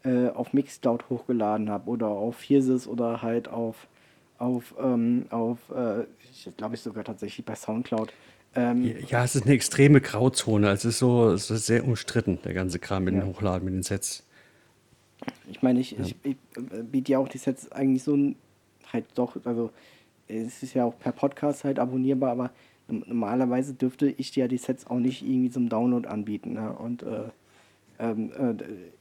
äh, 0.05 0.29
auf 0.29 0.53
Mixcloud 0.53 1.09
hochgeladen 1.11 1.71
habe 1.71 1.91
oder 1.91 2.09
auf 2.09 2.37
Fiersys 2.37 2.87
oder 2.87 3.23
halt 3.23 3.49
auf, 3.49 3.89
auf, 4.39 4.75
ähm, 4.81 5.27
auf 5.31 5.59
äh, 5.75 6.05
ich 6.31 6.49
glaube 6.57 6.75
ich 6.77 6.81
sogar 6.81 7.05
tatsächlich 7.05 7.45
bei 7.45 7.55
Soundcloud. 7.55 8.13
Ähm, 8.55 8.95
Ja, 9.09 9.25
es 9.25 9.35
ist 9.35 9.45
eine 9.45 9.55
extreme 9.55 10.01
Grauzone. 10.01 10.71
Es 10.71 10.85
ist 10.85 10.99
so, 10.99 11.31
es 11.31 11.51
ist 11.51 11.67
sehr 11.67 11.85
umstritten, 11.85 12.39
der 12.45 12.55
ganze 12.55 12.79
Kram 12.79 13.05
mit 13.05 13.15
Ja. 13.15 13.21
den 13.21 13.27
Hochladen, 13.29 13.65
mit 13.65 13.75
den 13.75 13.83
Sets. 13.83 14.25
Ich 15.51 15.63
meine, 15.63 15.81
ich, 15.81 15.99
ich, 15.99 16.15
ich 16.23 16.37
äh, 16.57 16.83
biete 16.83 17.13
ja 17.13 17.19
auch 17.19 17.29
die 17.29 17.39
Sets 17.39 17.71
eigentlich 17.73 18.03
so 18.03 18.15
ein- 18.17 18.37
halt 18.93 19.05
doch, 19.17 19.37
also 19.45 19.71
es 20.29 20.63
ist 20.63 20.75
ja 20.75 20.85
auch 20.85 20.99
per 20.99 21.13
Podcast 21.13 21.65
halt 21.65 21.79
abonnierbar, 21.79 22.31
aber 22.31 22.51
normalerweise 22.87 23.75
dürfte 23.75 24.09
ich 24.09 24.35
ja 24.37 24.49
die 24.49 24.57
Sets 24.59 24.87
auch 24.87 24.99
nicht 24.99 25.23
irgendwie 25.23 25.51
zum 25.51 25.69
Download 25.69 26.09
anbieten. 26.09 26.55
Ne? 26.55 26.73
Und 26.73 27.03
äh, 27.03 27.25
ähm, 27.99 28.31
äh, 28.39 28.55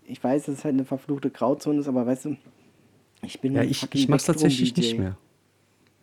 ich 0.06 0.22
weiß, 0.24 0.46
dass 0.46 0.56
es 0.60 0.64
halt 0.66 0.74
eine 0.74 0.84
verfluchte 0.86 1.30
Grauzone 1.30 1.80
ist, 1.80 1.88
aber 1.88 2.06
weißt 2.06 2.26
du, 2.26 2.38
ich 3.22 3.40
bin 3.40 3.54
Ja, 3.54 3.64
ich, 3.64 3.88
ich 3.94 4.08
mache 4.10 4.18
es 4.18 4.26
tatsächlich 4.26 4.76
nicht 4.76 4.98
mehr. 4.98 5.18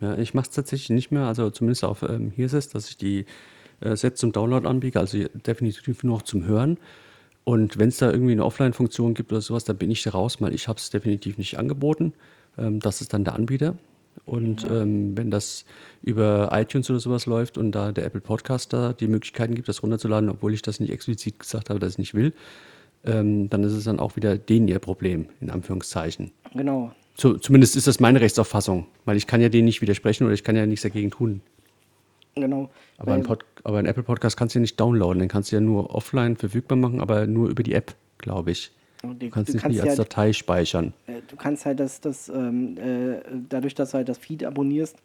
Ja, 0.05 0.19
ich 0.19 0.35
mache 0.35 0.49
es 0.51 0.55
tatsächlich 0.55 0.91
nicht 0.91 1.11
mehr. 1.11 1.23
Also 1.23 1.49
zumindest 1.49 1.83
auf 1.83 2.03
ähm, 2.03 2.31
hier 2.37 2.45
ist 2.45 2.53
es, 2.53 2.69
dass 2.69 2.91
ich 2.91 2.99
die 2.99 3.25
äh, 3.81 3.97
Sets 3.97 4.21
zum 4.21 4.33
Download 4.33 4.69
anbiete, 4.69 5.01
also 5.01 5.17
definitiv 5.47 6.05
nur 6.05 6.17
noch 6.17 6.23
zum 6.23 6.45
Hören. 6.45 6.77
Und 7.45 7.79
wenn 7.79 7.89
es 7.89 7.97
da 7.97 8.11
irgendwie 8.11 8.33
eine 8.33 8.45
Offline-Funktion 8.45 9.15
gibt 9.15 9.33
oder 9.33 9.41
sowas, 9.41 9.65
dann 9.65 9.79
bin 9.79 9.91
ich 9.91 10.03
da 10.03 10.11
raus, 10.11 10.43
weil 10.43 10.55
ich 10.55 10.69
habe 10.69 10.79
es 10.79 10.91
definitiv 10.91 11.39
nicht 11.39 11.59
angeboten. 11.59 12.13
Ähm, 12.59 12.81
das 12.81 13.01
ist 13.01 13.15
dann 13.15 13.25
der 13.25 13.35
Anbieter. 13.35 13.77
Und 14.27 14.67
ähm, 14.71 15.17
wenn 15.17 15.31
das 15.31 15.65
über 16.03 16.51
iTunes 16.53 16.91
oder 16.91 17.01
sowas 17.01 17.25
läuft 17.25 17.57
und 17.57 17.73
da 17.73 17.91
der 17.91 18.05
Apple 18.05 18.21
Podcast 18.21 18.75
da 18.75 18.93
die 18.93 19.09
Möglichkeiten 19.09 19.55
gibt, 19.55 19.69
das 19.69 19.83
runterzuladen, 19.83 20.29
obwohl 20.29 20.53
ich 20.53 20.61
das 20.61 20.81
nicht 20.81 20.93
explizit 20.93 21.39
gesagt 21.39 21.71
habe, 21.71 21.81
dass 21.81 21.93
ich 21.93 21.99
nicht 21.99 22.15
will, 22.15 22.35
ähm, 23.05 23.49
dann 23.49 23.65
ist 23.65 23.73
es 23.73 23.85
dann 23.85 24.01
auch 24.01 24.17
wieder 24.17 24.37
denen 24.37 24.69
ihr 24.69 24.81
Problem, 24.81 25.29
in 25.41 25.51
Anführungszeichen. 25.51 26.31
Genau. 26.53 26.93
Zu, 27.15 27.39
zumindest 27.39 27.77
ist 27.77 27.87
das 27.87 28.01
meine 28.01 28.21
Rechtsauffassung, 28.21 28.87
weil 29.05 29.17
ich 29.17 29.27
kann 29.27 29.41
ja 29.41 29.49
denen 29.49 29.67
nicht 29.67 29.81
widersprechen 29.81 30.25
oder 30.25 30.35
ich 30.35 30.43
kann 30.43 30.57
ja 30.57 30.67
nichts 30.67 30.83
dagegen 30.83 31.11
tun. 31.11 31.41
Genau. 32.35 32.71
Aber 32.99 33.13
ein, 33.13 33.21
Weil- 33.21 33.27
Pod, 33.27 33.45
aber 33.63 33.79
ein 33.79 33.87
Apple 33.87 34.03
Podcast 34.03 34.37
kannst 34.37 34.55
du 34.55 34.59
ja 34.59 34.63
nicht 34.63 34.79
downloaden, 34.81 35.21
den 35.21 35.29
kannst 35.29 35.53
du 35.53 35.57
ja 35.57 35.61
nur 35.61 35.95
offline 35.95 36.37
verfügbar 36.37 36.77
machen, 36.77 37.01
aber 37.01 37.27
nur 37.29 37.49
über 37.49 37.63
die 37.63 37.75
App, 37.75 37.95
glaube 38.19 38.51
ich. 38.51 38.73
Du 39.03 39.29
kannst 39.31 39.51
du 39.51 39.53
nicht 39.55 39.63
kannst 39.63 39.77
nie 39.77 39.81
als 39.83 39.91
ja- 39.99 40.05
Datei 40.05 40.33
speichern. 40.33 40.93
Äh, 41.07 41.21
du 41.29 41.37
kannst 41.37 41.67
halt 41.67 41.79
das, 41.79 42.01
das 42.01 42.29
ähm, 42.31 42.77
äh, 42.79 43.21
dadurch, 43.49 43.75
dass 43.75 43.91
du 43.93 43.99
halt 43.99 44.09
das 44.09 44.19
Feed 44.19 44.43
abonnierst, 44.45 44.97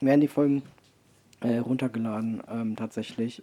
werden 0.00 0.20
die 0.20 0.28
Folgen 0.28 0.62
äh, 1.40 1.58
runtergeladen, 1.58 2.42
ähm, 2.50 2.76
tatsächlich. 2.76 3.42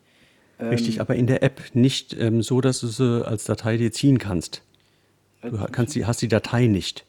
Ähm, 0.60 0.68
Richtig, 0.70 1.02
aber 1.02 1.16
in 1.16 1.26
der 1.26 1.42
App 1.42 1.62
nicht 1.74 2.14
ähm, 2.20 2.44
so, 2.44 2.62
dass 2.62 2.82
du 2.82 2.88
sie 2.88 3.26
als 3.26 3.46
Datei 3.46 3.78
dir 3.78 3.92
ziehen 3.92 4.20
kannst. 4.20 4.62
Du 5.42 5.60
ha- 5.60 5.68
kannst 5.72 5.96
die, 5.96 6.06
hast 6.06 6.22
die 6.22 6.28
Datei 6.28 6.68
nicht. 6.68 7.06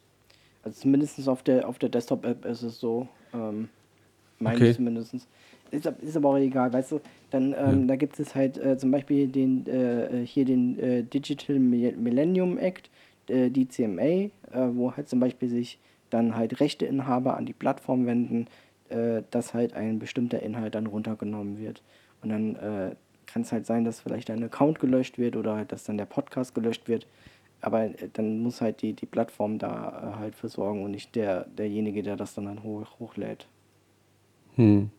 Also 0.65 0.81
zumindest 0.81 1.29
auf 1.29 1.43
der, 1.43 1.69
auf 1.69 1.79
der 1.79 1.89
Desktop-App 1.91 2.45
ist 2.45 2.63
es 2.63 2.81
so. 2.81 3.09
Ähm, 3.33 3.69
meine 4.39 4.57
Okay. 4.57 4.71
ich 4.71 4.77
zumindest. 4.77 5.15
Ist, 5.71 5.87
ist 5.87 6.17
aber 6.17 6.31
auch 6.31 6.37
egal, 6.39 6.73
weißt 6.73 6.93
du. 6.93 7.01
Dann, 7.31 7.55
ähm, 7.59 7.89
da 7.89 7.97
gibt 7.97 8.19
es 8.19 8.35
halt 8.35 8.59
äh, 8.59 8.77
zum 8.79 8.91
Beispiel 8.91 9.29
den, 9.29 9.67
äh, 9.67 10.25
hier 10.25 10.45
den 10.45 10.79
äh, 10.79 11.03
Digital 11.03 11.57
Mi- 11.59 11.95
Millennium 11.97 12.59
Act, 12.59 12.91
äh, 13.29 13.51
DCMA, 13.51 14.03
äh, 14.03 14.31
wo 14.73 14.93
halt 14.97 15.09
zum 15.09 15.21
Beispiel 15.21 15.49
sich 15.49 15.79
dann 16.11 16.37
halt 16.37 16.61
Rechteinhaber 16.61 17.37
an 17.37 17.47
die 17.47 17.53
Plattform 17.53 18.07
wenden, 18.07 18.47
äh, 18.89 19.23
dass 19.31 19.55
halt 19.55 19.75
ein 19.75 19.99
bestimmter 19.99 20.41
Inhalt 20.43 20.75
dann 20.75 20.87
runtergenommen 20.87 21.59
wird. 21.59 21.83
Und 22.23 22.29
dann 22.31 22.57
äh, 22.57 22.95
kann 23.27 23.43
es 23.43 23.53
halt 23.53 23.67
sein, 23.67 23.85
dass 23.85 24.01
vielleicht 24.01 24.31
ein 24.31 24.43
Account 24.45 24.79
gelöscht 24.79 25.19
wird 25.19 25.37
oder 25.37 25.57
halt, 25.57 25.73
dass 25.73 25.85
dann 25.85 25.99
der 25.99 26.05
Podcast 26.07 26.55
gelöscht 26.55 26.89
wird. 26.89 27.07
Aber 27.65 27.85
äh, 27.85 28.11
dann 28.13 28.41
muss 28.41 28.61
halt 28.61 28.83
die, 28.83 28.93
die 28.93 29.07
Plattform 29.07 29.59
da 29.59 30.13
äh, 30.13 30.19
halt 30.19 30.35
für 30.35 30.49
sorgen 30.49 30.85
und 30.85 30.91
nicht 30.91 31.15
der, 31.15 31.47
derjenige, 31.47 32.03
der 32.03 32.17
das 32.17 32.35
dann, 32.35 32.45
dann 32.45 32.63
hoch, 32.63 32.99
hochlädt. 32.99 33.47
Hm. 34.57 34.91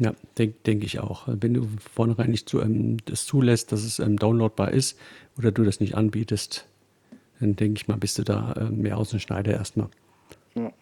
Ja, 0.00 0.12
denke 0.36 0.56
denk 0.66 0.82
ich 0.82 0.98
auch. 0.98 1.28
Wenn 1.28 1.54
du 1.54 1.68
vornherein 1.78 2.32
nicht 2.32 2.48
zu, 2.48 2.60
ähm, 2.60 2.96
das 3.04 3.26
zulässt, 3.26 3.70
dass 3.70 3.84
es 3.84 4.00
ähm, 4.00 4.16
downloadbar 4.18 4.72
ist 4.72 4.98
oder 5.38 5.52
du 5.52 5.62
das 5.62 5.78
nicht 5.78 5.94
anbietest, 5.94 6.66
dann 7.38 7.54
denke 7.54 7.80
ich 7.80 7.86
mal, 7.86 7.96
bist 7.96 8.18
du 8.18 8.24
da 8.24 8.54
ähm, 8.58 8.82
mehr 8.82 8.98
Außenschneider 8.98 9.52
erstmal. 9.52 9.88
Ja. 10.56 10.72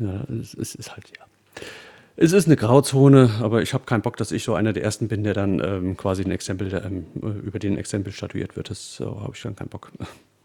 Ja, 0.00 0.24
es, 0.24 0.54
es 0.54 0.74
ist 0.74 0.90
halt, 0.96 1.12
ja. 1.16 1.24
Es 2.16 2.32
ist 2.32 2.46
eine 2.46 2.56
Grauzone, 2.56 3.30
aber 3.40 3.62
ich 3.62 3.72
habe 3.74 3.84
keinen 3.84 4.02
Bock, 4.02 4.16
dass 4.18 4.32
ich 4.32 4.44
so 4.44 4.54
einer 4.54 4.72
der 4.72 4.82
Ersten 4.84 5.08
bin, 5.08 5.24
der 5.24 5.34
dann 5.34 5.60
ähm, 5.64 5.96
quasi 5.96 6.22
den 6.22 6.32
Exempel, 6.32 6.68
der, 6.68 6.84
ähm, 6.84 7.06
über 7.14 7.58
den 7.58 7.78
Exempel 7.78 8.12
statuiert 8.12 8.54
wird. 8.56 8.68
Das 8.70 8.96
so, 8.96 9.20
habe 9.22 9.32
ich 9.34 9.42
dann 9.42 9.56
keinen 9.56 9.68
Bock. 9.68 9.90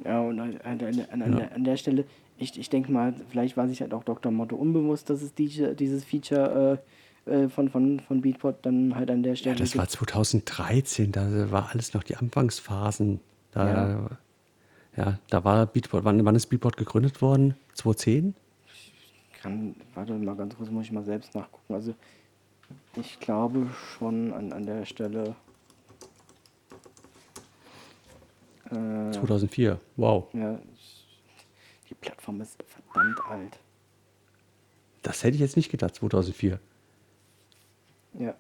Ja, 0.06 0.22
und 0.22 0.40
an, 0.40 0.58
an, 0.64 0.80
an, 0.80 1.22
an, 1.22 1.32
Ja. 1.34 1.38
der, 1.40 1.56
an 1.56 1.64
der 1.64 1.76
Stelle, 1.78 2.06
ich, 2.38 2.58
ich 2.58 2.70
denke 2.70 2.92
mal, 2.92 3.14
vielleicht 3.30 3.58
war 3.58 3.68
sich 3.68 3.82
halt 3.82 3.94
auch 3.94 4.04
Dr. 4.04 4.32
Motto 4.32 4.56
unbewusst, 4.56 5.10
dass 5.10 5.22
es 5.22 5.34
diese, 5.34 5.76
dieses 5.76 6.06
Feature 6.06 6.80
äh, 7.26 7.32
äh, 7.32 7.50
von, 7.50 7.70
von, 7.70 8.00
von 8.00 8.22
Beatport 8.22 8.66
dann 8.66 8.96
halt 8.96 9.12
an 9.12 9.24
der 9.24 9.34
Ja, 9.34 9.38
Stelle 9.38 9.56
das 9.58 9.76
war 9.78 9.88
2013, 9.88 11.12
da 11.12 11.52
war 11.52 11.70
alles 11.74 11.94
noch 11.94 12.04
die 12.04 12.16
Anfangsphasen. 12.16 13.20
Da, 13.52 13.68
ja. 13.68 14.10
Ja. 14.96 15.20
da 15.30 15.44
war 15.44 15.66
Beatport, 15.66 16.06
wann, 16.06 16.24
wann 16.24 16.36
ist 16.36 16.46
Beatport 16.48 16.78
gegründet 16.78 17.22
worden? 17.22 17.56
2010? 17.74 18.36
Kann, 19.48 19.76
warte 19.94 20.14
mal 20.14 20.36
ganz 20.36 20.56
kurz, 20.56 20.70
muss 20.70 20.86
ich 20.86 20.92
mal 20.92 21.04
selbst 21.04 21.34
nachgucken. 21.34 21.74
Also 21.74 21.96
ich 22.96 23.20
glaube 23.20 23.68
schon 23.98 24.34
an, 24.34 24.52
an 24.52 24.66
der 24.66 24.86
Stelle. 24.86 25.36
Äh, 28.66 29.12
2004, 29.12 29.80
wow. 29.96 30.28
ja, 30.34 30.60
die 31.90 31.94
Plattform 31.96 32.42
ist 32.42 32.62
verdammt 32.68 33.20
alt. 33.30 33.60
Das 35.04 35.24
hätte 35.24 35.36
ich 35.36 35.42
jetzt 35.42 35.56
nicht 35.56 35.72
gedacht, 35.72 35.96
2004. 35.96 36.60
Ja. 38.20 38.36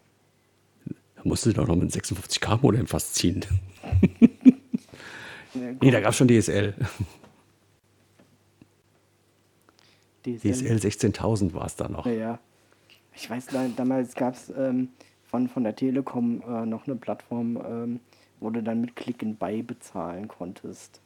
Da 1.16 1.22
musste 1.24 1.54
doch 1.54 1.68
noch 1.68 1.76
mit 1.76 1.84
einem 1.84 2.04
56K-Modem 2.04 2.88
fast 2.88 3.16
ziehen. 3.16 3.46
Ja, 5.54 5.72
Nee, 5.82 5.90
da 5.90 6.02
gab 6.02 6.12
es 6.12 6.18
schon 6.18 6.28
DSL. 6.28 6.76
DSL. 10.36 10.52
DSL 10.54 10.80
16000 10.80 11.54
war 11.54 11.66
es 11.66 11.76
da 11.76 11.88
noch. 11.88 12.06
Ja. 12.06 12.40
Ich 13.16 13.30
weiß, 13.30 13.48
da, 13.48 13.68
damals 13.76 14.14
gab 14.16 14.36
es 14.36 14.52
ähm, 14.56 14.90
von, 15.24 15.48
von 15.48 15.64
der 15.64 15.76
Telekom 15.76 16.41
äh, 16.41 16.66
noch 16.66 16.86
eine 16.86 16.95
Plattform, 16.95 17.58
ähm, 17.66 17.99
wo 18.40 18.49
du 18.49 18.62
dann 18.62 18.82
mit 18.82 18.95
Klicken 18.95 19.38
bei 19.38 19.62
bezahlen 19.62 20.28
konntest. 20.28 21.02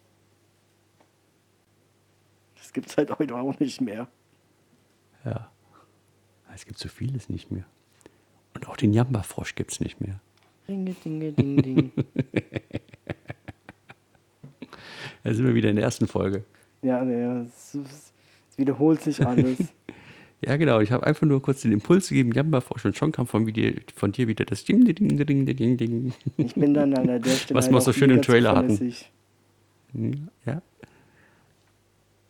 Das 2.56 2.74
gibt 2.74 2.90
es 2.90 2.98
halt 2.98 3.18
heute 3.18 3.36
auch 3.36 3.60
nicht 3.60 3.82
mehr. 3.82 4.08
Ja. 5.24 5.50
Es 6.54 6.66
gibt 6.66 6.80
so 6.80 6.90
vieles 6.90 7.30
nicht 7.30 7.50
mehr. 7.50 7.64
Und 8.54 8.68
auch 8.68 8.76
den 8.76 8.92
Jamba-Frosch 8.92 9.56
gibt 9.56 9.72
es 9.72 9.80
nicht 9.80 10.02
mehr. 10.02 10.20
Dinge, 10.68 10.94
dinge, 10.94 11.32
ding, 11.32 11.62
ding. 11.62 11.92
Da 15.24 15.32
sind 15.36 15.46
wir 15.46 15.54
wieder 15.54 15.70
in 15.70 15.76
der 15.76 15.86
ersten 15.86 16.08
Folge. 16.08 16.44
ja, 16.82 17.04
ja, 17.04 17.42
es, 17.42 17.76
es, 17.76 18.11
es 18.52 18.58
wiederholt 18.58 19.02
sich 19.02 19.26
alles. 19.26 19.58
Ja, 20.44 20.58
genau. 20.58 20.80
Ich 20.80 20.92
habe 20.92 21.06
einfach 21.06 21.28
nur 21.28 21.40
kurz 21.40 21.62
den 21.62 21.72
Impuls 21.72 22.10
gegeben, 22.10 22.32
Jamba-Frosch, 22.32 22.84
und 22.86 22.98
schon 22.98 23.12
kam 23.12 23.28
von, 23.28 23.46
dir- 23.46 23.76
von 23.96 24.12
dir 24.12 24.28
wieder 24.28 24.44
das 24.44 24.64
Ding, 24.64 24.84
Ding, 24.86 24.96
Ding, 24.96 25.24
Ding, 25.24 25.46
Ding, 25.46 25.78
Ding. 25.78 26.14
Ich 26.38 26.56
bin 26.56 26.74
dann 26.74 26.96
an 26.96 27.06
der 27.06 27.22
Stelle. 27.30 27.56
Was 27.60 27.66
halt 27.66 27.74
wir 27.74 27.78
auch 27.78 27.82
so 27.84 27.94
schön 27.94 28.10
im 28.10 28.24
Trailer 28.24 28.56
hatten. 28.56 28.92
Hm, 29.94 30.30
Ja. 30.48 30.64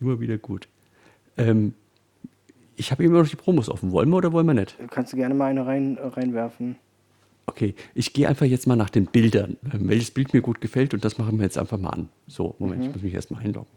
Immer 0.01 0.19
wieder 0.19 0.37
gut. 0.37 0.67
Ähm, 1.37 1.73
ich 2.75 2.91
habe 2.91 3.01
immer 3.05 3.19
noch 3.21 3.29
die 3.29 3.37
Promos 3.37 3.69
offen. 3.69 3.93
Wollen 3.93 4.09
wir 4.09 4.17
oder 4.17 4.33
wollen 4.33 4.45
wir 4.47 4.55
nicht? 4.55 4.77
Kannst 4.89 5.13
du 5.13 5.17
gerne 5.17 5.33
mal 5.33 5.45
eine 5.45 5.65
rein, 5.65 5.97
reinwerfen. 6.01 6.75
Okay, 7.45 7.75
ich 7.95 8.11
gehe 8.11 8.27
einfach 8.27 8.45
jetzt 8.45 8.67
mal 8.67 8.75
nach 8.75 8.89
den 8.89 9.05
Bildern, 9.05 9.55
ähm, 9.73 9.87
welches 9.87 10.11
Bild 10.11 10.33
mir 10.33 10.41
gut 10.41 10.59
gefällt 10.59 10.93
und 10.93 11.05
das 11.05 11.17
machen 11.17 11.37
wir 11.37 11.43
jetzt 11.45 11.57
einfach 11.57 11.77
mal 11.77 11.91
an. 11.91 12.09
So, 12.27 12.55
Moment, 12.59 12.83
ich 12.83 12.91
muss 12.93 13.01
mich 13.03 13.13
erstmal 13.13 13.41
einloggen. 13.41 13.69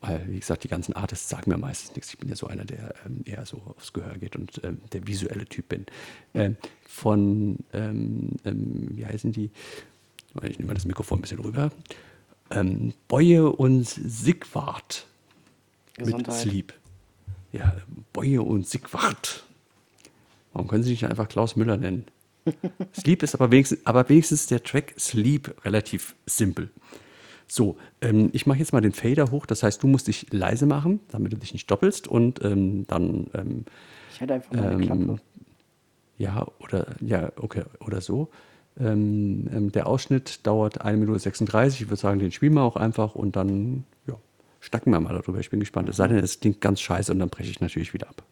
Weil, 0.00 0.26
wie 0.28 0.40
gesagt, 0.40 0.64
die 0.64 0.68
ganzen 0.68 0.94
Artists 0.94 1.28
sagen 1.28 1.50
mir 1.50 1.58
meistens 1.58 1.94
nichts. 1.94 2.12
Ich 2.12 2.18
bin 2.18 2.28
ja 2.28 2.36
so 2.36 2.46
einer, 2.46 2.64
der 2.64 2.94
ähm, 3.06 3.22
eher 3.24 3.46
so 3.46 3.62
aufs 3.76 3.92
Gehör 3.92 4.18
geht 4.18 4.36
und 4.36 4.60
ähm, 4.64 4.80
der 4.92 5.06
visuelle 5.06 5.46
Typ 5.46 5.68
bin. 5.68 5.86
Ähm, 6.34 6.56
von, 6.86 7.58
ähm, 7.72 8.30
ähm, 8.44 8.88
wie 8.92 9.06
heißen 9.06 9.32
die? 9.32 9.50
Ich 10.42 10.58
nehme 10.58 10.68
mal 10.68 10.74
das 10.74 10.84
Mikrofon 10.84 11.18
ein 11.18 11.22
bisschen 11.22 11.38
rüber. 11.38 11.70
Ähm, 12.50 12.92
Boye 13.08 13.50
und 13.50 13.88
Sigwart 13.88 15.06
mit. 15.98 16.30
Sleep. 16.32 16.74
Ja, 17.52 17.76
Boye 18.12 18.38
und 18.38 18.68
Sigwart. 18.68 19.44
Warum 20.52 20.68
können 20.68 20.82
Sie 20.82 20.90
nicht 20.90 21.06
einfach 21.06 21.28
Klaus 21.28 21.56
Müller 21.56 21.76
nennen? 21.76 22.06
Sleep 22.98 23.22
ist 23.22 23.34
aber 23.34 23.50
wenigstens, 23.50 23.84
aber 23.84 24.08
wenigstens 24.08 24.46
der 24.46 24.62
Track 24.62 24.94
Sleep 24.98 25.54
relativ 25.64 26.14
simpel. 26.26 26.70
So, 27.48 27.76
ähm, 28.00 28.30
ich 28.32 28.46
mache 28.46 28.58
jetzt 28.58 28.72
mal 28.72 28.80
den 28.80 28.92
Fader 28.92 29.30
hoch. 29.30 29.46
Das 29.46 29.62
heißt, 29.62 29.82
du 29.82 29.86
musst 29.86 30.08
dich 30.08 30.26
leise 30.32 30.66
machen, 30.66 31.00
damit 31.08 31.32
du 31.32 31.36
dich 31.36 31.52
nicht 31.52 31.70
doppelst. 31.70 32.08
Und 32.08 32.44
ähm, 32.44 32.86
dann, 32.88 33.28
ähm, 33.34 33.64
Ich 34.12 34.20
hätte 34.20 34.34
einfach 34.34 34.52
mal 34.52 34.62
eine 34.64 34.72
Ähm, 34.74 34.80
Klappe. 34.86 35.20
ja, 36.18 36.46
oder, 36.60 36.86
ja, 37.00 37.30
okay, 37.36 37.62
oder 37.80 38.00
so. 38.00 38.28
Ähm, 38.78 39.48
ähm, 39.54 39.72
der 39.72 39.86
Ausschnitt 39.86 40.46
dauert 40.46 40.80
1 40.82 40.98
Minute 40.98 41.18
36. 41.18 41.82
Ich 41.82 41.86
würde 41.88 42.00
sagen, 42.00 42.18
den 42.18 42.32
spielen 42.32 42.54
wir 42.54 42.62
auch 42.62 42.76
einfach 42.76 43.14
und 43.14 43.36
dann, 43.36 43.84
ja, 44.06 44.14
schnacken 44.60 44.92
wir 44.92 45.00
mal 45.00 45.14
darüber. 45.14 45.38
Ich 45.40 45.50
bin 45.50 45.60
gespannt. 45.60 45.88
Es 45.88 45.96
sei 45.96 46.08
denn, 46.08 46.18
es 46.18 46.40
klingt 46.40 46.60
ganz 46.60 46.80
scheiße 46.80 47.12
und 47.12 47.18
dann 47.20 47.30
breche 47.30 47.50
ich 47.50 47.60
natürlich 47.60 47.94
wieder 47.94 48.08
ab. 48.08 48.22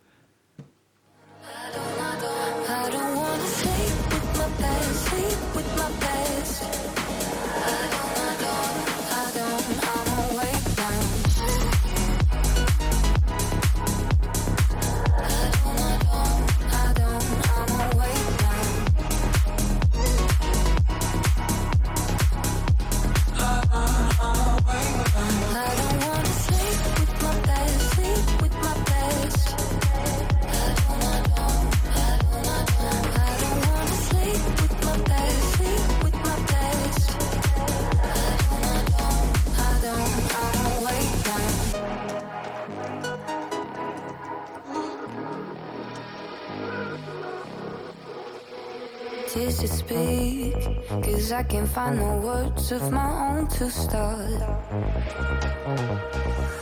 Cause 51.24 51.32
I 51.32 51.42
can't 51.42 51.68
find 51.68 51.98
the 51.98 52.16
words 52.26 52.70
of 52.70 52.92
my 52.92 53.10
own 53.28 53.46
to 53.56 53.70
start. 53.70 54.40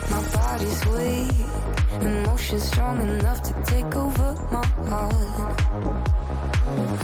My 0.08 0.22
body's 0.34 0.86
weak, 0.86 1.34
emotions 2.00 2.62
strong 2.70 3.00
enough 3.00 3.42
to 3.42 3.54
take 3.64 3.96
over 3.96 4.30
my 4.52 4.64
heart. 4.88 5.60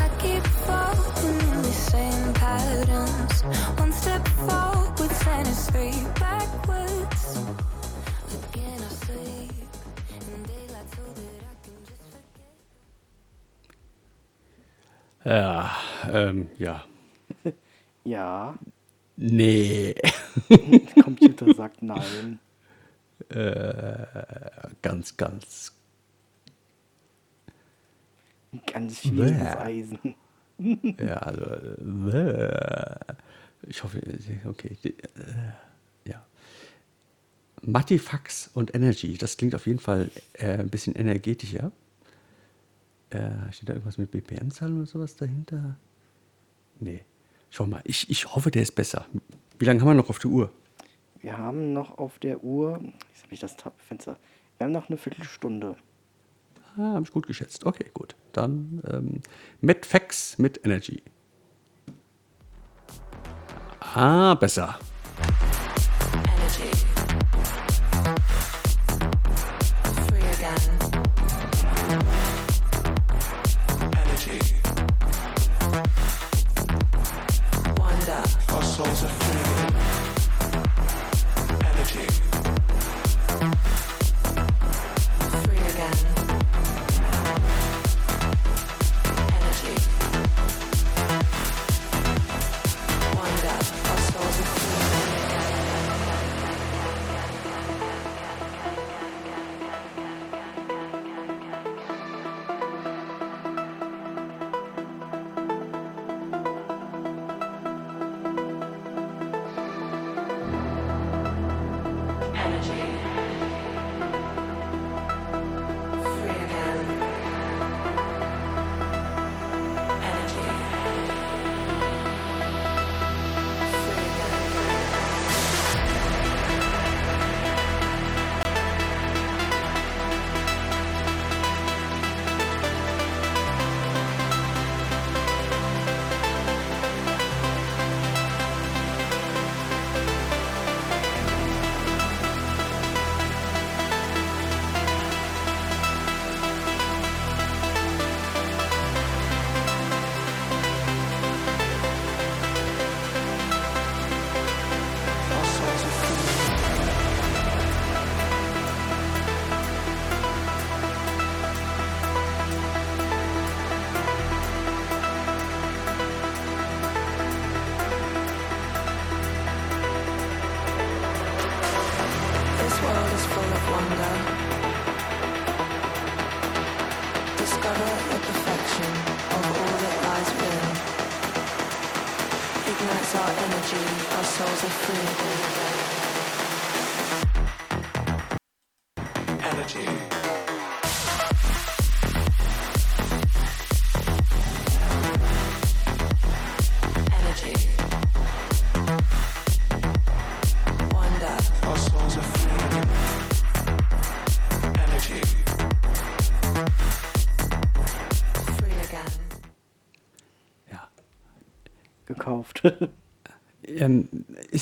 I 0.05 0.09
keep 0.21 0.45
falling 0.67 1.41
in 1.55 1.63
the 1.63 1.77
same 1.91 2.33
patterns. 2.35 3.43
One 3.81 3.93
step 3.93 4.29
forward, 4.47 5.11
and 5.27 5.49
it's 5.49 5.69
three 5.69 5.99
backwards. 6.15 7.39
Again, 8.39 8.81
I 8.89 8.93
sleep. 9.05 9.53
Ja, 15.25 15.71
ähm, 16.13 16.49
ja. 16.59 16.85
Ja, 18.09 18.59
Nee. 19.17 19.95
der 20.49 21.03
Computer 21.05 21.53
sagt 21.55 21.83
nein. 21.83 22.39
ganz, 24.83 25.17
ganz. 25.17 25.73
Ganz 28.73 29.01
schwieriges 29.01 29.39
Bäh. 29.39 29.59
Eisen. 29.59 30.15
Ja, 30.99 31.17
also. 31.17 31.45
äh, 32.17 32.97
Ich 33.69 33.83
hoffe, 33.83 34.01
okay. 34.47 34.77
äh, 34.85 36.09
Ja. 36.09 36.25
Matifax 37.63 38.51
und 38.55 38.75
Energy, 38.75 39.19
das 39.19 39.37
klingt 39.37 39.55
auf 39.55 39.67
jeden 39.67 39.81
Fall 39.81 40.11
äh, 40.35 40.59
ein 40.59 40.71
bisschen 40.71 40.95
energetischer. 40.95 41.73
Äh, 43.11 43.53
steht 43.53 43.69
da 43.69 43.73
irgendwas 43.75 43.99
mit 43.99 44.11
BPM-Zahlen 44.13 44.77
oder 44.79 44.87
sowas 44.87 45.17
dahinter? 45.17 45.77
Nee. 46.81 47.05
Schau 47.51 47.67
mal, 47.67 47.81
ich, 47.85 48.11
ich 48.11 48.35
hoffe, 48.35 48.51
der 48.51 48.63
ist 48.63 48.73
besser. 48.73 49.07
Wie 49.59 49.65
lange 49.65 49.81
haben 49.81 49.89
wir 49.89 49.95
noch 49.95 50.11
auf 50.11 50.19
der 50.19 50.31
Uhr? 50.31 50.53
Wir 51.21 51.37
haben 51.37 51.73
noch 51.73 51.99
auf 51.99 52.19
der 52.19 52.45
Uhr, 52.45 52.81
jetzt 52.83 53.25
habe 53.25 53.35
ich 53.35 53.41
das 53.41 53.57
Tab-Fenster, 53.57 54.17
wir 54.57 54.65
haben 54.65 54.73
noch 54.73 54.89
eine 54.89 54.99
Viertelstunde. 54.99 55.77
Ah, 56.77 56.95
habe 56.95 57.03
ich 57.03 57.13
gut 57.13 57.27
geschätzt. 57.27 57.67
Okay, 57.67 57.91
gut. 57.93 58.15
Dann 58.33 58.83
ähm, 58.89 59.21
Medfax 59.61 60.39
mit 60.39 60.65
Energy. 60.65 61.03
Ah, 63.81 64.35
besser. 64.35 64.79
Energy. 66.13 66.88
closer. 78.79 79.28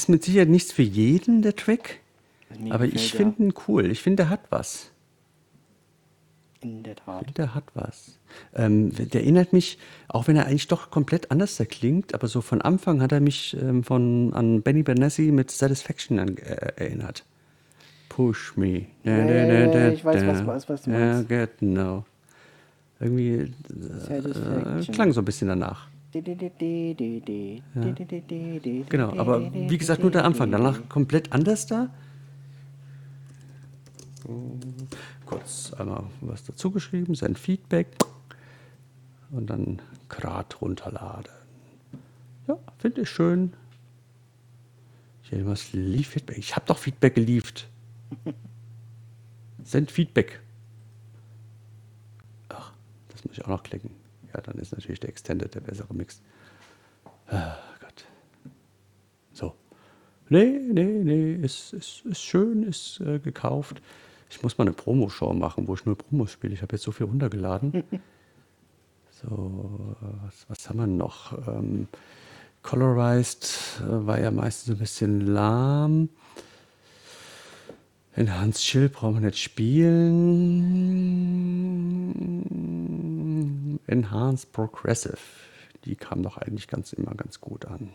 Ist 0.00 0.08
mit 0.08 0.24
Sicherheit 0.24 0.48
nichts 0.48 0.72
für 0.72 0.82
jeden, 0.82 1.42
der 1.42 1.56
Track. 1.56 2.00
Mir 2.58 2.72
Aber 2.74 2.84
ich 2.84 3.12
er. 3.12 3.16
finde 3.18 3.42
ihn 3.44 3.54
cool. 3.68 3.90
Ich 3.90 4.00
finde, 4.02 4.22
der 4.24 4.30
hat 4.30 4.40
was. 4.50 4.90
In 6.60 6.82
der 6.82 6.96
Tat. 6.96 7.20
Ich 7.22 7.26
finde, 7.26 7.32
der 7.34 7.54
hat 7.54 7.64
was. 7.74 8.18
Ähm, 8.54 8.90
der 8.94 9.20
erinnert 9.22 9.52
mich, 9.52 9.78
auch 10.08 10.26
wenn 10.26 10.36
er 10.36 10.46
eigentlich 10.46 10.68
doch 10.68 10.90
komplett 10.90 11.30
anders 11.30 11.56
da 11.56 11.64
klingt, 11.64 12.14
aber 12.14 12.28
so 12.28 12.40
von 12.40 12.62
Anfang 12.62 13.00
hat 13.02 13.12
er 13.12 13.20
mich 13.20 13.56
ähm, 13.60 13.84
von, 13.84 14.32
an 14.34 14.62
Benny 14.62 14.82
Benassi 14.82 15.30
mit 15.32 15.50
Satisfaction 15.50 16.18
an, 16.18 16.36
äh, 16.38 16.72
erinnert. 16.76 17.24
Push 18.08 18.56
me. 18.56 18.86
Ja, 19.04 19.18
ja, 19.24 19.66
ja, 19.66 19.88
ich 19.92 20.04
weiß, 20.04 20.26
was- 20.26 20.46
was- 20.46 20.68
was 20.68 20.82
du 20.82 20.90
Ja, 20.92 21.22
meinst. 21.24 21.58
genau. 21.60 22.04
Irgendwie 22.98 23.52
äh, 24.10 24.84
klang 24.92 25.12
so 25.12 25.20
ein 25.20 25.24
bisschen 25.26 25.48
danach. 25.48 25.88
Genau, 28.88 29.16
aber 29.18 29.52
wie 29.52 29.78
gesagt, 29.78 30.02
nur 30.02 30.10
der 30.10 30.24
Anfang. 30.24 30.50
Danach 30.50 30.88
komplett 30.88 31.32
anders 31.32 31.66
da. 31.66 31.90
Kurz 35.24 35.72
einmal 35.74 36.04
was 36.20 36.44
dazu 36.44 36.70
geschrieben, 36.70 37.14
sein 37.14 37.36
Feedback. 37.36 37.88
Und 39.30 39.50
dann 39.50 39.82
grad 40.08 40.60
runterladen. 40.60 41.32
Ja, 42.46 42.58
finde 42.78 43.02
ich 43.02 43.10
schön. 43.10 43.52
Ich 45.24 45.32
hätte 45.32 45.46
was 45.46 45.72
lief 45.72 46.10
Feedback. 46.10 46.38
Ich 46.38 46.54
habe 46.54 46.66
doch 46.66 46.78
Feedback 46.78 47.16
geliefert. 47.16 47.68
Send 49.64 49.90
Feedback. 49.90 50.40
Ach, 52.48 52.72
das 53.08 53.24
muss 53.24 53.36
ich 53.36 53.44
auch 53.44 53.48
noch 53.48 53.64
klicken. 53.64 53.90
Ja, 54.36 54.42
dann 54.42 54.58
ist 54.58 54.72
natürlich 54.72 55.00
der 55.00 55.08
Extended 55.08 55.54
der 55.54 55.60
bessere 55.60 55.94
Mix. 55.94 56.20
Ah, 57.28 57.56
Gott. 57.80 58.04
So. 59.32 59.54
Nee, 60.28 60.60
nee, 60.60 61.00
nee, 61.02 61.34
ist, 61.36 61.72
ist, 61.72 62.04
ist 62.04 62.22
schön, 62.22 62.62
ist 62.62 63.00
äh, 63.00 63.18
gekauft. 63.18 63.80
Ich 64.28 64.42
muss 64.42 64.58
mal 64.58 64.64
eine 64.64 64.74
Promo-Show 64.74 65.32
machen, 65.32 65.66
wo 65.68 65.74
ich 65.74 65.86
nur 65.86 65.96
Promos 65.96 66.32
spiele. 66.32 66.52
Ich 66.52 66.60
habe 66.60 66.76
jetzt 66.76 66.82
so 66.82 66.92
viel 66.92 67.06
runtergeladen. 67.06 67.82
so, 69.22 69.96
was, 70.22 70.44
was 70.48 70.68
haben 70.68 70.80
wir 70.80 70.86
noch? 70.86 71.48
Ähm, 71.48 71.88
Colorized 72.62 73.80
äh, 73.80 74.06
war 74.06 74.20
ja 74.20 74.30
meistens 74.30 74.74
ein 74.74 74.78
bisschen 74.78 75.22
lahm. 75.22 76.10
Enhanced 78.14 78.62
Chill 78.62 78.90
brauchen 78.90 79.14
wir 79.14 79.22
nicht 79.22 79.38
spielen. 79.38 80.96
Enhanced 83.86 84.52
Progressive, 84.52 85.18
die 85.84 85.96
kam 85.96 86.22
doch 86.22 86.36
eigentlich 86.38 86.68
ganz 86.68 86.92
immer 86.92 87.14
ganz 87.14 87.40
gut 87.40 87.64
an. 87.66 87.90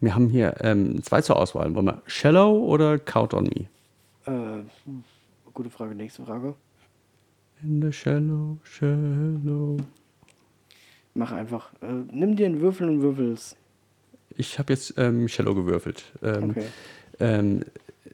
Wir 0.00 0.14
haben 0.14 0.28
hier 0.28 0.54
ähm, 0.60 1.02
zwei 1.02 1.20
zur 1.20 1.36
Auswahl. 1.36 1.74
Wollen 1.74 1.86
wir 1.86 2.02
Shallow 2.06 2.64
oder 2.64 2.98
Count 2.98 3.34
on 3.34 3.44
Me? 3.44 3.66
Äh, 4.26 4.62
gute 5.52 5.68
Frage, 5.70 5.94
nächste 5.94 6.24
Frage. 6.24 6.54
In 7.62 7.82
the 7.82 7.92
shallow, 7.92 8.56
shallow. 8.62 9.76
Mach 11.12 11.32
einfach. 11.32 11.72
Äh, 11.82 11.92
nimm 12.10 12.36
dir 12.36 12.46
einen 12.46 12.60
Würfel 12.62 12.88
und 12.88 13.02
würfel's. 13.02 13.56
Ich 14.36 14.58
habe 14.58 14.72
jetzt 14.72 14.94
ähm, 14.96 15.28
Shallow 15.28 15.54
gewürfelt. 15.54 16.04
Ähm, 16.22 16.50
Okay. 16.50 16.64
ähm, 17.18 17.64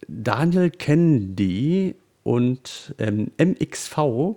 Daniel 0.08 0.70
Candy 0.70 1.94
und 2.24 2.94
ähm, 2.98 3.30
MXV 3.38 4.34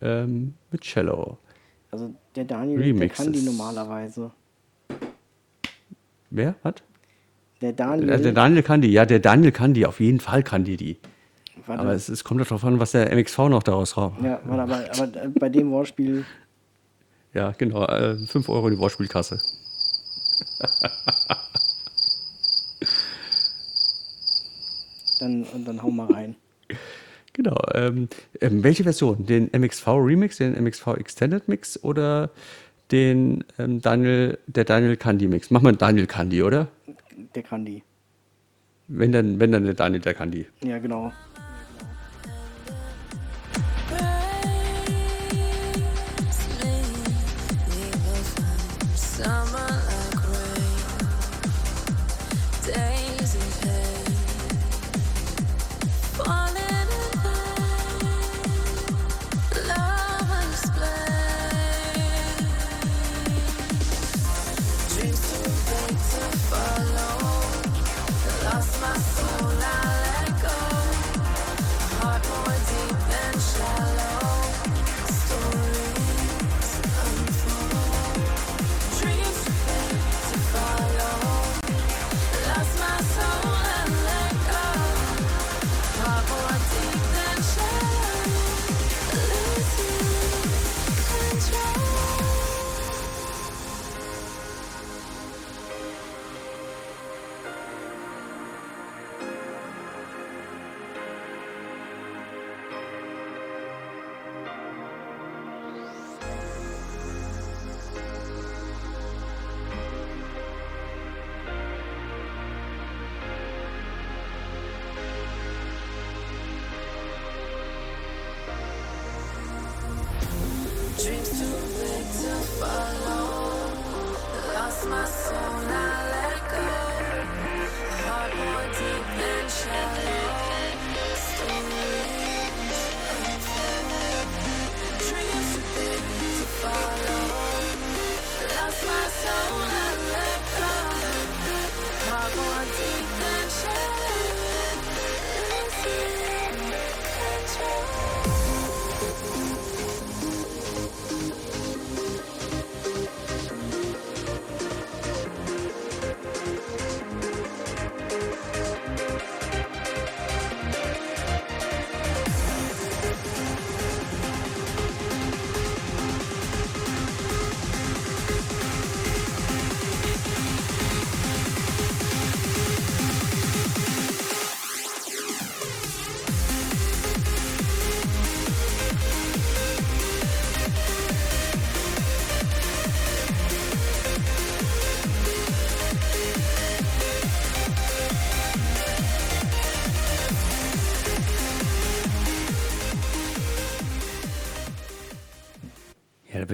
ähm, 0.00 0.54
mit 0.70 0.84
Shallow. 0.84 1.38
Also 1.90 2.14
der 2.34 2.44
Daniel, 2.44 2.78
der 2.78 2.86
Remixes. 2.86 3.24
kann 3.24 3.32
die 3.32 3.42
normalerweise. 3.42 4.30
Wer? 6.30 6.54
Was? 6.62 6.74
Der 7.60 7.72
Daniel, 7.72 8.10
Äh, 8.10 8.20
Der 8.20 8.32
Daniel 8.32 8.62
kann 8.62 8.80
die, 8.82 8.92
ja, 8.92 9.06
der 9.06 9.18
Daniel 9.20 9.50
kann 9.52 9.74
die, 9.74 9.86
auf 9.86 9.98
jeden 10.00 10.20
Fall 10.20 10.42
kann 10.42 10.64
die 10.64 10.76
die. 10.76 10.98
warte, 11.66 11.80
Aber 11.82 11.92
es, 11.94 12.08
es 12.08 12.22
kommt 12.22 12.40
darauf 12.40 12.64
an, 12.64 12.78
was 12.78 12.92
der 12.92 13.14
MXV 13.16 13.38
noch 13.48 13.62
daraus 13.62 13.96
raus. 13.96 14.12
ja, 14.22 14.40
warte, 14.44 14.62
aber, 14.62 14.76
aber 15.02 15.22
äh, 15.24 15.28
bei 15.28 15.48
dem 15.48 15.70
Wortspiel, 15.70 16.24
Ja, 17.34 17.52
genau, 17.56 17.84
äh, 17.86 18.16
5 18.26 18.48
Euro 18.48 18.68
in 18.68 18.74
die 18.74 18.80
Wortspielkasse. 18.80 19.38
dann, 25.20 25.42
und 25.44 25.64
dann 25.66 25.82
hau 25.82 25.90
mal 25.90 26.10
rein. 26.12 26.36
Genau. 27.38 27.56
Ähm, 27.72 28.08
ähm, 28.40 28.64
welche 28.64 28.82
Version? 28.82 29.24
Den 29.24 29.48
MXV 29.56 29.86
Remix, 29.86 30.38
den 30.38 30.60
MXV 30.60 30.88
Extended 30.98 31.46
Mix 31.46 31.82
oder 31.84 32.30
den 32.90 33.44
ähm, 33.60 33.80
Daniel, 33.80 34.38
der 34.48 34.64
Daniel 34.64 34.96
Candy 34.96 35.28
Mix? 35.28 35.52
Mach 35.52 35.62
mal 35.62 35.76
Daniel 35.76 36.08
Candy, 36.08 36.42
oder? 36.42 36.66
Der 37.36 37.44
die. 37.64 37.84
Wenn 38.88 39.12
dann, 39.12 39.38
wenn 39.38 39.52
dann 39.52 39.64
der 39.64 39.74
Daniel 39.74 40.00
der 40.00 40.14
Candy. 40.14 40.46
Ja, 40.64 40.80
genau. 40.80 41.12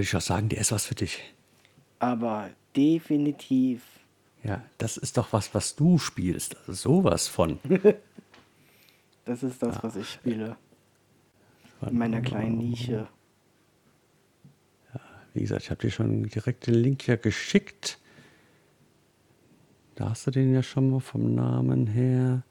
Würde 0.04 0.08
ich 0.10 0.16
auch 0.16 0.26
sagen, 0.26 0.48
der 0.50 0.60
ist 0.60 0.70
was 0.70 0.84
für 0.84 0.94
dich. 0.94 1.34
Aber 1.98 2.50
definitiv. 2.76 3.82
Ja, 4.42 4.62
das 4.76 4.98
ist 4.98 5.16
doch 5.16 5.32
was, 5.32 5.54
was 5.54 5.76
du 5.76 5.96
spielst. 5.98 6.56
Also 6.58 6.72
sowas 6.72 7.28
von. 7.28 7.58
Das 9.26 9.42
ist 9.42 9.62
das, 9.62 9.82
was 9.82 9.96
ich 9.96 10.10
spiele. 10.10 10.58
In 11.80 11.96
meiner 11.96 12.20
kleinen 12.20 12.58
Nische. 12.58 13.08
Wie 15.32 15.40
gesagt, 15.40 15.62
ich 15.62 15.70
habe 15.70 15.80
dir 15.80 15.90
schon 15.90 16.24
direkt 16.24 16.66
den 16.66 16.74
Link 16.74 17.06
ja 17.06 17.16
geschickt. 17.16 17.98
Da 19.94 20.10
hast 20.10 20.26
du 20.26 20.30
den 20.30 20.52
ja 20.52 20.62
schon 20.62 20.90
mal 20.90 21.00
vom 21.00 21.34
Namen 21.34 21.86
her. 21.86 22.42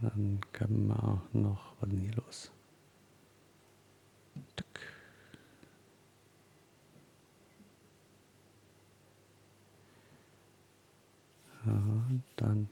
Dann 0.00 0.40
können 0.52 0.86
wir 0.86 1.04
auch 1.04 1.34
noch. 1.34 1.74
Was 1.80 1.90
ist 1.90 1.92
denn 1.92 2.00
hier 2.00 2.14
los? 2.14 2.50
Und 11.70 12.22
dann. 12.36 12.68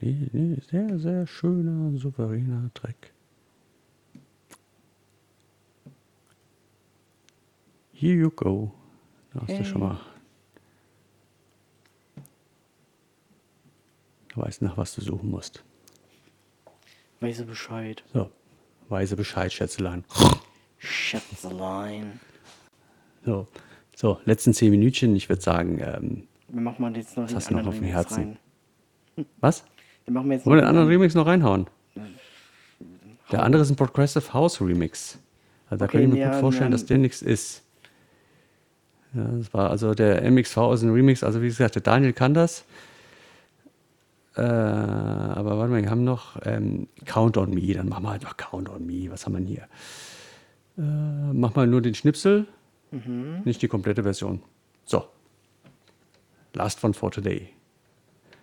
Nee, 0.00 0.28
nee, 0.32 0.60
sehr, 0.68 0.98
sehr 0.98 1.26
schöner, 1.26 1.96
souveräner 1.96 2.70
Track. 2.74 3.12
Here 7.92 8.14
you 8.14 8.30
go. 8.30 8.72
Da 9.32 9.42
hast 9.42 9.60
du 9.60 9.64
schon 9.64 9.80
mal. 9.80 10.00
Du 14.34 14.40
weißt 14.40 14.62
nach, 14.62 14.76
was 14.76 14.94
du 14.94 15.02
suchen 15.02 15.30
musst. 15.30 15.62
Du 17.20 17.44
Bescheid? 17.44 18.02
So, 18.12 18.30
weise 18.88 19.14
Bescheid, 19.14 19.52
Schätzelein. 19.52 20.04
Schätzelein. 20.78 22.18
So, 23.24 23.46
so 23.94 24.18
letzten 24.24 24.52
zehn 24.52 24.72
Minütchen. 24.72 25.14
Ich 25.14 25.28
würde 25.28 25.42
sagen, 25.42 25.78
ähm, 25.80 26.26
Wir 26.52 26.60
machen 26.60 26.82
mal 26.82 26.94
jetzt 26.96 27.16
noch 27.16 27.26
den 27.26 27.36
hast 27.36 27.50
du 27.50 27.54
noch 27.54 27.66
auf 27.66 27.74
dem 27.74 27.84
Remix 27.84 27.94
Herzen? 27.94 28.36
rein. 29.16 29.26
was? 29.40 29.64
Wir 30.04 30.14
machen 30.14 30.30
jetzt 30.32 30.46
Wollen 30.46 30.58
wir 30.58 30.62
noch 30.62 30.68
den 30.68 30.68
anderen 30.68 30.88
Remix 30.88 31.14
noch 31.14 31.26
reinhauen? 31.26 31.66
Der 33.30 33.42
andere 33.42 33.62
ist 33.62 33.70
ein 33.70 33.76
Progressive 33.76 34.32
House 34.34 34.60
Remix. 34.60 35.18
Also 35.70 35.80
da 35.80 35.84
Okay, 35.86 35.98
könnte 35.98 36.08
ich 36.08 36.12
mir 36.14 36.20
ja, 36.20 36.30
gut 36.32 36.40
vorstellen, 36.40 36.70
ja. 36.70 36.76
dass 36.76 36.84
der 36.86 36.98
nichts 36.98 37.22
ist. 37.22 37.62
Ja, 39.14 39.24
das 39.24 39.52
war 39.54 39.70
also 39.70 39.94
der 39.94 40.30
MXV 40.30 40.56
ist 40.74 40.82
ein 40.82 40.90
Remix. 40.92 41.22
Also 41.24 41.40
wie 41.42 41.46
gesagt, 41.46 41.74
der 41.74 41.82
Daniel 41.82 42.12
kann 42.12 42.34
das. 42.34 42.64
Äh, 44.36 44.40
aber 44.42 45.58
warte 45.58 45.70
mal, 45.72 45.82
wir 45.82 45.90
haben 45.90 46.04
noch 46.04 46.36
ähm, 46.44 46.88
Count 47.06 47.36
on 47.38 47.50
Me. 47.54 47.72
Dann 47.74 47.88
machen 47.88 48.04
wir 48.04 48.10
einfach 48.12 48.36
Count 48.36 48.68
on 48.68 48.84
Me. 48.86 49.10
Was 49.10 49.24
haben 49.24 49.32
wir 49.32 49.38
denn 49.40 49.46
hier? 49.48 49.62
Äh, 50.78 51.32
mach 51.32 51.54
mal 51.54 51.66
nur 51.66 51.80
den 51.82 51.94
Schnipsel, 51.94 52.46
Mhm. 52.90 53.40
nicht 53.44 53.62
die 53.62 53.68
komplette 53.68 54.02
Version. 54.02 54.42
So. 54.84 55.04
Last 56.54 56.82
one 56.84 56.94
for 56.94 57.10
today. 57.10 57.48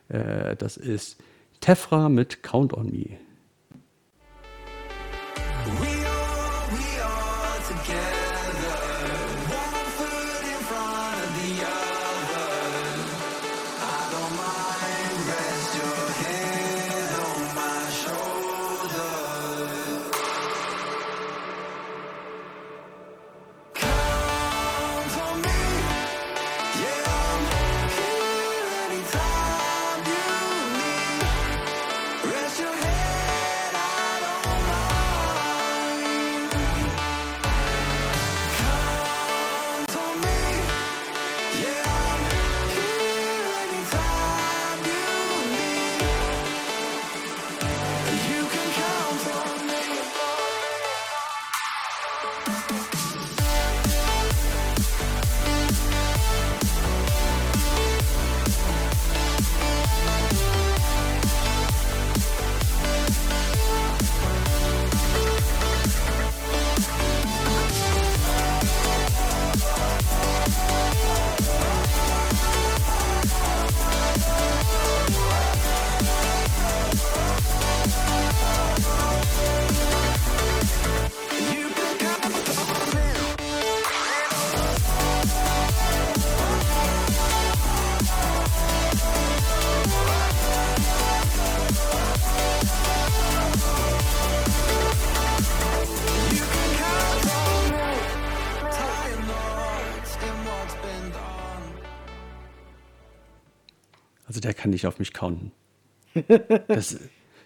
Äh, 0.10 0.56
das 0.56 0.77
ist 0.77 1.22
Tefra 1.61 2.10
mit 2.10 2.44
Count 2.44 2.73
on 2.73 2.91
Me. 2.91 3.18
Nicht 104.80 104.88
auf 104.88 104.99
mich 104.99 105.14
counten. 105.14 105.51
Das, 106.68 106.97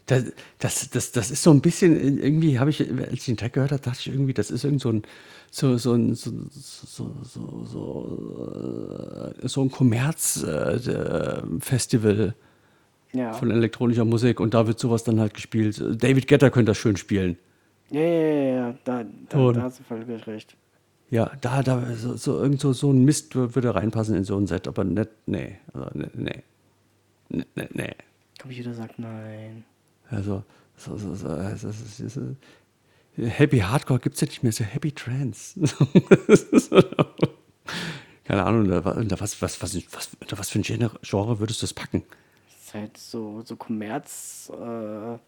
das, 0.06 0.26
das, 0.60 0.90
das, 0.90 1.12
das 1.14 1.32
ist 1.32 1.44
so 1.44 1.52
ein 1.52 1.62
bisschen, 1.62 1.96
irgendwie 2.20 2.60
habe 2.60 2.70
ich, 2.70 2.82
als 2.82 3.14
ich 3.14 3.24
den 3.26 3.38
Track 3.38 3.54
gehört 3.54 3.72
habe, 3.72 3.82
dachte 3.82 4.00
ich 4.02 4.08
irgendwie, 4.10 4.34
das 4.34 4.52
ist 4.52 4.66
irgend 4.66 4.82
so 4.82 4.90
ein, 4.92 5.04
so, 5.50 5.78
so 5.78 5.94
ein, 5.94 6.14
so, 6.14 6.30
so, 6.52 7.10
so, 7.24 7.64
so, 7.64 9.34
äh, 9.42 9.48
so 9.48 9.62
ein 9.62 9.72
Kommerz-Festival 9.72 12.36
Ja. 13.14 13.32
von 13.34 13.50
elektronischer 13.52 14.04
Musik 14.06 14.40
und 14.40 14.54
da 14.54 14.68
wird 14.68 14.78
sowas 14.80 15.04
dann 15.06 15.20
halt 15.22 15.34
gespielt. 15.36 15.82
David 16.04 16.28
Guetta 16.28 16.50
könnte 16.50 16.72
das 16.72 16.78
schön 16.78 16.98
spielen. 16.98 17.38
Ja, 17.92 18.02
ja, 18.02 18.10
ja, 18.10 18.56
ja. 18.56 18.74
Da, 18.84 19.06
da, 19.30 19.52
da 19.54 19.62
hast 19.62 19.80
du 19.80 19.84
völlig 19.84 20.28
recht. 20.28 20.56
Ja, 21.10 21.32
da, 21.42 21.62
da, 21.64 21.96
so, 21.96 22.16
so, 22.18 22.40
irgend 22.42 22.60
so, 22.60 22.74
so 22.74 22.92
ein 22.92 23.06
Mist 23.06 23.36
wür- 23.36 23.54
würde 23.56 23.76
reinpassen 23.76 24.16
in 24.16 24.24
so 24.24 24.36
ein 24.38 24.48
Set, 24.48 24.68
aber 24.68 24.84
nicht, 24.84 25.10
nee, 25.28 25.60
also, 25.74 25.90
nee, 26.16 26.44
nee, 27.34 27.44
nee, 27.56 27.68
nee. 27.74 27.96
Computer 28.42 28.74
sagt 28.74 29.00
nein. 29.00 29.64
Also, 30.10 30.44
so, 30.78 30.98
so, 30.98 31.14
so, 31.16 31.28
ist, 31.36 31.64
das 31.64 32.00
ist, 32.00 32.20
Happy 33.18 33.60
Hardcore 33.60 34.00
gibt 34.00 34.16
es 34.16 34.22
ja 34.22 34.28
nicht 34.28 34.44
mehr, 34.44 34.52
so 34.52 34.64
Happy 34.64 34.92
Trance. 34.92 35.60
So- 36.54 36.84
Keine 38.24 38.44
Ahnung, 38.46 38.62
unter 38.62 38.86
wa- 38.86 38.92
unter 38.92 39.20
was, 39.20 39.42
was, 39.42 39.62
was, 39.62 39.76
was, 39.92 40.10
unter 40.20 40.38
was 40.38 40.50
für 40.50 40.60
ein 40.60 40.64
Genre, 40.64 40.92
Genre 41.04 41.40
würdest 41.40 41.62
du 41.62 41.66
das 41.66 41.74
packen? 41.74 42.04
Das 42.48 42.66
ist 42.68 42.74
halt 42.74 42.98
so, 42.98 43.42
so 43.46 43.56
Kommerz, 43.56 44.52
äh, 44.54 45.14
ja. 45.14 45.20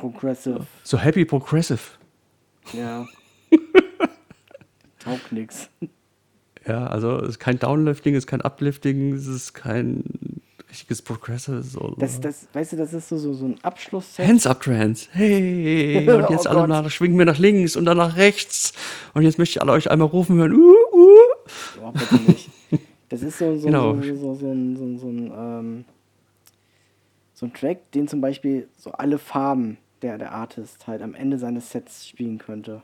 Progressive. 0.00 0.66
So 0.82 0.98
Happy 0.98 1.24
Progressive. 1.24 1.80
Ja. 2.72 3.06
Taugt 4.98 5.30
nix. 5.32 5.68
Ja, 6.66 6.86
also 6.88 7.20
es 7.20 7.30
ist 7.30 7.38
kein 7.38 7.58
Downlifting, 7.58 8.14
es 8.14 8.24
ist 8.24 8.26
kein 8.26 8.40
Uplifting, 8.42 9.12
es 9.12 9.26
ist 9.26 9.52
kein 9.52 10.02
richtiges 10.76 11.00
Progressive. 11.02 11.62
So, 11.62 11.94
Das, 11.98 12.20
das, 12.20 12.46
weißt 12.52 12.72
du, 12.72 12.76
das 12.76 12.92
ist 12.92 13.08
so, 13.08 13.16
so, 13.18 13.32
so 13.32 13.46
ein 13.46 13.56
Abschlussset. 13.62 14.26
Hands 14.26 14.46
up 14.46 14.60
Trance. 14.60 15.08
Hey, 15.12 16.08
und 16.10 16.28
jetzt 16.30 16.46
Oh 16.46 16.50
alle 16.50 16.60
Gott. 16.60 16.68
nach, 16.68 16.90
schwingen 16.90 17.18
wir 17.18 17.24
nach 17.24 17.38
links 17.38 17.76
und 17.76 17.86
dann 17.86 17.96
nach 17.96 18.16
rechts. 18.16 18.72
Und 19.14 19.22
jetzt 19.22 19.38
möchte 19.38 19.58
ich 19.58 19.62
alle 19.62 19.72
euch 19.72 19.90
einmal 19.90 20.08
rufen 20.08 20.36
hören. 20.36 20.52
Uh, 20.52 20.74
uh. 20.92 21.18
Oh, 21.82 21.90
bitte 21.92 22.14
nicht. 22.30 22.50
Das 23.08 23.22
ist 23.22 23.38
so, 23.38 23.56
so, 23.56 23.66
Genau. 23.66 23.94
so, 24.02 24.16
so, 24.16 24.34
so, 24.34 24.50
ein, 24.52 24.76
so, 24.76 24.84
ein- 24.84 24.98
so, 24.98 25.06
ein, 25.08 25.32
ähm, 25.34 25.84
so 27.34 27.46
ein 27.46 27.54
Track, 27.54 27.90
den 27.92 28.08
zum 28.08 28.20
Beispiel 28.20 28.68
so 28.76 28.92
alle 28.92 29.18
Farben 29.18 29.78
der, 30.02 30.18
der 30.18 30.32
Artist 30.32 30.86
halt 30.86 31.00
am 31.02 31.14
Ende 31.14 31.38
seines 31.38 31.70
Sets 31.70 32.06
spielen 32.06 32.38
könnte. 32.38 32.82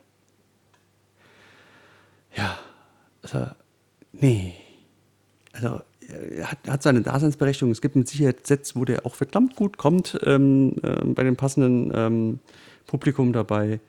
Ja, 2.36 2.58
also, 3.22 3.46
nee. 4.12 4.54
Also, 5.52 5.82
hat, 6.42 6.58
hat 6.68 6.82
seine 6.82 7.02
Daseinsberechtigung. 7.02 7.70
Es 7.70 7.80
gibt 7.80 7.96
mit 7.96 8.08
Sicherheit 8.08 8.46
Sets, 8.46 8.76
wo 8.76 8.84
der 8.84 9.06
auch 9.06 9.14
verdammt 9.14 9.56
gut 9.56 9.78
kommt, 9.78 10.18
ähm, 10.24 10.76
ähm, 10.82 11.14
bei 11.14 11.22
dem 11.22 11.36
passenden 11.36 11.92
ähm, 11.94 12.38
Publikum 12.86 13.32
dabei. 13.32 13.80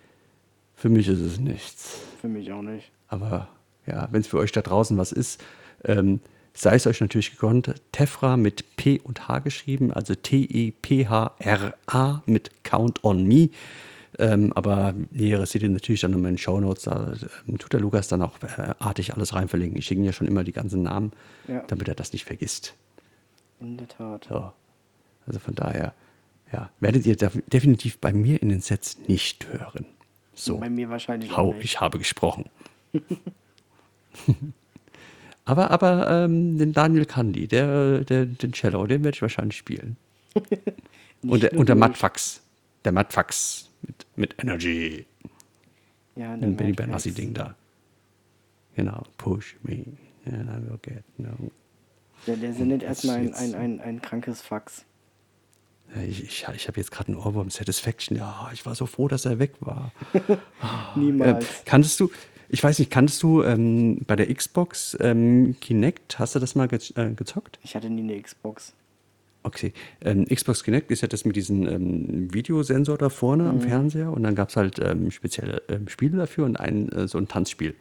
Für 0.76 0.90
mich 0.90 1.08
ist 1.08 1.20
es 1.20 1.40
nichts. 1.40 2.00
für 2.20 2.28
mich 2.28 2.52
auch 2.52 2.62
nicht. 2.62 2.92
Aber 3.08 3.48
ja, 3.86 4.08
wenn 4.12 4.22
es 4.22 4.28
für 4.28 4.38
euch 4.38 4.52
da 4.52 4.62
draußen 4.62 4.98
was 4.98 5.12
ist, 5.12 5.44
ähm, 5.84 6.20
sei 6.54 6.76
es 6.76 6.88
euch 6.88 7.02
natürlich 7.02 7.32
gegönnt. 7.32 7.74
Tefra 7.92 8.38
mit 8.38 8.76
P 8.76 9.00
und 9.04 9.28
H 9.28 9.40
geschrieben, 9.40 9.92
also 9.92 10.16
T-E-P-H-R-A 10.16 10.64
mit 12.26 12.64
Count 12.64 13.04
on 13.04 13.26
Me. 13.26 13.50
Ähm, 14.20 14.54
aber 14.54 14.94
Näheres 15.12 15.52
seht 15.52 15.64
ihr 15.64 15.70
natürlich 15.70 16.02
dann 16.02 16.14
in 16.14 16.22
meinen 16.22 16.38
Shownotes. 16.38 16.84
Da 16.84 17.14
ähm, 17.48 17.58
tut 17.58 17.74
der 17.74 17.80
Lukas 17.80 18.08
dann 18.08 18.22
auch 18.22 18.38
äh, 18.44 18.74
artig 18.80 19.14
alles 19.14 19.34
rein 19.34 19.48
verlinken. 19.48 19.78
Ich 19.80 19.86
schicke 19.86 20.02
ihm 20.02 20.06
ja 20.06 20.14
schon 20.14 20.28
immer 20.28 20.44
die 20.44 20.52
ganzen 20.52 20.84
Namen, 20.84 21.12
Ja. 21.48 21.64
damit 21.68 21.88
er 21.88 21.96
das 21.96 22.14
nicht 22.14 22.26
vergisst. 22.26 22.76
In 23.60 23.78
der 23.78 23.88
Tat. 23.88 24.28
So. 24.30 24.52
Also 25.26 25.40
von 25.40 25.56
daher, 25.56 25.94
ja, 26.52 26.70
werdet 26.80 27.06
ihr 27.06 27.16
def- 27.16 27.42
definitiv 27.48 27.98
bei 27.98 28.14
mir 28.14 28.42
in 28.42 28.50
den 28.50 28.62
Sets 28.62 28.98
nicht 29.08 29.48
hören. 29.52 29.86
So. 30.36 30.58
Bei 30.58 30.70
mir 30.70 30.90
wahrscheinlich 30.90 31.36
Hau, 31.36 31.54
nicht. 31.54 31.64
ich 31.66 31.80
habe 31.82 31.98
gesprochen. 31.98 32.46
aber 35.46 35.72
aber 35.72 36.10
ähm, 36.10 36.58
den 36.58 36.74
Daniel 36.74 37.06
Kandi, 37.06 37.48
der, 37.48 38.00
der, 38.04 38.26
den 38.26 38.54
Cello, 38.54 38.86
den 38.88 39.04
werde 39.04 39.16
ich 39.16 39.22
wahrscheinlich 39.22 39.58
spielen. 39.58 39.98
und, 41.24 41.44
der, 41.44 41.54
und 41.54 41.68
der 41.70 41.76
du. 41.76 41.80
Mattfax. 41.80 42.42
Der 42.86 42.92
Mattfax 42.92 43.70
mit, 43.82 44.06
mit 44.16 44.36
Energy. 44.42 45.06
Ja, 46.16 46.34
Ein 46.34 46.56
Benny. 46.56 46.74
Benassi-Ding 46.74 47.34
da. 47.34 47.56
Genau. 48.76 49.04
Push 49.18 49.56
me. 49.64 49.86
And 50.26 50.50
I 50.50 50.70
will 50.70 50.80
get 50.82 51.04
no. 51.18 51.52
Der, 52.28 52.38
der 52.38 52.54
sendet 52.54 52.84
erstmal 52.84 53.18
ein, 53.18 53.34
ein, 53.34 53.56
ein, 53.56 53.82
ein 53.82 54.02
krankes 54.02 54.42
Fax. 54.42 54.86
Ich, 56.08 56.24
ich, 56.24 56.48
ich 56.56 56.68
habe 56.68 56.80
jetzt 56.80 56.92
gerade 56.92 57.10
einen 57.10 57.18
Ohrwurm 57.18 57.50
Satisfaction. 57.50 58.18
Ja, 58.18 58.50
ich 58.54 58.66
war 58.66 58.74
so 58.74 58.86
froh, 58.86 59.08
dass 59.08 59.26
er 59.26 59.40
weg 59.40 59.54
war. 59.60 59.92
Niemals. 60.96 61.46
Äh, 61.46 61.48
kanntest 61.66 62.00
du, 62.00 62.10
ich 62.50 62.64
weiß 62.64 62.80
nicht, 62.80 62.90
kanntest 62.90 63.22
du 63.22 63.44
ähm, 63.44 64.00
bei 64.08 64.16
der 64.16 64.34
Xbox 64.34 64.98
ähm, 65.02 65.56
Kinect, 65.60 66.18
hast 66.20 66.36
du 66.36 66.40
das 66.40 66.56
mal 66.56 66.68
ge 66.68 66.80
äh, 66.96 67.12
gezockt? 67.12 67.60
Ich 67.64 67.76
hatte 67.76 67.90
nie 67.90 68.02
eine 68.02 68.22
Xbox. 68.22 68.74
Okay. 69.46 69.74
Ähm, 70.02 70.26
Xbox 70.26 70.64
Kinect 70.64 70.90
ist 70.90 71.02
ja 71.02 71.10
das 71.10 71.26
mit 71.26 71.36
diesem 71.36 71.68
ähm, 71.68 72.34
Videosensor 72.34 72.98
da 72.98 73.10
vorne 73.10 73.50
am 73.50 73.60
Fernseher 73.60 74.12
und 74.12 74.24
dann 74.24 74.36
gab 74.36 74.50
es 74.50 74.56
halt 74.56 74.80
ähm, 74.80 75.12
spezielle 75.12 75.62
ähm, 75.68 75.90
Spiele 75.90 76.18
dafür 76.18 76.46
und 76.46 76.58
ein 76.58 76.90
äh, 76.94 77.08
so 77.10 77.18
ein 77.18 77.28
Tanzspiel. 77.28 77.76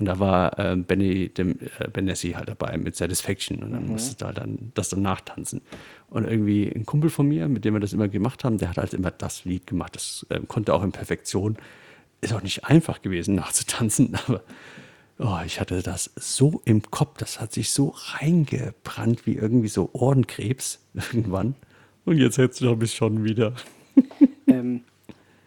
Und 0.00 0.06
da 0.06 0.18
war 0.18 0.58
ähm, 0.58 0.84
Benny 0.84 1.28
dem, 1.28 1.60
äh, 1.78 1.88
Benassi 1.92 2.32
halt 2.32 2.48
dabei 2.48 2.76
mit 2.78 2.96
Satisfaction 2.96 3.62
und 3.62 3.72
dann 3.72 3.86
musstest 3.86 4.22
du 4.22 4.26
halt 4.26 4.38
dann 4.38 4.72
das 4.74 4.88
dann 4.88 5.02
nachtanzen. 5.02 5.60
Und 6.10 6.26
irgendwie 6.26 6.68
ein 6.68 6.84
Kumpel 6.84 7.10
von 7.10 7.28
mir, 7.28 7.46
mit 7.46 7.64
dem 7.64 7.74
wir 7.74 7.80
das 7.80 7.92
immer 7.92 8.08
gemacht 8.08 8.42
haben, 8.42 8.58
der 8.58 8.70
hat 8.70 8.78
halt 8.78 8.92
immer 8.92 9.12
das 9.12 9.44
Lied 9.44 9.68
gemacht. 9.68 9.94
Das 9.94 10.26
ähm, 10.30 10.48
konnte 10.48 10.74
auch 10.74 10.82
in 10.82 10.90
Perfektion. 10.90 11.56
Ist 12.22 12.32
auch 12.32 12.42
nicht 12.42 12.64
einfach 12.64 13.02
gewesen 13.02 13.36
nachzutanzen, 13.36 14.16
aber 14.26 14.42
Oh, 15.18 15.38
ich 15.46 15.60
hatte 15.60 15.82
das 15.82 16.10
so 16.16 16.60
im 16.64 16.82
Kopf, 16.82 17.18
das 17.18 17.40
hat 17.40 17.52
sich 17.52 17.70
so 17.70 17.94
reingebrannt 17.94 19.26
wie 19.26 19.34
irgendwie 19.34 19.68
so 19.68 19.90
Ohrenkrebs 19.92 20.80
irgendwann. 20.94 21.54
Und 22.04 22.18
jetzt 22.18 22.38
hättest 22.38 22.60
du 22.60 22.74
mich 22.74 22.94
schon 22.94 23.24
wieder. 23.24 23.54
ähm, 24.46 24.82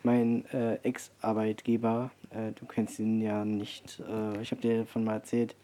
mein 0.04 0.46
äh, 0.54 0.76
Ex-Arbeitgeber, 0.84 2.12
äh, 2.30 2.54
du 2.54 2.66
kennst 2.66 2.98
ihn 3.00 3.22
ja 3.22 3.44
nicht, 3.44 4.02
äh, 4.10 4.42
ich 4.42 4.52
habe 4.52 4.62
dir 4.62 4.80
davon 4.80 5.04
mal 5.04 5.16
erzählt, 5.16 5.56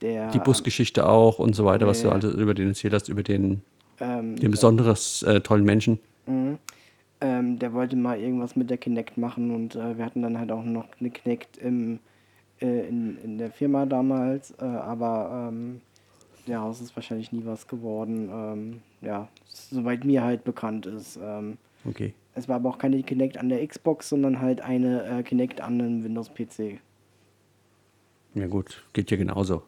der 0.00 0.30
Die 0.30 0.38
Busgeschichte 0.38 1.06
auch 1.06 1.38
und 1.38 1.54
so 1.54 1.64
weiter, 1.64 1.86
was 1.86 2.02
du 2.02 2.10
alles 2.10 2.34
über 2.34 2.54
den 2.54 2.68
erzählt 2.68 2.94
hast, 2.94 3.08
über 3.08 3.22
den, 3.22 3.62
ähm, 3.98 4.36
den 4.36 4.50
besonders 4.50 5.22
äh, 5.24 5.40
tollen 5.40 5.64
Menschen. 5.64 5.98
ähm, 7.20 7.58
der 7.58 7.72
wollte 7.74 7.96
mal 7.96 8.18
irgendwas 8.18 8.56
mit 8.56 8.70
der 8.70 8.78
Kinect 8.78 9.18
machen 9.18 9.54
und 9.54 9.74
äh, 9.74 9.98
wir 9.98 10.04
hatten 10.04 10.22
dann 10.22 10.38
halt 10.38 10.50
auch 10.52 10.64
noch 10.64 10.86
eine 10.98 11.10
Kinect 11.10 11.58
im, 11.58 11.98
äh, 12.60 12.88
in, 12.88 13.18
in 13.22 13.38
der 13.38 13.50
Firma 13.50 13.86
damals, 13.86 14.52
äh, 14.60 14.64
aber 14.64 15.48
ähm, 15.50 15.80
daraus 16.46 16.80
ist 16.80 16.94
wahrscheinlich 16.96 17.32
nie 17.32 17.44
was 17.44 17.66
geworden. 17.68 18.28
Ähm, 18.32 18.82
ja, 19.00 19.28
soweit 19.46 20.04
mir 20.04 20.22
halt 20.22 20.44
bekannt 20.44 20.86
ist. 20.86 21.18
Ähm, 21.22 21.58
Okay. 21.86 22.12
es 22.34 22.46
war 22.46 22.56
aber 22.56 22.68
auch 22.68 22.78
keine 22.78 23.02
Kinect 23.02 23.38
an 23.38 23.48
der 23.48 23.66
Xbox, 23.66 24.10
sondern 24.10 24.40
halt 24.40 24.60
eine 24.60 25.20
äh, 25.20 25.22
Kinect 25.22 25.62
an 25.62 25.80
einem 25.80 26.04
Windows-PC. 26.04 26.78
Ja 28.34 28.46
gut, 28.46 28.84
geht 28.92 29.10
ja 29.10 29.16
genauso. 29.16 29.62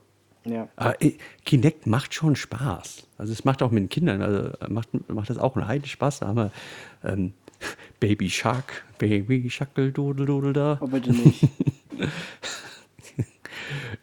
Ja. 0.45 0.69
Aber 0.77 1.01
äh, 1.03 1.17
Kinect 1.45 1.87
macht 1.87 2.13
schon 2.15 2.37
Spaß. 2.37 3.07
Also 3.17 3.33
es 3.33 3.45
macht 3.45 3.63
auch 3.63 3.71
mit 3.71 3.85
den 3.85 3.89
Kindern, 3.89 4.21
also 4.23 4.49
äh, 4.61 4.69
macht, 4.69 4.89
macht 5.09 5.31
das 5.31 5.39
auch 5.39 5.57
einen 5.57 5.67
heiden 5.67 5.87
Spaß. 5.87 6.21
Da 6.21 6.29
haben 6.29 6.37
wir 6.37 6.51
ähm, 7.05 7.33
Baby 8.01 8.29
Shark, 8.29 8.85
Baby 8.99 9.49
Schackel, 9.49 9.93
Dodel, 9.93 10.27
Dodel 10.27 10.53
da. 10.53 10.79
Oh, 10.81 10.87
bitte 10.87 11.13
nicht. 11.13 11.49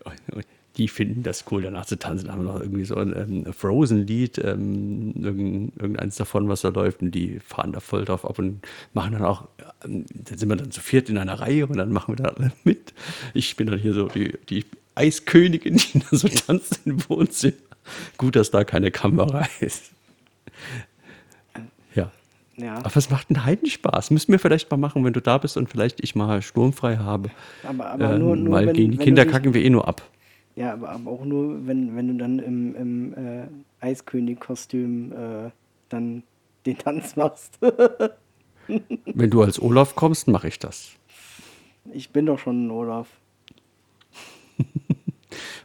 Die 0.77 0.87
finden 0.87 1.23
das 1.23 1.43
cool, 1.51 1.63
danach 1.63 1.85
zu 1.85 1.99
tanzen. 1.99 2.27
Da 2.27 2.33
haben 2.33 2.45
wir 2.45 2.53
noch 2.53 2.61
irgendwie 2.61 2.85
so 2.85 2.95
ein 2.95 3.13
ähm, 3.13 3.51
Frozen-Lied, 3.51 4.37
ähm, 4.37 5.13
irgend, 5.21 5.77
irgendeins 5.77 6.15
davon, 6.15 6.47
was 6.47 6.61
da 6.61 6.69
läuft. 6.69 7.01
Und 7.01 7.11
die 7.11 7.39
fahren 7.39 7.73
da 7.73 7.81
voll 7.81 8.05
drauf 8.05 8.23
ab 8.23 8.39
und 8.39 8.61
machen 8.93 9.11
dann 9.13 9.23
auch, 9.23 9.49
ähm, 9.83 10.05
da 10.13 10.37
sind 10.37 10.47
wir 10.47 10.55
dann 10.55 10.71
zu 10.71 10.79
viert 10.79 11.09
in 11.09 11.17
einer 11.17 11.41
Reihe 11.41 11.67
und 11.67 11.75
dann 11.75 11.91
machen 11.91 12.13
wir 12.17 12.23
da 12.23 12.29
alle 12.29 12.53
mit. 12.63 12.93
Ich 13.33 13.57
bin 13.57 13.67
dann 13.67 13.79
hier 13.79 13.93
so 13.93 14.07
die, 14.07 14.37
die 14.49 14.63
Eiskönigin, 14.95 15.77
die 15.77 15.99
da 15.99 16.15
so 16.15 16.27
tanzt 16.47 16.81
im 16.85 17.09
Wohnzimmer. 17.09 17.55
Gut, 18.17 18.35
dass 18.35 18.51
da 18.51 18.63
keine 18.63 18.91
Kamera 18.91 19.47
ist. 19.59 19.91
Ja. 22.59 22.77
Aber 22.77 22.97
es 22.97 23.09
macht 23.09 23.29
einen 23.29 23.45
Heidenspaß. 23.45 24.11
Müssen 24.11 24.31
wir 24.31 24.39
vielleicht 24.39 24.69
mal 24.69 24.77
machen, 24.77 25.05
wenn 25.05 25.13
du 25.13 25.21
da 25.21 25.37
bist 25.37 25.55
und 25.57 25.69
vielleicht 25.69 26.03
ich 26.03 26.15
mal 26.15 26.41
sturmfrei 26.41 26.97
habe. 26.97 27.29
Aber, 27.63 27.85
aber 27.91 28.11
Ähm, 28.15 28.19
nur, 28.19 28.35
nur 28.35 28.53
weil 28.53 28.67
wenn, 28.67 28.75
gegen 28.75 28.91
die 28.91 28.97
Kinder 28.97 29.23
dich, 29.23 29.31
kacken 29.31 29.53
wir 29.53 29.63
eh 29.63 29.69
nur 29.69 29.87
ab. 29.87 30.01
Ja, 30.55 30.73
aber, 30.73 30.89
aber 30.89 31.09
auch 31.11 31.23
nur, 31.23 31.65
wenn, 31.67 31.95
wenn 31.95 32.07
du 32.09 32.13
dann 32.15 32.39
im, 32.39 32.75
im 32.75 33.13
äh, 33.13 33.47
Eiskönig-Kostüm 33.79 35.11
äh, 35.13 35.51
dann 35.87 36.23
den 36.65 36.77
Tanz 36.77 37.15
machst. 37.15 37.57
Wenn 39.05 39.31
du 39.31 39.41
als 39.41 39.59
Olaf 39.59 39.95
kommst, 39.95 40.27
mache 40.27 40.47
ich 40.47 40.59
das. 40.59 40.91
ich 41.91 42.11
bin 42.11 42.27
doch 42.27 42.37
schon 42.39 42.67
ein 42.67 42.71
Olaf. 42.71 43.07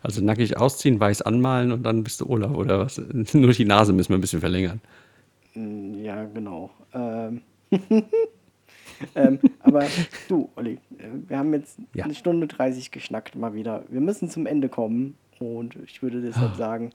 Also 0.02 0.22
nackig 0.22 0.58
ausziehen, 0.58 1.00
weiß 1.00 1.22
anmalen 1.22 1.72
und 1.72 1.82
dann 1.82 2.04
bist 2.04 2.20
du 2.20 2.26
Olaf 2.28 2.52
oder 2.52 2.78
was? 2.78 2.98
Nur 3.32 3.52
die 3.52 3.64
Nase 3.64 3.94
müssen 3.94 4.10
wir 4.10 4.18
ein 4.18 4.20
bisschen 4.20 4.40
verlängern. 4.40 4.80
Mm, 5.54 5.94
Ja, 6.04 6.24
genau. 6.24 6.70
Ähm, 6.94 7.40
ähm, 9.14 9.38
aber 9.60 9.86
du, 10.28 10.48
Olli, 10.56 10.74
äh, 10.98 11.08
wir 11.28 11.38
haben 11.38 11.52
jetzt 11.52 11.78
Ja. 11.94 12.04
eine 12.04 12.14
Stunde 12.14 12.46
30 12.46 12.90
geschnackt 12.90 13.34
mal 13.34 13.54
wieder. 13.54 13.84
Wir 13.88 14.00
müssen 14.00 14.28
zum 14.30 14.46
Ende 14.46 14.68
kommen 14.68 15.16
und 15.40 15.76
ich 15.86 16.02
würde 16.02 16.20
deshalb 16.22 16.54
sagen, 16.56 16.90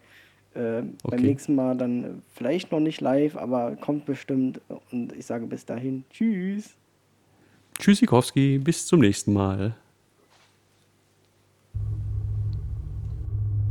äh, 0.55 0.81
beim 0.81 0.95
Ah. 1.03 1.07
Okay. 1.13 1.21
nächsten 1.21 1.55
Mal 1.55 1.75
dann 1.77 2.03
äh, 2.03 2.07
vielleicht 2.33 2.71
noch 2.71 2.79
nicht 2.79 3.01
live, 3.01 3.35
aber 3.37 3.75
kommt 3.75 4.05
bestimmt 4.05 4.61
und 4.91 5.13
ich 5.13 5.25
sage 5.25 5.45
bis 5.45 5.65
dahin, 5.65 6.03
tschüss. 6.11 6.75
Tschüssikowski, 7.77 8.57
bis 8.59 8.85
zum 8.87 8.99
nächsten 9.01 9.33
Mal. 9.33 9.75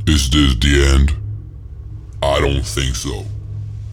Is 0.07 0.29
this 0.29 0.55
the 0.61 0.81
end? 0.95 1.11
I 2.23 2.39
don't 2.41 2.63
think 2.63 2.95
so. 2.95 3.25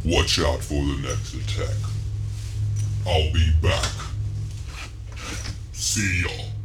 Watch 0.05 0.41
out 0.41 0.63
for 0.63 0.83
the 0.83 0.97
next 1.03 1.35
attack. 1.35 1.77
I'll 3.09 3.33
be 3.33 3.53
back. 3.63 3.87
See 5.73 6.23
y'all. 6.23 6.56